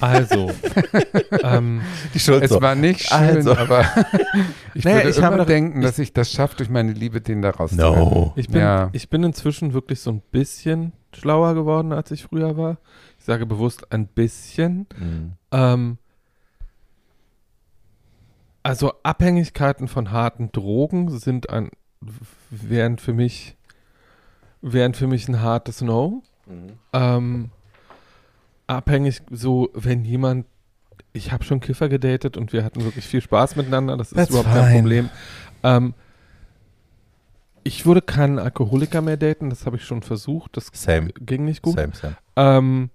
Also, 0.00 0.50
ähm, 1.42 1.82
Die 2.14 2.18
Schuld 2.18 2.42
Es 2.42 2.50
war 2.62 2.74
nicht 2.74 3.02
schön, 3.08 3.18
Also. 3.18 3.54
aber 3.56 3.84
ich 4.74 4.84
Naja, 4.84 4.96
würde 4.98 5.10
ich 5.10 5.18
immer 5.18 5.44
denken, 5.44 5.80
ich- 5.80 5.84
dass 5.86 5.98
ich 5.98 6.12
das 6.14 6.30
schaffe, 6.32 6.56
durch 6.56 6.70
meine 6.70 6.92
Liebe 6.92 7.20
den 7.20 7.42
da 7.42 7.50
rauszuholen. 7.50 7.94
No. 8.00 8.32
ich, 8.36 8.48
bin, 8.48 8.60
Ja. 8.60 8.88
ich 8.92 9.10
bin 9.10 9.22
inzwischen 9.22 9.74
wirklich 9.74 10.00
so 10.00 10.10
ein 10.12 10.22
bisschen 10.30 10.92
schlauer 11.12 11.54
geworden, 11.54 11.92
als 11.92 12.10
ich 12.10 12.24
früher 12.24 12.56
war. 12.56 12.78
Ich 13.18 13.24
sage 13.24 13.46
bewusst 13.46 13.92
ein 13.92 14.06
bisschen. 14.06 14.86
Mhm. 14.98 15.32
Ähm, 15.52 15.98
also 18.62 18.92
Abhängigkeiten 19.02 19.88
von 19.88 20.10
harten 20.10 20.52
Drogen 20.52 21.10
sind 21.18 21.50
ein, 21.50 21.70
wären 22.50 22.98
für 22.98 23.12
mich, 23.12 23.56
wären 24.60 24.94
für 24.94 25.06
mich 25.06 25.28
ein 25.28 25.40
hartes 25.40 25.80
No. 25.80 26.22
Mhm. 26.46 26.72
Ähm, 26.92 27.50
abhängig, 28.66 29.22
so, 29.30 29.70
wenn 29.74 30.04
jemand, 30.04 30.46
ich 31.12 31.32
habe 31.32 31.44
schon 31.44 31.60
Kiffer 31.60 31.88
gedatet 31.88 32.36
und 32.36 32.52
wir 32.52 32.64
hatten 32.64 32.84
wirklich 32.84 33.06
viel 33.06 33.20
Spaß 33.20 33.56
miteinander, 33.56 33.96
das 33.96 34.12
ist 34.12 34.16
That's 34.16 34.30
überhaupt 34.30 34.48
fine. 34.48 34.60
kein 34.60 34.80
Problem. 34.80 35.10
Ähm, 35.62 35.94
ich 37.62 37.86
würde 37.86 38.02
keinen 38.02 38.38
Alkoholiker 38.38 39.00
mehr 39.02 39.16
daten, 39.16 39.50
das 39.50 39.66
habe 39.66 39.76
ich 39.76 39.84
schon 39.84 40.02
versucht, 40.02 40.56
das 40.56 40.70
Same. 40.72 41.08
ging 41.20 41.44
nicht 41.44 41.62
gut. 41.62 41.74
Same, 41.76 41.92
same. 41.94 42.16
Ähm, 42.36 42.90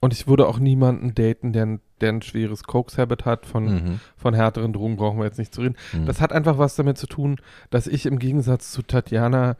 und 0.00 0.12
ich 0.12 0.26
würde 0.28 0.46
auch 0.46 0.58
niemanden 0.58 1.14
daten, 1.14 1.52
der, 1.52 1.66
ein- 1.66 1.80
der 2.00 2.10
ein 2.10 2.22
schweres 2.22 2.62
Cokes-Habit 2.64 3.24
hat. 3.24 3.46
Von, 3.46 3.64
Mhm. 3.64 4.00
von 4.16 4.34
härteren 4.34 4.72
Drogen 4.72 4.96
brauchen 4.96 5.18
wir 5.18 5.24
jetzt 5.24 5.38
nicht 5.38 5.52
zu 5.54 5.60
reden. 5.60 5.76
Mhm. 5.92 6.06
Das 6.06 6.20
hat 6.20 6.32
einfach 6.32 6.58
was 6.58 6.76
damit 6.76 6.98
zu 6.98 7.06
tun, 7.08 7.36
dass 7.70 7.86
ich 7.88 8.06
im 8.06 8.18
Gegensatz 8.20 8.70
zu 8.70 8.82
Tatjana 8.82 9.56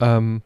ähm, 0.00 0.42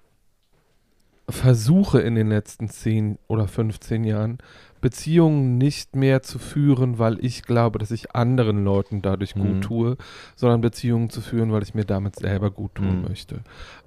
versuche 1.28 2.00
in 2.00 2.14
den 2.14 2.28
letzten 2.28 2.68
10 2.68 3.18
oder 3.28 3.46
15 3.48 4.04
Jahren 4.04 4.38
Beziehungen 4.82 5.56
nicht 5.56 5.96
mehr 5.96 6.22
zu 6.22 6.38
führen, 6.38 6.98
weil 6.98 7.24
ich 7.24 7.42
glaube, 7.44 7.78
dass 7.78 7.90
ich 7.90 8.14
anderen 8.14 8.62
Leuten 8.64 9.00
dadurch 9.00 9.32
gut 9.32 9.44
Mhm. 9.56 9.60
tue, 9.62 9.96
sondern 10.36 10.60
Beziehungen 10.60 11.08
zu 11.08 11.22
führen, 11.22 11.52
weil 11.52 11.62
ich 11.62 11.72
mir 11.74 11.86
damit 11.86 12.16
selber 12.16 12.50
gut 12.50 12.74
tun 12.74 13.00
Mhm. 13.00 13.08
möchte. 13.08 13.40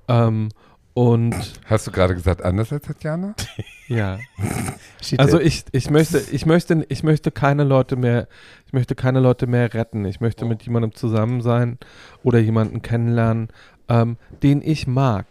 Ähm, 0.07 0.49
und 0.95 1.35
Hast 1.65 1.85
du 1.85 1.91
gerade 1.91 2.15
gesagt, 2.15 2.41
anders 2.41 2.73
als 2.73 2.85
Tatjana? 2.85 3.35
ja. 3.87 4.17
Also 5.17 5.39
ich, 5.39 5.65
ich 5.71 5.89
möchte, 5.89 6.19
ich 6.31 6.45
möchte, 6.45 6.85
ich 6.89 7.03
möchte 7.03 7.29
keine 7.29 7.63
Leute 7.63 7.95
mehr, 7.95 8.27
ich 8.65 8.73
möchte 8.73 8.95
keine 8.95 9.19
Leute 9.19 9.45
mehr 9.45 9.73
retten. 9.73 10.05
Ich 10.05 10.19
möchte 10.21 10.45
mit 10.45 10.63
jemandem 10.63 10.95
zusammen 10.95 11.41
sein 11.41 11.77
oder 12.23 12.39
jemanden 12.39 12.81
kennenlernen, 12.81 13.49
ähm, 13.89 14.17
den 14.41 14.61
ich 14.63 14.87
mag. 14.87 15.25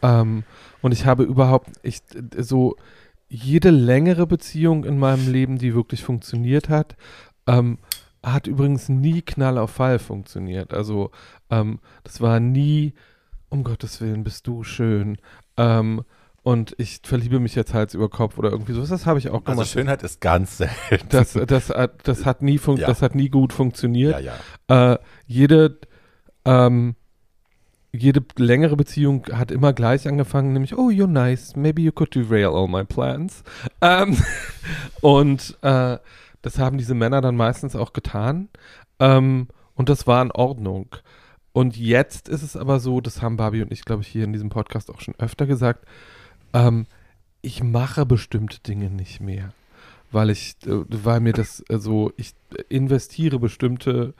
Ähm, 0.00 0.44
und 0.80 0.92
ich 0.92 1.04
habe 1.04 1.24
überhaupt, 1.24 1.70
ich 1.82 2.00
so 2.38 2.76
jede 3.28 3.70
längere 3.70 4.26
Beziehung 4.26 4.84
in 4.84 4.98
meinem 4.98 5.30
Leben, 5.30 5.58
die 5.58 5.74
wirklich 5.74 6.02
funktioniert 6.02 6.68
hat, 6.68 6.96
ähm, 7.46 7.78
hat 8.22 8.46
übrigens 8.46 8.88
nie 8.88 9.22
Knall 9.22 9.58
auf 9.58 9.70
Fall 9.70 9.98
funktioniert. 9.98 10.72
Also 10.72 11.10
ähm, 11.50 11.78
das 12.04 12.20
war 12.20 12.40
nie, 12.40 12.94
um 13.48 13.64
Gottes 13.64 14.00
Willen, 14.00 14.24
bist 14.24 14.46
du 14.46 14.64
schön. 14.64 15.18
Ähm, 15.56 16.02
und 16.42 16.74
ich 16.78 17.00
verliebe 17.02 17.40
mich 17.40 17.54
jetzt 17.54 17.74
Hals 17.74 17.94
über 17.94 18.08
Kopf 18.08 18.38
oder 18.38 18.50
irgendwie 18.50 18.72
so. 18.72 18.84
Das 18.84 19.04
habe 19.04 19.18
ich 19.18 19.28
auch 19.28 19.44
also 19.44 19.52
gemacht. 19.52 19.68
Schönheit 19.68 20.02
ist 20.02 20.20
ganz 20.20 20.56
selten. 20.58 21.08
Das, 21.10 21.32
das, 21.32 21.72
das, 22.04 22.24
hat 22.24 22.42
nie 22.42 22.58
fun 22.58 22.78
Ja. 22.78 22.86
das 22.86 23.02
hat 23.02 23.14
nie 23.14 23.28
gut 23.28 23.52
funktioniert. 23.52 24.20
ja, 24.20 24.32
ja. 24.70 24.92
Äh, 24.94 24.98
jede, 25.26 25.78
ähm, 26.44 26.94
jede 27.92 28.22
längere 28.36 28.76
Beziehung 28.76 29.26
hat 29.32 29.50
immer 29.50 29.72
gleich 29.72 30.06
angefangen, 30.06 30.52
nämlich, 30.52 30.76
oh, 30.76 30.90
you're 30.90 31.06
nice, 31.06 31.56
maybe 31.56 31.80
you 31.82 31.92
could 31.92 32.14
derail 32.14 32.54
all 32.54 32.68
my 32.68 32.84
plans. 32.84 33.42
Ähm, 33.80 34.16
und 35.00 35.56
äh, 35.62 35.98
das 36.42 36.58
haben 36.58 36.78
diese 36.78 36.94
Männer 36.94 37.20
dann 37.20 37.36
meistens 37.36 37.74
auch 37.74 37.92
getan. 37.92 38.48
Ähm, 38.98 39.48
und 39.74 39.88
das 39.88 40.06
war 40.06 40.22
in 40.22 40.32
Ordnung. 40.32 40.96
Und 41.52 41.76
jetzt 41.76 42.28
ist 42.28 42.42
es 42.42 42.56
aber 42.56 42.78
so, 42.78 43.00
das 43.00 43.22
haben 43.22 43.36
Barbie 43.36 43.62
und 43.62 43.72
ich, 43.72 43.84
glaube 43.84 44.02
ich, 44.02 44.08
hier 44.08 44.24
in 44.24 44.32
diesem 44.32 44.50
Podcast 44.50 44.90
auch 44.90 45.00
schon 45.00 45.14
öfter 45.18 45.46
gesagt, 45.46 45.86
ähm, 46.52 46.86
ich 47.40 47.62
mache 47.62 48.04
bestimmte 48.04 48.60
Dinge 48.60 48.90
nicht 48.90 49.20
mehr. 49.20 49.52
Weil 50.10 50.30
ich, 50.30 50.56
äh, 50.66 50.84
weil 50.88 51.20
mir 51.20 51.32
das 51.32 51.62
äh, 51.68 51.78
so, 51.78 52.12
ich 52.16 52.34
investiere 52.68 53.38
bestimmte 53.38 54.14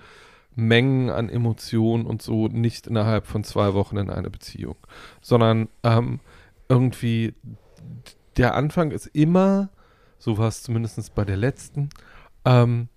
Mengen 0.59 1.09
an 1.09 1.29
Emotionen 1.29 2.05
und 2.05 2.21
so 2.21 2.49
nicht 2.49 2.89
innerhalb 2.89 3.29
von 3.29 3.45
zwei 3.45 3.75
Wochen 3.75 3.97
in 3.97 4.11
eine 4.11 4.29
Beziehung, 4.29 4.75
sondern 5.21 5.69
ähm, 5.85 6.19
irgendwie 6.69 7.35
der 8.37 8.55
Anfang 8.55 8.91
ist 8.91 9.07
immer, 9.07 9.69
so 10.19 10.37
war 10.37 10.49
es 10.49 10.65
zumindest 10.65 11.15
bei 11.15 11.25
der 11.25 11.37
letzten 11.37 11.91
ähm, 12.45 12.89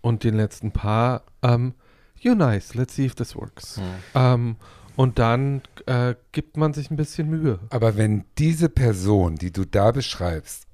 und 0.00 0.24
den 0.24 0.34
letzten 0.34 0.72
paar, 0.72 1.22
ähm, 1.42 1.74
you're 2.20 2.34
nice, 2.34 2.74
let's 2.74 2.96
see 2.96 3.06
if 3.06 3.14
this 3.14 3.36
works. 3.36 3.80
Ähm, 4.16 4.56
und 4.96 5.20
dann 5.20 5.62
äh, 5.86 6.16
gibt 6.32 6.56
man 6.56 6.72
sich 6.72 6.90
ein 6.90 6.96
bisschen 6.96 7.30
Mühe. 7.30 7.60
Aber 7.70 7.96
wenn 7.96 8.24
diese 8.38 8.68
Person, 8.68 9.36
die 9.36 9.52
du 9.52 9.64
da 9.64 9.92
beschreibst, 9.92 10.66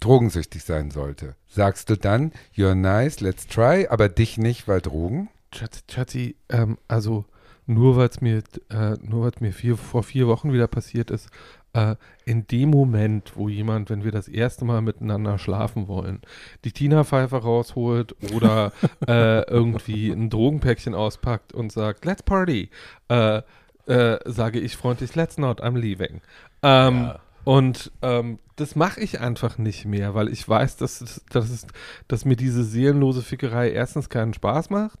drogensüchtig 0.00 0.64
sein 0.64 0.90
sollte, 0.90 1.36
sagst 1.48 1.90
du 1.90 1.96
dann, 1.96 2.32
you're 2.56 2.74
nice, 2.74 3.20
let's 3.20 3.46
try, 3.46 3.86
aber 3.88 4.08
dich 4.08 4.38
nicht, 4.38 4.68
weil 4.68 4.80
Drogen? 4.80 5.28
Schatzi, 5.52 5.80
Schatzi 5.90 6.36
ähm, 6.48 6.78
also 6.88 7.24
nur 7.66 7.96
weil 7.96 8.08
es 8.08 8.20
mir, 8.20 8.42
äh, 8.70 8.96
nur 9.02 9.22
weil 9.22 9.30
es 9.30 9.40
mir 9.40 9.52
vier, 9.52 9.76
vor 9.76 10.02
vier 10.02 10.26
Wochen 10.26 10.52
wieder 10.52 10.66
passiert 10.66 11.10
ist, 11.10 11.28
äh, 11.72 11.94
in 12.24 12.46
dem 12.48 12.70
Moment, 12.70 13.36
wo 13.36 13.48
jemand, 13.48 13.90
wenn 13.90 14.02
wir 14.02 14.10
das 14.10 14.26
erste 14.26 14.64
Mal 14.64 14.80
miteinander 14.82 15.38
schlafen 15.38 15.86
wollen, 15.86 16.20
die 16.64 16.72
Tina-Pfeife 16.72 17.36
rausholt 17.36 18.16
oder 18.32 18.72
äh, 19.06 19.42
irgendwie 19.48 20.10
ein 20.10 20.30
Drogenpäckchen 20.30 20.94
auspackt 20.94 21.52
und 21.52 21.70
sagt, 21.70 22.04
let's 22.04 22.22
party, 22.24 22.70
äh, 23.08 23.42
äh, 23.86 24.18
sage 24.24 24.58
ich 24.60 24.76
freundlich, 24.76 25.14
let's 25.14 25.38
not, 25.38 25.62
I'm 25.62 25.78
leaving. 25.78 26.20
Ähm, 26.62 27.02
Ja. 27.02 27.20
Und 27.44 27.90
ähm, 28.02 28.38
das 28.60 28.76
mache 28.76 29.00
ich 29.00 29.20
einfach 29.20 29.56
nicht 29.56 29.86
mehr, 29.86 30.14
weil 30.14 30.28
ich 30.28 30.46
weiß, 30.46 30.76
dass, 30.76 31.22
dass, 31.30 31.66
dass 32.08 32.24
mir 32.24 32.36
diese 32.36 32.62
seelenlose 32.62 33.22
Fickerei 33.22 33.70
erstens 33.70 34.08
keinen 34.08 34.34
Spaß 34.34 34.70
macht 34.70 34.98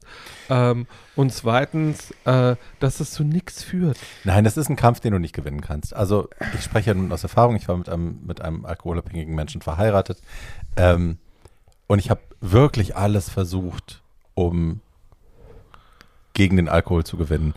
ähm, 0.48 0.86
und 1.14 1.32
zweitens, 1.32 2.12
äh, 2.24 2.56
dass 2.78 3.00
es 3.00 3.10
zu 3.10 3.22
nichts 3.22 3.62
führt. 3.62 3.98
Nein, 4.24 4.44
das 4.44 4.56
ist 4.56 4.70
ein 4.70 4.76
Kampf, 4.76 5.00
den 5.00 5.12
du 5.12 5.18
nicht 5.18 5.34
gewinnen 5.34 5.60
kannst. 5.60 5.94
Also 5.94 6.28
ich 6.54 6.64
spreche 6.64 6.90
ja 6.90 6.94
nun 6.94 7.12
aus 7.12 7.22
Erfahrung, 7.22 7.54
ich 7.56 7.68
war 7.68 7.76
mit 7.76 7.88
einem, 7.88 8.20
mit 8.26 8.40
einem 8.40 8.64
alkoholabhängigen 8.64 9.34
Menschen 9.34 9.60
verheiratet 9.60 10.22
ähm, 10.76 11.18
und 11.86 11.98
ich 11.98 12.08
habe 12.08 12.22
wirklich 12.40 12.96
alles 12.96 13.28
versucht, 13.28 14.02
um 14.34 14.80
gegen 16.32 16.56
den 16.56 16.68
Alkohol 16.68 17.04
zu 17.04 17.18
gewinnen. 17.18 17.52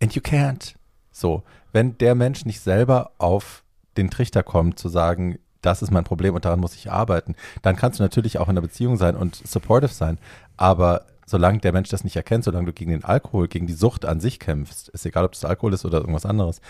And 0.00 0.14
you 0.14 0.22
can't. 0.22 0.74
So, 1.10 1.42
wenn 1.72 1.98
der 1.98 2.14
Mensch 2.14 2.44
nicht 2.44 2.60
selber 2.60 3.10
auf 3.18 3.62
den 3.96 4.10
Trichter 4.10 4.42
kommt, 4.42 4.78
zu 4.78 4.88
sagen, 4.88 5.38
das 5.60 5.82
ist 5.82 5.90
mein 5.92 6.04
Problem 6.04 6.34
und 6.34 6.44
daran 6.44 6.60
muss 6.60 6.74
ich 6.74 6.90
arbeiten, 6.90 7.34
dann 7.62 7.76
kannst 7.76 7.98
du 8.00 8.02
natürlich 8.02 8.38
auch 8.38 8.46
in 8.46 8.50
einer 8.50 8.62
Beziehung 8.62 8.96
sein 8.96 9.16
und 9.16 9.36
supportive 9.36 9.92
sein. 9.92 10.18
Aber 10.56 11.06
solange 11.26 11.58
der 11.58 11.72
Mensch 11.72 11.88
das 11.88 12.02
nicht 12.04 12.16
erkennt, 12.16 12.44
solange 12.44 12.66
du 12.66 12.72
gegen 12.72 12.90
den 12.90 13.04
Alkohol, 13.04 13.46
gegen 13.48 13.66
die 13.66 13.72
Sucht 13.72 14.04
an 14.04 14.18
sich 14.20 14.40
kämpfst, 14.40 14.88
ist 14.88 15.06
egal, 15.06 15.24
ob 15.24 15.34
es 15.34 15.44
Alkohol 15.44 15.72
ist 15.72 15.84
oder 15.84 15.98
irgendwas 15.98 16.26
anderes, 16.26 16.60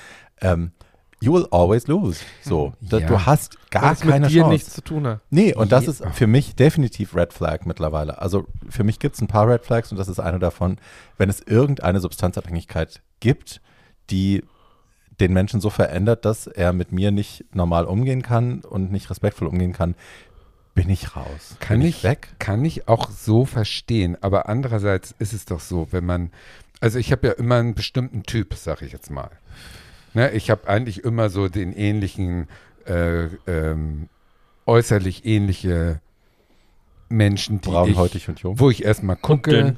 ähm, 0.42 0.72
you 1.20 1.32
will 1.32 1.46
always 1.50 1.86
lose. 1.86 2.20
So, 2.42 2.74
da, 2.82 2.98
Ja. 2.98 3.06
du 3.06 3.24
hast 3.24 3.56
gar 3.70 3.92
es 3.92 4.00
keine 4.00 4.20
mit 4.26 4.30
dir 4.30 4.40
Chance. 4.40 4.52
nichts 4.52 4.74
zu 4.74 4.82
tun 4.82 5.06
hat. 5.06 5.20
Nee, 5.30 5.54
und 5.54 5.72
das 5.72 5.88
ist 5.88 6.04
für 6.12 6.26
mich 6.26 6.54
definitiv 6.56 7.14
Red 7.16 7.32
Flag 7.32 7.64
mittlerweile. 7.64 8.20
Also 8.20 8.46
für 8.68 8.84
mich 8.84 8.98
gibt 8.98 9.14
es 9.14 9.22
ein 9.22 9.26
paar 9.28 9.48
Red 9.48 9.64
Flags 9.64 9.90
und 9.90 9.98
das 9.98 10.08
ist 10.08 10.20
eine 10.20 10.38
davon, 10.38 10.76
wenn 11.16 11.30
es 11.30 11.40
irgendeine 11.40 12.00
Substanzabhängigkeit 12.00 13.00
gibt, 13.20 13.60
die 14.10 14.44
den 15.22 15.32
Menschen 15.32 15.60
so 15.60 15.70
verändert, 15.70 16.24
dass 16.24 16.46
er 16.46 16.72
mit 16.72 16.92
mir 16.92 17.12
nicht 17.12 17.44
normal 17.54 17.86
umgehen 17.86 18.22
kann 18.22 18.60
und 18.60 18.90
nicht 18.90 19.08
respektvoll 19.08 19.48
umgehen 19.48 19.72
kann, 19.72 19.94
bin 20.74 20.90
ich 20.90 21.16
raus. 21.16 21.56
Kann 21.60 21.78
bin 21.78 21.88
ich, 21.88 22.02
weg? 22.02 22.28
kann 22.38 22.64
ich 22.64 22.88
auch 22.88 23.08
so 23.10 23.44
verstehen. 23.44 24.16
Aber 24.20 24.48
andererseits 24.48 25.14
ist 25.18 25.32
es 25.32 25.44
doch 25.44 25.60
so, 25.60 25.88
wenn 25.90 26.04
man, 26.04 26.30
also 26.80 26.98
ich 26.98 27.12
habe 27.12 27.28
ja 27.28 27.32
immer 27.34 27.56
einen 27.56 27.74
bestimmten 27.74 28.24
Typ, 28.24 28.54
sag 28.54 28.82
ich 28.82 28.92
jetzt 28.92 29.10
mal. 29.10 29.30
Ne, 30.14 30.30
ich 30.32 30.50
habe 30.50 30.68
eigentlich 30.68 31.04
immer 31.04 31.30
so 31.30 31.48
den 31.48 31.72
ähnlichen, 31.72 32.48
äh, 32.86 33.26
ähm, 33.46 34.08
äußerlich 34.66 35.24
ähnliche 35.24 36.00
Menschen, 37.08 37.60
die 37.60 37.70
ich, 38.14 38.28
und 38.28 38.40
jung. 38.40 38.58
wo 38.58 38.70
ich 38.70 38.84
erstmal 38.84 39.16
gucke. 39.16 39.76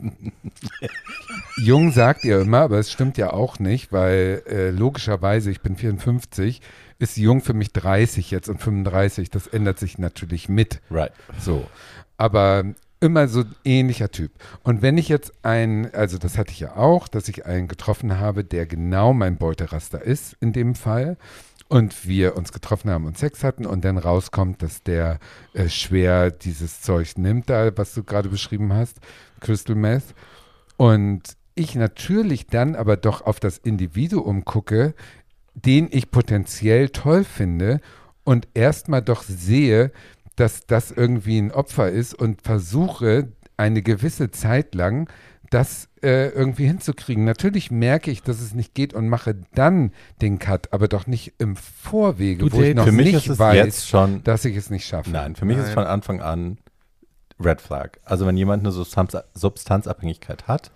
Jung 1.56 1.92
sagt 1.92 2.24
ihr 2.24 2.40
immer, 2.40 2.60
aber 2.60 2.78
es 2.78 2.90
stimmt 2.90 3.16
ja 3.16 3.32
auch 3.32 3.58
nicht, 3.58 3.92
weil 3.92 4.42
äh, 4.48 4.70
logischerweise, 4.70 5.50
ich 5.50 5.60
bin 5.60 5.76
54, 5.76 6.60
ist 6.98 7.16
jung 7.16 7.40
für 7.40 7.54
mich 7.54 7.72
30 7.72 8.30
jetzt 8.30 8.48
und 8.48 8.60
35. 8.60 9.30
Das 9.30 9.46
ändert 9.46 9.78
sich 9.78 9.98
natürlich 9.98 10.48
mit. 10.48 10.80
Right. 10.90 11.12
So. 11.38 11.66
Aber 12.16 12.64
immer 13.00 13.28
so 13.28 13.44
ähnlicher 13.64 14.10
Typ. 14.10 14.32
Und 14.62 14.82
wenn 14.82 14.98
ich 14.98 15.08
jetzt 15.08 15.32
einen, 15.42 15.92
also 15.94 16.18
das 16.18 16.36
hatte 16.36 16.52
ich 16.52 16.60
ja 16.60 16.76
auch, 16.76 17.08
dass 17.08 17.28
ich 17.28 17.46
einen 17.46 17.66
getroffen 17.66 18.18
habe, 18.18 18.44
der 18.44 18.66
genau 18.66 19.14
mein 19.14 19.38
Beuteraster 19.38 20.02
ist 20.02 20.36
in 20.40 20.52
dem 20.52 20.74
Fall. 20.74 21.16
Und 21.70 22.06
wir 22.06 22.36
uns 22.36 22.52
getroffen 22.52 22.90
haben 22.90 23.06
und 23.06 23.16
Sex 23.16 23.42
hatten 23.42 23.64
und 23.64 23.84
dann 23.84 23.96
rauskommt, 23.96 24.60
dass 24.62 24.82
der 24.82 25.18
äh, 25.54 25.68
schwer 25.68 26.30
dieses 26.30 26.82
Zeug 26.82 27.16
nimmt, 27.16 27.48
da, 27.48 27.70
was 27.78 27.94
du 27.94 28.02
gerade 28.02 28.28
beschrieben 28.28 28.72
hast, 28.72 28.98
Crystal 29.40 29.76
Meth. 29.76 30.14
Und 30.76 31.36
ich 31.54 31.76
natürlich 31.76 32.48
dann 32.48 32.74
aber 32.74 32.96
doch 32.96 33.22
auf 33.22 33.40
das 33.40 33.56
Individuum 33.56 34.44
gucke, 34.44 34.94
den 35.54 35.88
ich 35.90 36.10
potenziell 36.10 36.88
toll 36.88 37.24
finde 37.24 37.80
und 38.24 38.48
erstmal 38.54 39.02
doch 39.02 39.22
sehe, 39.22 39.92
dass 40.36 40.66
das 40.66 40.90
irgendwie 40.90 41.38
ein 41.38 41.52
Opfer 41.52 41.90
ist 41.90 42.14
und 42.14 42.42
versuche 42.42 43.32
eine 43.56 43.82
gewisse 43.82 44.30
Zeit 44.30 44.74
lang 44.74 45.10
das 45.50 45.88
äh, 46.02 46.28
irgendwie 46.28 46.66
hinzukriegen. 46.66 47.24
Natürlich 47.24 47.70
merke 47.70 48.10
ich, 48.10 48.22
dass 48.22 48.40
es 48.40 48.54
nicht 48.54 48.74
geht 48.74 48.94
und 48.94 49.08
mache 49.08 49.34
dann 49.54 49.92
den 50.22 50.38
Cut, 50.38 50.72
aber 50.72 50.86
doch 50.88 51.06
nicht 51.06 51.34
im 51.38 51.56
Vorwege, 51.56 52.44
Du 52.48 52.52
wo 52.56 52.62
ich 52.62 52.74
noch 52.74 52.84
Für 52.84 52.92
mich 52.92 53.06
nicht 53.06 53.26
ist 53.26 53.28
es 53.32 53.38
weiß, 53.38 53.56
jetzt 53.56 53.88
schon, 53.88 54.22
dass 54.24 54.44
ich 54.44 54.56
es 54.56 54.70
nicht 54.70 54.86
schaffe. 54.86 55.10
nein, 55.10 55.34
für 55.36 55.44
mich 55.44 55.56
ist 55.56 55.62
es 55.64 55.68
Nein. 55.70 55.74
von 55.74 55.86
Anfang 55.86 56.20
an 56.22 56.58
Red 57.42 57.60
Flag. 57.60 57.98
Also 58.04 58.26
wenn 58.26 58.36
jemand 58.36 58.62
eine 58.62 58.70
Substanz, 58.72 59.16
Substanzabhängigkeit 59.34 60.46
hat, 60.46 60.70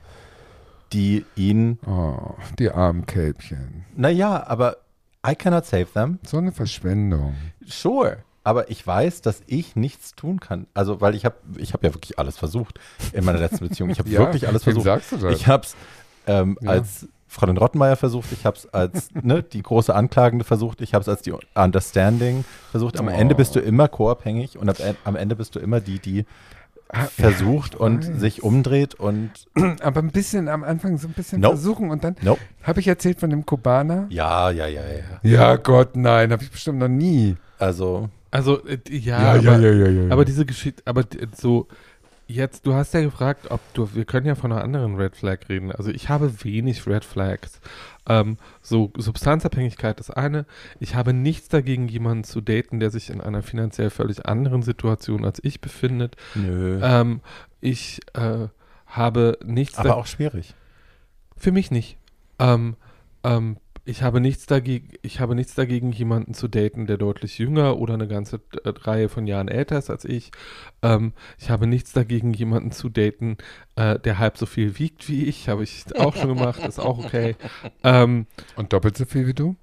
die 0.92 1.24
ihn, 1.36 1.78
Oh, 1.86 2.34
die 2.58 2.70
armen 2.70 3.06
Kälbchen. 3.06 3.84
naja, 3.96 4.44
aber 4.46 4.78
I 5.26 5.34
cannot 5.34 5.64
save 5.66 5.86
them. 5.94 6.18
So 6.26 6.36
eine 6.38 6.52
Verschwendung. 6.52 7.34
Sure. 7.64 8.18
Aber 8.44 8.70
ich 8.70 8.86
weiß, 8.86 9.22
dass 9.22 9.42
ich 9.46 9.74
nichts 9.74 10.14
tun 10.14 10.38
kann. 10.38 10.66
Also, 10.74 11.00
weil 11.00 11.14
ich 11.14 11.24
habe 11.24 11.36
ich 11.56 11.72
hab 11.72 11.82
ja 11.82 11.92
wirklich 11.94 12.18
alles 12.18 12.36
versucht 12.38 12.78
in 13.12 13.24
meiner 13.24 13.38
letzten 13.40 13.66
Beziehung. 13.68 13.90
Ich 13.90 13.98
habe 13.98 14.08
Ja, 14.10 14.20
wirklich 14.20 14.46
alles 14.46 14.62
versucht. 14.64 14.84
sagst 14.84 15.12
du 15.12 15.16
das? 15.16 15.34
Ich 15.34 15.46
habe 15.48 15.64
es 15.64 15.74
ähm, 16.26 16.56
Ja. 16.60 16.70
als 16.70 17.08
Fräulein 17.26 17.56
Rottenmeier 17.56 17.96
versucht, 17.96 18.30
ich 18.32 18.46
habe 18.46 18.56
es 18.56 18.72
als 18.72 19.08
ne, 19.22 19.42
die 19.42 19.62
große 19.62 19.92
Anklagende 19.94 20.44
versucht, 20.44 20.80
ich 20.82 20.94
habe 20.94 21.02
es 21.02 21.08
als 21.08 21.22
die 21.22 21.32
Understanding 21.54 22.44
versucht. 22.70 22.98
Am 23.00 23.08
Oh. 23.08 23.10
Ende 23.10 23.34
bist 23.34 23.56
du 23.56 23.60
immer 23.60 23.88
co-abhängig 23.88 24.56
und 24.58 24.70
am, 25.04 25.16
Ende 25.16 25.34
bist 25.36 25.54
du 25.56 25.58
immer 25.58 25.80
die, 25.80 25.98
die 25.98 26.24
Ah, 26.90 27.06
versucht 27.06 27.74
und 27.74 28.06
weiß. 28.06 28.20
sich 28.20 28.42
umdreht 28.44 28.94
und 28.94 29.30
Aber 29.82 30.00
ein 30.00 30.12
bisschen 30.12 30.48
am 30.48 30.62
Anfang 30.62 30.96
so 30.98 31.08
ein 31.08 31.14
bisschen 31.14 31.40
Nope. 31.40 31.56
versuchen 31.56 31.90
und 31.90 32.04
dann 32.04 32.14
nope. 32.22 32.40
habe 32.62 32.78
ich 32.78 32.86
erzählt 32.86 33.18
von 33.18 33.30
dem 33.30 33.44
Kubaner. 33.46 34.06
Ja, 34.10 34.50
ja, 34.50 34.66
ja, 34.66 34.82
ja. 34.82 35.18
Ja, 35.28 35.56
Gott, 35.56 35.96
nein, 35.96 36.30
habe 36.30 36.44
ich 36.44 36.50
bestimmt 36.52 36.78
noch 36.78 36.88
nie. 36.88 37.36
Also, 37.58 38.10
Also, 38.34 38.66
äh, 38.66 38.78
ja, 38.90 39.18
aber, 39.34 39.58
ja, 39.60 39.88
ja. 39.88 40.12
aber 40.12 40.24
diese 40.24 40.44
Geschichte, 40.44 40.82
aber 40.86 41.04
d- 41.04 41.28
so, 41.36 41.68
jetzt, 42.26 42.66
du 42.66 42.74
hast 42.74 42.92
ja 42.92 43.00
gefragt, 43.00 43.46
ob 43.50 43.60
du, 43.74 43.94
wir 43.94 44.04
können 44.04 44.26
ja 44.26 44.34
von 44.34 44.50
einer 44.50 44.64
anderen 44.64 44.96
Red 44.96 45.14
Flag 45.14 45.48
reden. 45.48 45.70
Also, 45.70 45.92
ich 45.92 46.08
habe 46.08 46.42
wenig 46.42 46.84
Red 46.88 47.04
Flags. 47.04 47.60
Ähm, 48.08 48.36
so, 48.60 48.92
Substanzabhängigkeit 48.96 50.00
ist 50.00 50.10
eine. 50.10 50.46
Ich 50.80 50.96
habe 50.96 51.12
nichts 51.12 51.48
dagegen, 51.48 51.86
jemanden 51.86 52.24
zu 52.24 52.40
daten, 52.40 52.80
der 52.80 52.90
sich 52.90 53.08
in 53.08 53.20
einer 53.20 53.42
finanziell 53.42 53.90
völlig 53.90 54.26
anderen 54.26 54.62
Situation 54.62 55.24
als 55.24 55.38
ich 55.44 55.60
befindet. 55.60 56.16
nö. 56.34 56.80
Ähm, 56.82 57.20
ich 57.60 58.00
äh, 58.14 58.48
habe 58.86 59.38
nichts 59.44 59.78
aber 59.78 59.96
auch 59.96 60.06
schwierig. 60.06 60.54
Für 61.36 61.52
mich 61.52 61.70
nicht. 61.70 61.98
Ähm, 62.40 62.74
ähm, 63.22 63.58
ich 63.86 64.02
habe 64.02 64.20
nichts 64.20 64.46
dagegen, 64.46 64.88
ich 65.02 65.20
habe 65.20 65.34
nichts 65.34 65.54
dagegen, 65.54 65.92
jemanden 65.92 66.32
zu 66.34 66.48
daten, 66.48 66.86
der 66.86 66.96
deutlich 66.96 67.38
jünger 67.38 67.78
oder 67.78 67.94
eine 67.94 68.08
ganze 68.08 68.36
äh, 68.64 68.68
Reihe 68.70 69.08
von 69.08 69.26
Jahren 69.26 69.48
älter 69.48 69.78
ist 69.78 69.90
als 69.90 70.04
ich. 70.04 70.30
Ähm, 70.82 71.12
ich 71.38 71.50
habe 71.50 71.66
nichts 71.66 71.92
dagegen, 71.92 72.32
jemanden 72.32 72.72
zu 72.72 72.88
daten, 72.88 73.36
äh, 73.76 73.98
der 73.98 74.18
halb 74.18 74.38
so 74.38 74.46
viel 74.46 74.78
wiegt 74.78 75.08
wie 75.08 75.24
ich. 75.24 75.48
Habe 75.48 75.64
ich 75.64 75.84
auch 75.98 76.16
schon 76.16 76.28
gemacht, 76.28 76.64
ist 76.64 76.78
auch 76.78 76.98
okay. 77.04 77.36
Ähm, 77.82 78.26
Und 78.56 78.72
doppelt 78.72 78.96
so 78.96 79.04
viel 79.04 79.26
wie 79.26 79.34
du? 79.34 79.56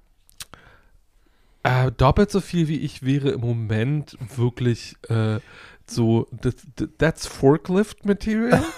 äh, 1.64 1.92
doppelt 1.92 2.30
so 2.30 2.40
viel 2.40 2.68
wie 2.68 2.78
ich 2.80 3.04
wäre 3.04 3.30
im 3.30 3.40
Moment 3.40 4.16
wirklich 4.36 4.96
äh, 5.08 5.38
so, 5.94 6.26
das, 6.40 6.54
that's 6.98 7.26
Forklift 7.26 8.04
Material. 8.06 8.62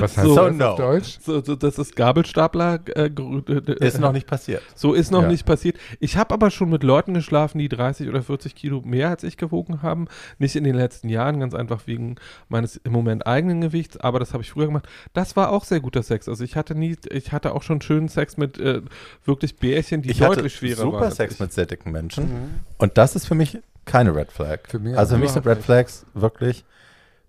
Was 0.00 0.18
heißt 0.18 0.26
So, 0.28 0.36
das 0.36 0.56
no. 0.56 0.66
auf 0.66 0.76
Deutsch? 0.76 1.18
so, 1.24 1.42
so, 1.42 1.56
das 1.56 1.78
ist 1.78 1.96
Gabelstapler. 1.96 2.80
Äh, 2.94 3.06
äh, 3.06 3.86
Ist 3.86 3.98
noch 4.00 4.12
nicht 4.12 4.26
passiert. 4.26 4.62
So 4.74 4.92
ist 4.92 5.10
noch 5.10 5.22
Ja. 5.22 5.28
nicht 5.28 5.46
passiert. 5.46 5.78
Ich 5.98 6.18
habe 6.18 6.34
aber 6.34 6.50
schon 6.50 6.68
mit 6.68 6.82
Leuten 6.82 7.14
geschlafen, 7.14 7.56
die 7.58 7.70
30 7.70 8.08
oder 8.10 8.22
40 8.22 8.54
Kilo 8.54 8.82
mehr 8.84 9.08
als 9.08 9.22
ich 9.24 9.38
gewogen 9.38 9.80
haben. 9.80 10.08
Nicht 10.38 10.56
in 10.56 10.64
den 10.64 10.74
letzten 10.74 11.08
Jahren, 11.08 11.40
ganz 11.40 11.54
einfach 11.54 11.86
wegen 11.86 12.16
meines 12.50 12.76
im 12.76 12.92
Moment 12.92 13.26
eigenen 13.26 13.62
Gewichts, 13.62 13.96
aber 13.96 14.18
das 14.18 14.34
habe 14.34 14.42
ich 14.42 14.50
früher 14.50 14.66
gemacht. 14.66 14.86
Das 15.14 15.36
war 15.36 15.50
auch 15.50 15.64
sehr 15.64 15.80
guter 15.80 16.02
Sex. 16.02 16.28
Also 16.28 16.44
ich 16.44 16.54
hatte 16.54 16.74
nie, 16.74 16.96
ich 17.10 17.32
hatte 17.32 17.54
auch 17.54 17.62
schon 17.62 17.80
schönen 17.80 18.08
Sex 18.08 18.36
mit 18.36 18.58
äh, 18.58 18.82
wirklich 19.24 19.56
Bärchen, 19.56 20.02
die 20.02 20.10
ich 20.10 20.20
hatte 20.20 20.34
deutlich 20.36 20.54
schwerer 20.54 20.82
super 20.82 20.96
waren. 20.98 21.04
als 21.04 21.16
Sex 21.16 21.34
ich. 21.34 21.40
mit 21.40 21.50
sehr 21.54 21.64
dicken 21.64 21.92
Menschen. 21.92 22.60
Und 22.76 22.98
das 22.98 23.16
ist 23.16 23.24
für 23.26 23.34
mich 23.34 23.58
keine 23.84 24.14
Red 24.14 24.32
Flag. 24.32 24.60
Für 24.68 24.78
mich 24.78 24.96
also 24.96 25.14
für 25.16 25.20
mich 25.20 25.30
sind 25.30 25.46
Red 25.46 25.58
Flags 25.62 26.06
wirklich 26.14 26.64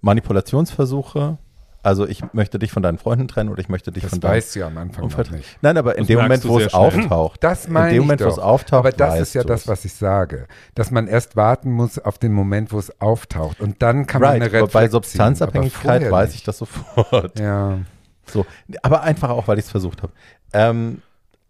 Manipulationsversuche. 0.02 1.38
Also 1.86 2.08
ich 2.08 2.24
möchte 2.32 2.60
dich 2.60 2.72
von 2.72 2.82
deinen 2.82 2.98
Freunden 2.98 3.28
trennen 3.28 3.50
oder 3.50 3.60
ich 3.60 3.68
möchte 3.68 3.92
dich 3.92 4.04
Das 4.04 4.12
von 4.12 4.22
deinem 4.22 4.32
weißt 4.36 4.56
du 4.56 4.60
ja 4.60 4.68
am 4.68 4.78
Anfang 4.78 5.04
Umfeld. 5.04 5.32
noch 5.32 5.38
nicht. 5.38 5.58
Nein, 5.62 5.76
aber 5.76 5.96
in 5.98 6.04
Das 6.04 6.08
dem 6.08 6.20
Moment, 6.22 6.48
wo 6.48 6.58
es 6.58 6.72
schnell. 6.72 6.82
auftaucht, 6.82 7.44
Das 7.44 7.66
in 7.66 7.74
meine 7.74 7.90
dem 7.90 7.96
ich 7.96 8.00
Moment, 8.04 8.22
wo 8.24 8.28
es 8.30 8.36
doch. 8.38 8.44
auftaucht, 8.44 8.80
Aber 8.80 8.92
das 8.94 9.20
ist 9.20 9.34
ja 9.34 9.44
das, 9.44 9.68
was 9.68 9.84
ich 9.84 9.94
sage. 9.94 10.48
Dass 10.76 10.92
man 10.92 11.08
erst 11.08 11.36
warten 11.36 11.72
muss 11.72 12.00
auf 12.00 12.18
den 12.18 12.32
Moment, 12.32 12.72
wo 12.72 12.80
es 12.80 13.02
auftaucht. 13.02 13.60
Und 13.60 13.82
dann 13.82 14.08
kann 14.08 14.22
man 14.22 14.30
Right, 14.32 14.42
eine 14.44 14.52
Red 14.54 14.62
aber 14.62 14.68
bei 14.68 14.72
Flag 14.72 14.84
ziehen, 14.84 14.92
Substanzabhängigkeit 14.92 16.10
weiß 16.10 16.36
ich 16.36 16.44
das 16.44 16.58
sofort. 16.60 17.38
Ja. 17.38 17.80
So, 18.28 18.46
aber 18.82 19.02
einfach 19.04 19.30
auch, 19.32 19.50
weil 19.50 19.60
ich 19.60 19.66
es 19.66 19.72
versucht 19.72 20.04
habe. 20.04 20.14
Ähm, 20.54 21.02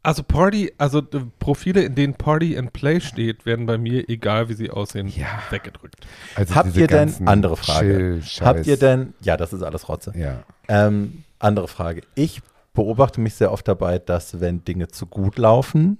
Also 0.05 0.21
Party, 0.21 0.73
also 0.77 0.99
äh, 0.99 1.21
Profile, 1.39 1.81
in 1.83 1.95
denen 1.95 2.13
Party 2.15 2.57
and 2.57 2.73
Play 2.73 2.99
steht, 2.99 3.45
werden 3.45 3.65
bei 3.65 3.77
mir, 3.77 4.09
egal 4.09 4.49
wie 4.49 4.53
sie 4.53 4.69
aussehen, 4.69 5.07
Ja. 5.07 5.27
weggedrückt. 5.49 6.05
Also 6.35 6.55
habt 6.55 6.67
diese 6.67 6.81
ihr 6.81 6.87
denn, 6.87 7.13
andere 7.25 7.55
Frage, 7.55 7.87
Chill-Scheiß. 8.19 8.45
habt 8.45 8.67
ihr 8.67 8.77
denn, 8.77 9.13
ja, 9.21 9.37
das 9.37 9.53
ist 9.53 9.63
alles 9.63 9.87
Rotze. 9.87 10.11
Ja. 10.15 10.43
Ähm, 10.67 11.23
andere 11.39 11.69
Frage. 11.69 12.01
Ich 12.15 12.41
beobachte 12.73 13.21
mich 13.21 13.35
sehr 13.35 13.51
oft 13.51 13.65
dabei, 13.67 13.97
dass 13.97 14.41
wenn 14.41 14.65
Dinge 14.65 14.89
zu 14.89 15.05
gut 15.05 15.37
laufen, 15.37 15.97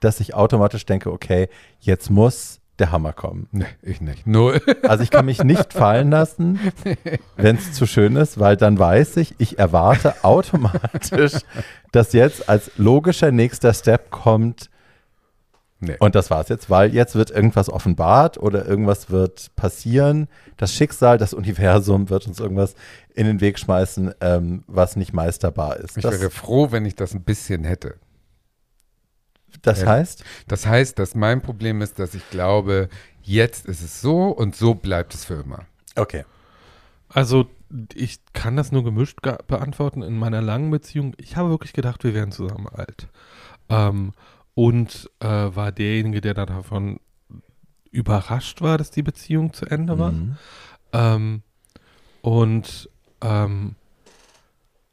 dass 0.00 0.20
ich 0.20 0.34
automatisch 0.34 0.86
denke, 0.86 1.10
okay, 1.12 1.48
jetzt 1.80 2.08
muss 2.10 2.60
der 2.82 2.90
Hammer 2.90 3.12
kommen. 3.12 3.46
Nee, 3.52 3.64
ich 3.80 4.00
nicht. 4.00 4.26
Null. 4.26 4.60
Also 4.82 5.04
ich 5.04 5.10
kann 5.10 5.26
mich 5.26 5.42
nicht 5.44 5.72
fallen 5.72 6.10
lassen, 6.10 6.58
wenn 7.36 7.56
es 7.56 7.72
zu 7.72 7.86
schön 7.86 8.16
ist, 8.16 8.40
weil 8.40 8.56
dann 8.56 8.78
weiß 8.78 9.16
ich, 9.18 9.36
ich 9.38 9.58
erwarte 9.58 10.14
automatisch, 10.24 11.34
dass 11.92 12.12
jetzt 12.12 12.48
als 12.48 12.72
logischer 12.76 13.30
nächster 13.30 13.72
Step 13.72 14.10
kommt, 14.10 14.70
Nee. 15.84 15.96
Und 15.98 16.14
das 16.14 16.30
war's 16.30 16.48
jetzt, 16.48 16.70
weil 16.70 16.94
jetzt 16.94 17.16
wird 17.16 17.32
irgendwas 17.32 17.68
offenbart 17.68 18.38
oder 18.38 18.64
irgendwas 18.66 19.10
wird 19.10 19.50
passieren. 19.56 20.28
Das 20.56 20.72
Schicksal, 20.72 21.18
das 21.18 21.34
Universum 21.34 22.08
wird 22.08 22.28
uns 22.28 22.38
irgendwas 22.38 22.76
in 23.14 23.26
den 23.26 23.40
Weg 23.40 23.58
schmeißen, 23.58 24.14
ähm, 24.20 24.62
was 24.68 24.94
nicht 24.94 25.12
meisterbar 25.12 25.78
ist. 25.78 25.96
Ich 25.96 26.04
Das, 26.04 26.20
wäre 26.20 26.30
froh, 26.30 26.70
wenn 26.70 26.86
ich 26.86 26.94
das 26.94 27.14
ein 27.14 27.24
bisschen 27.24 27.64
hätte. 27.64 27.96
Das 29.62 29.82
Ja. 29.82 29.88
heißt, 29.88 30.24
Das 30.48 30.66
heißt, 30.66 30.98
dass 30.98 31.14
mein 31.14 31.40
Problem 31.42 31.80
ist, 31.80 31.98
dass 31.98 32.14
ich 32.14 32.28
glaube, 32.30 32.88
jetzt 33.22 33.66
ist 33.66 33.82
es 33.82 34.00
so 34.00 34.26
und 34.28 34.54
so 34.56 34.74
bleibt 34.74 35.14
es 35.14 35.24
für 35.24 35.34
immer. 35.42 35.60
okay. 35.96 36.24
Also 37.08 37.46
ich 37.94 38.20
kann 38.32 38.56
das 38.56 38.72
nur 38.72 38.84
gemischt 38.84 39.18
beantworten. 39.46 40.02
In 40.02 40.18
meiner 40.18 40.40
langen 40.40 40.70
Beziehung, 40.70 41.14
ich 41.18 41.36
habe 41.36 41.50
wirklich 41.50 41.72
gedacht, 41.74 42.04
wir 42.04 42.14
wären 42.14 42.32
zusammen 42.32 42.68
alt. 42.68 43.08
Ähm, 43.68 44.12
und 44.54 45.10
äh, 45.20 45.26
war 45.26 45.72
derjenige, 45.72 46.20
der 46.22 46.32
dann 46.34 46.46
davon 46.48 47.00
überrascht 47.90 48.62
war, 48.62 48.78
dass 48.78 48.90
die 48.90 49.02
Beziehung 49.02 49.52
zu 49.52 49.66
Ende 49.66 49.98
war. 49.98 50.12
Mhm. 50.12 50.36
Ähm, 50.94 51.42
und 52.22 52.88
ähm, 53.20 53.74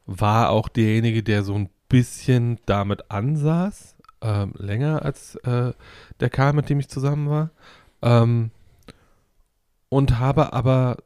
war 0.05 0.49
auch 0.49 0.67
derjenige, 0.67 1.23
der 1.23 1.43
so 1.43 1.55
ein 1.55 1.69
bisschen 1.87 2.59
damit 2.65 3.09
ansaß, 3.11 3.95
ähm, 4.21 4.53
länger 4.57 5.03
als 5.03 5.35
äh, 5.37 5.73
der 6.19 6.29
Karl, 6.29 6.53
mit 6.53 6.69
dem 6.69 6.79
ich 6.79 6.89
zusammen 6.89 7.29
war. 7.29 7.51
Ähm, 8.01 8.51
und 9.89 10.19
habe 10.19 10.53
aber, 10.53 10.97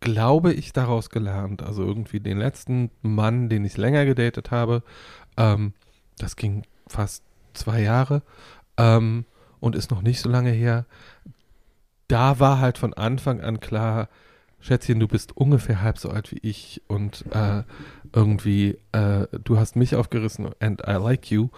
glaube 0.00 0.52
ich, 0.52 0.72
daraus 0.72 1.10
gelernt, 1.10 1.62
also 1.62 1.82
irgendwie 1.82 2.20
den 2.20 2.38
letzten 2.38 2.90
Mann, 3.02 3.48
den 3.48 3.64
ich 3.64 3.76
länger 3.76 4.04
gedatet 4.04 4.50
habe, 4.50 4.82
ähm, 5.36 5.72
das 6.18 6.36
ging 6.36 6.62
fast 6.86 7.24
zwei 7.54 7.80
Jahre 7.80 8.22
ähm, 8.76 9.24
und 9.60 9.74
ist 9.74 9.90
noch 9.90 10.02
nicht 10.02 10.20
so 10.20 10.28
lange 10.28 10.50
her. 10.50 10.86
Da 12.08 12.38
war 12.38 12.60
halt 12.60 12.78
von 12.78 12.94
Anfang 12.94 13.40
an 13.40 13.60
klar, 13.60 14.08
Schätzchen, 14.60 14.98
du 14.98 15.08
bist 15.08 15.36
ungefähr 15.36 15.82
halb 15.82 15.98
so 15.98 16.08
alt 16.08 16.32
wie 16.32 16.38
ich 16.40 16.80
und 16.86 17.24
äh, 17.32 17.64
irgendwie, 18.14 18.78
äh, 18.92 19.26
du 19.44 19.58
hast 19.58 19.76
mich 19.76 19.94
aufgerissen 19.94 20.50
and 20.58 20.82
I 20.86 20.92
like 20.92 21.30
you. 21.30 21.48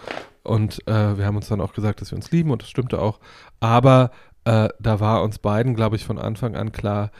Und 0.47 0.87
äh, 0.87 1.17
wir 1.17 1.25
haben 1.25 1.35
uns 1.35 1.49
dann 1.49 1.61
auch 1.61 1.73
gesagt, 1.73 2.01
dass 2.01 2.11
wir 2.11 2.15
uns 2.15 2.31
lieben 2.31 2.51
und 2.51 2.61
das 2.61 2.69
stimmte 2.69 3.01
auch. 3.01 3.19
Aber 3.59 4.11
äh, 4.45 4.69
da 4.79 4.99
war 4.99 5.23
uns 5.23 5.39
beiden, 5.39 5.75
glaube 5.75 5.97
ich, 5.97 6.05
von 6.05 6.17
Anfang 6.17 6.55
an 6.55 6.71
klar, 6.71 7.11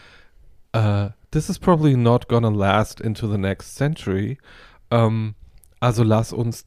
äh, 0.72 1.10
this 1.32 1.50
is 1.50 1.60
probably 1.60 1.98
not 1.98 2.30
gonna 2.30 2.50
last 2.50 3.02
into 3.02 3.30
the 3.30 3.38
next 3.38 3.76
century. 3.76 4.38
Ähm, 4.92 5.36
also 5.82 6.04
lass 6.04 6.32
uns, 6.32 6.66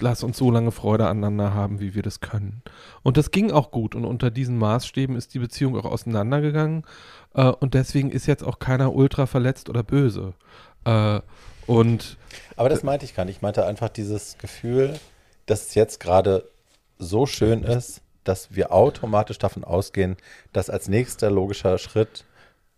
lass 0.00 0.22
uns 0.22 0.38
so 0.38 0.50
lange 0.50 0.70
Freude 0.70 1.06
aneinander 1.06 1.52
haben, 1.52 1.80
wie 1.80 1.94
wir 1.94 2.02
das 2.02 2.20
können. 2.20 2.62
Und 3.02 3.18
das 3.18 3.30
ging 3.30 3.50
auch 3.50 3.70
gut. 3.70 3.94
Und 3.94 4.06
unter 4.06 4.30
diesen 4.30 4.56
Maßstäben 4.56 5.16
ist 5.16 5.34
die 5.34 5.38
Beziehung 5.38 5.76
auch 5.76 5.84
auseinandergegangen. 5.84 6.84
Äh, 7.34 7.48
und 7.48 7.74
deswegen 7.74 8.10
ist 8.10 8.26
jetzt 8.26 8.42
auch 8.42 8.58
keiner 8.58 8.94
ultra 8.94 9.26
verletzt 9.26 9.68
oder 9.68 9.82
böse. 9.82 10.32
Äh, 10.84 11.20
und 11.66 12.16
Aber 12.56 12.70
das 12.70 12.82
meinte 12.82 13.04
ich 13.04 13.14
gar 13.14 13.26
nicht. 13.26 13.36
Ich 13.36 13.42
meinte 13.42 13.66
einfach 13.66 13.90
dieses 13.90 14.38
Gefühl, 14.38 14.98
dass 15.46 15.68
es 15.68 15.74
jetzt 15.74 16.00
gerade 16.00 16.48
so 16.98 17.26
schön 17.26 17.62
ist, 17.64 18.02
dass 18.24 18.54
wir 18.54 18.72
automatisch 18.72 19.38
davon 19.38 19.64
ausgehen, 19.64 20.16
dass 20.52 20.68
als 20.70 20.88
nächster 20.88 21.30
logischer 21.30 21.78
Schritt 21.78 22.24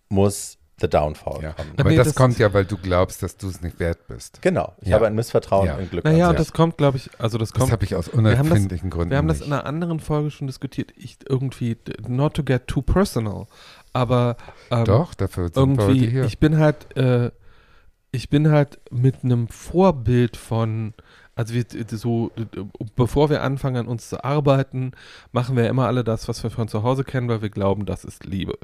muss 0.09 0.59
The 0.81 0.89
Downfall 0.89 1.43
Ja. 1.43 1.53
kommen. 1.53 1.73
Aber 1.77 1.91
Nee, 1.91 1.97
das, 1.97 2.09
das- 2.09 2.17
kommt 2.17 2.39
ja, 2.39 2.53
weil 2.53 2.65
du 2.65 2.77
glaubst, 2.77 3.23
dass 3.23 3.37
du 3.37 3.49
es 3.49 3.61
nicht 3.61 3.79
wert 3.79 4.07
bist. 4.09 4.41
Genau. 4.43 4.73
Ich 4.81 4.89
Ja. 4.89 4.95
habe 4.97 5.07
ein 5.07 5.15
Missvertrauen 5.15 5.67
Ja. 5.67 5.77
in 5.77 5.89
Glück. 5.91 6.05
naja, 6.05 6.31
und 6.31 6.39
das 6.39 6.53
kommt, 6.53 6.77
glaube 6.77 6.97
ich, 6.97 7.09
also 7.19 7.39
das 7.39 7.51
Das 7.51 7.59
kommt. 7.61 7.73
habe 7.73 7.85
ich 7.85 7.95
aus 7.95 8.07
das- 8.07 8.15
unerfindlichen 8.15 8.91
Gründen 8.91 9.11
Wir 9.11 9.19
haben 9.19 9.29
das 9.29 9.41
in 9.43 9.53
einer 9.53 9.65
anderen 9.65 10.01
Folge 10.01 10.31
schon 10.31 10.47
diskutiert. 10.49 10.93
Ich 10.97 11.19
irgendwie, 11.29 11.77
not 12.09 12.35
to 12.35 12.43
get 12.43 12.67
too 12.67 12.83
personal, 12.83 13.47
aber 13.93 14.37
ähm, 14.71 14.85
Doch, 14.85 15.15
dafür 15.15 15.51
sind 15.53 15.57
wir 15.57 15.85
heute 15.85 15.93
irgendwie, 15.93 16.11
hier. 16.11 16.25
ich 16.25 16.39
bin 16.41 16.59
halt, 16.59 16.97
äh, 16.97 17.31
ich 18.11 18.29
bin 18.29 18.51
halt 18.51 18.81
mit 18.91 19.23
einem 19.23 19.47
Vorbild 19.49 20.37
von, 20.37 20.95
also 21.35 21.55
wir, 21.55 21.65
so, 21.89 22.31
bevor 22.95 23.31
wir 23.31 23.43
anfangen 23.43 23.77
an 23.77 23.87
uns 23.89 24.09
zu 24.09 24.23
arbeiten, 24.23 24.93
machen 25.33 25.57
wir 25.57 25.69
immer 25.69 25.87
alle 25.87 26.05
das, 26.05 26.29
was 26.29 26.43
wir 26.43 26.51
von 26.51 26.69
zu 26.69 26.83
Hause 26.83 27.05
kennen, 27.05 27.29
weil 27.29 27.43
wir 27.43 27.51
glauben, 27.51 27.87
das 27.87 28.05
ist 28.05 28.25
Liebe. 28.25 28.59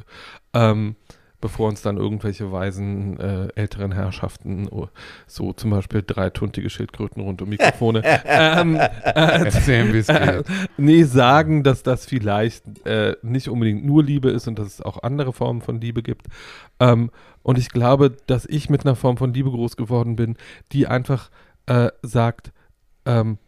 Ähm, 0.53 0.97
bevor 1.41 1.69
uns 1.69 1.83
dann 1.83 1.97
irgendwelche 1.97 2.51
weisen 2.51 3.19
äh, 3.21 3.49
älteren 3.55 3.93
Herrschaften, 3.93 4.69
oh, 4.71 4.89
so 5.27 5.53
zum 5.53 5.71
Beispiel 5.71 6.03
drei 6.05 6.31
tuntige 6.31 6.69
Schildkröten 6.69 7.23
rund 7.23 7.41
um 7.41 7.49
Mikrofone, 7.49 8.03
ähm, 8.25 8.77
äh, 8.77 8.89
Erzählen, 9.05 9.95
äh, 10.09 10.43
nee, 10.77 11.05
sagen, 11.05 11.63
dass 11.63 11.83
das 11.83 12.07
vielleicht 12.07 12.87
äh, 12.87 13.17
nicht 13.23 13.49
unbedingt 13.49 13.85
nur 13.85 14.03
Liebe 14.03 14.31
ist 14.31 14.49
und 14.49 14.59
dass 14.59 14.67
es 14.67 14.83
auch 14.83 15.03
andere 15.03 15.33
Formen 15.33 15.63
von 15.63 15.81
Liebe 15.81 16.03
gibt. 16.03 16.27
Ähm, 16.81 17.11
und 17.43 17.57
ich 17.57 17.71
glaube, 17.71 18.17
dass 18.27 18.45
ich 18.45 18.69
mit 18.69 18.85
einer 18.85 18.97
Form 18.97 19.17
von 19.17 19.33
Liebe 19.33 19.51
groß 19.51 19.77
geworden 19.77 20.17
bin, 20.17 20.37
die 20.73 20.87
einfach 20.87 21.31
äh, 21.67 21.91
sagt, 22.03 22.53
ähm, 23.09 23.39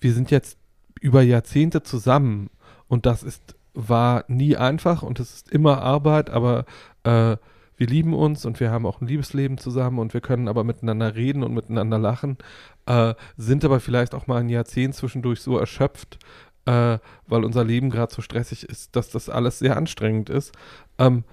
wir 0.00 0.12
sind 0.12 0.32
jetzt 0.32 0.58
über 1.00 1.22
Jahrzehnte 1.22 1.82
zusammen 1.82 2.50
und 2.88 3.06
das 3.06 3.22
ist, 3.22 3.54
war 3.74 4.24
nie 4.26 4.56
einfach 4.56 5.02
und 5.02 5.20
es 5.20 5.34
ist 5.34 5.50
immer 5.50 5.82
Arbeit, 5.82 6.30
aber 6.30 6.64
äh, 7.04 7.36
wir 7.76 7.86
lieben 7.86 8.14
uns 8.14 8.44
und 8.44 8.60
wir 8.60 8.70
haben 8.70 8.86
auch 8.86 9.00
ein 9.00 9.06
Liebesleben 9.06 9.58
zusammen 9.58 9.98
und 9.98 10.14
wir 10.14 10.20
können 10.20 10.48
aber 10.48 10.64
miteinander 10.64 11.14
reden 11.14 11.42
und 11.42 11.54
miteinander 11.54 11.98
lachen, 11.98 12.38
äh, 12.86 13.14
sind 13.36 13.64
aber 13.64 13.80
vielleicht 13.80 14.14
auch 14.14 14.26
mal 14.26 14.40
ein 14.40 14.48
Jahrzehnt 14.48 14.94
zwischendurch 14.94 15.40
so 15.40 15.58
erschöpft, 15.58 16.18
äh, 16.66 16.98
weil 17.26 17.44
unser 17.44 17.64
Leben 17.64 17.90
gerade 17.90 18.14
so 18.14 18.22
stressig 18.22 18.64
ist, 18.64 18.96
dass 18.96 19.10
das 19.10 19.28
alles 19.28 19.58
sehr 19.58 19.76
anstrengend 19.76 20.30
ist. 20.30 20.52
Ähm, 20.98 21.24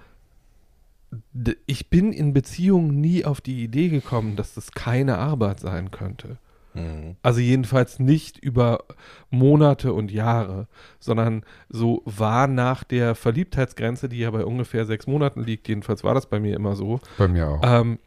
ich 1.66 1.88
bin 1.88 2.12
in 2.12 2.32
Beziehungen 2.32 3.00
nie 3.00 3.24
auf 3.24 3.40
die 3.40 3.62
Idee 3.62 3.88
gekommen, 3.88 4.36
dass 4.36 4.54
das 4.54 4.72
keine 4.72 5.18
Arbeit 5.18 5.60
sein 5.60 5.90
könnte. 5.90 6.38
Mhm. 6.74 7.16
Also 7.22 7.40
jedenfalls 7.40 7.98
nicht 7.98 8.38
über 8.38 8.84
Monate 9.30 9.92
und 9.92 10.10
Jahre, 10.10 10.68
sondern 11.00 11.44
so 11.68 12.02
war 12.04 12.46
nach 12.46 12.84
der 12.84 13.14
Verliebtheitsgrenze, 13.14 14.08
die 14.08 14.18
ja 14.20 14.30
bei 14.30 14.44
ungefähr 14.44 14.84
sechs 14.86 15.06
Monaten 15.06 15.42
liegt, 15.42 15.68
jedenfalls 15.68 16.02
war 16.04 16.14
das 16.14 16.26
bei 16.26 16.40
mir 16.40 16.56
immer 16.56 16.74
so, 16.76 17.00
Bei 17.18 17.28
mir 17.28 17.48
auch. 17.48 17.60
ähm, 17.62 17.98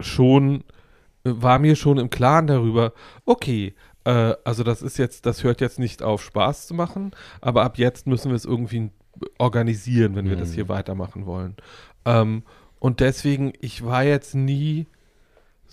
schon, 0.00 0.64
war 1.24 1.58
mir 1.58 1.76
schon 1.76 1.98
im 1.98 2.10
Klaren 2.10 2.46
darüber, 2.46 2.92
okay, 3.26 3.74
äh, 4.04 4.34
also 4.44 4.62
das 4.64 4.82
ist 4.82 4.96
jetzt, 4.98 5.26
das 5.26 5.44
hört 5.44 5.60
jetzt 5.60 5.78
nicht 5.78 6.02
auf 6.02 6.22
Spaß 6.22 6.66
zu 6.66 6.74
machen, 6.74 7.10
aber 7.40 7.62
ab 7.64 7.78
jetzt 7.78 8.06
müssen 8.06 8.30
wir 8.30 8.36
es 8.36 8.44
irgendwie 8.44 8.90
organisieren, 9.38 10.14
wenn 10.16 10.28
wir 10.30 10.36
das 10.36 10.50
Mhm. 10.50 10.54
hier 10.54 10.68
weitermachen 10.68 11.26
wollen. 11.26 11.56
Ähm, 12.06 12.42
und 12.78 13.00
deswegen, 13.00 13.52
ich 13.60 13.84
war 13.84 14.02
jetzt 14.04 14.34
nie, 14.34 14.86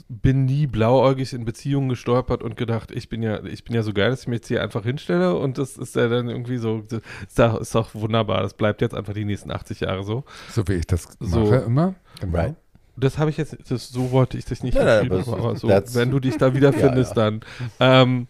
bin 0.09 0.45
nie 0.45 0.67
blauäugig 0.67 1.33
in 1.33 1.45
Beziehungen 1.45 1.89
gestolpert 1.89 2.43
und 2.43 2.57
gedacht, 2.57 2.91
ich 2.91 3.09
bin 3.09 3.21
ja, 3.23 3.43
ich 3.43 3.63
bin 3.63 3.75
ja 3.75 3.83
so 3.83 3.93
geil, 3.93 4.09
dass 4.09 4.21
ich 4.21 4.27
mich 4.27 4.37
jetzt 4.37 4.47
hier 4.47 4.61
einfach 4.61 4.83
hinstelle 4.83 5.35
und 5.35 5.57
das 5.57 5.77
ist 5.77 5.95
ja 5.95 6.07
dann 6.07 6.29
irgendwie 6.29 6.57
so, 6.57 6.81
das 6.87 7.01
ist 7.27 7.39
doch, 7.39 7.59
ist 7.61 7.75
doch 7.75 7.93
wunderbar, 7.95 8.41
das 8.41 8.53
bleibt 8.53 8.81
jetzt 8.81 8.95
einfach 8.95 9.13
die 9.13 9.25
nächsten 9.25 9.51
80 9.51 9.81
Jahre 9.81 10.03
so. 10.03 10.23
so 10.49 10.67
wie 10.67 10.73
ich 10.73 10.87
das 10.87 11.07
so- 11.19 11.39
mache 11.41 11.55
immer. 11.57 11.95
Genau. 12.19 12.37
Right. 12.37 12.55
Das 12.99 13.19
habe 13.19 13.29
ich 13.29 13.37
jetzt, 13.37 13.55
das, 13.69 13.89
so 13.89 14.11
wollte 14.11 14.37
ich 14.39 14.45
dich 14.45 14.63
nicht 14.63 14.73
Nein, 14.75 14.85
nein, 14.85 15.09
beschrieben, 15.09 15.33
aber 15.33 15.49
aber 15.49 15.55
so, 15.55 15.67
wenn 15.69 16.09
du 16.09 16.19
dich 16.19 16.37
da 16.37 16.55
wiederfindest, 16.55 17.11
Ja, 17.15 17.29
dann 17.29 17.41
ähm, 17.79 18.27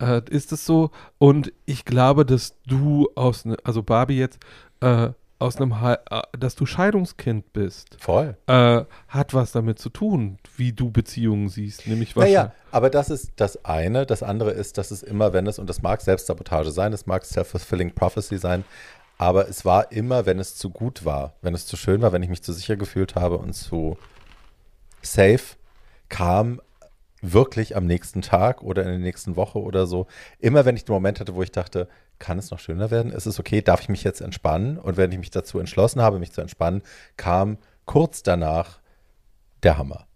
äh, 0.00 0.22
ist 0.30 0.50
es 0.52 0.64
so. 0.64 0.90
Und 1.18 1.52
ich 1.66 1.84
glaube, 1.84 2.24
dass 2.24 2.54
du 2.66 3.10
aus, 3.14 3.44
ne, 3.44 3.56
also 3.64 3.82
Barbie 3.82 4.16
jetzt, 4.18 4.38
äh, 4.80 5.10
aus 5.38 5.56
einem, 5.56 5.72
äh, 5.72 5.96
dass 6.38 6.54
du 6.54 6.66
Scheidungskind 6.66 7.52
bist, 7.52 7.96
Voll. 8.00 8.36
äh, 8.46 8.82
hat 9.08 9.34
was 9.34 9.52
damit 9.52 9.78
zu 9.78 9.88
tun, 9.88 10.38
wie 10.56 10.72
du 10.72 10.90
Beziehungen 10.90 11.48
siehst, 11.48 11.86
nämlich 11.86 12.16
was. 12.16 12.24
Naja, 12.24 12.52
aber 12.72 12.90
das 12.90 13.10
ist 13.10 13.32
das 13.36 13.64
eine. 13.64 14.04
Das 14.06 14.22
andere 14.22 14.50
ist, 14.50 14.78
dass 14.78 14.90
es 14.90 15.02
immer, 15.02 15.32
wenn 15.32 15.46
es, 15.46 15.58
und 15.58 15.68
das 15.68 15.82
mag 15.82 16.00
Selbstsabotage 16.00 16.70
sein, 16.72 16.92
es 16.92 17.06
mag 17.06 17.24
Self-Fulfilling 17.24 17.94
Prophecy 17.94 18.38
sein, 18.38 18.64
aber 19.16 19.48
es 19.48 19.64
war 19.64 19.92
immer, 19.92 20.26
wenn 20.26 20.38
es 20.38 20.56
zu 20.56 20.70
gut 20.70 21.04
war, 21.04 21.34
wenn 21.42 21.54
es 21.54 21.66
zu 21.66 21.76
schön 21.76 22.02
war, 22.02 22.12
wenn 22.12 22.22
ich 22.22 22.28
mich 22.28 22.42
zu 22.42 22.52
sicher 22.52 22.76
gefühlt 22.76 23.14
habe 23.14 23.38
und 23.38 23.52
zu 23.52 23.96
safe, 25.02 25.56
kam 26.08 26.60
wirklich 27.20 27.76
am 27.76 27.86
nächsten 27.86 28.22
Tag 28.22 28.62
oder 28.62 28.82
in 28.82 28.88
der 28.88 28.98
nächsten 28.98 29.36
Woche 29.36 29.58
oder 29.60 29.86
so, 29.86 30.06
immer 30.38 30.64
wenn 30.64 30.76
ich 30.76 30.84
den 30.84 30.92
Moment 30.92 31.20
hatte, 31.20 31.34
wo 31.34 31.42
ich 31.42 31.52
dachte, 31.52 31.88
kann 32.18 32.38
es 32.38 32.50
noch 32.50 32.58
schöner 32.58 32.90
werden? 32.90 33.12
Ist 33.12 33.26
es 33.26 33.38
okay? 33.38 33.62
Darf 33.62 33.80
ich 33.80 33.88
mich 33.88 34.04
jetzt 34.04 34.20
entspannen? 34.20 34.78
Und 34.78 34.96
wenn 34.96 35.12
ich 35.12 35.18
mich 35.18 35.30
dazu 35.30 35.58
entschlossen 35.58 36.02
habe, 36.02 36.18
mich 36.18 36.32
zu 36.32 36.40
entspannen, 36.40 36.82
kam 37.16 37.58
kurz 37.84 38.22
danach 38.22 38.80
der 39.62 39.78
Hammer. 39.78 40.06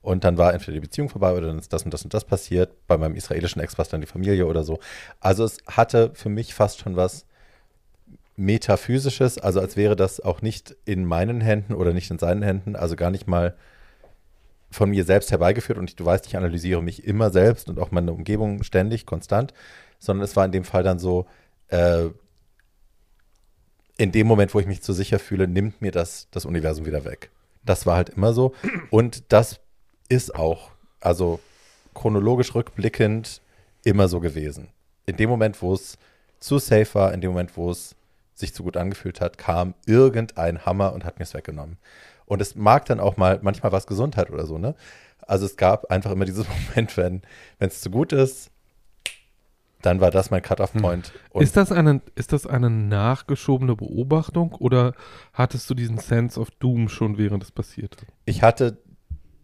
Und 0.00 0.24
dann 0.24 0.36
war 0.36 0.52
entweder 0.52 0.74
die 0.74 0.80
Beziehung 0.80 1.08
vorbei 1.08 1.32
oder 1.32 1.46
dann 1.46 1.58
ist 1.58 1.72
das 1.72 1.84
und 1.84 1.94
das 1.94 2.02
und 2.02 2.12
das 2.12 2.24
passiert. 2.24 2.86
Bei 2.88 2.98
meinem 2.98 3.14
israelischen 3.14 3.62
Ex 3.62 3.78
war 3.78 3.84
es 3.84 3.88
dann 3.88 4.00
die 4.00 4.06
Familie 4.06 4.46
oder 4.46 4.64
so. 4.64 4.80
Also 5.20 5.44
es 5.44 5.58
hatte 5.68 6.10
für 6.14 6.28
mich 6.28 6.54
fast 6.54 6.80
schon 6.80 6.96
was 6.96 7.24
Metaphysisches, 8.34 9.38
also 9.38 9.60
als 9.60 9.76
wäre 9.76 9.94
das 9.94 10.18
auch 10.18 10.42
nicht 10.42 10.74
in 10.84 11.04
meinen 11.04 11.40
Händen 11.40 11.74
oder 11.74 11.92
nicht 11.92 12.10
in 12.10 12.18
seinen 12.18 12.42
Händen, 12.42 12.74
also 12.74 12.96
gar 12.96 13.10
nicht 13.10 13.28
mal 13.28 13.54
von 14.72 14.90
mir 14.90 15.04
selbst 15.04 15.30
herbeigeführt. 15.30 15.78
Und 15.78 15.90
ich, 15.90 15.96
du 15.96 16.04
weißt, 16.04 16.26
ich 16.26 16.36
analysiere 16.36 16.82
mich 16.82 17.04
immer 17.04 17.30
selbst 17.30 17.68
und 17.68 17.78
auch 17.78 17.90
meine 17.90 18.12
Umgebung 18.12 18.62
ständig, 18.62 19.06
konstant, 19.06 19.54
sondern 19.98 20.24
es 20.24 20.34
war 20.34 20.44
in 20.44 20.52
dem 20.52 20.64
Fall 20.64 20.82
dann 20.82 20.98
so, 20.98 21.26
äh, 21.68 22.06
in 23.98 24.10
dem 24.10 24.26
Moment, 24.26 24.54
wo 24.54 24.60
ich 24.60 24.66
mich 24.66 24.82
zu 24.82 24.92
sicher 24.92 25.18
fühle, 25.18 25.46
nimmt 25.46 25.80
mir 25.80 25.92
das 25.92 26.28
das 26.30 26.44
Universum 26.44 26.86
wieder 26.86 27.04
weg. 27.04 27.30
Das 27.64 27.86
war 27.86 27.96
halt 27.96 28.08
immer 28.10 28.32
so. 28.32 28.54
Und 28.90 29.32
das 29.32 29.60
ist 30.08 30.34
auch, 30.34 30.70
also 31.00 31.38
chronologisch 31.94 32.54
rückblickend, 32.54 33.40
immer 33.84 34.08
so 34.08 34.20
gewesen. 34.20 34.68
In 35.06 35.16
dem 35.16 35.28
Moment, 35.28 35.60
wo 35.62 35.74
es 35.74 35.98
zu 36.40 36.58
safe 36.58 36.94
war, 36.94 37.12
in 37.12 37.20
dem 37.20 37.30
Moment, 37.30 37.56
wo 37.56 37.70
es 37.70 37.94
sich 38.34 38.54
zu 38.54 38.62
gut 38.62 38.76
angefühlt 38.76 39.20
hat, 39.20 39.38
kam 39.38 39.74
irgendein 39.86 40.64
Hammer 40.64 40.92
und 40.92 41.04
hat 41.04 41.18
mir 41.18 41.24
es 41.24 41.34
weggenommen. 41.34 41.76
Und 42.32 42.40
es 42.40 42.54
mag 42.54 42.86
dann 42.86 42.98
auch 42.98 43.18
mal, 43.18 43.40
manchmal 43.42 43.72
was 43.72 43.86
Gesundheit 43.86 44.30
oder 44.30 44.46
so, 44.46 44.56
ne? 44.56 44.74
Also 45.20 45.44
es 45.44 45.58
gab 45.58 45.90
einfach 45.90 46.10
immer 46.12 46.24
dieses 46.24 46.46
Moment, 46.74 46.96
wenn 46.96 47.20
es 47.58 47.82
zu 47.82 47.90
gut 47.90 48.14
ist, 48.14 48.50
dann 49.82 50.00
war 50.00 50.10
das 50.10 50.30
mein 50.30 50.40
Cut-Off-Point. 50.40 51.12
Hm. 51.32 51.42
Ist, 51.42 51.58
das 51.58 51.70
eine, 51.70 52.00
ist 52.14 52.32
das 52.32 52.46
eine 52.46 52.70
nachgeschobene 52.70 53.76
Beobachtung 53.76 54.52
oder 54.52 54.94
hattest 55.34 55.68
du 55.68 55.74
diesen 55.74 55.98
Sense 55.98 56.40
of 56.40 56.50
Doom 56.52 56.88
schon 56.88 57.18
während 57.18 57.42
es 57.42 57.50
passiert? 57.50 57.98
Ich 58.24 58.42
hatte 58.42 58.78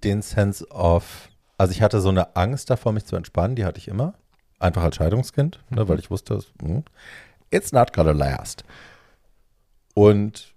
den 0.03 0.23
Sense 0.23 0.67
of, 0.71 1.29
also 1.59 1.73
ich 1.73 1.83
hatte 1.83 2.01
so 2.01 2.09
eine 2.09 2.37
Angst 2.37 2.71
davor, 2.71 2.93
mich 2.93 3.05
zu 3.05 3.17
entspannen, 3.17 3.55
die 3.55 3.67
hatte 3.67 3.77
ich 3.77 3.89
immer. 3.89 4.15
Einfach 4.61 4.83
als 4.83 4.97
Scheidungskind, 4.97 5.57
ne, 5.57 5.61
mhm. 5.69 5.77
ne, 5.77 5.89
weil 5.91 5.99
ich 5.99 6.11
wusste, 6.11 6.41
hm, 6.63 6.85
it's 7.51 7.71
not 7.71 7.93
gonna 7.93 8.13
last. 8.13 8.65
Und 9.93 10.55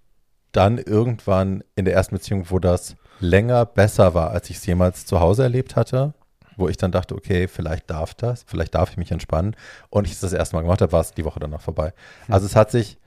dann 0.52 0.78
irgendwann 0.78 1.64
in 1.74 1.84
der 1.84 1.94
ersten 1.94 2.14
Beziehung, 2.14 2.46
wo 2.50 2.58
das 2.58 2.96
länger 3.20 3.66
besser 3.66 4.14
war, 4.14 4.30
als 4.30 4.50
ich 4.50 4.56
es 4.56 4.66
jemals 4.66 5.06
zu 5.06 5.20
Hause 5.20 5.44
erlebt 5.44 5.76
hatte, 5.76 6.14
wo 6.56 6.68
ich 6.68 6.76
dann 6.76 6.92
dachte, 6.92 7.14
okay, 7.14 7.48
vielleicht 7.48 7.90
darf 7.90 8.14
das, 8.14 8.44
vielleicht 8.46 8.74
darf 8.74 8.90
ich 8.90 8.96
mich 8.96 9.10
entspannen. 9.10 9.56
Und 9.90 10.06
ich 10.06 10.12
es 10.12 10.20
das 10.20 10.32
erste 10.32 10.56
Mal 10.56 10.62
gemacht 10.62 10.82
habe, 10.82 10.92
war 10.92 11.00
es 11.00 11.12
die 11.12 11.24
Woche 11.24 11.40
danach 11.40 11.60
vorbei. 11.60 11.92
Hm. 12.26 12.34
Also 12.34 12.46
es 12.46 12.56
hat 12.56 12.70
sich 12.70 12.98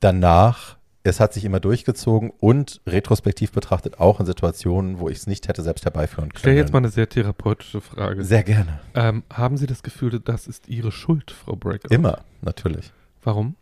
danach, 0.00 0.76
es 1.04 1.20
hat 1.20 1.32
sich 1.32 1.44
immer 1.44 1.60
durchgezogen 1.60 2.30
und 2.30 2.80
retrospektiv 2.86 3.52
betrachtet 3.52 4.00
auch 4.00 4.18
in 4.18 4.26
Situationen, 4.26 4.98
wo 4.98 5.08
ich 5.08 5.18
es 5.18 5.26
nicht 5.26 5.46
hätte 5.46 5.62
selbst 5.62 5.84
herbeiführen 5.84 6.30
können. 6.30 6.36
Ich 6.36 6.40
stelle 6.40 6.56
jetzt 6.56 6.72
mal 6.72 6.78
eine 6.78 6.88
sehr 6.88 7.08
therapeutische 7.08 7.80
Frage. 7.80 8.24
Sehr 8.24 8.42
gerne. 8.42 8.80
Ähm, 8.94 9.22
haben 9.32 9.56
Sie 9.56 9.66
das 9.66 9.82
Gefühl, 9.82 10.18
das 10.18 10.48
ist 10.48 10.68
Ihre 10.68 10.90
Schuld, 10.90 11.30
Frau 11.30 11.54
Breakout? 11.54 11.94
Immer, 11.94 12.20
natürlich. 12.42 12.92
Warum? 13.22 13.54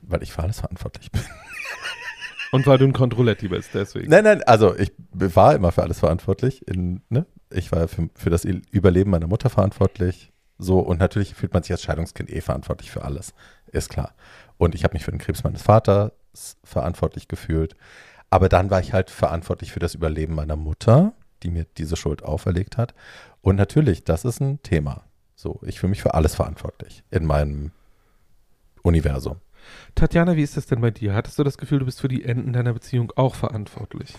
Weil 0.00 0.22
ich 0.22 0.32
für 0.32 0.42
alles 0.42 0.60
verantwortlich 0.60 1.12
bin. 1.12 1.22
Und 2.52 2.66
weil 2.66 2.76
du 2.76 2.84
ein 2.84 2.92
Kontrolletti 2.92 3.48
bist, 3.48 3.70
deswegen. 3.72 4.10
Nein, 4.10 4.24
nein, 4.24 4.42
also 4.42 4.76
ich 4.76 4.92
war 5.10 5.54
immer 5.54 5.72
für 5.72 5.82
alles 5.82 6.00
verantwortlich. 6.00 6.66
In, 6.68 7.00
ne? 7.08 7.24
Ich 7.50 7.72
war 7.72 7.88
für, 7.88 8.10
für 8.14 8.28
das 8.28 8.44
Überleben 8.44 9.10
meiner 9.10 9.26
Mutter 9.26 9.48
verantwortlich. 9.48 10.32
So, 10.58 10.78
und 10.78 11.00
natürlich 11.00 11.34
fühlt 11.34 11.54
man 11.54 11.62
sich 11.62 11.72
als 11.72 11.82
Scheidungskind 11.82 12.30
eh 12.30 12.42
verantwortlich 12.42 12.90
für 12.90 13.04
alles. 13.04 13.32
Ist 13.68 13.88
klar. 13.88 14.14
Und 14.58 14.74
ich 14.74 14.84
habe 14.84 14.92
mich 14.92 15.04
für 15.04 15.10
den 15.10 15.18
Krebs 15.18 15.42
meines 15.44 15.62
Vaters 15.62 16.12
verantwortlich 16.62 17.26
gefühlt. 17.26 17.74
Aber 18.28 18.50
dann 18.50 18.70
war 18.70 18.80
ich 18.80 18.92
halt 18.92 19.08
verantwortlich 19.10 19.72
für 19.72 19.80
das 19.80 19.94
Überleben 19.94 20.34
meiner 20.34 20.56
Mutter, 20.56 21.14
die 21.42 21.50
mir 21.50 21.66
diese 21.78 21.96
Schuld 21.96 22.22
auferlegt 22.22 22.76
hat. 22.76 22.94
Und 23.40 23.56
natürlich, 23.56 24.04
das 24.04 24.26
ist 24.26 24.40
ein 24.40 24.62
Thema. 24.62 25.04
So, 25.34 25.58
ich 25.62 25.80
fühle 25.80 25.90
mich 25.90 26.02
für 26.02 26.12
alles 26.14 26.34
verantwortlich 26.34 27.02
in 27.10 27.24
meinem 27.24 27.72
Universum. 28.82 29.36
Tatjana, 29.94 30.36
wie 30.36 30.42
ist 30.42 30.56
das 30.56 30.66
denn 30.66 30.80
bei 30.80 30.90
dir? 30.90 31.14
Hattest 31.14 31.38
du 31.38 31.44
das 31.44 31.58
Gefühl, 31.58 31.80
du 31.80 31.84
bist 31.84 32.00
für 32.00 32.08
die 32.08 32.24
Enden 32.24 32.52
deiner 32.52 32.72
Beziehung 32.72 33.12
auch 33.16 33.34
verantwortlich? 33.34 34.14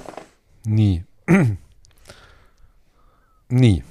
Nie. 0.66 1.04
nie. 3.50 3.84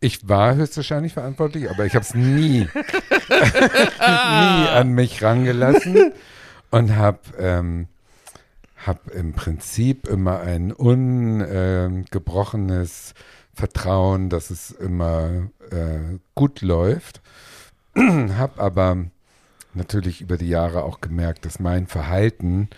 Ich 0.00 0.28
war 0.28 0.56
höchstwahrscheinlich 0.56 1.12
verantwortlich, 1.12 1.70
aber 1.70 1.86
ich 1.86 1.94
habe 1.94 2.04
es 2.04 2.14
nie, 2.14 2.60
nie 2.60 2.68
an 4.68 4.90
mich 4.90 5.22
rangelassen 5.22 6.12
und 6.70 6.96
habe 6.96 7.20
ähm, 7.38 7.86
hab 8.84 9.08
im 9.12 9.34
Prinzip 9.34 10.08
immer 10.08 10.40
ein 10.40 10.72
ungebrochenes 10.72 13.12
äh, 13.12 13.14
Vertrauen, 13.54 14.30
dass 14.30 14.50
es 14.50 14.70
immer 14.70 15.50
äh, 15.70 16.18
gut 16.34 16.62
läuft. 16.62 17.20
habe 17.96 18.60
aber 18.60 19.04
natürlich 19.74 20.20
über 20.20 20.36
die 20.36 20.48
Jahre 20.48 20.84
auch 20.84 21.00
gemerkt, 21.00 21.44
dass 21.44 21.58
mein 21.58 21.86
Verhalten 21.86 22.68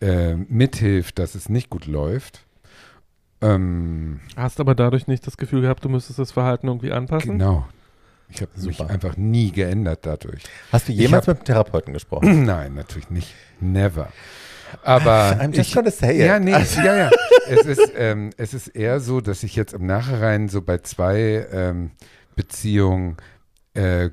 äh, 0.00 0.34
mithilft, 0.34 1.18
dass 1.18 1.34
es 1.34 1.48
nicht 1.48 1.70
gut 1.70 1.86
läuft. 1.86 2.44
Ähm, 3.42 4.20
Hast 4.36 4.60
aber 4.60 4.74
dadurch 4.74 5.06
nicht 5.06 5.26
das 5.26 5.36
Gefühl 5.36 5.62
gehabt, 5.62 5.84
du 5.84 5.88
müsstest 5.88 6.18
das 6.18 6.32
Verhalten 6.32 6.68
irgendwie 6.68 6.92
anpassen? 6.92 7.32
Genau. 7.32 7.66
Ich 8.28 8.42
habe 8.42 8.52
mich 8.60 8.80
einfach 8.80 9.16
nie 9.16 9.50
geändert 9.50 10.00
dadurch. 10.02 10.44
Hast 10.70 10.88
du 10.88 10.92
jemals 10.92 11.26
hab, 11.26 11.28
mit 11.28 11.36
einem 11.38 11.44
Therapeuten 11.46 11.92
gesprochen? 11.92 12.44
Nein, 12.44 12.74
natürlich 12.74 13.10
nicht. 13.10 13.34
Never. 13.60 14.08
Aber 14.84 15.36
I'm 15.40 15.54
just 15.54 15.70
ich, 15.70 15.74
gonna 15.74 15.90
say 15.90 16.14
it. 16.14 16.26
Ja, 16.26 16.38
nee, 16.38 16.54
also. 16.54 16.80
ja, 16.80 16.96
ja. 16.96 17.10
Es 17.48 17.66
ist, 17.66 17.92
ähm, 17.96 18.30
es 18.36 18.54
ist 18.54 18.68
eher 18.68 19.00
so, 19.00 19.20
dass 19.20 19.42
ich 19.42 19.56
jetzt 19.56 19.72
im 19.72 19.84
Nachhinein 19.86 20.48
so 20.48 20.62
bei 20.62 20.78
zwei 20.78 21.46
ähm, 21.50 21.90
Beziehungen 22.36 23.16
äh, 23.74 24.10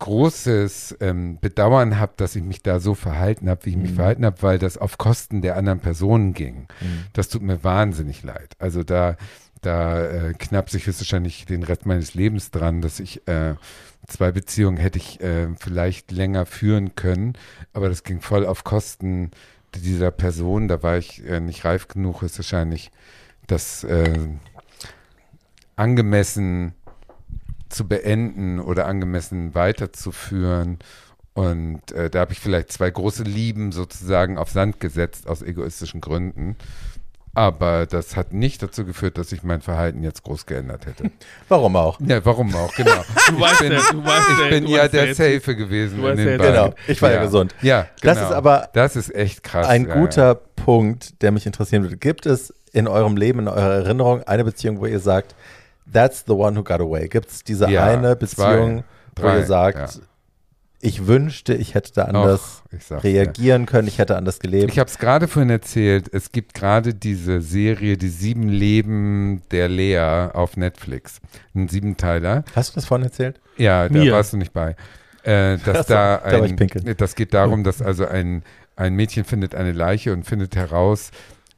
großes 0.00 0.96
ähm, 1.00 1.38
Bedauern 1.40 2.00
habe, 2.00 2.12
dass 2.16 2.34
ich 2.34 2.42
mich 2.42 2.62
da 2.62 2.80
so 2.80 2.94
verhalten 2.94 3.48
habe, 3.48 3.64
wie 3.64 3.70
ich 3.70 3.76
mich 3.76 3.92
mhm. 3.92 3.96
verhalten 3.96 4.26
habe, 4.26 4.42
weil 4.42 4.58
das 4.58 4.76
auf 4.76 4.98
Kosten 4.98 5.42
der 5.42 5.56
anderen 5.56 5.78
Personen 5.78 6.34
ging. 6.34 6.66
Mhm. 6.80 7.04
Das 7.12 7.28
tut 7.28 7.42
mir 7.42 7.62
wahnsinnig 7.62 8.24
leid. 8.24 8.56
Also 8.58 8.82
da, 8.82 9.16
da 9.60 10.04
äh, 10.04 10.34
knapp 10.34 10.70
sich 10.70 10.86
höchstwahrscheinlich 10.86 11.46
den 11.46 11.62
Rest 11.62 11.86
meines 11.86 12.14
Lebens 12.14 12.50
dran, 12.50 12.80
dass 12.80 12.98
ich 12.98 13.28
äh, 13.28 13.54
zwei 14.08 14.32
Beziehungen 14.32 14.78
hätte 14.78 14.98
ich 14.98 15.20
äh, 15.20 15.48
vielleicht 15.58 16.10
länger 16.10 16.46
führen 16.46 16.96
können, 16.96 17.34
aber 17.72 17.88
das 17.88 18.02
ging 18.02 18.20
voll 18.20 18.44
auf 18.44 18.64
Kosten 18.64 19.30
dieser 19.74 20.10
Person. 20.10 20.66
Da 20.66 20.82
war 20.82 20.98
ich 20.98 21.24
äh, 21.24 21.38
nicht 21.40 21.64
reif 21.64 21.86
genug, 21.86 22.22
ist 22.22 22.38
wahrscheinlich 22.38 22.90
das 23.46 23.84
äh, 23.84 24.28
angemessen 25.76 26.74
zu 27.70 27.88
beenden 27.88 28.60
oder 28.60 28.86
angemessen 28.86 29.54
weiterzuführen. 29.54 30.78
Und 31.32 31.92
äh, 31.92 32.10
da 32.10 32.20
habe 32.20 32.32
ich 32.32 32.40
vielleicht 32.40 32.72
zwei 32.72 32.90
große 32.90 33.22
Lieben 33.22 33.72
sozusagen 33.72 34.36
auf 34.36 34.50
Sand 34.50 34.80
gesetzt 34.80 35.28
aus 35.28 35.42
egoistischen 35.42 36.00
Gründen. 36.00 36.56
Aber 37.32 37.86
das 37.86 38.16
hat 38.16 38.32
nicht 38.32 38.60
dazu 38.60 38.84
geführt, 38.84 39.16
dass 39.16 39.30
ich 39.30 39.44
mein 39.44 39.60
Verhalten 39.60 40.02
jetzt 40.02 40.24
groß 40.24 40.46
geändert 40.46 40.86
hätte. 40.86 41.12
Warum 41.48 41.76
auch? 41.76 42.00
Ja, 42.00 42.24
warum 42.24 42.52
auch, 42.54 42.74
genau. 42.74 42.90
Du 43.28 43.40
weißt 43.40 43.60
ich 43.62 43.68
bin, 43.68 43.72
ja, 43.72 43.92
du 43.92 44.04
weißt 44.04 44.28
ich 44.30 44.50
bin 44.50 44.66
ja 44.66 44.88
der 44.88 45.14
Safe 45.14 45.54
gewesen 45.54 46.04
in 46.04 46.16
den 46.16 46.38
beiden. 46.38 46.54
Genau, 46.54 46.74
ich 46.88 47.00
war 47.00 47.10
ja, 47.10 47.16
ja 47.16 47.22
gesund. 47.22 47.54
Ja, 47.62 47.86
genau. 48.00 48.14
Das 48.14 48.22
ist 48.22 48.32
aber 48.32 48.68
das 48.72 48.96
ist 48.96 49.14
echt 49.14 49.44
krass. 49.44 49.68
Ein 49.68 49.86
ja, 49.86 49.94
guter 49.94 50.26
ja. 50.26 50.40
Punkt, 50.56 51.22
der 51.22 51.30
mich 51.30 51.46
interessieren 51.46 51.84
würde. 51.84 51.96
Gibt 51.96 52.26
es 52.26 52.52
in 52.72 52.88
eurem 52.88 53.16
Leben, 53.16 53.38
in 53.40 53.48
eurer 53.48 53.74
Erinnerung 53.74 54.24
eine 54.24 54.44
Beziehung, 54.44 54.80
wo 54.80 54.86
ihr 54.86 55.00
sagt, 55.00 55.36
That's 55.92 56.24
the 56.26 56.34
one 56.34 56.56
who 56.56 56.62
got 56.62 56.80
away. 56.80 57.08
Gibt 57.08 57.30
es 57.30 57.44
diese 57.44 57.68
ja, 57.68 57.84
eine 57.84 58.16
Beziehung, 58.16 58.84
zwei, 59.14 59.22
drei, 59.22 59.34
wo 59.34 59.38
ihr 59.38 59.46
sagt, 59.46 59.96
ja. 59.96 60.02
ich 60.80 61.06
wünschte, 61.06 61.54
ich 61.54 61.74
hätte 61.74 61.92
da 61.92 62.04
anders 62.04 62.62
Och, 62.72 63.02
reagieren 63.02 63.62
ja. 63.62 63.66
können, 63.66 63.88
ich 63.88 63.98
hätte 63.98 64.16
anders 64.16 64.38
gelebt? 64.38 64.70
Ich 64.70 64.78
habe 64.78 64.88
es 64.88 64.98
gerade 64.98 65.28
vorhin 65.28 65.50
erzählt, 65.50 66.08
es 66.12 66.32
gibt 66.32 66.54
gerade 66.54 66.94
diese 66.94 67.40
Serie, 67.40 67.96
die 67.96 68.08
sieben 68.08 68.48
Leben 68.48 69.42
der 69.50 69.68
Lea 69.68 70.30
auf 70.32 70.56
Netflix. 70.56 71.20
Ein 71.54 71.68
Siebenteiler. 71.68 72.44
Hast 72.54 72.70
du 72.70 72.74
das 72.76 72.86
vorhin 72.86 73.06
erzählt? 73.06 73.40
Ja, 73.56 73.88
da 73.88 73.98
Mir. 73.98 74.12
warst 74.12 74.32
du 74.32 74.36
nicht 74.36 74.52
bei. 74.52 74.76
Äh, 75.22 75.58
dass 75.58 75.86
da 75.86 76.16
ein, 76.16 76.56
da 76.56 76.94
das 76.94 77.14
geht 77.14 77.34
darum, 77.34 77.62
dass 77.62 77.82
also 77.82 78.06
ein, 78.06 78.42
ein 78.76 78.94
Mädchen 78.94 79.24
findet 79.24 79.54
eine 79.54 79.72
Leiche 79.72 80.12
und 80.12 80.24
findet 80.24 80.56
heraus, 80.56 81.10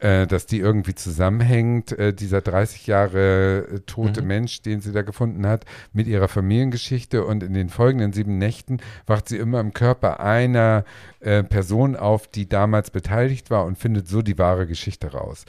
äh, 0.03 0.27
dass 0.27 0.47
die 0.47 0.59
irgendwie 0.59 0.97
zusammenhängt, 0.97 1.93
äh, 1.93 2.13
dieser 2.13 2.41
30 2.41 2.89
Jahre 2.89 3.69
äh, 3.73 3.81
tote 3.87 4.23
mhm. 4.23 4.27
Mensch, 4.29 4.61
den 4.63 4.81
sie 4.81 4.91
da 4.91 5.03
gefunden 5.03 5.47
hat, 5.47 5.65
mit 5.93 6.09
ihrer 6.09 6.27
Familiengeschichte. 6.27 7.25
Und 7.25 7.45
in 7.45 7.55
den 7.55 7.69
folgenden 7.69 8.13
sieben 8.13 8.37
Nächten 8.37 8.79
wacht 9.07 9.29
sie 9.29 9.37
immer 9.37 9.61
im 9.61 9.73
Körper 9.73 10.19
einer 10.19 10.85
äh, 11.21 11.45
Person 11.45 11.95
auf, 11.95 12.27
die 12.27 12.49
damals 12.49 12.91
beteiligt 12.91 13.51
war 13.51 13.65
und 13.65 13.79
findet 13.79 14.09
so 14.09 14.23
die 14.23 14.39
wahre 14.39 14.67
Geschichte 14.67 15.13
raus. 15.13 15.45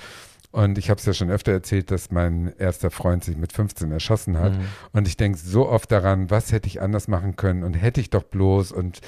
Und 0.52 0.78
ich 0.78 0.92
habe 0.92 1.00
es 1.00 1.06
ja 1.08 1.14
schon 1.14 1.32
öfter 1.32 1.52
erzählt, 1.52 1.90
dass 1.90 2.12
mein 2.12 2.54
erster 2.60 2.92
Freund 2.92 3.24
sich 3.24 3.38
mit 3.38 3.54
15 3.54 3.92
erschossen 3.92 4.38
hat. 4.38 4.54
Mhm. 4.54 4.66
Und 4.92 5.08
ich 5.08 5.18
denke 5.18 5.40
so 5.40 5.68
oft 5.68 5.92
daran, 5.92 6.30
was 6.30 6.52
hätte 6.52 6.68
ich 6.68 6.80
anders 6.80 7.08
machen 7.08 7.36
können 7.36 7.64
und 7.64 7.74
hätte 7.74 8.00
ich 8.00 8.12
doch 8.12 8.22
bloß 8.22 8.72
und 8.72 9.02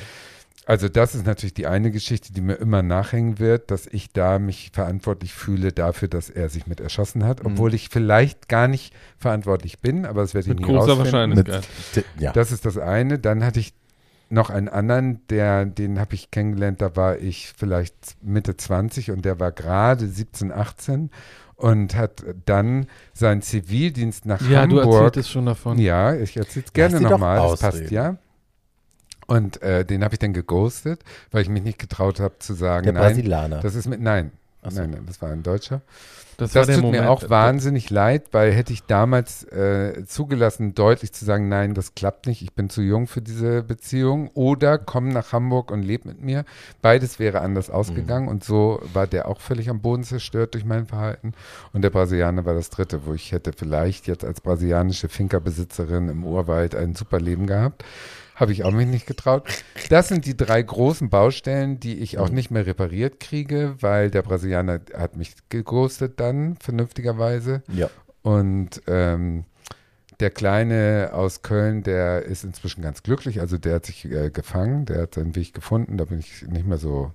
also 0.66 0.90
das 0.90 1.14
ist 1.14 1.28
natürlich 1.28 1.54
die 1.54 1.68
eine 1.68 1.92
Geschichte, 1.92 2.34
die 2.34 2.42
mir 2.42 2.56
immer 2.56 2.82
nachhängen 2.82 3.38
wird, 3.38 3.70
dass 3.70 3.86
ich 3.86 4.12
da 4.12 4.40
mich 4.40 4.72
verantwortlich 4.74 5.34
fühle 5.34 5.72
dafür, 5.72 6.08
dass 6.08 6.30
er 6.32 6.50
sich 6.50 6.66
mit 6.66 6.80
erschossen 6.80 7.24
hat, 7.24 7.44
mhm. 7.44 7.52
obwohl 7.52 7.76
ich 7.76 7.90
vielleicht 7.90 8.50
gar 8.50 8.68
nicht 8.68 8.94
verantwortlich 9.20 9.80
bin, 9.80 10.06
aber 10.06 10.22
das 10.22 10.34
werde 10.34 10.48
ich 10.48 10.56
mit 10.56 10.60
nie 10.60 10.74
großer 10.74 10.98
Wahrscheinlichkeit. 10.98 11.68
Mit, 11.96 12.06
ja. 12.20 12.32
Das 12.32 12.52
ist 12.52 12.66
das 12.66 12.80
eine. 12.80 13.20
Dann 13.20 13.44
hatte 13.44 13.60
ich 13.60 13.74
noch 14.30 14.50
einen 14.50 14.68
anderen, 14.68 15.22
der, 15.30 15.66
den 15.68 16.00
habe 16.00 16.16
ich 16.16 16.32
kennengelernt, 16.32 16.82
da 16.82 16.96
war 16.96 17.20
ich 17.20 17.54
vielleicht 17.56 18.18
Mitte 18.24 18.58
20 18.58 19.12
und 19.12 19.24
der 19.24 19.40
war 19.40 19.52
gerade 19.52 20.08
17, 20.08 20.52
18 20.52 21.12
und 21.58 21.96
hat 21.96 22.26
dann 22.48 22.88
seinen 23.14 23.44
Zivildienst 23.44 24.26
nach 24.26 24.42
ja, 24.50 24.62
Hamburg. 24.62 24.86
Ja, 24.86 24.92
du 24.92 24.98
erzählst 24.98 25.28
es 25.28 25.30
schon 25.30 25.46
davon. 25.46 25.78
Ja, 25.78 26.16
ich 26.16 26.36
erzähle 26.38 26.66
es 26.66 26.74
gerne 26.74 27.02
nochmal, 27.02 27.38
das 27.38 27.60
passt 27.60 27.92
ja 27.92 28.18
Und 29.28 29.62
äh, 29.62 29.86
den 29.86 30.04
habe 30.04 30.16
ich 30.16 30.20
dann 30.20 30.34
geghostet, 30.34 31.02
weil 31.32 31.42
ich 31.42 31.50
mich 31.50 31.64
nicht 31.64 31.80
getraut 31.80 32.20
habe 32.20 32.36
zu 32.40 32.54
sagen, 32.54 32.84
Der 32.86 32.94
nein, 32.94 33.04
Brasilianer. 33.04 33.60
das 33.60 33.76
ist 33.76 33.88
mit, 33.88 34.00
nein, 34.00 34.32
so. 34.64 34.80
nein, 34.82 34.92
nein, 34.92 35.04
das 35.08 35.22
war 35.22 35.30
ein 35.32 35.44
Deutscher. 35.44 35.82
Das, 36.38 36.52
Das, 36.52 36.68
tut 36.68 36.78
mir 36.78 36.82
Moment, 36.82 37.06
auch 37.08 37.30
wahnsinnig 37.30 37.90
leid, 37.90 38.24
weil 38.32 38.52
hätte 38.52 38.74
ich 38.74 38.84
damals 38.84 39.46
äh, 39.46 40.04
zugelassen, 40.06 40.76
deutlich 40.76 41.14
zu 41.14 41.24
sagen, 41.24 41.48
nein, 41.48 41.74
das 41.74 41.96
klappt 41.96 42.28
nicht, 42.28 42.42
ich 42.42 42.54
bin 42.54 42.70
zu 42.70 42.82
jung 42.82 43.08
für 43.08 43.22
diese 43.22 43.64
Beziehung 43.64 44.30
oder 44.34 44.78
komm 44.78 45.08
nach 45.10 45.32
Hamburg 45.32 45.72
und 45.72 45.82
leb 45.84 46.04
mit 46.04 46.22
mir. 46.22 46.44
Beides 46.82 47.20
wäre 47.20 47.40
anders 47.40 47.70
ausgegangen 47.70 48.28
und 48.28 48.44
so 48.44 48.82
war 48.94 49.08
der 49.08 49.30
auch 49.30 49.40
völlig 49.40 49.70
am 49.70 49.80
Boden 49.82 50.04
zerstört 50.04 50.56
durch 50.56 50.66
mein 50.66 50.88
Verhalten. 50.88 51.34
Und 51.72 51.84
der 51.84 51.90
Brasilianer 51.90 52.44
war 52.44 52.54
das 52.54 52.70
dritte, 52.70 53.06
wo 53.06 53.14
ich 53.14 53.32
hätte 53.32 53.54
vielleicht 53.54 54.08
jetzt 54.08 54.26
als 54.26 54.42
brasilianische 54.42 55.08
Finkerbesitzerin 55.08 56.10
im 56.10 56.26
Urwald 56.26 56.76
ein 56.76 56.96
super 56.96 57.22
Leben 57.22 57.48
gehabt. 57.48 57.86
Habe 58.36 58.52
ich 58.52 58.64
auch 58.64 58.72
mich 58.72 58.88
nicht 58.88 59.08
getraut. 59.08 59.48
Das 59.90 60.10
sind 60.10 60.26
die 60.26 60.36
drei 60.36 60.62
großen 60.62 61.10
Baustellen, 61.10 61.80
die 61.80 62.00
ich 62.00 62.18
auch 62.18 62.30
nicht 62.30 62.52
mehr 62.52 62.66
repariert 62.66 63.20
kriege, 63.20 63.76
weil 63.80 64.12
der 64.12 64.22
Brasilianer 64.22 64.82
hat 64.94 65.16
mich 65.16 65.36
geghostet 65.50 66.20
dann, 66.20 66.58
vernünftigerweise. 66.58 67.64
Ja. 67.74 67.90
Und 68.22 68.82
ähm, 68.88 69.46
der 70.20 70.32
Kleine 70.32 71.12
aus 71.14 71.42
Köln, 71.42 71.84
der 71.84 72.24
ist 72.24 72.44
inzwischen 72.44 72.82
ganz 72.82 73.04
glücklich. 73.04 73.40
Also 73.40 73.58
der 73.58 73.76
hat 73.76 73.86
sich 73.86 74.06
äh, 74.06 74.30
gefangen, 74.30 74.86
der 74.86 75.04
hat 75.04 75.16
seinen 75.16 75.36
Weg 75.36 75.54
gefunden. 75.54 75.98
Da 75.98 76.06
bin 76.06 76.20
ich 76.20 76.44
nicht 76.48 76.66
mehr 76.66 76.78
so 76.78 77.12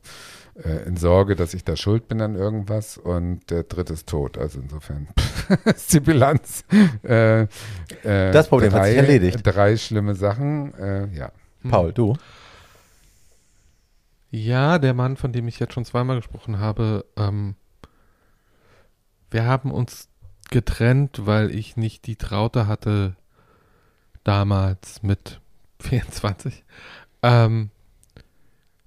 äh, 0.64 0.86
in 0.86 0.96
Sorge, 0.96 1.36
dass 1.36 1.54
ich 1.54 1.64
da 1.64 1.76
schuld 1.76 2.08
bin 2.08 2.20
an 2.20 2.34
irgendwas. 2.36 2.98
Und 2.98 3.50
der 3.50 3.64
dritte 3.64 3.92
ist 3.92 4.08
tot. 4.08 4.38
Also 4.38 4.60
insofern 4.60 5.08
ist 5.64 5.92
die 5.92 6.00
Bilanz. 6.00 6.64
Äh, 7.02 7.42
äh, 7.42 7.48
Das 8.02 8.48
Problem 8.48 8.72
hat 8.72 8.84
sich 8.86 8.96
erledigt. 8.96 9.40
Drei 9.42 9.76
schlimme 9.76 10.14
Sachen. 10.14 10.74
Äh, 10.74 11.08
ja. 11.14 11.32
Paul, 11.68 11.92
du? 11.92 12.16
Ja, 14.30 14.78
der 14.78 14.94
Mann, 14.94 15.16
von 15.16 15.32
dem 15.32 15.48
ich 15.48 15.58
jetzt 15.58 15.74
schon 15.74 15.84
zweimal 15.84 16.16
gesprochen 16.16 16.58
habe, 16.60 17.04
ähm, 17.16 17.56
wir 19.30 19.44
haben 19.44 19.72
uns 19.72 20.08
getrennt, 20.50 21.26
weil 21.26 21.54
ich 21.54 21.76
nicht 21.76 22.06
die 22.06 22.16
Traute 22.16 22.66
hatte, 22.66 23.16
damals 24.24 25.02
mit 25.02 25.40
24, 25.80 26.64
ähm, 27.22 27.70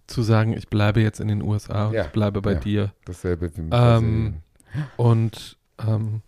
zu 0.08 0.22
sagen, 0.22 0.54
ich 0.54 0.68
bleibe 0.68 1.02
jetzt 1.02 1.20
in 1.20 1.28
den 1.28 1.42
USA 1.42 1.88
und 1.88 1.94
Ja, 1.94 2.06
ich 2.06 2.12
bleibe 2.12 2.42
bei 2.42 2.54
ja. 2.54 2.60
dir. 2.60 2.94
Dasselbe 3.06 3.56
wie 3.56 3.62
mit 3.62 3.74
Ähm. 3.74 4.42
Und 4.98 5.58
ähm, 5.80 6.22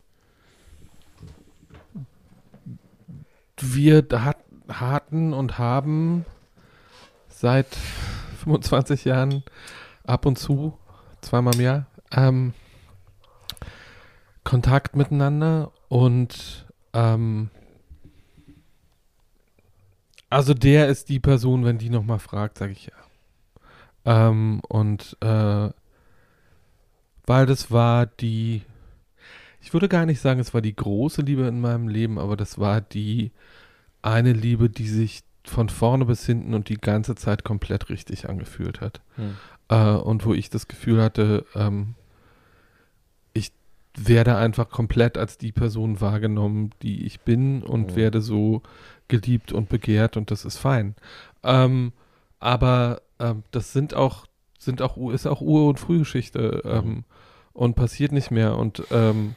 wir 3.59 4.05
hat, 4.13 4.37
hatten 4.69 5.33
und 5.33 5.57
haben 5.57 6.25
seit 7.29 7.75
25 8.43 9.05
Jahren 9.05 9.43
ab 10.05 10.25
und 10.25 10.37
zu, 10.37 10.77
zweimal 11.21 11.55
im 11.55 11.61
Jahr, 11.61 11.85
ähm, 12.11 12.53
Kontakt 14.43 14.95
miteinander 14.95 15.71
und 15.89 16.67
ähm, 16.93 17.49
also 20.29 20.53
der 20.53 20.87
ist 20.87 21.09
die 21.09 21.19
Person, 21.19 21.65
wenn 21.65 21.77
die 21.77 21.89
nochmal 21.89 22.19
fragt, 22.19 22.57
sage 22.57 22.73
ich 22.73 22.85
ja. 22.85 22.93
Ähm, 24.05 24.61
und 24.67 25.17
äh, 25.21 25.69
weil 27.25 27.45
das 27.45 27.71
war 27.71 28.05
die, 28.05 28.61
ich 29.61 29.73
würde 29.73 29.89
gar 29.89 30.05
nicht 30.05 30.21
sagen, 30.21 30.39
es 30.39 30.53
war 30.53 30.61
die 30.61 30.75
große 30.75 31.21
Liebe 31.21 31.43
in 31.43 31.59
meinem 31.59 31.87
Leben, 31.87 32.19
aber 32.19 32.37
das 32.37 32.59
war 32.59 32.81
die 32.81 33.31
eine 34.01 34.33
Liebe, 34.33 34.69
die 34.69 34.87
sich 34.87 35.23
von 35.43 35.69
vorne 35.69 36.05
bis 36.05 36.25
hinten 36.25 36.53
und 36.53 36.69
die 36.69 36.77
ganze 36.77 37.15
Zeit 37.15 37.43
komplett 37.43 37.89
richtig 37.89 38.29
angefühlt 38.29 38.81
hat. 38.81 39.01
Äh, 39.69 39.95
und 39.97 40.25
wo 40.25 40.33
ich 40.33 40.49
das 40.49 40.67
Gefühl 40.67 41.01
hatte, 41.01 41.45
ähm, 41.55 41.95
ich 43.33 43.51
werde 43.97 44.35
einfach 44.37 44.69
komplett 44.69 45.17
als 45.17 45.37
die 45.37 45.51
Person 45.51 46.01
wahrgenommen, 46.01 46.71
die 46.81 47.05
ich 47.05 47.21
bin 47.21 47.63
und 47.63 47.91
Mhm. 47.91 47.95
werde 47.95 48.21
so 48.21 48.61
geliebt 49.07 49.51
und 49.51 49.69
begehrt 49.69 50.17
und 50.17 50.29
das 50.31 50.45
ist 50.45 50.57
fein. 50.57 50.95
Ähm, 51.43 51.91
aber 52.39 53.01
ähm, 53.19 53.43
das 53.51 53.73
sind 53.73 53.93
auch, 53.93 54.25
sind 54.57 54.81
auch, 54.81 54.97
ist 55.11 55.27
auch 55.27 55.41
Ur- 55.41 55.67
und 55.69 55.79
Frühgeschichte 55.79 56.61
ähm, 56.65 57.03
und 57.53 57.75
passiert 57.75 58.11
nicht 58.11 58.31
mehr. 58.31 58.57
Und 58.57 58.83
ähm, 58.91 59.35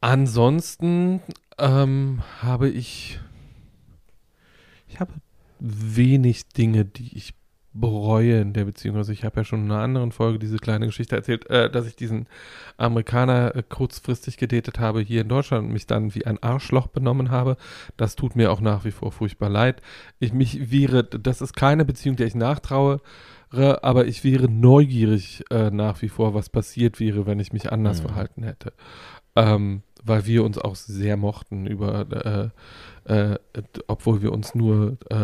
ansonsten 0.00 1.20
ähm, 1.58 2.22
habe 2.40 2.68
ich, 2.68 3.20
ich 4.88 5.00
habe 5.00 5.12
wenig 5.58 6.48
Dinge, 6.48 6.84
die 6.84 7.16
ich 7.16 7.34
bereue 7.72 8.40
in 8.40 8.52
der 8.52 8.64
Beziehung. 8.64 8.96
Also 8.96 9.12
ich 9.12 9.24
habe 9.24 9.40
ja 9.40 9.44
schon 9.44 9.64
in 9.64 9.70
einer 9.70 9.82
anderen 9.82 10.12
Folge 10.12 10.38
diese 10.38 10.56
kleine 10.58 10.86
Geschichte 10.86 11.14
erzählt, 11.16 11.48
äh, 11.50 11.70
dass 11.70 11.86
ich 11.86 11.96
diesen 11.96 12.26
Amerikaner 12.76 13.54
äh, 13.54 13.62
kurzfristig 13.68 14.36
gedatet 14.36 14.78
habe 14.78 15.00
hier 15.00 15.22
in 15.22 15.28
Deutschland 15.28 15.66
und 15.66 15.72
mich 15.72 15.86
dann 15.86 16.14
wie 16.14 16.26
ein 16.26 16.42
Arschloch 16.42 16.88
benommen 16.88 17.30
habe. 17.30 17.56
Das 17.96 18.16
tut 18.16 18.36
mir 18.36 18.50
auch 18.52 18.60
nach 18.60 18.84
wie 18.84 18.90
vor 18.90 19.12
furchtbar 19.12 19.50
leid. 19.50 19.82
Ich 20.18 20.32
mich 20.32 20.70
wäre, 20.70 21.04
das 21.04 21.40
ist 21.40 21.54
keine 21.54 21.84
Beziehung, 21.84 22.16
der 22.16 22.26
ich 22.26 22.34
nachtraue, 22.34 23.00
aber 23.50 24.06
ich 24.06 24.24
wäre 24.24 24.48
neugierig 24.48 25.44
äh, 25.50 25.70
nach 25.70 26.02
wie 26.02 26.08
vor, 26.08 26.34
was 26.34 26.50
passiert 26.50 27.00
wäre, 27.00 27.26
wenn 27.26 27.38
ich 27.40 27.52
mich 27.52 27.72
anders 27.72 28.02
Mhm. 28.02 28.06
verhalten 28.08 28.42
hätte. 28.42 28.72
Ähm, 29.36 29.82
weil 30.04 30.26
wir 30.26 30.44
uns 30.44 30.58
auch 30.58 30.74
sehr 30.74 31.16
mochten 31.16 31.66
über, 31.66 32.50
äh, 33.06 33.32
äh, 33.32 33.38
obwohl 33.86 34.22
wir 34.22 34.32
uns 34.32 34.54
nur 34.54 34.96
äh, 35.10 35.14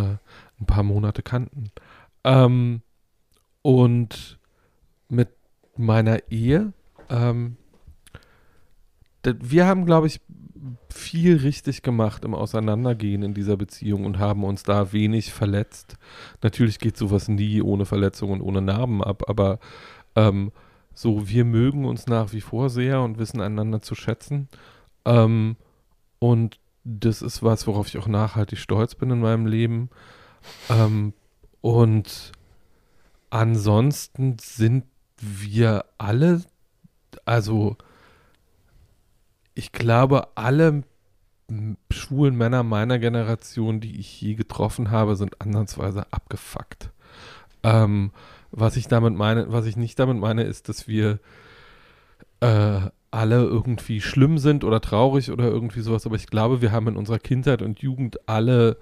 ein 0.61 0.67
paar 0.67 0.83
Monate 0.83 1.23
kannten. 1.23 1.71
Ähm, 2.25 2.83
und 3.63 4.39
mit 5.09 5.29
meiner 5.77 6.31
Ehe, 6.31 6.73
ähm, 7.09 7.57
wir 9.23 9.67
haben, 9.67 9.87
glaube 9.87 10.07
ich, 10.07 10.21
viel 10.89 11.37
richtig 11.39 11.83
gemacht 11.83 12.25
im 12.25 12.35
Auseinandergehen 12.35 13.23
in 13.23 13.35
dieser 13.35 13.57
Beziehung 13.57 14.05
und 14.05 14.19
haben 14.19 14.45
uns 14.45 14.63
da 14.63 14.93
wenig 14.93 15.33
verletzt. 15.33 15.97
Natürlich 16.43 16.79
geht 16.79 16.97
sowas 16.97 17.29
nie 17.29 17.63
ohne 17.63 17.85
Verletzung 17.85 18.31
und 18.31 18.41
ohne 18.41 18.63
Narben 18.63 19.03
ab, 19.03 19.29
aber 19.29 19.59
ähm, 20.15 20.53
so, 20.95 21.29
wir 21.29 21.45
mögen 21.45 21.85
uns 21.85 22.07
nach 22.07 22.33
wie 22.33 22.41
vor 22.41 22.71
sehr 22.71 23.03
und 23.03 23.19
wissen 23.19 23.41
einander 23.41 23.83
zu 23.83 23.95
schätzen. 23.95 24.49
Ähm, 25.05 25.57
und 26.19 26.61
das 26.85 27.23
ist 27.23 27.43
was, 27.43 27.67
worauf 27.67 27.89
ich 27.89 27.99
auch 27.99 28.07
nachhaltig 28.07 28.59
stolz 28.59 28.95
bin 28.95 29.11
in 29.11 29.21
meinem 29.21 29.47
Leben. 29.47 29.91
Ähm, 30.71 31.15
und 31.65 32.33
ansonsten 33.31 34.37
sind 34.39 34.85
wir 35.19 35.87
alle, 35.97 36.43
also 37.25 37.79
ich 39.55 39.73
glaube, 39.73 40.29
alle 40.35 40.83
schwulen 41.91 42.37
Männer 42.37 42.65
meiner 42.65 42.99
Generation, 42.99 43.81
die 43.81 43.99
ich 43.99 44.21
je 44.21 44.35
getroffen 44.35 44.91
habe, 44.91 45.17
sind 45.17 45.41
ansatzweise 45.41 46.07
abgefuckt. 46.13 46.91
Ähm, 47.63 48.11
was 48.51 48.77
ich 48.77 48.87
damit 48.87 49.15
meine, 49.15 49.51
was 49.51 49.65
ich 49.65 49.79
nicht 49.79 49.99
damit 49.99 50.19
meine, 50.19 50.43
ist, 50.43 50.69
dass 50.69 50.87
wir 50.87 51.19
äh, 52.41 52.81
alle 53.11 53.43
irgendwie 53.43 54.03
schlimm 54.03 54.37
sind 54.37 54.65
oder 54.65 54.83
traurig 54.83 55.31
oder 55.31 55.45
irgendwie 55.45 55.81
sowas, 55.81 56.05
aber 56.05 56.17
ich 56.17 56.27
glaube, 56.27 56.61
wir 56.61 56.73
haben 56.73 56.89
in 56.89 56.97
unserer 56.99 57.21
Kindheit 57.21 57.63
und 57.63 57.81
Jugend 57.81 58.29
alle 58.29 58.77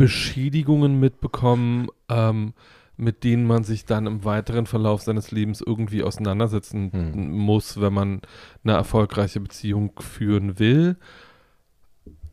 Beschädigungen 0.00 0.98
mitbekommen, 0.98 1.88
ähm, 2.08 2.54
mit 2.96 3.22
denen 3.22 3.46
man 3.46 3.64
sich 3.64 3.84
dann 3.84 4.06
im 4.06 4.24
weiteren 4.24 4.64
Verlauf 4.64 5.02
seines 5.02 5.30
Lebens 5.30 5.60
irgendwie 5.60 6.02
auseinandersetzen 6.02 6.90
Hm. 6.90 7.30
muss, 7.32 7.80
wenn 7.82 7.92
man 7.92 8.22
eine 8.64 8.72
erfolgreiche 8.72 9.40
Beziehung 9.40 9.92
führen 10.00 10.58
will. 10.58 10.96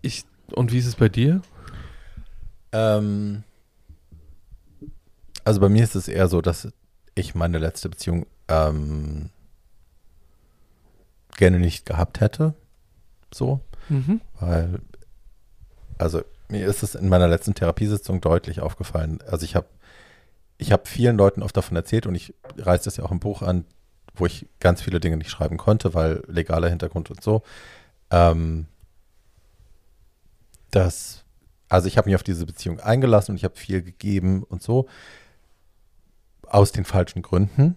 Ich, 0.02 0.24
und 0.54 0.72
wie 0.72 0.78
ist 0.78 0.86
es 0.88 0.96
bei 0.96 1.10
dir? 1.10 1.42
Ähm, 2.72 3.44
also 5.44 5.60
bei 5.60 5.68
mir 5.68 5.84
ist 5.84 5.96
es 5.96 6.08
eher 6.08 6.30
so, 6.30 6.42
dass 6.42 6.70
ich 7.16 7.36
meine 7.36 7.58
letzte 7.58 7.90
Beziehung 7.90 8.28
ähm, 8.48 9.30
gerne 11.36 11.60
nicht 11.60 11.86
gehabt 11.86 12.22
hätte. 12.22 12.54
So, 13.34 13.60
weil, 14.40 14.80
also 15.98 16.22
mir 16.50 16.66
ist 16.66 16.84
es 16.84 16.96
in 16.96 17.10
meiner 17.10 17.28
letzten 17.28 17.56
Therapiesitzung 17.56 18.22
deutlich 18.22 18.62
aufgefallen. 18.62 19.20
Also 19.28 19.44
ich 19.44 19.56
habe 19.56 19.68
ich 20.58 20.72
habe 20.72 20.88
vielen 20.88 21.18
Leuten 21.18 21.44
oft 21.44 21.56
davon 21.56 21.78
erzählt 21.78 22.08
und 22.08 22.16
ich 22.16 22.34
reiße 22.58 22.86
das 22.86 22.98
ja 22.98 23.04
auch 23.04 23.12
im 23.12 23.20
Buch 23.20 23.42
an, 23.42 23.66
wo 24.16 24.26
ich 24.26 24.48
ganz 24.60 24.82
viele 24.82 25.00
Dinge 25.00 25.18
nicht 25.18 25.30
schreiben 25.30 25.58
konnte, 25.58 25.94
weil 25.94 26.24
legaler 26.28 26.70
Hintergrund 26.70 27.12
und 27.12 27.22
so. 27.22 27.44
Ähm, 28.10 28.66
dass, 30.72 31.24
also 31.70 31.88
ich 31.88 31.98
habe 31.98 32.10
mich 32.10 32.16
auf 32.16 32.24
diese 32.24 32.46
Beziehung 32.46 32.80
eingelassen 32.80 33.32
und 33.32 33.38
ich 33.38 33.44
habe 33.44 33.56
viel 33.56 33.82
gegeben 33.84 34.44
und 34.44 34.64
so. 34.64 34.88
Aus 36.44 36.72
den 36.72 36.86
falschen 36.86 37.22
Gründen. 37.22 37.76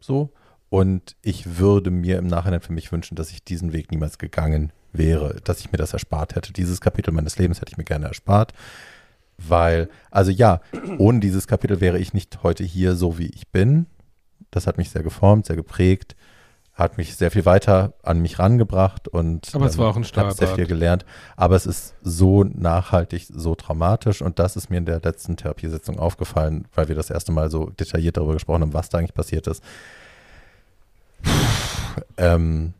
So. 0.00 0.30
Und 0.70 1.16
ich 1.20 1.58
würde 1.58 1.90
mir 1.90 2.16
im 2.18 2.28
Nachhinein 2.28 2.60
für 2.60 2.72
mich 2.72 2.90
wünschen, 2.92 3.16
dass 3.16 3.30
ich 3.32 3.44
diesen 3.44 3.72
Weg 3.72 3.90
niemals 3.90 4.18
gegangen 4.18 4.72
wäre, 4.92 5.40
dass 5.44 5.60
ich 5.60 5.72
mir 5.72 5.78
das 5.78 5.92
erspart 5.92 6.36
hätte. 6.36 6.52
Dieses 6.52 6.80
Kapitel 6.80 7.12
meines 7.12 7.36
Lebens 7.38 7.60
hätte 7.60 7.72
ich 7.72 7.76
mir 7.76 7.84
gerne 7.84 8.06
erspart. 8.06 8.54
Weil, 9.36 9.88
also 10.10 10.30
ja, 10.30 10.60
ohne 10.98 11.20
dieses 11.20 11.48
Kapitel 11.48 11.80
wäre 11.80 11.98
ich 11.98 12.14
nicht 12.14 12.42
heute 12.42 12.62
hier 12.62 12.94
so, 12.94 13.18
wie 13.18 13.26
ich 13.26 13.48
bin. 13.48 13.86
Das 14.52 14.66
hat 14.66 14.78
mich 14.78 14.90
sehr 14.90 15.02
geformt, 15.02 15.46
sehr 15.46 15.56
geprägt, 15.56 16.14
hat 16.72 16.98
mich 16.98 17.16
sehr 17.16 17.30
viel 17.30 17.46
weiter 17.46 17.94
an 18.02 18.20
mich 18.20 18.38
rangebracht 18.38 19.08
und 19.08 19.52
Aber 19.54 19.66
es 19.66 19.78
war 19.78 19.88
auch 19.88 19.96
ein 19.96 20.04
habe 20.04 20.32
sehr 20.32 20.48
viel 20.48 20.66
gelernt. 20.66 21.04
Aber 21.36 21.56
es 21.56 21.66
ist 21.66 21.94
so 22.02 22.44
nachhaltig, 22.44 23.26
so 23.32 23.54
traumatisch 23.54 24.22
und 24.22 24.38
das 24.38 24.56
ist 24.56 24.70
mir 24.70 24.78
in 24.78 24.86
der 24.86 25.00
letzten 25.00 25.36
Therapiesitzung 25.36 25.98
aufgefallen, 25.98 26.66
weil 26.74 26.88
wir 26.88 26.94
das 26.94 27.10
erste 27.10 27.32
Mal 27.32 27.50
so 27.50 27.70
detailliert 27.70 28.16
darüber 28.16 28.34
gesprochen 28.34 28.62
haben, 28.62 28.74
was 28.74 28.88
da 28.88 28.98
eigentlich 28.98 29.14
passiert 29.14 29.46
ist. 29.46 29.62
Ähm, 32.16 32.74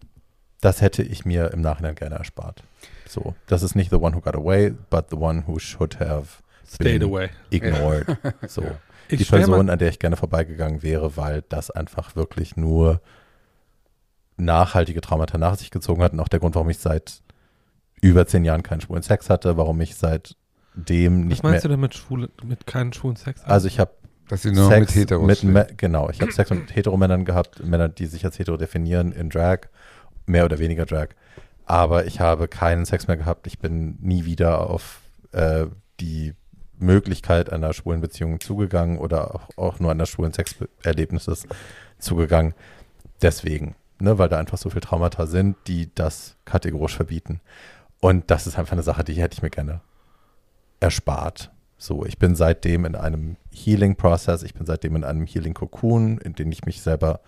das 0.61 0.81
hätte 0.81 1.03
ich 1.03 1.25
mir 1.25 1.53
im 1.53 1.61
Nachhinein 1.61 1.95
gerne 1.95 2.17
erspart. 2.17 2.63
So, 3.09 3.35
das 3.47 3.63
ist 3.63 3.75
nicht 3.75 3.91
the 3.91 3.97
one 3.97 4.15
who 4.15 4.21
got 4.21 4.35
away, 4.35 4.73
but 4.91 5.07
the 5.11 5.17
one 5.17 5.45
who 5.47 5.59
should 5.59 5.99
have 6.01 6.27
Stayed 6.67 7.03
away. 7.03 7.31
ignored. 7.51 8.07
So, 8.49 8.63
Ich 9.09 9.19
die 9.19 9.25
Person, 9.25 9.71
an 9.71 9.79
der 9.79 9.89
ich 9.89 9.99
gerne 9.99 10.17
vorbeigegangen 10.17 10.83
wäre, 10.83 11.17
weil 11.17 11.43
das 11.49 11.71
einfach 11.71 12.15
wirklich 12.15 12.57
nur 12.57 13.01
nachhaltige 14.37 15.01
Traumata 15.01 15.39
nach 15.39 15.57
sich 15.57 15.71
gezogen 15.71 16.03
hat 16.03 16.13
und 16.13 16.21
auch 16.21 16.29
der 16.29 16.41
Grund, 16.41 16.55
warum 16.55 16.71
ich 16.71 16.79
seit 16.79 17.23
über 18.01 18.27
zehn 18.27 18.45
Jahren 18.45 18.63
keinen 18.63 18.81
schwulen 18.81 19.03
Sex 19.03 19.29
hatte, 19.29 19.57
warum 19.57 19.81
ich 19.81 19.97
seitdem 19.97 21.23
Was 21.23 21.29
nicht 21.29 21.43
meinst 21.43 21.43
mehr. 21.43 21.61
du 21.63 21.69
damit 21.69 21.95
schwule, 21.95 22.31
mit 22.45 22.67
keinen 22.67 22.93
schwulen 22.93 23.17
Sex? 23.17 23.43
Also 23.45 23.67
ich 23.67 23.79
habe 23.81 23.91
Dass 24.31 24.43
sie 24.43 24.53
nur 24.53 24.69
Sex 24.69 24.95
mit 24.95 25.03
Heteros 25.03 25.43
mit. 25.43 25.53
Me- 25.53 25.67
genau, 25.77 26.09
ich 26.09 26.21
habe 26.21 26.31
Sex 26.33 26.51
mit 26.51 26.75
Heteromännern 26.75 27.25
gehabt, 27.25 27.65
Männer, 27.65 27.89
die 27.89 28.07
sich 28.07 28.25
als 28.25 28.39
hetero 28.39 28.57
definieren 28.57 29.11
in 29.13 29.29
Drag, 29.29 29.63
mehr 30.27 30.45
oder 30.45 30.59
weniger 30.59 30.87
Drag. 30.87 31.09
Aber 31.67 32.07
ich 32.07 32.21
habe 32.21 32.47
keinen 32.49 32.85
Sex 32.85 33.09
mehr 33.09 33.17
gehabt. 33.17 33.47
Ich 33.49 33.59
bin 33.59 33.99
nie 34.01 34.25
wieder 34.25 34.71
auf 34.71 35.01
äh, 35.33 35.67
die 35.99 36.35
Möglichkeit 36.79 37.53
einer 37.53 37.73
schwulen 37.73 38.01
Beziehung 38.01 38.41
zugegangen 38.41 38.99
oder 38.99 39.35
auch, 39.35 39.49
auch 39.57 39.81
nur 39.81 39.91
einer 39.91 40.07
schwulen 40.07 40.33
Sexerlebnisses 40.33 41.47
zugegangen. 41.99 42.55
Deswegen, 43.23 43.75
ne, 43.99 44.17
weil 44.17 44.29
da 44.29 44.39
einfach 44.39 44.59
so 44.59 44.71
viele 44.71 44.81
Traumata 44.81 45.27
sind, 45.27 45.57
die 45.67 45.95
das 45.95 46.37
kategorisch 46.45 46.97
verbieten. 46.97 47.41
Und 48.01 48.31
das 48.31 48.47
ist 48.47 48.59
einfach 48.59 48.73
eine 48.73 48.83
Sache, 48.83 49.05
die 49.05 49.15
hätte 49.15 49.35
ich 49.35 49.43
mir 49.43 49.51
gerne 49.51 49.81
erspart. 50.81 51.51
So, 51.83 52.05
ich 52.05 52.19
bin 52.19 52.35
seitdem 52.37 52.85
in 52.85 52.95
einem 52.95 53.39
Healing-Prozess, 53.51 54.43
ich 54.43 54.53
bin 54.53 54.67
seitdem 54.67 54.97
in 54.97 55.03
einem 55.03 55.25
Healing-Cocoon, 55.25 56.19
in 56.19 56.35
den 56.35 56.53
ich 56.53 56.67
mich 56.67 56.83
selber 56.83 57.21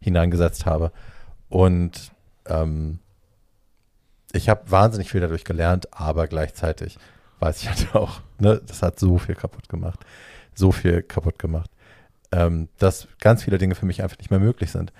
hineingesetzt 0.00 0.66
habe. 0.66 0.90
Und 1.48 2.10
ähm, 2.46 2.98
ich 4.32 4.48
habe 4.48 4.68
wahnsinnig 4.68 5.12
viel 5.12 5.20
dadurch 5.20 5.44
gelernt, 5.44 5.88
aber 5.92 6.26
gleichzeitig 6.26 6.98
weiß 7.38 7.62
ich 7.62 7.68
halt 7.68 7.94
auch, 7.94 8.20
ne, 8.40 8.60
das 8.66 8.82
hat 8.82 8.98
so 8.98 9.16
viel 9.16 9.36
kaputt 9.36 9.68
gemacht. 9.68 10.00
So 10.56 10.72
viel 10.72 11.02
kaputt 11.02 11.38
gemacht, 11.38 11.70
ähm, 12.32 12.68
dass 12.78 13.06
ganz 13.20 13.44
viele 13.44 13.58
Dinge 13.58 13.76
für 13.76 13.86
mich 13.86 14.02
einfach 14.02 14.18
nicht 14.18 14.32
mehr 14.32 14.40
möglich 14.40 14.72
sind. 14.72 14.92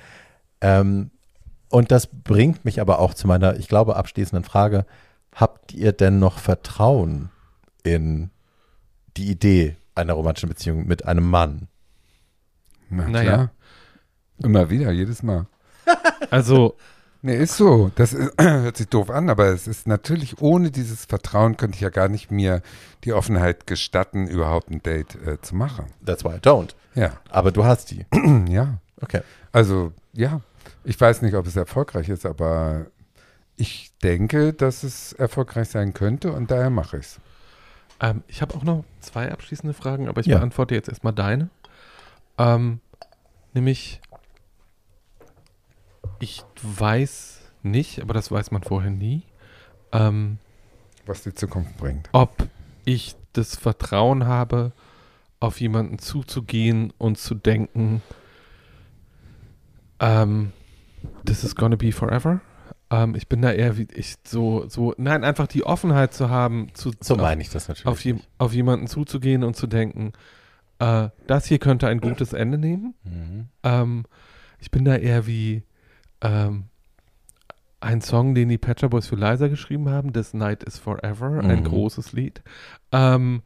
Ähm, 0.61 1.11
und 1.69 1.91
das 1.91 2.07
bringt 2.07 2.65
mich 2.65 2.81
aber 2.81 3.01
auch 3.01 3.15
zu 3.15 3.27
meiner, 3.27 3.57
ich 3.57 3.67
glaube, 3.67 3.97
abschließenden 3.97 4.45
Frage. 4.45 4.87
Habt 5.35 5.73
ihr 5.73 5.91
denn 5.91 6.21
noch 6.21 6.39
Vertrauen 6.39 7.31
in 7.83 8.31
die 9.17 9.31
Idee 9.31 9.77
einer 9.95 10.15
romantischen 10.15 10.49
Beziehung 10.49 10.87
mit 10.87 11.05
einem 11.07 11.29
Mann? 11.29 11.69
Na 12.89 13.09
Naja. 13.09 13.33
klar. 13.33 13.51
Immer 14.43 14.71
wieder, 14.71 14.91
jedes 14.91 15.23
Mal. 15.23 15.47
also, 16.31 16.77
Nee, 17.23 17.37
ist 17.37 17.57
so. 17.57 17.91
Das 17.97 18.15
ist, 18.15 18.33
hört 18.41 18.77
sich 18.77 18.89
doof 18.89 19.11
an, 19.11 19.29
aber 19.29 19.49
es 19.49 19.67
ist 19.67 19.87
natürlich, 19.87 20.41
ohne 20.41 20.71
dieses 20.71 21.05
Vertrauen 21.05 21.57
könnte 21.57 21.77
ich 21.77 21.83
ja 21.83 21.91
gar 21.91 22.09
nicht 22.09 22.31
mir 22.31 22.63
die 23.05 23.13
Offenheit 23.13 23.67
gestatten, 23.67 24.27
überhaupt 24.27 24.71
ein 24.71 24.83
Date 24.83 25.17
äh, 25.27 25.41
zu 25.41 25.55
machen. 25.55 25.87
That's 26.05 26.25
why 26.25 26.37
I 26.37 26.39
don't. 26.39 26.71
Ja. 26.95 27.13
Aber 27.29 27.53
du 27.53 27.65
hast 27.65 27.91
die. 27.91 28.07
ja. 28.49 28.79
Okay. 29.03 29.21
Also, 29.53 29.93
ja. 30.13 30.41
Ich 30.85 30.99
weiß 30.99 31.21
nicht, 31.23 31.35
ob 31.35 31.47
es 31.47 31.57
erfolgreich 31.57 32.09
ist, 32.09 32.25
aber 32.25 32.87
ich 33.57 33.93
denke, 34.03 34.55
dass 34.55 34.83
es 34.83 35.13
erfolgreich 35.13 35.69
sein 35.69 35.93
könnte 35.93 36.33
und 36.33 36.51
daher 36.51 36.71
mache 36.71 36.97
ich 36.99 37.05
es. 37.05 37.21
Ähm, 38.01 38.23
ich 38.29 38.41
habe 38.43 38.55
auch 38.55 38.63
noch 38.65 38.85
zwei 39.01 39.31
abschließende 39.31 39.75
Fragen, 39.75 40.09
aber 40.09 40.21
ich 40.21 40.27
Ja. 40.27 40.39
beantworte 40.39 40.75
jetzt 40.75 40.89
erstmal 40.89 41.13
deine. 41.13 41.49
Ähm, 42.39 42.81
nämlich, 43.53 44.01
ich 46.19 46.43
weiß 46.63 47.41
nicht, 47.63 48.01
aber 48.01 48.15
das 48.15 48.31
weiß 48.31 48.51
man 48.51 48.63
vorher 48.63 48.91
nie, 48.91 49.23
ähm, 49.93 50.39
Was 51.07 51.23
die 51.23 51.35
Zukunft 51.35 51.77
bringt. 51.77 52.09
ob 52.13 52.49
ich 52.85 53.17
das 53.33 53.57
Vertrauen 53.57 54.27
habe, 54.27 54.73
auf 55.39 55.61
jemanden 55.61 55.99
zuzugehen 55.99 56.93
und 56.99 57.19
zu 57.19 57.35
denken, 57.35 58.03
ähm, 60.01 60.53
this 61.25 61.45
is 61.45 61.55
gonna 61.55 61.77
be 61.77 61.93
forever. 61.93 62.41
Ähm, 62.91 63.15
ich 63.15 63.29
bin 63.29 63.41
da 63.43 63.53
eher 63.53 63.77
wie 63.77 63.87
ich 63.95 64.17
so, 64.25 64.69
so, 64.69 64.95
nein, 64.99 65.23
einfach 65.25 65.47
die 65.47 65.65
Offenheit 65.65 66.13
zu 66.13 66.29
haben, 66.31 66.69
zu, 66.75 66.91
So 67.01 67.15
auf, 67.15 67.21
meine 67.21 67.41
ich 67.43 67.51
das 67.51 67.69
natürlich. 67.69 67.87
auf, 67.87 68.05
je, 68.05 68.17
auf 68.39 68.53
jemanden 68.53 68.87
zuzugehen 68.89 69.45
und 69.45 69.55
zu 69.57 69.67
denken, 69.67 70.13
äh, 70.81 71.09
das 71.27 71.47
hier 71.47 71.59
könnte 71.59 71.87
ein 71.89 72.01
gutes 72.01 72.33
Ende 72.33 72.59
nehmen. 72.59 72.95
Mhm. 73.05 73.47
Ähm, 73.63 74.05
ich 74.59 74.71
bin 74.71 74.85
da 74.85 74.97
eher 74.97 75.27
wie 75.27 75.63
ähm, 76.21 76.65
ein 77.81 78.01
Song, 78.03 78.35
den 78.35 78.49
die 78.49 78.59
Patcher 78.59 78.89
Boys 78.89 79.07
für 79.07 79.17
Liza 79.17 79.49
geschrieben 79.49 79.89
haben, 79.89 80.13
This 80.13 80.35
Night 80.35 80.63
is 80.65 80.79
Forever, 80.79 81.41
ein 81.43 81.61
Mhm. 81.61 81.65
großes 81.65 82.13
Lied. 82.13 82.43
Ähm, 82.93 83.43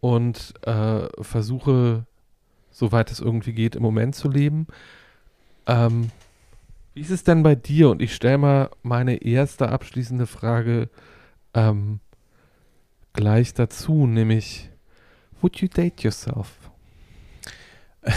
und 0.00 0.54
äh, 0.66 1.06
versuche, 1.22 2.04
soweit 2.70 3.10
es 3.10 3.20
irgendwie 3.20 3.52
geht, 3.52 3.76
im 3.76 3.82
Moment 3.82 4.14
zu 4.14 4.28
leben. 4.28 4.66
Ähm, 5.66 6.10
wie 6.98 7.02
ist 7.02 7.10
es 7.10 7.22
denn 7.22 7.44
bei 7.44 7.54
dir? 7.54 7.90
Und 7.90 8.02
ich 8.02 8.12
stelle 8.12 8.38
mal 8.38 8.70
meine 8.82 9.22
erste 9.22 9.68
abschließende 9.68 10.26
Frage 10.26 10.90
ähm, 11.54 12.00
gleich 13.12 13.54
dazu, 13.54 14.08
nämlich, 14.08 14.68
would 15.40 15.58
you 15.58 15.68
date 15.68 16.02
yourself? 16.02 16.48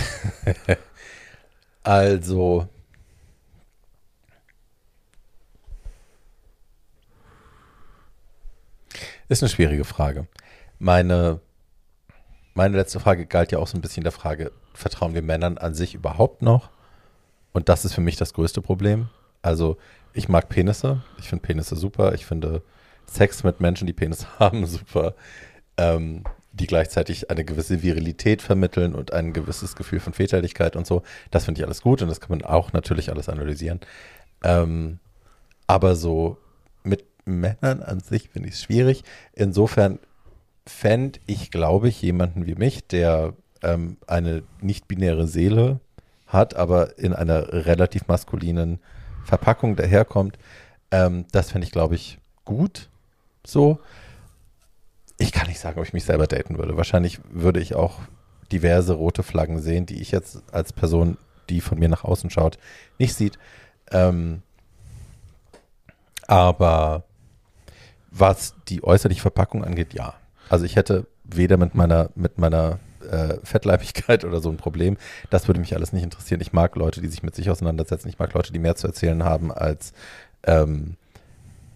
Also. 1.83 2.67
Ist 9.29 9.41
eine 9.41 9.49
schwierige 9.49 9.83
Frage. 9.83 10.27
Meine, 10.77 11.39
meine 12.53 12.77
letzte 12.77 12.99
Frage 12.99 13.27
galt 13.27 13.51
ja 13.51 13.57
auch 13.57 13.67
so 13.67 13.77
ein 13.77 13.81
bisschen 13.81 14.03
der 14.03 14.11
Frage, 14.11 14.51
vertrauen 14.73 15.15
wir 15.15 15.23
Männern 15.23 15.57
an 15.57 15.73
sich 15.75 15.95
überhaupt 15.95 16.41
noch? 16.43 16.69
Und 17.53 17.69
das 17.69 17.85
ist 17.85 17.93
für 17.93 18.01
mich 18.01 18.15
das 18.15 18.33
größte 18.33 18.61
Problem. 18.61 19.09
Also, 19.41 19.77
ich 20.13 20.29
mag 20.29 20.49
Penisse. 20.49 21.03
Ich 21.19 21.29
finde 21.29 21.43
Penisse 21.43 21.75
super. 21.75 22.13
Ich 22.13 22.25
finde 22.25 22.61
Sex 23.05 23.43
mit 23.43 23.59
Menschen, 23.59 23.87
die 23.87 23.93
Penis 23.93 24.27
haben, 24.39 24.65
super. 24.65 25.15
Ähm, 25.77 26.23
die 26.53 26.67
gleichzeitig 26.67 27.31
eine 27.31 27.45
gewisse 27.45 27.81
Virilität 27.81 28.41
vermitteln 28.41 28.93
und 28.93 29.13
ein 29.13 29.31
gewisses 29.31 29.75
Gefühl 29.75 29.99
von 29.99 30.13
Väterlichkeit 30.13 30.75
und 30.75 30.85
so. 30.85 31.01
Das 31.31 31.45
finde 31.45 31.61
ich 31.61 31.65
alles 31.65 31.81
gut 31.81 32.01
und 32.01 32.09
das 32.09 32.19
kann 32.19 32.37
man 32.37 32.43
auch 32.43 32.73
natürlich 32.73 33.09
alles 33.09 33.29
analysieren. 33.29 33.79
Ähm, 34.43 34.99
aber 35.67 35.95
so 35.95 36.37
mit 36.83 37.05
Männern 37.25 37.81
an 37.81 38.01
sich 38.01 38.29
finde 38.29 38.49
ich 38.49 38.55
es 38.55 38.63
schwierig. 38.63 39.03
Insofern 39.33 39.99
fände 40.67 41.19
ich, 41.25 41.51
glaube 41.51 41.87
ich, 41.87 42.01
jemanden 42.01 42.45
wie 42.45 42.55
mich, 42.55 42.85
der 42.85 43.33
ähm, 43.63 43.97
eine 44.07 44.43
nicht-binäre 44.61 45.27
Seele 45.27 45.79
hat, 46.31 46.55
aber 46.55 46.97
in 46.97 47.13
einer 47.13 47.51
relativ 47.51 48.07
maskulinen 48.07 48.79
Verpackung 49.23 49.75
daherkommt, 49.75 50.37
ähm, 50.91 51.25
das 51.31 51.51
fände 51.51 51.65
ich, 51.65 51.71
glaube 51.71 51.95
ich, 51.95 52.19
gut. 52.45 52.89
So. 53.45 53.79
Ich 55.17 55.31
kann 55.31 55.47
nicht 55.47 55.59
sagen, 55.59 55.79
ob 55.79 55.85
ich 55.85 55.93
mich 55.93 56.05
selber 56.05 56.27
daten 56.27 56.57
würde. 56.57 56.77
Wahrscheinlich 56.77 57.19
würde 57.29 57.59
ich 57.59 57.75
auch 57.75 57.99
diverse 58.51 58.93
rote 58.93 59.23
Flaggen 59.23 59.59
sehen, 59.59 59.85
die 59.85 60.01
ich 60.01 60.11
jetzt 60.11 60.41
als 60.51 60.73
Person, 60.73 61.17
die 61.49 61.61
von 61.61 61.79
mir 61.79 61.89
nach 61.89 62.03
außen 62.03 62.29
schaut, 62.29 62.57
nicht 62.97 63.13
sieht. 63.13 63.37
Ähm, 63.91 64.41
aber 66.27 67.03
was 68.09 68.55
die 68.67 68.83
äußerliche 68.83 69.21
Verpackung 69.21 69.63
angeht, 69.63 69.93
ja. 69.93 70.13
Also 70.49 70.65
ich 70.65 70.75
hätte 70.75 71.07
weder 71.23 71.57
mit 71.57 71.75
meiner, 71.75 72.09
mit 72.15 72.37
meiner 72.37 72.79
äh, 73.09 73.37
Fettleibigkeit 73.43 74.25
oder 74.25 74.41
so 74.41 74.49
ein 74.49 74.57
Problem. 74.57 74.97
Das 75.29 75.47
würde 75.47 75.59
mich 75.59 75.75
alles 75.75 75.93
nicht 75.93 76.03
interessieren. 76.03 76.41
Ich 76.41 76.53
mag 76.53 76.75
Leute, 76.75 77.01
die 77.01 77.07
sich 77.07 77.23
mit 77.23 77.35
sich 77.35 77.49
auseinandersetzen. 77.49 78.09
Ich 78.09 78.19
mag 78.19 78.33
Leute, 78.33 78.53
die 78.53 78.59
mehr 78.59 78.75
zu 78.75 78.87
erzählen 78.87 79.23
haben 79.23 79.51
als 79.51 79.93
ähm, 80.43 80.95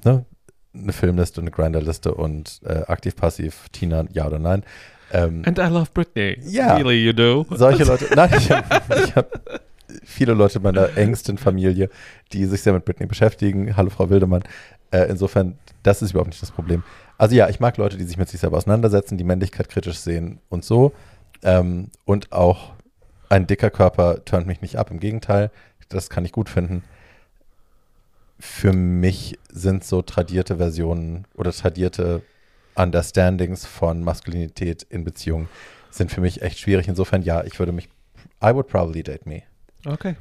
ne, 0.03 0.25
eine 0.73 0.93
Filmliste, 0.93 1.41
eine 1.41 1.51
Grinderliste 1.51 2.13
und 2.13 2.61
äh, 2.65 2.83
aktiv-passiv, 2.87 3.69
Tina, 3.71 4.05
ja 4.11 4.27
oder 4.27 4.39
nein. 4.39 4.63
Ähm, 5.11 5.43
And 5.45 5.57
I 5.59 5.67
love 5.67 5.89
Britney. 5.93 6.37
Ja. 6.43 6.75
Really, 6.75 7.05
you 7.05 7.13
do. 7.13 7.45
solche 7.51 7.83
Leute, 7.85 8.07
nein, 8.15 8.31
ich 8.37 8.51
habe 8.51 9.13
hab 9.15 9.61
viele 10.03 10.33
Leute 10.33 10.59
meiner 10.59 10.97
engsten 10.97 11.37
Familie, 11.37 11.89
die 12.33 12.45
sich 12.45 12.61
sehr 12.61 12.73
mit 12.73 12.85
Britney 12.85 13.05
beschäftigen. 13.05 13.77
Hallo 13.77 13.89
Frau 13.89 14.09
Wildemann. 14.09 14.43
Äh, 14.91 15.09
insofern, 15.09 15.57
das 15.83 16.01
ist 16.01 16.11
überhaupt 16.11 16.29
nicht 16.29 16.41
das 16.41 16.51
Problem. 16.51 16.83
Also 17.17 17.35
ja, 17.35 17.49
ich 17.49 17.59
mag 17.59 17.77
Leute, 17.77 17.97
die 17.97 18.03
sich 18.03 18.17
mit 18.17 18.29
sich 18.29 18.39
selber 18.39 18.57
auseinandersetzen, 18.57 19.17
die 19.17 19.23
Männlichkeit 19.23 19.69
kritisch 19.69 19.97
sehen 19.97 20.39
und 20.49 20.65
so. 20.65 20.91
Ähm, 21.45 21.91
und 22.03 22.33
auch 22.33 22.73
ein 23.29 23.47
dicker 23.47 23.69
Körper 23.69 24.25
turnt 24.25 24.47
mich 24.47 24.61
nicht 24.61 24.75
ab. 24.77 24.91
Im 24.91 24.99
Gegenteil, 24.99 25.51
das 25.87 26.09
kann 26.09 26.25
ich 26.25 26.31
gut 26.31 26.49
finden. 26.49 26.83
Für 28.39 28.73
mich 28.73 29.39
sind 29.49 29.85
so 29.85 30.01
tradierte 30.01 30.57
Versionen 30.57 31.25
oder 31.35 31.51
tradierte 31.51 32.21
Understandings 32.75 33.65
von 33.65 34.03
Maskulinität 34.03 34.83
in 34.89 35.05
Beziehungen 35.05 35.47
sind 35.91 36.11
für 36.11 36.19
mich 36.19 36.41
echt 36.41 36.59
schwierig. 36.59 36.87
Insofern 36.87 37.21
ja, 37.21 37.43
ich 37.45 37.57
würde 37.57 37.71
mich, 37.71 37.87
I 38.43 38.53
would 38.53 38.67
probably 38.67 39.01
date 39.01 39.25
me. 39.25 39.43
Okay. 39.85 40.15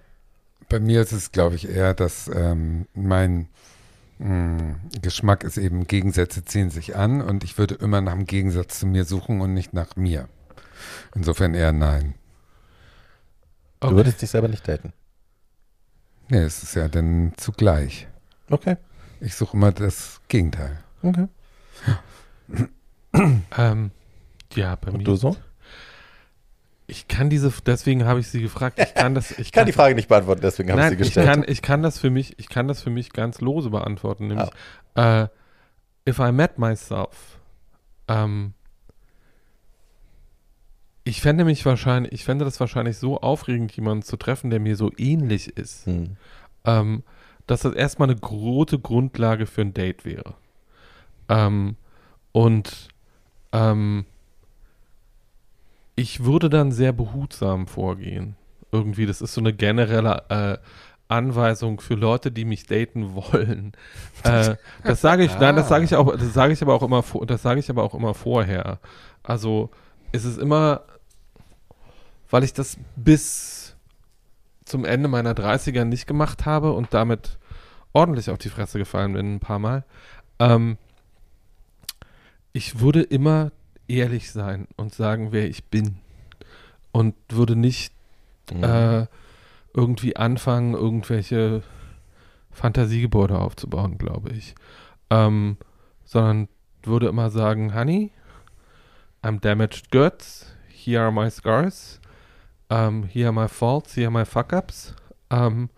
Bei 0.69 0.79
mir 0.79 1.01
ist 1.01 1.13
es, 1.13 1.33
glaube 1.33 1.57
ich, 1.57 1.69
eher, 1.69 1.95
dass 1.95 2.31
ähm, 2.33 2.87
mein 2.95 3.49
mh, 4.19 4.77
Geschmack 5.03 5.43
ist 5.43 5.57
eben, 5.57 5.87
Gegensätze 5.87 6.45
ziehen 6.45 6.71
sich 6.71 6.95
an 6.95 7.21
und 7.21 7.45
ich 7.45 7.59
würde 7.59 7.75
immer 7.75 8.01
nach 8.01 8.13
einem 8.13 8.27
Gegensatz 8.27 8.79
zu 8.79 8.87
mir 8.87 9.05
suchen 9.05 9.41
und 9.41 9.53
nicht 9.53 9.73
nach 9.73 9.97
mir. 9.97 10.29
Insofern 11.15 11.55
eher 11.55 11.73
nein. 11.73 12.15
Du 13.81 13.89
okay. 13.89 13.97
würdest 13.97 14.23
dich 14.23 14.31
selber 14.31 14.49
nicht 14.49 14.67
daten. 14.67 14.93
Nee, 16.29 16.39
es 16.39 16.63
ist 16.63 16.75
ja 16.75 16.89
dann 16.89 17.33
zugleich. 17.37 18.07
Okay. 18.51 18.77
Ich 19.21 19.35
suche 19.35 19.57
immer 19.57 19.73
das 19.73 20.21
Gegenteil. 20.29 20.79
okay. 21.03 21.29
Ähm, 23.57 23.93
ja, 24.55 24.75
bei 24.75 24.91
Und 24.91 24.99
mir. 24.99 25.05
du 25.05 25.15
so? 25.15 25.37
Ich 26.87 27.07
kann 27.09 27.31
diese, 27.31 27.53
deswegen 27.65 28.05
habe 28.05 28.19
ich 28.21 28.27
sie 28.29 28.43
gefragt. 28.43 28.79
Ich 28.81 28.93
kann 28.95 29.15
das. 29.15 29.31
Ich, 29.39 29.39
Ich 29.39 29.53
kann 29.53 29.67
die 29.67 29.73
Frage 29.73 29.95
nicht 29.95 30.09
beantworten, 30.09 30.41
deswegen 30.43 30.71
habe 30.71 30.81
ich 30.81 30.85
Nein, 30.85 30.91
sie 30.99 31.03
ich 31.03 31.09
gestellt. 31.15 31.27
kann, 31.29 31.45
ich 31.47 31.63
kann 31.63 31.83
das 31.83 31.99
für 32.01 32.11
mich, 32.11 32.39
ich 32.39 32.49
kann 32.49 32.67
das 32.69 32.83
für 32.83 32.91
mich 32.91 33.13
ganz 33.13 33.41
lose 33.41 33.71
beantworten. 33.71 34.27
Nämlich, 34.27 34.51
äh, 34.97 35.29
if 36.09 36.19
I 36.19 36.33
met 36.33 36.59
myself, 36.59 37.39
ähm, 38.09 38.55
ich 41.05 41.21
fände 41.21 41.45
mich 41.45 41.65
wahrscheinlich, 41.67 42.13
ich 42.13 42.25
fände 42.25 42.45
das 42.45 42.59
wahrscheinlich 42.61 42.97
so 42.99 43.21
aufregend, 43.21 43.73
jemanden 43.73 44.03
zu 44.03 44.17
treffen, 44.17 44.51
der 44.51 44.61
mir 44.61 44.77
so 44.77 44.91
ähnlich 44.97 45.57
ist, 45.57 45.87
Hm. 45.87 46.17
ähm, 46.65 47.03
dass 47.47 47.63
das 47.63 47.75
erstmal 47.75 48.09
eine 48.11 48.19
große 48.19 48.79
Grundlage 48.79 49.47
für 49.47 49.61
ein 49.61 49.75
Date 49.75 50.05
wäre. 50.07 50.35
Ähm, 51.29 51.77
und 52.33 52.89
ähm, 53.53 54.07
ich 55.95 56.25
würde 56.25 56.49
dann 56.49 56.73
sehr 56.73 56.93
behutsam 56.93 57.67
vorgehen. 57.67 58.37
Irgendwie, 58.73 59.07
das 59.07 59.21
ist 59.21 59.35
so 59.35 59.41
eine 59.41 59.53
generelle 59.53 60.25
äh, 60.29 60.59
Anweisung 61.09 61.81
für 61.81 61.95
Leute, 61.95 62.33
die 62.33 62.45
mich 62.45 62.67
daten 62.67 63.15
wollen. 63.15 63.73
Äh, 64.25 64.57
das 64.83 65.03
sage 65.03 65.25
ich, 65.25 65.39
nein, 65.39 65.55
das 65.55 65.69
sage 65.69 65.85
ich 65.85 65.95
auch, 65.95 66.11
das 66.17 66.33
sage 66.33 66.55
ich 66.55 66.63
aber 66.63 66.75
auch 66.75 66.83
immer, 66.83 67.05
das 67.27 67.43
sage 67.43 67.61
ich 67.61 67.69
aber 67.71 67.83
auch 67.85 67.95
immer 67.95 68.15
vorher. 68.15 68.81
Also 69.23 69.71
es 70.13 70.25
ist 70.25 70.39
immer, 70.39 70.83
weil 72.35 72.43
ich 72.43 72.53
das 72.53 72.79
bis 72.97 73.77
zum 74.65 74.85
Ende 74.85 75.07
meiner 75.07 75.35
30er 75.35 75.85
nicht 75.85 76.09
gemacht 76.09 76.47
habe 76.47 76.73
und 76.73 76.93
damit 76.93 77.39
ordentlich 77.93 78.29
auf 78.29 78.39
die 78.39 78.49
Fresse 78.49 78.77
gefallen 78.77 79.13
bin 79.13 79.37
ein 79.37 79.39
paar 79.39 79.61
Mal. 79.61 79.85
Ähm, 80.41 80.77
ich 82.53 82.81
würde 82.81 83.03
immer 83.03 83.53
ehrlich 83.87 84.33
sein 84.33 84.67
und 84.75 84.93
sagen, 84.93 85.31
wer 85.31 85.49
ich 85.49 85.67
bin. 85.67 85.99
Und 86.91 87.15
würde 87.29 87.55
nicht 87.55 87.95
Mhm. 88.53 88.65
äh, 88.65 89.07
irgendwie 89.73 90.17
anfangen, 90.17 90.75
irgendwelche 90.75 91.63
Fantasiegebäude 92.51 93.39
aufzubauen, 93.39 93.97
glaube 93.97 94.31
ich. 94.31 94.57
Ähm, 95.09 95.57
sondern 96.05 96.49
würde 96.83 97.07
immer 97.07 97.31
sagen, 97.31 97.77
Honey, 97.77 98.11
I'm 99.23 99.39
damaged 99.39 99.93
goods, 99.93 100.53
here 100.69 101.01
are 101.01 101.13
my 101.13 101.31
scars, 101.31 102.01
ähm, 102.71 103.09
are 103.17 103.33
my 103.33 103.49
faults, 103.49 103.95
here 103.97 104.07
are 104.07 104.13
my 104.13 104.25
fuck-ups. 104.25 104.95
Ähm, 105.31 105.71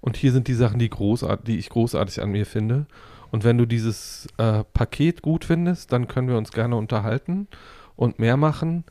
und 0.00 0.16
hier 0.16 0.32
sind 0.32 0.48
die 0.48 0.54
Sachen, 0.54 0.78
die, 0.78 0.90
großart 0.90 1.46
die 1.46 1.58
ich 1.58 1.70
großartig 1.70 2.20
an 2.20 2.30
mir 2.30 2.46
finde. 2.46 2.86
Und 3.30 3.42
wenn 3.42 3.58
du 3.58 3.66
dieses 3.66 4.28
äh, 4.36 4.62
Paket 4.72 5.22
gut 5.22 5.44
findest, 5.44 5.92
dann 5.92 6.08
können 6.08 6.28
wir 6.28 6.36
uns 6.36 6.52
gerne 6.52 6.76
unterhalten 6.76 7.48
und 7.96 8.18
mehr 8.18 8.36
machen. 8.36 8.84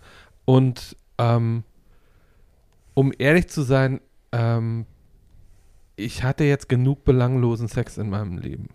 Und 0.45 0.97
ähm, 1.17 1.63
um 2.93 3.13
ehrlich 3.17 3.47
zu 3.47 3.61
sein, 3.61 4.01
ähm, 4.31 4.85
ich 5.95 6.23
hatte 6.23 6.43
jetzt 6.43 6.69
genug 6.69 7.05
belanglosen 7.05 7.67
Sex 7.67 7.97
in 7.97 8.09
meinem 8.09 8.37
Leben. 8.37 8.69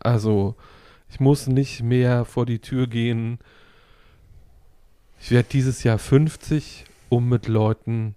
Also, 0.00 0.56
ich 1.08 1.20
muss 1.20 1.46
nicht 1.46 1.82
mehr 1.82 2.24
vor 2.24 2.46
die 2.46 2.58
Tür 2.58 2.86
gehen. 2.86 3.38
Ich 5.20 5.30
werde 5.30 5.48
dieses 5.50 5.82
Jahr 5.84 5.98
50, 5.98 6.84
um 7.08 7.28
mit 7.28 7.48
Leuten 7.48 8.14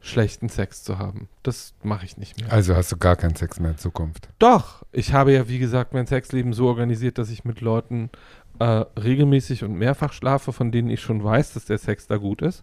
schlechten 0.00 0.48
Sex 0.48 0.82
zu 0.82 0.98
haben. 0.98 1.28
Das 1.44 1.74
mache 1.84 2.04
ich 2.04 2.16
nicht 2.16 2.40
mehr. 2.40 2.52
Also 2.52 2.74
hast 2.74 2.90
du 2.90 2.96
gar 2.96 3.14
keinen 3.14 3.36
Sex 3.36 3.60
mehr 3.60 3.70
in 3.72 3.78
Zukunft. 3.78 4.28
Doch, 4.40 4.82
ich 4.90 5.12
habe 5.12 5.32
ja, 5.32 5.48
wie 5.48 5.60
gesagt, 5.60 5.94
mein 5.94 6.06
Sexleben 6.08 6.52
so 6.52 6.66
organisiert, 6.66 7.18
dass 7.18 7.30
ich 7.30 7.44
mit 7.44 7.60
Leuten 7.60 8.10
äh, 8.58 8.64
regelmäßig 8.64 9.62
und 9.62 9.74
mehrfach 9.74 10.12
schlafe, 10.12 10.52
von 10.52 10.72
denen 10.72 10.90
ich 10.90 11.00
schon 11.00 11.22
weiß, 11.22 11.54
dass 11.54 11.66
der 11.66 11.78
Sex 11.78 12.08
da 12.08 12.16
gut 12.16 12.42
ist. 12.42 12.62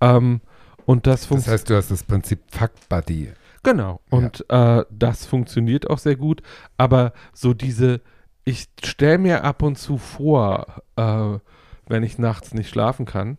Ähm, 0.00 0.40
und 0.86 1.06
das 1.06 1.20
Das 1.20 1.26
funktioniert. 1.26 1.60
heißt, 1.60 1.70
du 1.70 1.76
hast 1.76 1.90
das 1.90 2.02
Prinzip 2.04 2.40
Fuck 2.50 2.70
Buddy. 2.88 3.32
Genau. 3.62 4.00
Und 4.08 4.46
äh, 4.48 4.84
das 4.90 5.26
funktioniert 5.26 5.90
auch 5.90 5.98
sehr 5.98 6.16
gut. 6.16 6.40
Aber 6.78 7.12
so 7.34 7.52
diese, 7.52 8.00
ich 8.46 8.68
stelle 8.82 9.18
mir 9.18 9.44
ab 9.44 9.62
und 9.62 9.76
zu 9.76 9.98
vor, 9.98 10.82
äh, 10.96 11.38
wenn 11.86 12.02
ich 12.02 12.16
nachts 12.16 12.54
nicht 12.54 12.70
schlafen 12.70 13.04
kann, 13.04 13.36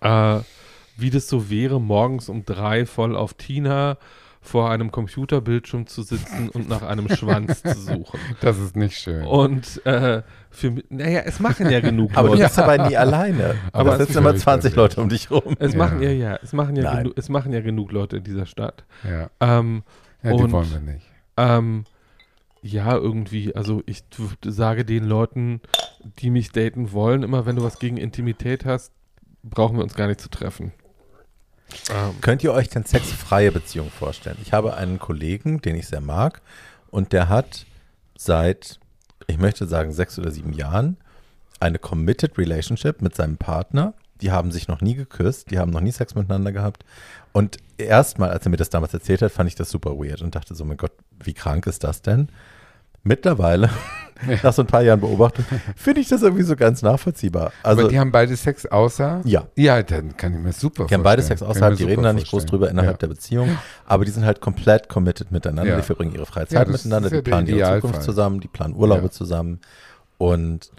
äh, 0.00 0.38
wie 0.96 1.10
das 1.10 1.28
so 1.28 1.48
wäre, 1.50 1.80
morgens 1.80 2.28
um 2.28 2.44
drei 2.44 2.86
voll 2.86 3.16
auf 3.16 3.34
Tina 3.34 3.98
vor 4.40 4.70
einem 4.70 4.90
Computerbildschirm 4.92 5.86
zu 5.88 6.02
sitzen 6.02 6.48
und 6.48 6.68
nach 6.68 6.82
einem 6.82 7.08
Schwanz 7.08 7.62
zu 7.62 7.74
suchen. 7.74 8.18
Das 8.40 8.56
ist 8.58 8.76
nicht 8.76 8.96
schön. 8.96 9.24
Und 9.26 9.84
äh, 9.84 10.22
für 10.50 10.70
mich, 10.70 10.84
naja, 10.88 11.22
es 11.24 11.40
machen 11.40 11.68
ja 11.70 11.80
genug 11.80 12.12
Aber 12.14 12.28
du 12.28 12.34
Leute. 12.34 12.44
bist 12.44 12.56
dabei 12.58 12.78
nie 12.88 12.96
alleine. 12.96 13.56
Aber 13.72 13.90
Aber 13.92 13.92
es 14.00 14.06
sitzen 14.06 14.18
immer 14.18 14.30
völlig 14.30 14.42
20 14.44 14.74
perfekt. 14.74 14.76
Leute 14.96 15.00
um 15.02 15.08
dich 15.08 15.30
rum. 15.30 15.56
Es 15.58 15.72
Ja. 15.72 15.78
machen 15.78 16.00
ja, 16.02 16.10
ja, 16.10 16.38
es 16.42 16.52
machen 16.52 16.76
ja, 16.76 16.96
genug, 16.98 17.12
es 17.18 17.28
machen 17.28 17.52
ja 17.52 17.60
genug 17.60 17.92
Leute 17.92 18.16
in 18.18 18.24
dieser 18.24 18.46
Stadt. 18.46 18.84
ja, 19.04 19.28
Ähm, 19.40 19.82
ja 20.22 20.32
die 20.36 20.42
Und- 20.42 20.52
wollen 20.52 20.70
wir 20.72 20.80
nicht. 20.94 21.06
Ähm, 21.36 21.84
ja, 22.62 22.94
irgendwie. 22.94 23.54
Also 23.54 23.82
ich 23.86 24.04
sage 24.44 24.84
den 24.84 25.04
Leuten, 25.04 25.60
die 26.20 26.30
mich 26.30 26.50
daten 26.52 26.92
wollen, 26.92 27.22
immer 27.22 27.44
wenn 27.44 27.56
du 27.56 27.62
was 27.62 27.78
gegen 27.78 27.96
Intimität 27.96 28.64
hast, 28.64 28.92
brauchen 29.42 29.76
wir 29.76 29.84
uns 29.84 29.94
gar 29.94 30.06
nicht 30.06 30.20
zu 30.20 30.28
treffen. 30.28 30.72
Ähm, 31.90 32.20
Könnt 32.20 32.42
ihr 32.42 32.52
euch 32.52 32.68
denn 32.68 32.84
sexfreie 32.84 33.52
Beziehung 33.52 33.90
vorstellen? 33.90 34.38
Ich 34.42 34.52
habe 34.52 34.74
einen 34.74 34.98
Kollegen, 34.98 35.60
den 35.60 35.76
ich 35.76 35.86
sehr 35.88 36.00
mag, 36.00 36.40
und 36.90 37.12
der 37.12 37.28
hat 37.28 37.66
seit, 38.16 38.80
ich 39.26 39.38
möchte 39.38 39.66
sagen, 39.66 39.92
sechs 39.92 40.18
oder 40.18 40.30
sieben 40.30 40.52
Jahren 40.52 40.96
eine 41.60 41.78
committed 41.78 42.38
relationship 42.38 43.02
mit 43.02 43.14
seinem 43.14 43.36
Partner. 43.36 43.94
Die 44.20 44.30
haben 44.30 44.50
sich 44.50 44.68
noch 44.68 44.80
nie 44.80 44.94
geküsst, 44.94 45.50
die 45.50 45.58
haben 45.58 45.70
noch 45.70 45.80
nie 45.80 45.92
Sex 45.92 46.14
miteinander 46.14 46.52
gehabt. 46.52 46.84
Und 47.32 47.58
erstmal, 47.76 48.30
als 48.30 48.46
er 48.46 48.50
mir 48.50 48.56
das 48.56 48.70
damals 48.70 48.94
erzählt 48.94 49.22
hat, 49.22 49.32
fand 49.32 49.48
ich 49.48 49.54
das 49.54 49.70
super 49.70 49.98
weird 49.98 50.22
und 50.22 50.34
dachte 50.34 50.54
so, 50.54 50.64
mein 50.64 50.76
Gott, 50.76 50.92
wie 51.22 51.34
krank 51.34 51.66
ist 51.66 51.84
das 51.84 52.02
denn? 52.02 52.28
Mittlerweile, 53.02 53.70
nach 54.42 54.52
so 54.52 54.62
ein 54.62 54.66
paar 54.66 54.82
Jahren 54.82 55.00
Beobachtung, 55.00 55.44
finde 55.76 56.00
ich 56.00 56.08
das 56.08 56.22
irgendwie 56.22 56.42
so 56.42 56.56
ganz 56.56 56.82
nachvollziehbar. 56.82 57.52
Also, 57.62 57.82
Aber 57.82 57.88
die 57.90 57.98
haben 57.98 58.10
beide 58.12 58.36
Sex 58.36 58.66
außer? 58.66 59.20
ja, 59.24 59.46
Ja, 59.56 59.82
dann 59.82 60.16
kann 60.16 60.34
ich 60.34 60.38
mir 60.40 60.52
super 60.52 60.86
die 60.86 60.94
haben 60.94 61.02
beide. 61.02 61.22
Sex 61.22 61.42
außerhalb, 61.42 61.76
die 61.76 61.84
reden 61.84 62.02
da 62.02 62.12
nicht 62.12 62.28
groß 62.30 62.46
drüber 62.46 62.70
innerhalb 62.70 62.92
ja. 62.94 62.98
der 62.98 63.06
Beziehung, 63.08 63.56
aber 63.86 64.04
die 64.04 64.10
sind 64.10 64.24
halt 64.24 64.40
komplett 64.40 64.88
committed 64.88 65.30
miteinander, 65.30 65.72
Ja. 65.72 65.76
die 65.76 65.82
verbringen 65.82 66.14
ihre 66.14 66.26
Freizeit 66.26 66.66
Ja, 66.66 66.72
miteinander, 66.72 67.10
ja 67.10 67.16
die 67.16 67.22
planen 67.22 67.46
ihre. 67.46 67.80
Zukunft 67.80 68.02
zusammen, 68.02 68.40
die 68.40 68.48
planen 68.48 68.74
Urlaube 68.74 69.04
Ja. 69.04 69.10
zusammen 69.10 69.60
und 70.18 70.70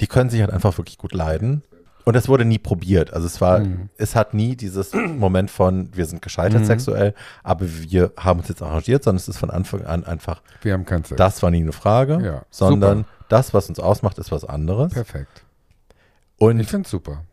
die 0.00 0.06
können 0.06 0.30
sich 0.30 0.40
halt 0.40 0.52
einfach 0.52 0.78
wirklich 0.78 0.98
gut 0.98 1.12
leiden. 1.12 1.62
Und 2.08 2.14
es 2.14 2.26
wurde 2.26 2.46
nie 2.46 2.58
probiert. 2.58 3.12
Also 3.12 3.26
es 3.26 3.38
war, 3.42 3.58
Mhm. 3.60 3.90
es 3.98 4.16
hat 4.16 4.32
nie 4.32 4.56
dieses 4.56 4.92
Moment 5.18 5.50
von, 5.50 5.90
wir 5.94 6.06
sind 6.06 6.22
gescheitert 6.22 6.62
Mhm. 6.62 6.64
sexuell, 6.64 7.14
aber 7.42 7.66
wir 7.68 8.12
haben 8.16 8.40
uns 8.40 8.48
jetzt 8.48 8.62
arrangiert, 8.62 9.04
sondern 9.04 9.18
es 9.18 9.28
ist 9.28 9.36
von 9.36 9.50
Anfang 9.50 9.84
an 9.84 10.04
einfach, 10.04 10.40
Wir 10.62 10.72
haben 10.72 10.86
keinen 10.86 11.04
Sex. 11.04 11.18
das 11.18 11.42
war 11.42 11.50
nie 11.50 11.60
eine 11.60 11.72
Frage, 11.72 12.18
Ja, 12.24 12.42
sondern 12.48 12.98
super. 13.00 13.08
das, 13.28 13.52
was 13.52 13.68
uns 13.68 13.78
ausmacht, 13.78 14.16
ist 14.16 14.32
was 14.32 14.46
anderes. 14.46 14.94
Perfekt. 14.94 15.44
Und 16.38 16.58
Ich 16.60 16.68
finde 16.68 16.86
es 16.86 16.90
super. 16.90 17.24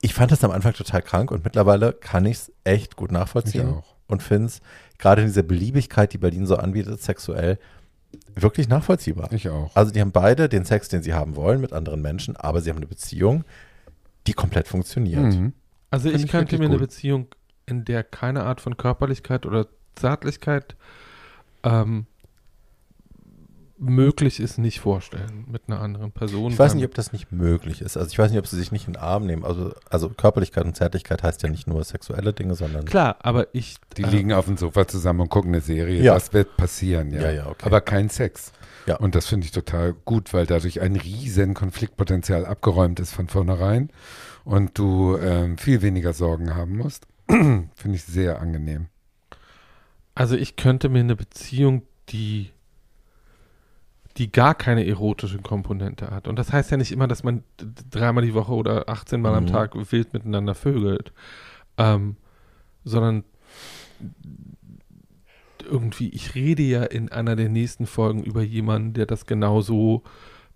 ich 0.00 0.12
fand 0.12 0.32
das 0.32 0.42
am 0.42 0.50
Anfang 0.50 0.72
total 0.72 1.02
krank 1.02 1.30
und 1.30 1.44
mittlerweile 1.44 1.92
kann 1.92 2.24
ich 2.26 2.38
es 2.38 2.52
echt 2.64 2.96
gut 2.96 3.10
Ich 3.10 3.14
nachvollziehen 3.16 3.68
auch. 3.74 3.94
und 4.08 4.24
finde 4.24 4.46
es 4.46 4.60
gerade 4.98 5.20
in 5.22 5.28
dieser 5.28 5.44
Beliebigkeit, 5.44 6.12
die 6.12 6.18
Berlin 6.18 6.46
so 6.46 6.56
anbietet, 6.56 7.00
sexuell, 7.00 7.58
wirklich 8.34 8.66
nachvollziehbar. 8.68 9.30
Ich 9.32 9.48
auch. 9.50 9.70
Also 9.76 9.92
die 9.92 10.00
haben 10.00 10.10
beide 10.10 10.48
den 10.48 10.64
Sex, 10.64 10.88
den 10.88 11.04
sie 11.04 11.14
haben 11.14 11.36
wollen 11.36 11.60
mit 11.60 11.72
anderen 11.72 12.02
Menschen, 12.02 12.34
aber 12.34 12.60
sie 12.60 12.70
haben 12.70 12.78
eine 12.78 12.86
Beziehung, 12.88 13.44
die 14.26 14.32
komplett 14.32 14.68
funktioniert. 14.68 15.22
Mhm. 15.22 15.52
also 15.90 16.08
Find 16.08 16.16
ich 16.18 16.24
ich 16.26 16.30
könnte 16.30 16.58
mir 16.58 16.66
eine 16.66 16.74
gut. 16.74 16.82
Beziehung 16.88 17.28
in 17.66 17.84
der 17.84 18.02
keine 18.02 18.44
Art 18.44 18.60
von 18.60 18.76
Körperlichkeit 18.76 19.46
oder 19.46 19.66
Zärtlichkeit 19.94 20.76
ähm, 21.62 22.06
möglich 23.80 24.40
ist, 24.40 24.58
nicht 24.58 24.80
vorstellen 24.80 25.46
mit 25.50 25.62
einer 25.66 25.80
anderen 25.80 26.12
Person. 26.12 26.52
Ich 26.52 26.58
weiß 26.58 26.74
nicht, 26.74 26.84
ob 26.84 26.94
das 26.94 27.12
nicht 27.12 27.32
möglich 27.32 27.80
ist. 27.80 27.96
Also 27.96 28.10
ich 28.10 28.18
weiß 28.18 28.30
nicht, 28.30 28.38
ob 28.38 28.46
sie 28.46 28.56
sich 28.56 28.72
nicht 28.72 28.86
in 28.86 28.92
den 28.92 29.02
Arm 29.02 29.24
nehmen. 29.24 29.44
Also, 29.44 29.72
also 29.88 30.10
Körperlichkeit 30.10 30.64
und 30.64 30.76
Zärtlichkeit 30.76 31.22
heißt 31.22 31.42
ja 31.42 31.48
nicht 31.48 31.66
nur 31.66 31.82
sexuelle 31.82 32.34
Dinge, 32.34 32.54
sondern. 32.54 32.84
Klar, 32.84 33.16
aber 33.20 33.46
ich. 33.54 33.76
Die 33.96 34.02
äh, 34.02 34.08
liegen 34.08 34.32
auf 34.32 34.44
dem 34.44 34.58
Sofa 34.58 34.86
zusammen 34.86 35.20
und 35.20 35.30
gucken 35.30 35.52
eine 35.52 35.62
Serie. 35.62 36.02
Ja. 36.02 36.14
Das 36.14 36.32
wird 36.32 36.56
passieren, 36.58 37.10
ja. 37.10 37.22
Ja, 37.22 37.30
ja, 37.30 37.46
okay. 37.46 37.64
Aber 37.64 37.80
kein 37.80 38.10
Sex. 38.10 38.52
Ja. 38.90 38.96
Und 38.96 39.14
das 39.14 39.26
finde 39.26 39.44
ich 39.44 39.52
total 39.52 39.92
gut, 40.04 40.34
weil 40.34 40.46
dadurch 40.46 40.80
ein 40.80 40.96
riesen 40.96 41.54
Konfliktpotenzial 41.54 42.44
abgeräumt 42.44 42.98
ist 42.98 43.12
von 43.12 43.28
vornherein 43.28 43.90
und 44.44 44.76
du 44.76 45.16
ähm, 45.16 45.58
viel 45.58 45.80
weniger 45.80 46.12
Sorgen 46.12 46.56
haben 46.56 46.76
musst. 46.76 47.06
finde 47.28 47.70
ich 47.94 48.02
sehr 48.02 48.40
angenehm. 48.40 48.86
Also 50.16 50.34
ich 50.34 50.56
könnte 50.56 50.88
mir 50.88 51.00
eine 51.00 51.14
Beziehung, 51.14 51.82
die 52.08 52.50
die 54.16 54.32
gar 54.32 54.56
keine 54.56 54.84
erotische 54.84 55.38
Komponente 55.38 56.10
hat. 56.10 56.26
Und 56.26 56.36
das 56.36 56.52
heißt 56.52 56.72
ja 56.72 56.76
nicht 56.76 56.90
immer, 56.90 57.06
dass 57.06 57.22
man 57.22 57.44
dreimal 57.90 58.24
die 58.24 58.34
Woche 58.34 58.52
oder 58.52 58.88
18 58.88 59.20
Mal 59.20 59.34
am 59.36 59.44
Mhm. 59.44 59.48
Tag 59.48 59.92
wild 59.92 60.12
miteinander 60.12 60.56
vögelt, 60.56 61.12
ähm, 61.78 62.16
sondern 62.84 63.22
irgendwie, 65.70 66.08
ich 66.10 66.34
rede 66.34 66.62
ja 66.62 66.82
in 66.84 67.10
einer 67.10 67.36
der 67.36 67.48
nächsten 67.48 67.86
Folgen 67.86 68.22
über 68.22 68.42
jemanden, 68.42 68.92
der 68.94 69.06
das 69.06 69.26
genauso 69.26 70.02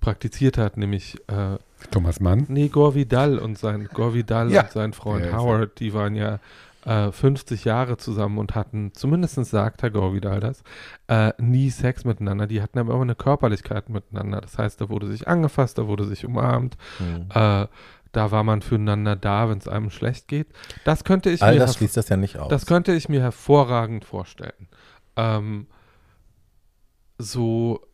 praktiziert 0.01 0.59
hat, 0.59 0.77
nämlich 0.77 1.17
äh, 1.29 1.57
Thomas 1.91 2.21
Mann? 2.21 2.45
Nee, 2.49 2.69
Gore 2.69 2.95
Vidal 2.95 3.39
und 3.39 3.57
sein 3.59 3.89
Gore 3.93 4.15
Vidal 4.15 4.51
Ja. 4.51 4.63
und 4.63 4.71
sein 4.73 4.93
Freund 4.93 5.25
Ja. 5.25 5.39
Howard, 5.39 5.81
die 5.81 5.95
waren 5.95 6.15
ja 6.15 6.41
äh, 6.85 7.11
50 7.11 7.65
Jahre 7.65 7.97
zusammen 7.97 8.37
und 8.37 8.55
hatten, 8.55 8.93
zumindest 8.93 9.43
sagt 9.47 9.83
Herr 9.83 9.91
Gore 9.91 10.13
Vidal 10.15 10.41
das, 10.41 10.63
äh, 11.09 11.33
nie 11.39 11.71
Sex 11.71 12.05
miteinander. 12.05 12.47
Die 12.47 12.61
hatten 12.61 12.79
aber 12.79 12.93
immer 12.93 13.03
eine 13.03 13.15
Körperlichkeit 13.15 13.89
miteinander. 13.89 14.43
Das 14.43 14.59
heißt, 14.59 14.81
da 14.83 14.91
wurde 14.91 15.07
sich 15.07 15.27
angefasst, 15.27 15.79
da 15.79 15.87
wurde 15.87 16.05
sich 16.05 16.27
umarmt, 16.27 16.77
Hm. 16.99 17.27
äh, 17.35 17.67
da 18.13 18.31
war 18.31 18.45
man 18.45 18.61
füreinander 18.63 19.17
da, 19.17 19.49
wenn 19.49 19.59
es 19.59 19.67
einem 19.67 19.91
schlecht 19.91 20.29
geht. 20.29 20.47
Das 20.85 21.03
könnte 21.03 21.31
ich 21.31 21.43
All 21.43 21.55
mir 21.55 21.61
das 21.61 21.75
schließt 21.77 21.97
das 21.97 22.09
ja 22.11 22.17
nicht 22.17 22.39
aus. 22.39 22.49
das 22.49 22.67
könnte 22.67 22.93
ich 22.93 23.09
mir 23.09 23.21
hervorragend 23.23 24.05
vorstellen. 24.05 24.69
Ähm, 25.17 25.67
so, 27.19 27.87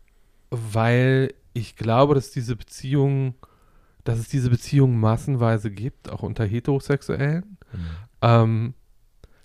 weil 0.51 1.35
ich 1.53 1.77
glaube, 1.77 2.15
dass 2.15 2.31
diese 2.31 2.57
Beziehungen, 2.57 3.35
dass 4.05 4.19
es 4.19 4.29
diese 4.29 4.51
Beziehungen 4.51 4.99
massenweise 4.99 5.71
gibt, 5.71 6.11
auch 6.11 6.23
unter 6.23 6.45
Heterosexuellen. 6.45 7.59
Hm. 7.71 7.81
Ähm, 8.23 8.75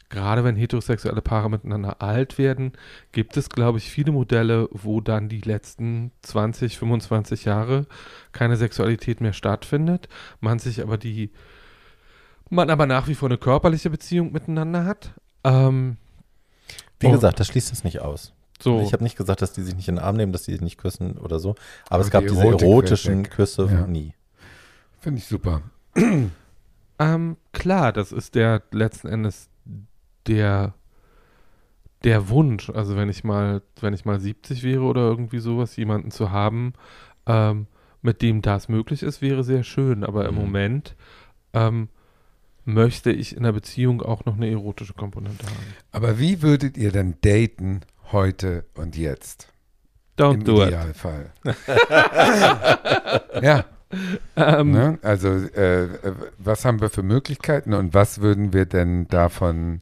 gerade 0.10 0.43
wenn 0.43 0.56
heterosexuelle 0.56 1.22
Paare 1.22 1.49
miteinander 1.49 2.02
alt 2.02 2.38
werden, 2.38 2.73
gibt 3.11 3.38
es, 3.38 3.49
glaube 3.49 3.80
ich, 3.80 3.89
viele 3.89 4.11
Modelle, 4.11 4.69
wo 4.72 5.02
dann 5.02 5.30
die 5.30 5.41
letzten 5.41 6.11
20, 6.22 6.77
25 6.77 7.45
Jahre 7.45 7.88
keine 8.31 8.56
Sexualität 8.56 9.19
mehr 9.22 9.34
stattfindet, 9.34 10.07
man 10.39 10.60
sich 10.60 10.81
aber 10.81 10.97
die, 10.97 11.31
man 12.49 12.69
aber 12.69 12.85
nach 12.85 13.07
wie 13.07 13.15
vor 13.15 13.30
eine 13.30 13.38
körperliche 13.38 13.89
Beziehung 13.89 14.31
miteinander 14.31 14.85
hat. 14.85 15.14
Ähm, 15.43 15.97
Wie 16.99 17.07
Oh. 17.07 17.11
gesagt, 17.11 17.39
das 17.39 17.47
schließt 17.47 17.72
es 17.72 17.84
nicht 17.84 17.99
aus. 18.01 18.34
so, 18.61 18.80
Ich 18.81 18.93
habe 18.93 19.03
nicht 19.03 19.17
gesagt, 19.17 19.41
dass 19.41 19.51
die 19.53 19.61
sich 19.61 19.76
nicht 19.76 19.88
in 19.89 19.95
den 19.95 20.03
Arm 20.03 20.15
nehmen, 20.15 20.31
dass 20.31 20.43
die 20.43 20.51
sich 20.53 20.61
nicht 20.61 20.77
küssen 20.77 21.17
oder 21.17 21.39
so. 21.39 21.51
Aber, 21.85 21.95
Aber 21.95 22.03
es 22.03 22.09
gab 22.09 22.22
die 22.23 22.30
diese 22.30 22.41
erotischen 22.47 23.23
weg. 23.26 23.31
Küsse 23.31 23.67
Ja. 23.72 23.85
nie. 23.88 24.13
Finde 25.01 25.19
ich 25.19 25.26
super. 25.27 25.61
ähm, 26.99 27.38
klar, 27.51 27.91
das 27.93 28.11
ist 28.11 28.35
der 28.35 28.61
letzten 28.72 29.07
Endes 29.07 29.49
der 30.27 30.73
der 32.03 32.30
Wunsch. 32.30 32.69
Also 32.69 32.95
wenn 32.95 33.09
ich 33.09 33.23
mal, 33.23 33.61
wenn 33.81 33.93
ich 33.93 34.05
mal 34.05 34.19
70 34.19 34.63
wäre 34.63 34.84
oder 34.84 35.01
irgendwie 35.01 35.39
sowas, 35.39 35.76
jemanden 35.76 36.11
zu 36.11 36.31
haben, 36.31 36.73
ähm, 37.26 37.67
mit 38.01 38.22
dem 38.22 38.41
das 38.43 38.69
möglich 38.69 39.01
ist, 39.01 39.22
wäre 39.22 39.43
sehr 39.43 39.63
schön. 39.63 40.03
Aber 40.03 40.26
im 40.27 40.35
Mhm. 40.35 40.41
Moment 40.41 40.95
ähm, 41.53 41.89
möchte 42.66 43.12
ich 43.12 43.36
in 43.38 43.44
der 43.44 43.52
Beziehung 43.54 44.02
auch 44.02 44.26
noch 44.26 44.36
eine 44.36 44.50
erotische 44.50 44.94
Komponente 44.94 45.46
haben. 45.46 45.76
Aber 45.92 46.20
wie 46.20 46.42
würdet 46.42 46.78
ihr 46.78 46.92
denn 46.92 47.16
daten 47.22 47.82
heute 48.12 48.66
und 48.76 48.98
jetzt? 48.98 49.48
Don't 50.18 50.36
Im 50.36 50.44
do 50.44 50.62
it. 50.62 50.68
Idealfall. 50.70 51.32
ja, 53.42 53.66
Ähm, 54.36 54.72
ne? 54.72 55.00
also 55.04 55.30
äh, 55.30 55.88
was 56.38 56.66
haben 56.66 56.82
wir 56.82 56.90
für 56.90 57.04
Möglichkeiten 57.04 57.74
und 57.74 57.94
was 57.94 58.20
würden 58.20 58.52
wir 58.52 58.66
denn 58.66 59.08
davon 59.08 59.80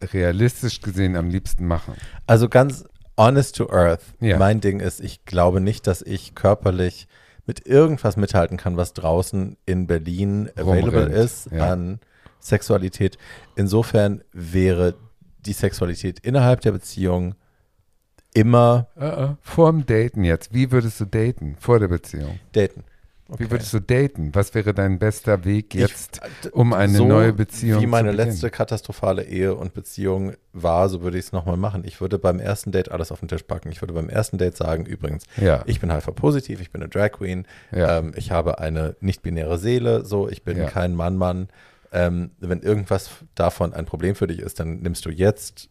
realistisch 0.00 0.80
gesehen 0.80 1.16
am 1.16 1.28
liebsten 1.28 1.66
machen? 1.66 1.94
Also 2.26 2.48
ganz 2.48 2.84
honest 3.18 3.56
to 3.56 3.70
earth. 3.70 4.02
Ja. 4.20 4.38
Mein 4.38 4.60
Ding 4.60 4.80
ist, 4.80 5.00
ich 5.00 5.24
glaube 5.24 5.60
nicht, 5.60 5.86
dass 5.86 6.02
ich 6.02 6.34
körperlich 6.34 7.08
mit 7.50 7.66
irgendwas 7.66 8.16
mithalten 8.16 8.56
kann, 8.56 8.76
was 8.76 8.92
draußen 8.92 9.56
in 9.66 9.88
Berlin 9.88 10.48
available 10.54 11.06
Rumrennt, 11.06 11.14
ist 11.14 11.50
ja. 11.50 11.72
an 11.72 11.98
Sexualität. 12.38 13.18
Insofern 13.56 14.22
wäre 14.32 14.94
die 15.40 15.52
Sexualität 15.52 16.20
innerhalb 16.20 16.60
der 16.60 16.70
Beziehung 16.70 17.34
immer 18.34 18.86
Uh 18.96 19.34
Vorm 19.42 19.84
Daten 19.84 20.22
jetzt, 20.22 20.54
wie 20.54 20.70
würdest 20.70 21.00
du 21.00 21.06
daten 21.06 21.56
vor 21.58 21.80
der 21.80 21.88
Beziehung? 21.88 22.38
daten. 22.52 22.84
Wie 23.38 23.50
würdest 23.50 23.72
du 23.72 23.80
daten? 23.80 24.34
Was 24.34 24.54
wäre 24.54 24.74
dein 24.74 24.98
bester 24.98 25.44
Weg 25.44 25.74
jetzt, 25.74 26.20
Ich- 26.44 26.52
um 26.52 26.72
eine 26.72 26.96
so 26.96 27.06
neue 27.06 27.32
Beziehung 27.32 27.80
Wie 27.82 27.86
meine 27.86 28.10
zu 28.10 28.16
letzte 28.16 28.50
katastrophale 28.50 29.24
Ehe 29.24 29.54
und 29.54 29.72
Beziehung 29.74 30.32
war, 30.52 30.88
so 30.88 31.02
würde 31.02 31.18
ich 31.18 31.26
es 31.26 31.32
nochmal 31.32 31.56
machen. 31.56 31.82
Ich 31.84 32.00
würde 32.00 32.18
beim 32.18 32.40
ersten 32.40 32.72
Date 32.72 32.90
alles 32.90 33.12
auf 33.12 33.20
den 33.20 33.28
Tisch 33.28 33.42
packen. 33.44 33.70
Ich 33.70 33.80
würde 33.82 33.94
beim 33.94 34.08
ersten 34.08 34.38
Date 34.38 34.56
sagen, 34.56 34.84
übrigens, 34.86 35.24
Ja, 35.36 35.62
ich 35.66 35.80
bin 35.80 35.92
HIV-positiv, 35.92 36.60
ich 36.60 36.70
bin 36.70 36.82
eine 36.82 36.88
Drag 36.90 37.12
Queen, 37.12 37.46
ja, 37.72 37.98
ähm, 37.98 38.12
ich 38.16 38.30
habe 38.30 38.58
eine 38.58 38.96
nicht-binäre 39.00 39.58
Seele, 39.58 40.04
so, 40.04 40.28
ich 40.28 40.42
bin 40.42 40.58
Ja. 40.58 40.66
kein 40.66 40.94
Mann-Mann. 40.94 41.48
Ähm, 41.92 42.30
wenn 42.38 42.60
irgendwas 42.62 43.10
davon 43.34 43.72
ein 43.74 43.84
Problem 43.84 44.14
für 44.14 44.26
dich 44.28 44.38
ist, 44.40 44.60
dann 44.60 44.80
nimmst 44.80 45.04
du 45.06 45.10
jetzt 45.10 45.68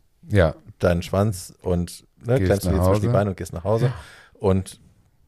deinen 0.80 1.02
Schwanz 1.02 1.53
und 1.61 2.06
ne, 2.26 2.36
klemmst 2.40 2.65
du 2.65 2.69
dir 2.72 2.84
zwischen 2.84 3.02
die. 3.02 3.07
Beine 3.07 3.30
und 3.31 3.38
gehst 3.38 3.53
nach 3.53 3.64
Hause. 3.64 3.91
Und 4.34 4.80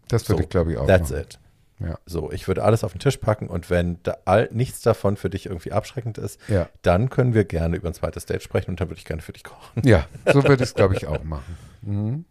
das 0.09 0.27
würde 0.29 0.39
So, 0.39 0.43
ich 0.43 0.49
glaube 0.49 0.71
ich 0.73 0.77
auch 0.77 0.85
that's 0.87 1.09
machen. 1.11 1.21
it. 1.23 1.39
Ja. 1.83 1.97
So, 2.05 2.31
ich 2.31 2.47
würde 2.47 2.63
alles 2.63 2.83
auf 2.83 2.91
den 2.93 2.99
Tisch 2.99 3.17
packen 3.17 3.47
und 3.47 3.69
wenn 3.69 3.97
da 4.03 4.17
all, 4.25 4.49
nichts 4.51 4.81
davon 4.81 5.17
für 5.17 5.29
dich 5.29 5.45
irgendwie 5.47 5.71
abschreckend 5.71 6.17
ist, 6.17 6.39
Ja, 6.47 6.67
dann 6.81 7.09
können 7.09 7.33
wir 7.33 7.43
gerne 7.45 7.77
über 7.77 7.87
ein 7.89 7.93
zweites 7.93 8.25
Date 8.25 8.43
sprechen 8.43 8.71
und 8.71 8.79
dann 8.81 8.89
würde 8.89 8.99
ich 8.99 9.05
gerne 9.05 9.21
für 9.21 9.33
dich 9.33 9.43
kochen. 9.43 9.81
ja, 9.83 10.05
so 10.25 10.43
würde 10.43 10.55
ich 10.63 10.69
es 10.69 10.73
glaube 10.75 10.95
ich 10.95 11.07
auch 11.07 11.23
machen. 11.23 11.57
Mhm. 11.81 12.25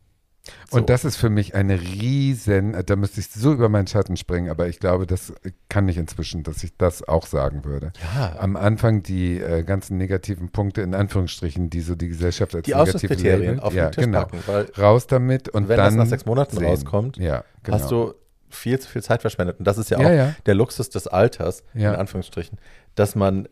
Und 0.70 0.81
So. 0.81 0.86
das 0.86 1.05
ist 1.05 1.16
für 1.16 1.28
mich 1.28 1.55
eine 1.55 1.78
riesen, 1.81 2.74
da 2.86 2.97
müsste 2.97 3.20
ich 3.20 3.28
so 3.28 3.52
über 3.52 3.68
meinen 3.68 3.86
Schatten 3.86 4.16
springen, 4.16 4.48
aber 4.48 4.68
ich 4.68 4.81
glaube, 4.81 5.06
das 5.06 5.35
kann 5.68 5.86
ich 5.86 5.98
inzwischen, 5.98 6.43
dass 6.44 6.64
ich 6.64 6.74
das 6.78 7.06
auch 7.06 7.27
sagen 7.27 7.64
würde. 7.66 7.93
Ja, 8.14 8.36
Am 8.39 8.56
Anfang 8.56 9.02
die 9.02 9.39
äh, 9.39 9.62
ganzen 9.64 9.98
negativen 9.98 10.48
Punkte, 10.51 10.81
in 10.81 10.94
Anführungsstrichen, 10.94 11.68
die 11.68 11.82
so 11.82 11.94
die 11.94 12.09
Gesellschaft 12.09 12.55
als 12.55 12.64
die 12.64 12.70
negativ 12.72 12.94
Ausschlusskriterien 12.94 13.56
labelt. 13.56 13.62
auf 13.62 13.74
ja, 13.74 13.89
den 13.89 13.93
Tisch 13.93 14.05
genau. 14.05 14.20
packen, 14.20 14.39
weil 14.47 14.66
Raus 14.78 15.06
damit 15.06 15.51
und 15.51 15.68
wenn 15.68 15.77
dann 15.77 15.86
das 15.89 15.94
nach 15.97 16.06
sechs 16.06 16.24
Monaten 16.24 16.56
sehen. 16.56 16.66
rauskommt, 16.66 17.18
ja, 17.18 17.44
genau. 17.62 17.77
hast 17.78 17.90
du 17.90 18.14
viel 18.51 18.78
zu 18.78 18.89
viel 18.89 19.02
Zeit 19.02 19.20
verschwendet. 19.22 19.59
Und 19.59 19.64
das 19.64 19.78
ist 19.78 19.90
ja 19.90 19.98
auch 19.98 20.02
ja, 20.02 20.12
ja, 20.12 20.35
der 20.47 20.55
Luxus 20.55 20.90
des 20.90 21.06
Alters, 21.06 21.62
Ja. 21.74 21.93
in 21.94 22.01
Anführungsstrichen, 22.01 22.59
dass 22.94 23.14
man 23.14 23.48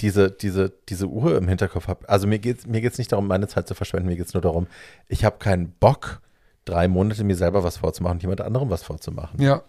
diese, 0.00 0.30
diese, 0.30 0.72
diese 0.88 1.06
Uhr 1.06 1.36
im 1.36 1.48
Hinterkopf 1.48 1.88
hat. 1.88 2.08
Also 2.08 2.26
mir 2.26 2.38
geht 2.38 2.58
es 2.60 2.66
mir 2.66 2.80
geht's 2.80 2.98
nicht 2.98 3.10
darum, 3.12 3.26
meine 3.26 3.48
Zeit 3.48 3.66
zu 3.66 3.74
verschwenden, 3.74 4.08
mir 4.08 4.16
geht 4.16 4.26
es 4.26 4.34
nur 4.34 4.40
darum, 4.42 4.66
ich 5.08 5.24
habe 5.24 5.38
keinen 5.38 5.70
Bock, 5.72 6.20
drei 6.64 6.86
Monate 6.86 7.24
mir 7.24 7.34
selber 7.34 7.64
was 7.64 7.78
vorzumachen 7.78 8.16
und 8.18 8.22
jemand 8.22 8.40
anderem 8.42 8.70
was 8.70 8.82
vorzumachen. 8.84 9.40
ja, 9.42 9.62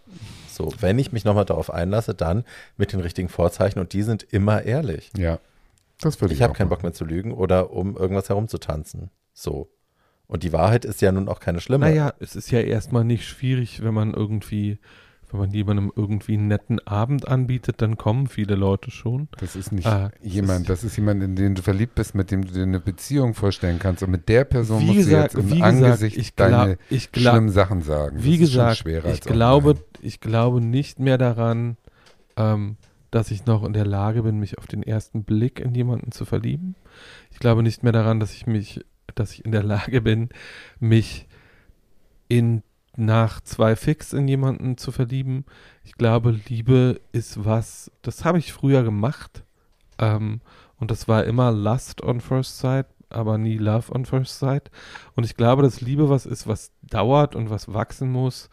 So, 0.49 0.71
wenn 0.81 0.99
ich 0.99 1.11
mich 1.11 1.23
nochmal 1.25 1.45
darauf 1.45 1.71
einlasse, 1.73 2.13
dann 2.13 2.43
mit 2.77 2.93
den 2.93 2.99
richtigen 2.99 3.29
Vorzeichen 3.29 3.79
und 3.79 3.93
die 3.93 4.03
sind 4.03 4.23
immer 4.23 4.63
ehrlich. 4.63 5.11
ja. 5.17 5.39
Das 6.01 6.21
würde 6.21 6.33
ich 6.33 6.39
Ich 6.39 6.43
habe 6.43 6.53
keinen 6.53 6.67
machen. 6.67 6.77
Bock 6.77 6.83
mehr 6.83 6.93
zu 6.93 7.03
lügen 7.03 7.33
oder 7.33 7.71
um 7.71 7.97
irgendwas 7.97 8.29
herumzutanzen. 8.29 9.09
So. 9.33 9.69
Und 10.29 10.43
die 10.43 10.53
Wahrheit 10.53 10.85
ist 10.85 11.01
ja 11.01 11.11
nun 11.11 11.27
auch 11.27 11.39
keine 11.41 11.59
schlimme. 11.59 11.87
Naja, 11.87 12.13
es 12.19 12.35
ist 12.37 12.51
ja 12.51 12.59
erstmal 12.61 13.03
nicht 13.03 13.25
schwierig, 13.27 13.83
wenn 13.83 13.95
man 13.95 14.13
irgendwie, 14.13 14.77
wenn 15.31 15.39
man 15.39 15.49
jemandem 15.51 15.91
irgendwie 15.95 16.35
einen 16.35 16.47
netten 16.47 16.79
Abend 16.87 17.27
anbietet, 17.27 17.81
dann 17.81 17.97
kommen 17.97 18.27
viele 18.27 18.53
Leute 18.53 18.91
schon. 18.91 19.27
Das 19.39 19.55
ist 19.55 19.71
nicht 19.71 19.87
Ah, 19.87 20.11
das 20.21 20.31
jemand, 20.33 20.61
ist- 20.61 20.69
das 20.69 20.83
ist 20.83 20.95
jemand, 20.97 21.23
in 21.23 21.35
den 21.35 21.55
du 21.55 21.63
verliebt 21.63 21.95
bist, 21.95 22.13
mit 22.13 22.29
dem 22.29 22.45
du 22.45 22.53
dir 22.53 22.61
eine 22.61 22.79
Beziehung 22.79 23.33
vorstellen 23.33 23.79
kannst. 23.79 24.03
Und 24.03 24.11
mit 24.11 24.29
der 24.29 24.43
Person 24.45 24.81
Wie 24.81 24.85
musst 24.85 24.97
gesagt, 24.99 25.33
du 25.33 25.37
jetzt 25.39 25.45
im 25.45 25.49
wie 25.51 25.59
gesagt, 25.61 25.73
Angesicht 25.73 26.17
ich 26.17 26.35
deine 26.35 26.75
glaub- 26.75 26.77
ich 26.91 27.09
schlimmen 27.11 27.49
Sachen 27.49 27.81
sagen. 27.81 28.23
Wie 28.23 28.37
das 28.37 28.41
ist 28.49 28.53
schon 28.53 28.61
gesagt, 28.61 28.77
schwerer 28.77 29.05
ich 29.05 29.11
als 29.13 29.19
glaube, 29.21 29.69
online. 29.69 29.85
ich 30.01 30.19
glaube 30.21 30.61
nicht 30.61 30.99
mehr 30.99 31.17
daran, 31.17 31.75
ähm, 32.37 32.77
dass 33.09 33.31
ich 33.31 33.47
noch 33.47 33.63
in 33.63 33.73
der 33.73 33.87
Lage 33.87 34.21
bin, 34.21 34.37
mich 34.39 34.59
auf 34.59 34.67
den 34.67 34.83
ersten 34.83 35.23
Blick 35.23 35.59
in 35.59 35.73
jemanden 35.73 36.11
zu 36.11 36.23
verlieben. 36.25 36.75
Ich 37.31 37.39
glaube 37.39 37.63
nicht 37.63 37.81
mehr 37.81 37.93
daran, 37.93 38.19
dass 38.19 38.33
ich 38.35 38.45
mich, 38.45 38.81
dass 39.15 39.33
ich 39.33 39.45
in 39.45 39.51
der 39.51 39.63
Lage 39.63 40.01
bin, 40.01 40.29
mich 40.79 41.27
in 42.27 42.63
nach 42.95 43.39
zwei 43.41 43.75
Fix 43.75 44.13
in 44.13 44.27
jemanden 44.27 44.77
zu 44.77 44.91
verlieben. 44.91 45.45
Ich 45.83 45.93
glaube, 45.93 46.37
Liebe 46.47 46.99
ist 47.13 47.45
was, 47.45 47.91
das 48.01 48.25
habe 48.25 48.39
ich 48.39 48.51
früher 48.51 48.83
gemacht. 48.83 49.43
Ähm, 49.97 50.41
und 50.77 50.91
das 50.91 51.07
war 51.07 51.23
immer 51.23 51.51
Lust 51.51 52.03
on 52.03 52.19
First 52.19 52.57
Sight, 52.57 52.87
aber 53.09 53.37
nie 53.37 53.57
Love 53.57 53.93
on 53.93 54.05
First 54.05 54.39
Sight. 54.39 54.69
Und 55.15 55.23
ich 55.23 55.35
glaube, 55.35 55.63
dass 55.63 55.81
Liebe 55.81 56.09
was 56.09 56.25
ist, 56.25 56.47
was 56.47 56.71
dauert 56.83 57.35
und 57.35 57.49
was 57.49 57.73
wachsen 57.73 58.11
muss 58.11 58.49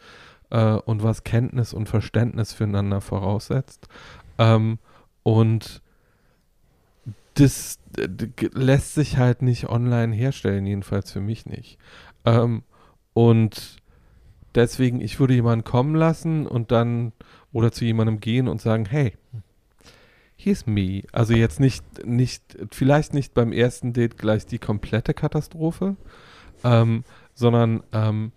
äh, 0.49 0.73
und 0.73 1.03
was 1.03 1.23
Kenntnis 1.23 1.73
und 1.73 1.89
Verständnis 1.89 2.53
füreinander 2.53 3.01
voraussetzt. 3.01 3.87
Ähm, 4.37 4.79
und 5.23 5.81
das 7.39 7.79
äh, 7.97 8.07
lässt 8.53 8.95
sich 8.95 9.17
halt 9.17 9.41
nicht 9.41 9.69
online 9.69 10.15
herstellen, 10.15 10.65
jedenfalls 10.65 11.11
für 11.11 11.21
mich 11.21 11.45
nicht. 11.45 11.77
Ähm, 12.25 12.63
und 13.13 13.77
deswegen, 14.55 15.01
ich 15.01 15.19
würde 15.19 15.33
jemanden 15.33 15.63
kommen 15.63 15.95
lassen 15.95 16.47
und 16.47 16.71
dann 16.71 17.13
oder 17.51 17.71
zu 17.71 17.85
jemandem 17.85 18.19
gehen 18.19 18.47
und 18.47 18.61
sagen, 18.61 18.85
hey, 18.85 19.13
here's 20.35 20.65
me. 20.65 21.03
Also 21.11 21.33
jetzt 21.33 21.59
nicht, 21.59 21.83
nicht, 22.05 22.57
vielleicht 22.71 23.13
nicht 23.13 23.33
beim 23.33 23.51
ersten 23.51 23.93
Date 23.93 24.17
gleich 24.17 24.45
die 24.45 24.59
komplette 24.59 25.13
Katastrophe, 25.13 25.95
ähm, 26.63 27.03
sondern 27.33 27.83
ähm, 27.93 28.31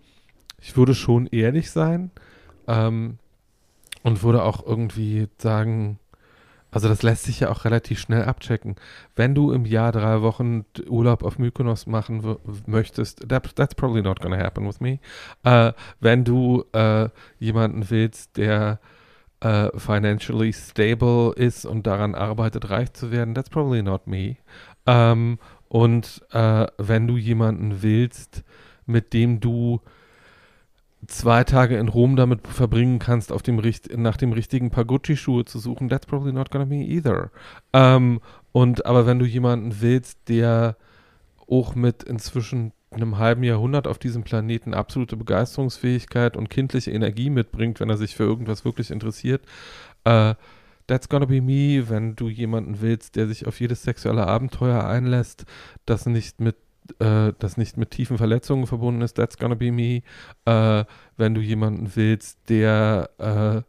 ich 0.59 0.77
würde 0.77 0.95
schon 0.95 1.27
ehrlich 1.27 1.71
sein 1.71 2.11
ähm, 2.67 3.17
und 4.03 4.23
würde 4.23 4.43
auch 4.43 4.65
irgendwie 4.65 5.27
sagen, 5.37 5.99
also 6.71 6.87
das 6.87 7.03
lässt 7.03 7.23
sich 7.23 7.41
ja 7.41 7.49
auch 7.49 7.65
relativ 7.65 7.99
schnell 7.99 8.23
abchecken. 8.23 8.75
Wenn 9.15 9.35
du 9.35 9.51
im 9.51 9.65
Jahr 9.65 9.91
drei 9.91 10.21
Wochen 10.21 10.65
Urlaub 10.87 11.23
auf 11.23 11.37
Mykonos 11.37 11.85
machen 11.85 12.37
möchtest, 12.65 13.27
that, 13.29 13.55
that's 13.55 13.75
probably 13.75 14.01
not 14.01 14.21
gonna 14.21 14.37
happen 14.37 14.65
with 14.65 14.79
me. 14.79 14.99
Äh, 15.43 15.73
wenn 15.99 16.23
du 16.23 16.63
äh, 16.71 17.09
jemanden 17.39 17.89
willst, 17.89 18.37
der 18.37 18.79
äh, 19.41 19.69
financially 19.77 20.53
stable 20.53 21.33
ist 21.35 21.65
und 21.65 21.85
daran 21.85 22.15
arbeitet, 22.15 22.69
reich 22.69 22.93
zu 22.93 23.11
werden, 23.11 23.35
that's 23.35 23.49
probably 23.49 23.83
not 23.83 24.07
me. 24.07 24.37
Ähm, 24.85 25.39
und 25.67 26.21
äh, 26.31 26.67
wenn 26.77 27.07
du 27.07 27.17
jemanden 27.17 27.81
willst, 27.81 28.43
mit 28.85 29.13
dem 29.13 29.39
du 29.39 29.81
zwei 31.07 31.43
Tage 31.43 31.77
in 31.77 31.87
Rom 31.87 32.15
damit 32.15 32.47
verbringen 32.47 32.99
kannst, 32.99 33.31
auf 33.31 33.41
dem 33.41 33.61
nach 33.97 34.17
dem 34.17 34.33
richtigen 34.33 34.69
Paar 34.69 34.85
Gucci-Schuhe 34.85 35.45
zu 35.45 35.59
suchen, 35.59 35.89
that's 35.89 36.05
probably 36.05 36.31
not 36.31 36.51
gonna 36.51 36.65
be 36.65 36.75
either. 36.75 37.31
Ähm, 37.73 38.21
und 38.51 38.85
aber 38.85 39.05
wenn 39.05 39.19
du 39.19 39.25
jemanden 39.25 39.81
willst, 39.81 40.29
der 40.29 40.77
auch 41.47 41.75
mit 41.75 42.03
inzwischen 42.03 42.73
einem 42.91 43.17
halben 43.17 43.43
Jahrhundert 43.43 43.87
auf 43.87 43.97
diesem 43.97 44.23
Planeten 44.23 44.73
absolute 44.73 45.15
Begeisterungsfähigkeit 45.15 46.35
und 46.35 46.49
kindliche 46.49 46.91
Energie 46.91 47.29
mitbringt, 47.29 47.79
wenn 47.79 47.89
er 47.89 47.97
sich 47.97 48.15
für 48.15 48.23
irgendwas 48.23 48.65
wirklich 48.65 48.91
interessiert, 48.91 49.43
äh, 50.03 50.35
that's 50.87 51.09
gonna 51.09 51.25
be 51.25 51.41
me. 51.41 51.89
Wenn 51.89 52.15
du 52.15 52.27
jemanden 52.29 52.81
willst, 52.81 53.15
der 53.15 53.27
sich 53.27 53.47
auf 53.47 53.59
jedes 53.59 53.83
sexuelle 53.83 54.27
Abenteuer 54.27 54.83
einlässt, 54.83 55.45
das 55.85 56.05
nicht 56.05 56.41
mit 56.41 56.57
äh, 56.99 57.33
das 57.39 57.57
nicht 57.57 57.77
mit 57.77 57.91
tiefen 57.91 58.17
Verletzungen 58.17 58.67
verbunden 58.67 59.01
ist, 59.01 59.13
that's 59.13 59.37
gonna 59.37 59.55
be 59.55 59.71
me. 59.71 60.01
Äh, 60.45 60.85
wenn 61.17 61.33
du 61.33 61.41
jemanden 61.41 61.91
willst, 61.95 62.49
der 62.49 63.09
äh, 63.17 63.61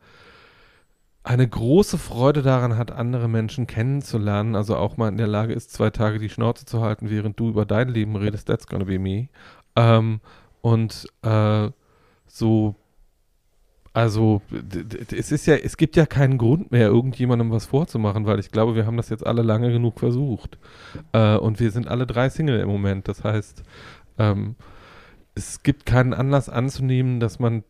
eine 1.24 1.49
große 1.49 1.99
Freude 1.99 2.43
daran 2.43 2.77
hat, 2.77 2.90
andere 2.90 3.28
Menschen 3.28 3.66
kennenzulernen, 3.66 4.57
also 4.57 4.77
auch 4.77 4.97
mal 4.97 5.09
in 5.09 5.19
der 5.19 5.28
Lage 5.28 5.53
ist, 5.53 5.73
zwei 5.73 5.90
Tage 5.90 6.19
die 6.19 6.28
Schnauze 6.28 6.65
zu 6.65 6.81
halten, 6.81 7.11
während 7.11 7.39
du 7.39 7.49
über 7.49 7.65
dein 7.65 7.89
Leben 7.89 8.16
redest, 8.16 8.49
that's 8.49 8.66
gonna 8.66 8.85
be 8.85 8.99
me. 8.99 9.28
Ähm, 9.77 10.20
und 10.61 11.07
äh, 11.23 11.70
so, 12.27 12.74
also 13.94 14.40
es 15.14 15.32
ist 15.32 15.47
ja, 15.47 15.55
es 15.56 15.77
gibt 15.77 15.97
ja 15.97 16.06
keinen 16.06 16.39
Grund 16.39 16.70
mehr, 16.73 16.86
irgendjemandem 16.86 17.51
was 17.51 17.66
vorzumachen, 17.66 18.24
weil 18.27 18.39
ich 18.39 18.51
glaube, 18.51 18.74
wir 18.74 18.86
haben 18.86 18.97
das 18.97 19.10
jetzt 19.10 19.27
alle 19.27 19.43
lange 19.43 19.70
genug 19.70 19.98
versucht. 19.98 20.59
Äh, 21.12 21.36
und 21.36 21.60
wir 21.60 21.70
sind 21.70 21.89
alle 21.89 22.06
drei 22.06 22.31
Single 22.31 22.60
im 22.60 22.69
Moment. 22.69 23.06
Das 23.09 23.23
heißt, 23.23 23.62
ähm, 24.19 24.56
es 25.35 25.62
gibt 25.62 25.85
keinen 25.85 26.14
Anlass 26.14 26.48
anzunehmen, 26.48 27.20
dass 27.20 27.39
man 27.39 27.64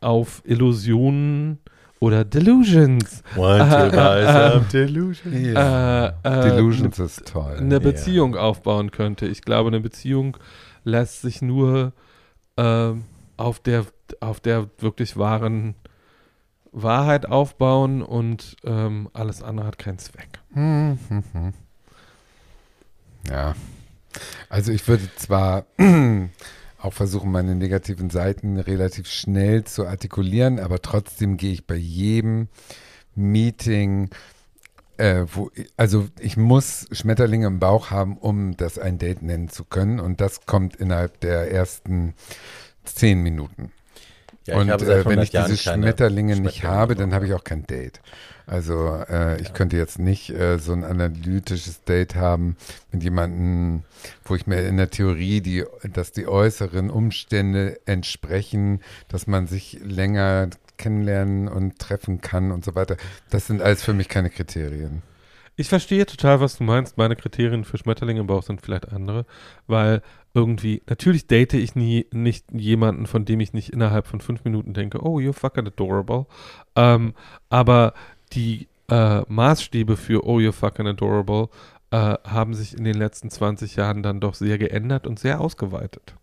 auf 0.00 0.42
Illusionen 0.44 1.58
oder 1.98 2.24
Delusions 2.24 3.22
Want 3.36 3.70
to 3.70 3.96
buy 3.96 4.24
some 4.26 4.66
delusion? 4.72 5.32
äh, 5.32 6.06
äh, 6.08 6.12
Delusions 6.22 6.98
ist 6.98 7.26
toll. 7.26 7.56
eine. 7.58 7.80
Beziehung 7.80 8.36
aufbauen 8.36 8.90
könnte. 8.90 9.26
Ich 9.26 9.42
glaube, 9.42 9.68
eine 9.68 9.80
Beziehung 9.80 10.36
lässt 10.84 11.22
sich 11.22 11.42
nur 11.42 11.92
ähm, 12.56 13.04
auf 13.36 13.60
der 13.60 13.86
auf 14.20 14.40
der 14.40 14.68
wirklich 14.78 15.16
wahren 15.16 15.74
Wahrheit 16.72 17.26
aufbauen 17.26 18.02
und 18.02 18.56
ähm, 18.64 19.08
alles 19.12 19.42
andere 19.42 19.66
hat 19.66 19.78
keinen 19.78 19.98
Zweck. 19.98 20.40
Ja. 23.30 23.54
Also 24.48 24.72
ich 24.72 24.86
würde 24.88 25.08
zwar 25.16 25.64
auch 26.78 26.92
versuchen, 26.92 27.30
meine 27.30 27.54
negativen 27.54 28.10
Seiten 28.10 28.58
relativ 28.58 29.08
schnell 29.08 29.64
zu 29.64 29.86
artikulieren, 29.86 30.58
aber 30.58 30.82
trotzdem 30.82 31.36
gehe 31.36 31.52
ich 31.52 31.66
bei 31.66 31.76
jedem 31.76 32.48
Meeting, 33.14 34.10
äh, 34.96 35.24
wo, 35.32 35.50
also 35.76 36.08
ich 36.18 36.36
muss 36.36 36.86
Schmetterlinge 36.92 37.46
im 37.46 37.60
Bauch 37.60 37.90
haben, 37.90 38.16
um 38.18 38.56
das 38.56 38.78
ein 38.78 38.98
Date 38.98 39.22
nennen 39.22 39.48
zu 39.48 39.64
können 39.64 40.00
und 40.00 40.20
das 40.20 40.46
kommt 40.46 40.76
innerhalb 40.76 41.20
der 41.20 41.50
ersten 41.50 42.14
zehn 42.84 43.22
Minuten. 43.22 43.72
Ja, 44.46 44.56
und 44.56 44.68
seit 44.68 44.82
äh, 44.82 45.04
wenn 45.04 45.18
100 45.18 45.24
ich 45.24 45.30
diese 45.30 45.38
Jahren 45.38 45.56
keine 45.56 45.82
Schmetterlinge 45.84 46.40
nicht 46.40 46.56
Schmetterlinge 46.56 46.76
habe, 46.76 46.94
dann 46.94 47.14
habe 47.14 47.26
ich 47.26 47.34
auch 47.34 47.44
kein 47.44 47.66
Date. 47.66 48.00
Also 48.46 49.02
äh, 49.08 49.40
ich 49.40 49.52
könnte 49.52 49.76
jetzt 49.76 49.98
nicht 49.98 50.30
äh, 50.30 50.58
so 50.58 50.72
ein 50.72 50.84
analytisches 50.84 51.84
Date 51.84 52.16
haben 52.16 52.56
mit 52.90 53.02
jemandem, 53.02 53.84
wo 54.24 54.34
ich 54.34 54.46
mir 54.46 54.66
in 54.66 54.76
der 54.76 54.90
Theorie, 54.90 55.40
die, 55.40 55.64
dass 55.92 56.12
die 56.12 56.26
äußeren 56.26 56.90
Umstände 56.90 57.78
entsprechen, 57.86 58.80
dass 59.08 59.26
man 59.26 59.46
sich 59.46 59.78
länger 59.84 60.50
kennenlernen 60.76 61.46
und 61.48 61.78
treffen 61.78 62.20
kann 62.20 62.50
und 62.50 62.64
so 62.64 62.74
weiter. 62.74 62.96
Das 63.30 63.46
sind 63.46 63.62
alles 63.62 63.82
für 63.82 63.92
mich 63.92 64.08
keine 64.08 64.30
Kriterien. 64.30 65.02
Ich 65.62 65.68
verstehe 65.68 66.06
total, 66.06 66.40
was 66.40 66.58
du 66.58 66.64
meinst. 66.64 66.98
Meine 66.98 67.14
Kriterien 67.14 67.62
für 67.62 67.78
Schmetterlinge 67.78 68.18
im 68.18 68.26
Bauch 68.26 68.42
sind 68.42 68.60
vielleicht 68.60 68.92
andere, 68.92 69.26
weil 69.68 70.02
irgendwie, 70.34 70.82
natürlich 70.88 71.28
date 71.28 71.54
ich 71.54 71.76
nie 71.76 72.04
nicht 72.10 72.46
jemanden, 72.50 73.06
von 73.06 73.24
dem 73.24 73.38
ich 73.38 73.52
nicht 73.52 73.68
innerhalb 73.68 74.08
von 74.08 74.20
fünf 74.20 74.42
Minuten 74.42 74.74
denke, 74.74 75.06
oh, 75.06 75.20
you're 75.20 75.32
fucking 75.32 75.68
adorable. 75.68 76.26
Ähm, 76.74 77.14
aber 77.48 77.94
die 78.32 78.66
äh, 78.90 79.20
Maßstäbe 79.28 79.96
für 79.96 80.26
oh, 80.26 80.40
you're 80.40 80.50
fucking 80.50 80.88
adorable 80.88 81.48
äh, 81.92 82.16
haben 82.24 82.54
sich 82.54 82.76
in 82.76 82.82
den 82.82 82.96
letzten 82.96 83.30
20 83.30 83.76
Jahren 83.76 84.02
dann 84.02 84.18
doch 84.18 84.34
sehr 84.34 84.58
geändert 84.58 85.06
und 85.06 85.20
sehr 85.20 85.40
ausgeweitet. 85.40 86.16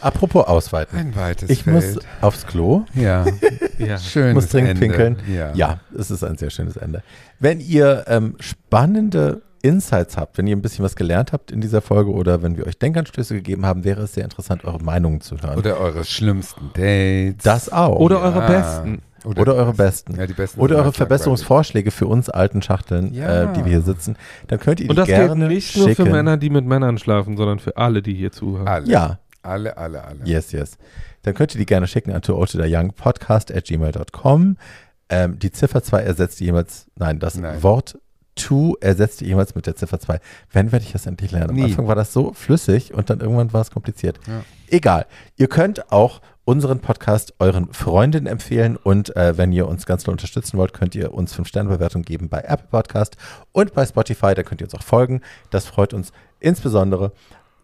Apropos 0.00 0.46
ausweiten. 0.46 0.98
Ein 0.98 1.16
weites 1.16 1.50
Ich 1.50 1.66
muss 1.66 1.84
Feld. 1.84 2.00
aufs 2.20 2.46
Klo. 2.46 2.84
ja, 2.94 3.24
Ja. 3.78 3.98
schön. 3.98 4.34
Muss 4.34 4.48
dringend 4.48 4.80
pinkeln. 4.80 5.16
Ja. 5.32 5.52
Ja, 5.54 5.80
es 5.98 6.10
ist 6.10 6.22
ein 6.24 6.36
sehr 6.36 6.50
schönes 6.50 6.76
Ende. 6.76 7.02
Wenn 7.40 7.60
ihr 7.60 8.04
ähm, 8.08 8.36
spannende 8.40 9.42
Insights 9.62 10.16
habt, 10.18 10.36
wenn 10.36 10.46
ihr 10.46 10.54
ein 10.54 10.60
bisschen 10.62 10.84
was 10.84 10.94
gelernt 10.94 11.32
habt 11.32 11.50
in 11.50 11.60
dieser 11.62 11.80
Folge 11.80 12.10
oder 12.12 12.42
wenn 12.42 12.56
wir 12.56 12.66
euch 12.66 12.78
Denkanstöße 12.78 13.34
gegeben 13.34 13.64
haben, 13.64 13.82
wäre 13.84 14.02
es 14.02 14.12
sehr 14.12 14.24
interessant, 14.24 14.64
eure 14.64 14.78
Meinungen 14.82 15.20
zu 15.22 15.36
hören. 15.40 15.56
Oder 15.56 15.78
eure 15.80 16.04
schlimmsten 16.04 16.70
Dates. 16.74 17.42
das 17.42 17.72
auch. 17.72 17.96
Oder 17.98 18.16
Ja. 18.16 18.22
eure 18.24 18.46
besten. 18.46 19.02
Oder 19.24 19.54
eure 19.54 19.72
besten. 19.72 20.16
Ja, 20.16 20.26
die 20.26 20.34
besten 20.34 20.60
Oder 20.60 20.76
eure 20.76 20.92
Verbesserungsvorschläge 20.92 21.90
für 21.90 22.06
uns 22.06 22.28
alten 22.28 22.60
Schachteln, 22.60 23.14
Ja. 23.14 23.44
äh, 23.44 23.52
die 23.54 23.64
wir 23.64 23.70
hier 23.72 23.80
sitzen. 23.80 24.16
Dann 24.48 24.60
könnt 24.60 24.80
ihr 24.80 24.84
die 24.84 24.90
Und 24.90 24.96
das 24.96 25.06
gilt 25.06 25.16
gerne 25.18 25.48
nicht 25.48 25.74
nur 25.78 25.88
für 25.88 25.94
schicken. 25.94 26.12
Männer, 26.12 26.36
die 26.36 26.50
mit 26.50 26.66
Männern 26.66 26.98
schlafen, 26.98 27.38
sondern 27.38 27.58
für 27.58 27.78
alle, 27.78 28.02
die 28.02 28.12
hier 28.12 28.32
zuhören. 28.32 28.68
Alle. 28.68 28.86
Ja, 28.86 29.18
Alle, 29.44 29.76
alle, 29.76 30.04
alle. 30.04 30.24
yes, 30.24 30.52
yes. 30.52 30.78
Dann 31.22 31.34
könnt 31.34 31.54
ihr 31.54 31.58
die 31.58 31.66
gerne 31.66 31.86
schicken 31.86 32.12
an 32.12 32.92
podcast 32.92 33.52
at 33.52 33.64
gmail.com. 33.64 34.56
Ähm, 35.08 35.38
die 35.38 35.52
Ziffer 35.52 35.82
2 35.82 36.00
ersetzt 36.02 36.40
jemals, 36.40 36.86
nein, 36.96 37.18
das 37.18 37.36
Nein. 37.36 37.62
Wort 37.62 37.98
to 38.36 38.76
ersetzt 38.80 39.20
jemals 39.20 39.54
mit 39.54 39.66
der 39.66 39.76
Ziffer 39.76 40.00
2. 40.00 40.18
Wann 40.52 40.72
werde 40.72 40.84
ich 40.84 40.92
das 40.92 41.06
endlich 41.06 41.30
lernen? 41.30 41.50
Am 41.50 41.56
Nie. 41.56 41.64
Anfang 41.64 41.86
war 41.86 41.94
das 41.94 42.12
so 42.12 42.32
flüssig 42.32 42.92
und 42.92 43.10
dann 43.10 43.20
irgendwann 43.20 43.52
war 43.52 43.60
es 43.60 43.70
kompliziert. 43.70 44.18
Ja. 44.26 44.42
Egal. 44.68 45.06
Ihr 45.36 45.48
könnt 45.48 45.92
auch 45.92 46.20
unseren 46.44 46.80
Podcast 46.80 47.34
euren 47.38 47.72
Freundinnen 47.72 48.26
empfehlen 48.26 48.76
und 48.76 49.14
äh, 49.16 49.38
wenn 49.38 49.52
ihr 49.52 49.66
uns 49.68 49.86
ganz 49.86 50.04
doll 50.04 50.12
unterstützen 50.12 50.58
wollt, 50.58 50.72
könnt 50.72 50.94
ihr 50.94 51.14
uns 51.14 51.34
5-Sterne-Bewertungen 51.34 52.04
geben 52.04 52.28
bei 52.28 52.40
Apple 52.40 52.66
Podcast 52.70 53.16
und 53.52 53.72
bei 53.72 53.86
Spotify. 53.86 54.34
Da 54.34 54.42
könnt 54.42 54.60
ihr 54.60 54.66
uns 54.66 54.74
auch 54.74 54.82
folgen. 54.82 55.22
Das 55.50 55.66
freut 55.66 55.94
uns 55.94 56.12
insbesondere. 56.40 57.12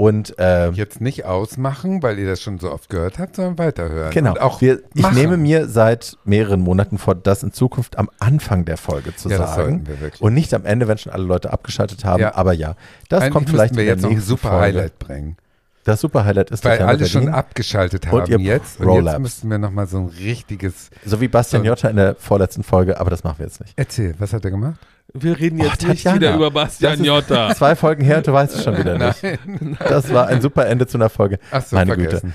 Und 0.00 0.38
äh, 0.38 0.70
Jetzt 0.70 1.02
nicht 1.02 1.26
ausmachen, 1.26 2.02
weil 2.02 2.18
ihr 2.18 2.26
das 2.26 2.40
schon 2.40 2.58
so 2.58 2.72
oft 2.72 2.88
gehört 2.88 3.18
habt, 3.18 3.36
sondern 3.36 3.58
weiterhören. 3.58 4.10
Genau. 4.12 4.30
Und 4.30 4.40
auch 4.40 4.62
wir, 4.62 4.80
ich 4.94 5.02
machen. 5.02 5.14
nehme 5.14 5.36
mir 5.36 5.68
seit 5.68 6.16
mehreren 6.24 6.60
Monaten 6.60 6.96
vor, 6.96 7.14
das 7.14 7.42
in 7.42 7.52
Zukunft 7.52 7.98
am 7.98 8.08
Anfang 8.18 8.64
der 8.64 8.78
Folge 8.78 9.14
zu 9.14 9.28
ja, 9.28 9.36
das 9.36 9.56
sagen. 9.56 9.86
wir 9.86 10.00
wirklich. 10.00 10.22
Und 10.22 10.32
nicht 10.32 10.54
am 10.54 10.64
Ende, 10.64 10.88
wenn 10.88 10.96
schon 10.96 11.12
alle 11.12 11.24
Leute 11.24 11.52
abgeschaltet 11.52 12.06
haben. 12.06 12.22
Ja. 12.22 12.34
Aber 12.34 12.54
ja, 12.54 12.76
das 13.10 13.24
Eigentlich 13.24 13.32
kommt 13.34 13.50
vielleicht 13.50 13.76
wir 13.76 13.82
in 13.82 13.86
der 13.88 13.94
jetzt 13.96 14.02
noch 14.02 14.08
ein 14.08 14.14
nächsten 14.14 14.28
super 14.30 14.48
Folge. 14.48 14.62
Highlight 14.64 14.98
bringen. 14.98 15.36
Das 15.84 16.00
super 16.00 16.24
Highlight 16.24 16.50
ist 16.50 16.64
Weil 16.64 16.80
alle 16.82 17.06
schon 17.06 17.22
Berlin. 17.22 17.34
abgeschaltet 17.34 18.06
Und 18.12 18.20
haben 18.22 18.30
ihr 18.30 18.38
jetzt. 18.38 18.80
Und 18.80 19.04
jetzt 19.04 19.18
müssten 19.18 19.50
wir 19.50 19.58
nochmal 19.58 19.86
so 19.86 19.98
ein 19.98 20.06
richtiges. 20.06 20.90
So 21.06 21.20
wie 21.20 21.28
Bastian 21.28 21.62
So. 21.62 21.68
Jotta 21.68 21.88
in 21.88 21.96
der 21.96 22.16
vorletzten 22.16 22.62
Folge, 22.62 23.00
aber 23.00 23.08
das 23.10 23.24
machen 23.24 23.38
wir 23.38 23.46
jetzt 23.46 23.60
nicht. 23.60 23.72
Erzähl, 23.76 24.14
was 24.18 24.32
hat 24.32 24.44
er 24.44 24.50
gemacht? 24.50 24.78
Wir 25.14 25.38
reden 25.38 25.60
Oh, 25.60 25.64
jetzt 25.64 25.82
nicht 25.88 26.04
Tatjana, 26.04 26.16
wieder 26.16 26.34
über 26.36 26.50
Bastian 26.50 27.02
Jotta. 27.02 27.54
Zwei 27.56 27.74
Folgen 27.74 28.04
her 28.04 28.18
und 28.18 28.26
du 28.26 28.32
weißt 28.32 28.54
es 28.56 28.62
schon 28.62 28.76
wieder 28.76 28.98
nicht. 29.06 29.22
Nein. 29.22 29.78
Das 29.88 30.12
war 30.12 30.28
ein 30.28 30.40
super 30.40 30.66
Ende 30.66 30.86
zu 30.86 30.98
einer 30.98 31.08
Folge. 31.08 31.38
Achso, 31.50 31.74
Meine 31.74 31.94
vergessen. 31.94 32.34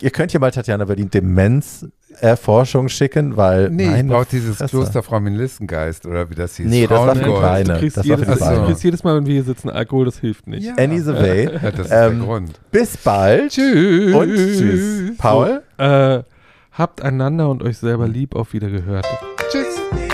Ihr 0.00 0.10
könnt 0.10 0.30
hier 0.30 0.40
mal 0.40 0.50
Tatjana 0.50 0.84
über 0.84 0.96
die 0.96 1.02
Demenz-Erforschung 2.10 2.88
schicken, 2.88 3.36
weil. 3.36 3.70
Nee, 3.70 4.00
ich 4.00 4.06
brauche 4.06 4.26
dieses 4.30 4.56
Fresse. 4.58 4.76
Kloster 4.76 5.02
Frau 5.02 5.20
Melissengeist 5.20 6.06
oder 6.06 6.28
wie 6.30 6.34
das 6.34 6.56
hieß. 6.56 6.66
Nee, 6.66 6.86
das 6.86 6.98
war 6.98 7.16
für. 7.16 7.40
Beine. 7.40 7.74
Du 7.74 7.78
kriegst, 7.80 7.96
Das 7.96 8.08
war 8.08 8.18
für 8.18 8.24
jedes, 8.24 8.38
die 8.38 8.44
Beine. 8.44 8.56
du 8.60 8.66
kriegst 8.66 8.84
jedes 8.84 9.04
Mal, 9.04 9.16
wenn 9.16 9.26
wir 9.26 9.32
hier 9.34 9.44
sitzen, 9.44 9.70
Alkohol, 9.70 10.04
das 10.06 10.18
hilft 10.18 10.46
nicht. 10.46 10.64
Ja. 10.64 10.74
Any 10.76 11.00
the 11.00 11.12
way. 11.14 11.48
Ja, 11.62 11.70
das 11.70 11.86
ist 11.86 11.92
Ähm, 11.92 12.18
der 12.18 12.26
Grund. 12.26 12.60
Bis 12.70 12.96
bald. 12.96 13.52
Tschüss. 13.52 14.14
Und 14.14 14.34
tschüss. 14.34 15.16
Paul? 15.18 15.62
Äh, 15.78 16.20
habt 16.72 17.02
einander 17.02 17.48
und 17.48 17.62
euch 17.62 17.78
selber 17.78 18.08
lieb. 18.08 18.34
Auf 18.34 18.52
Wiedergehört. 18.52 19.06
Tschüss. 19.50 20.09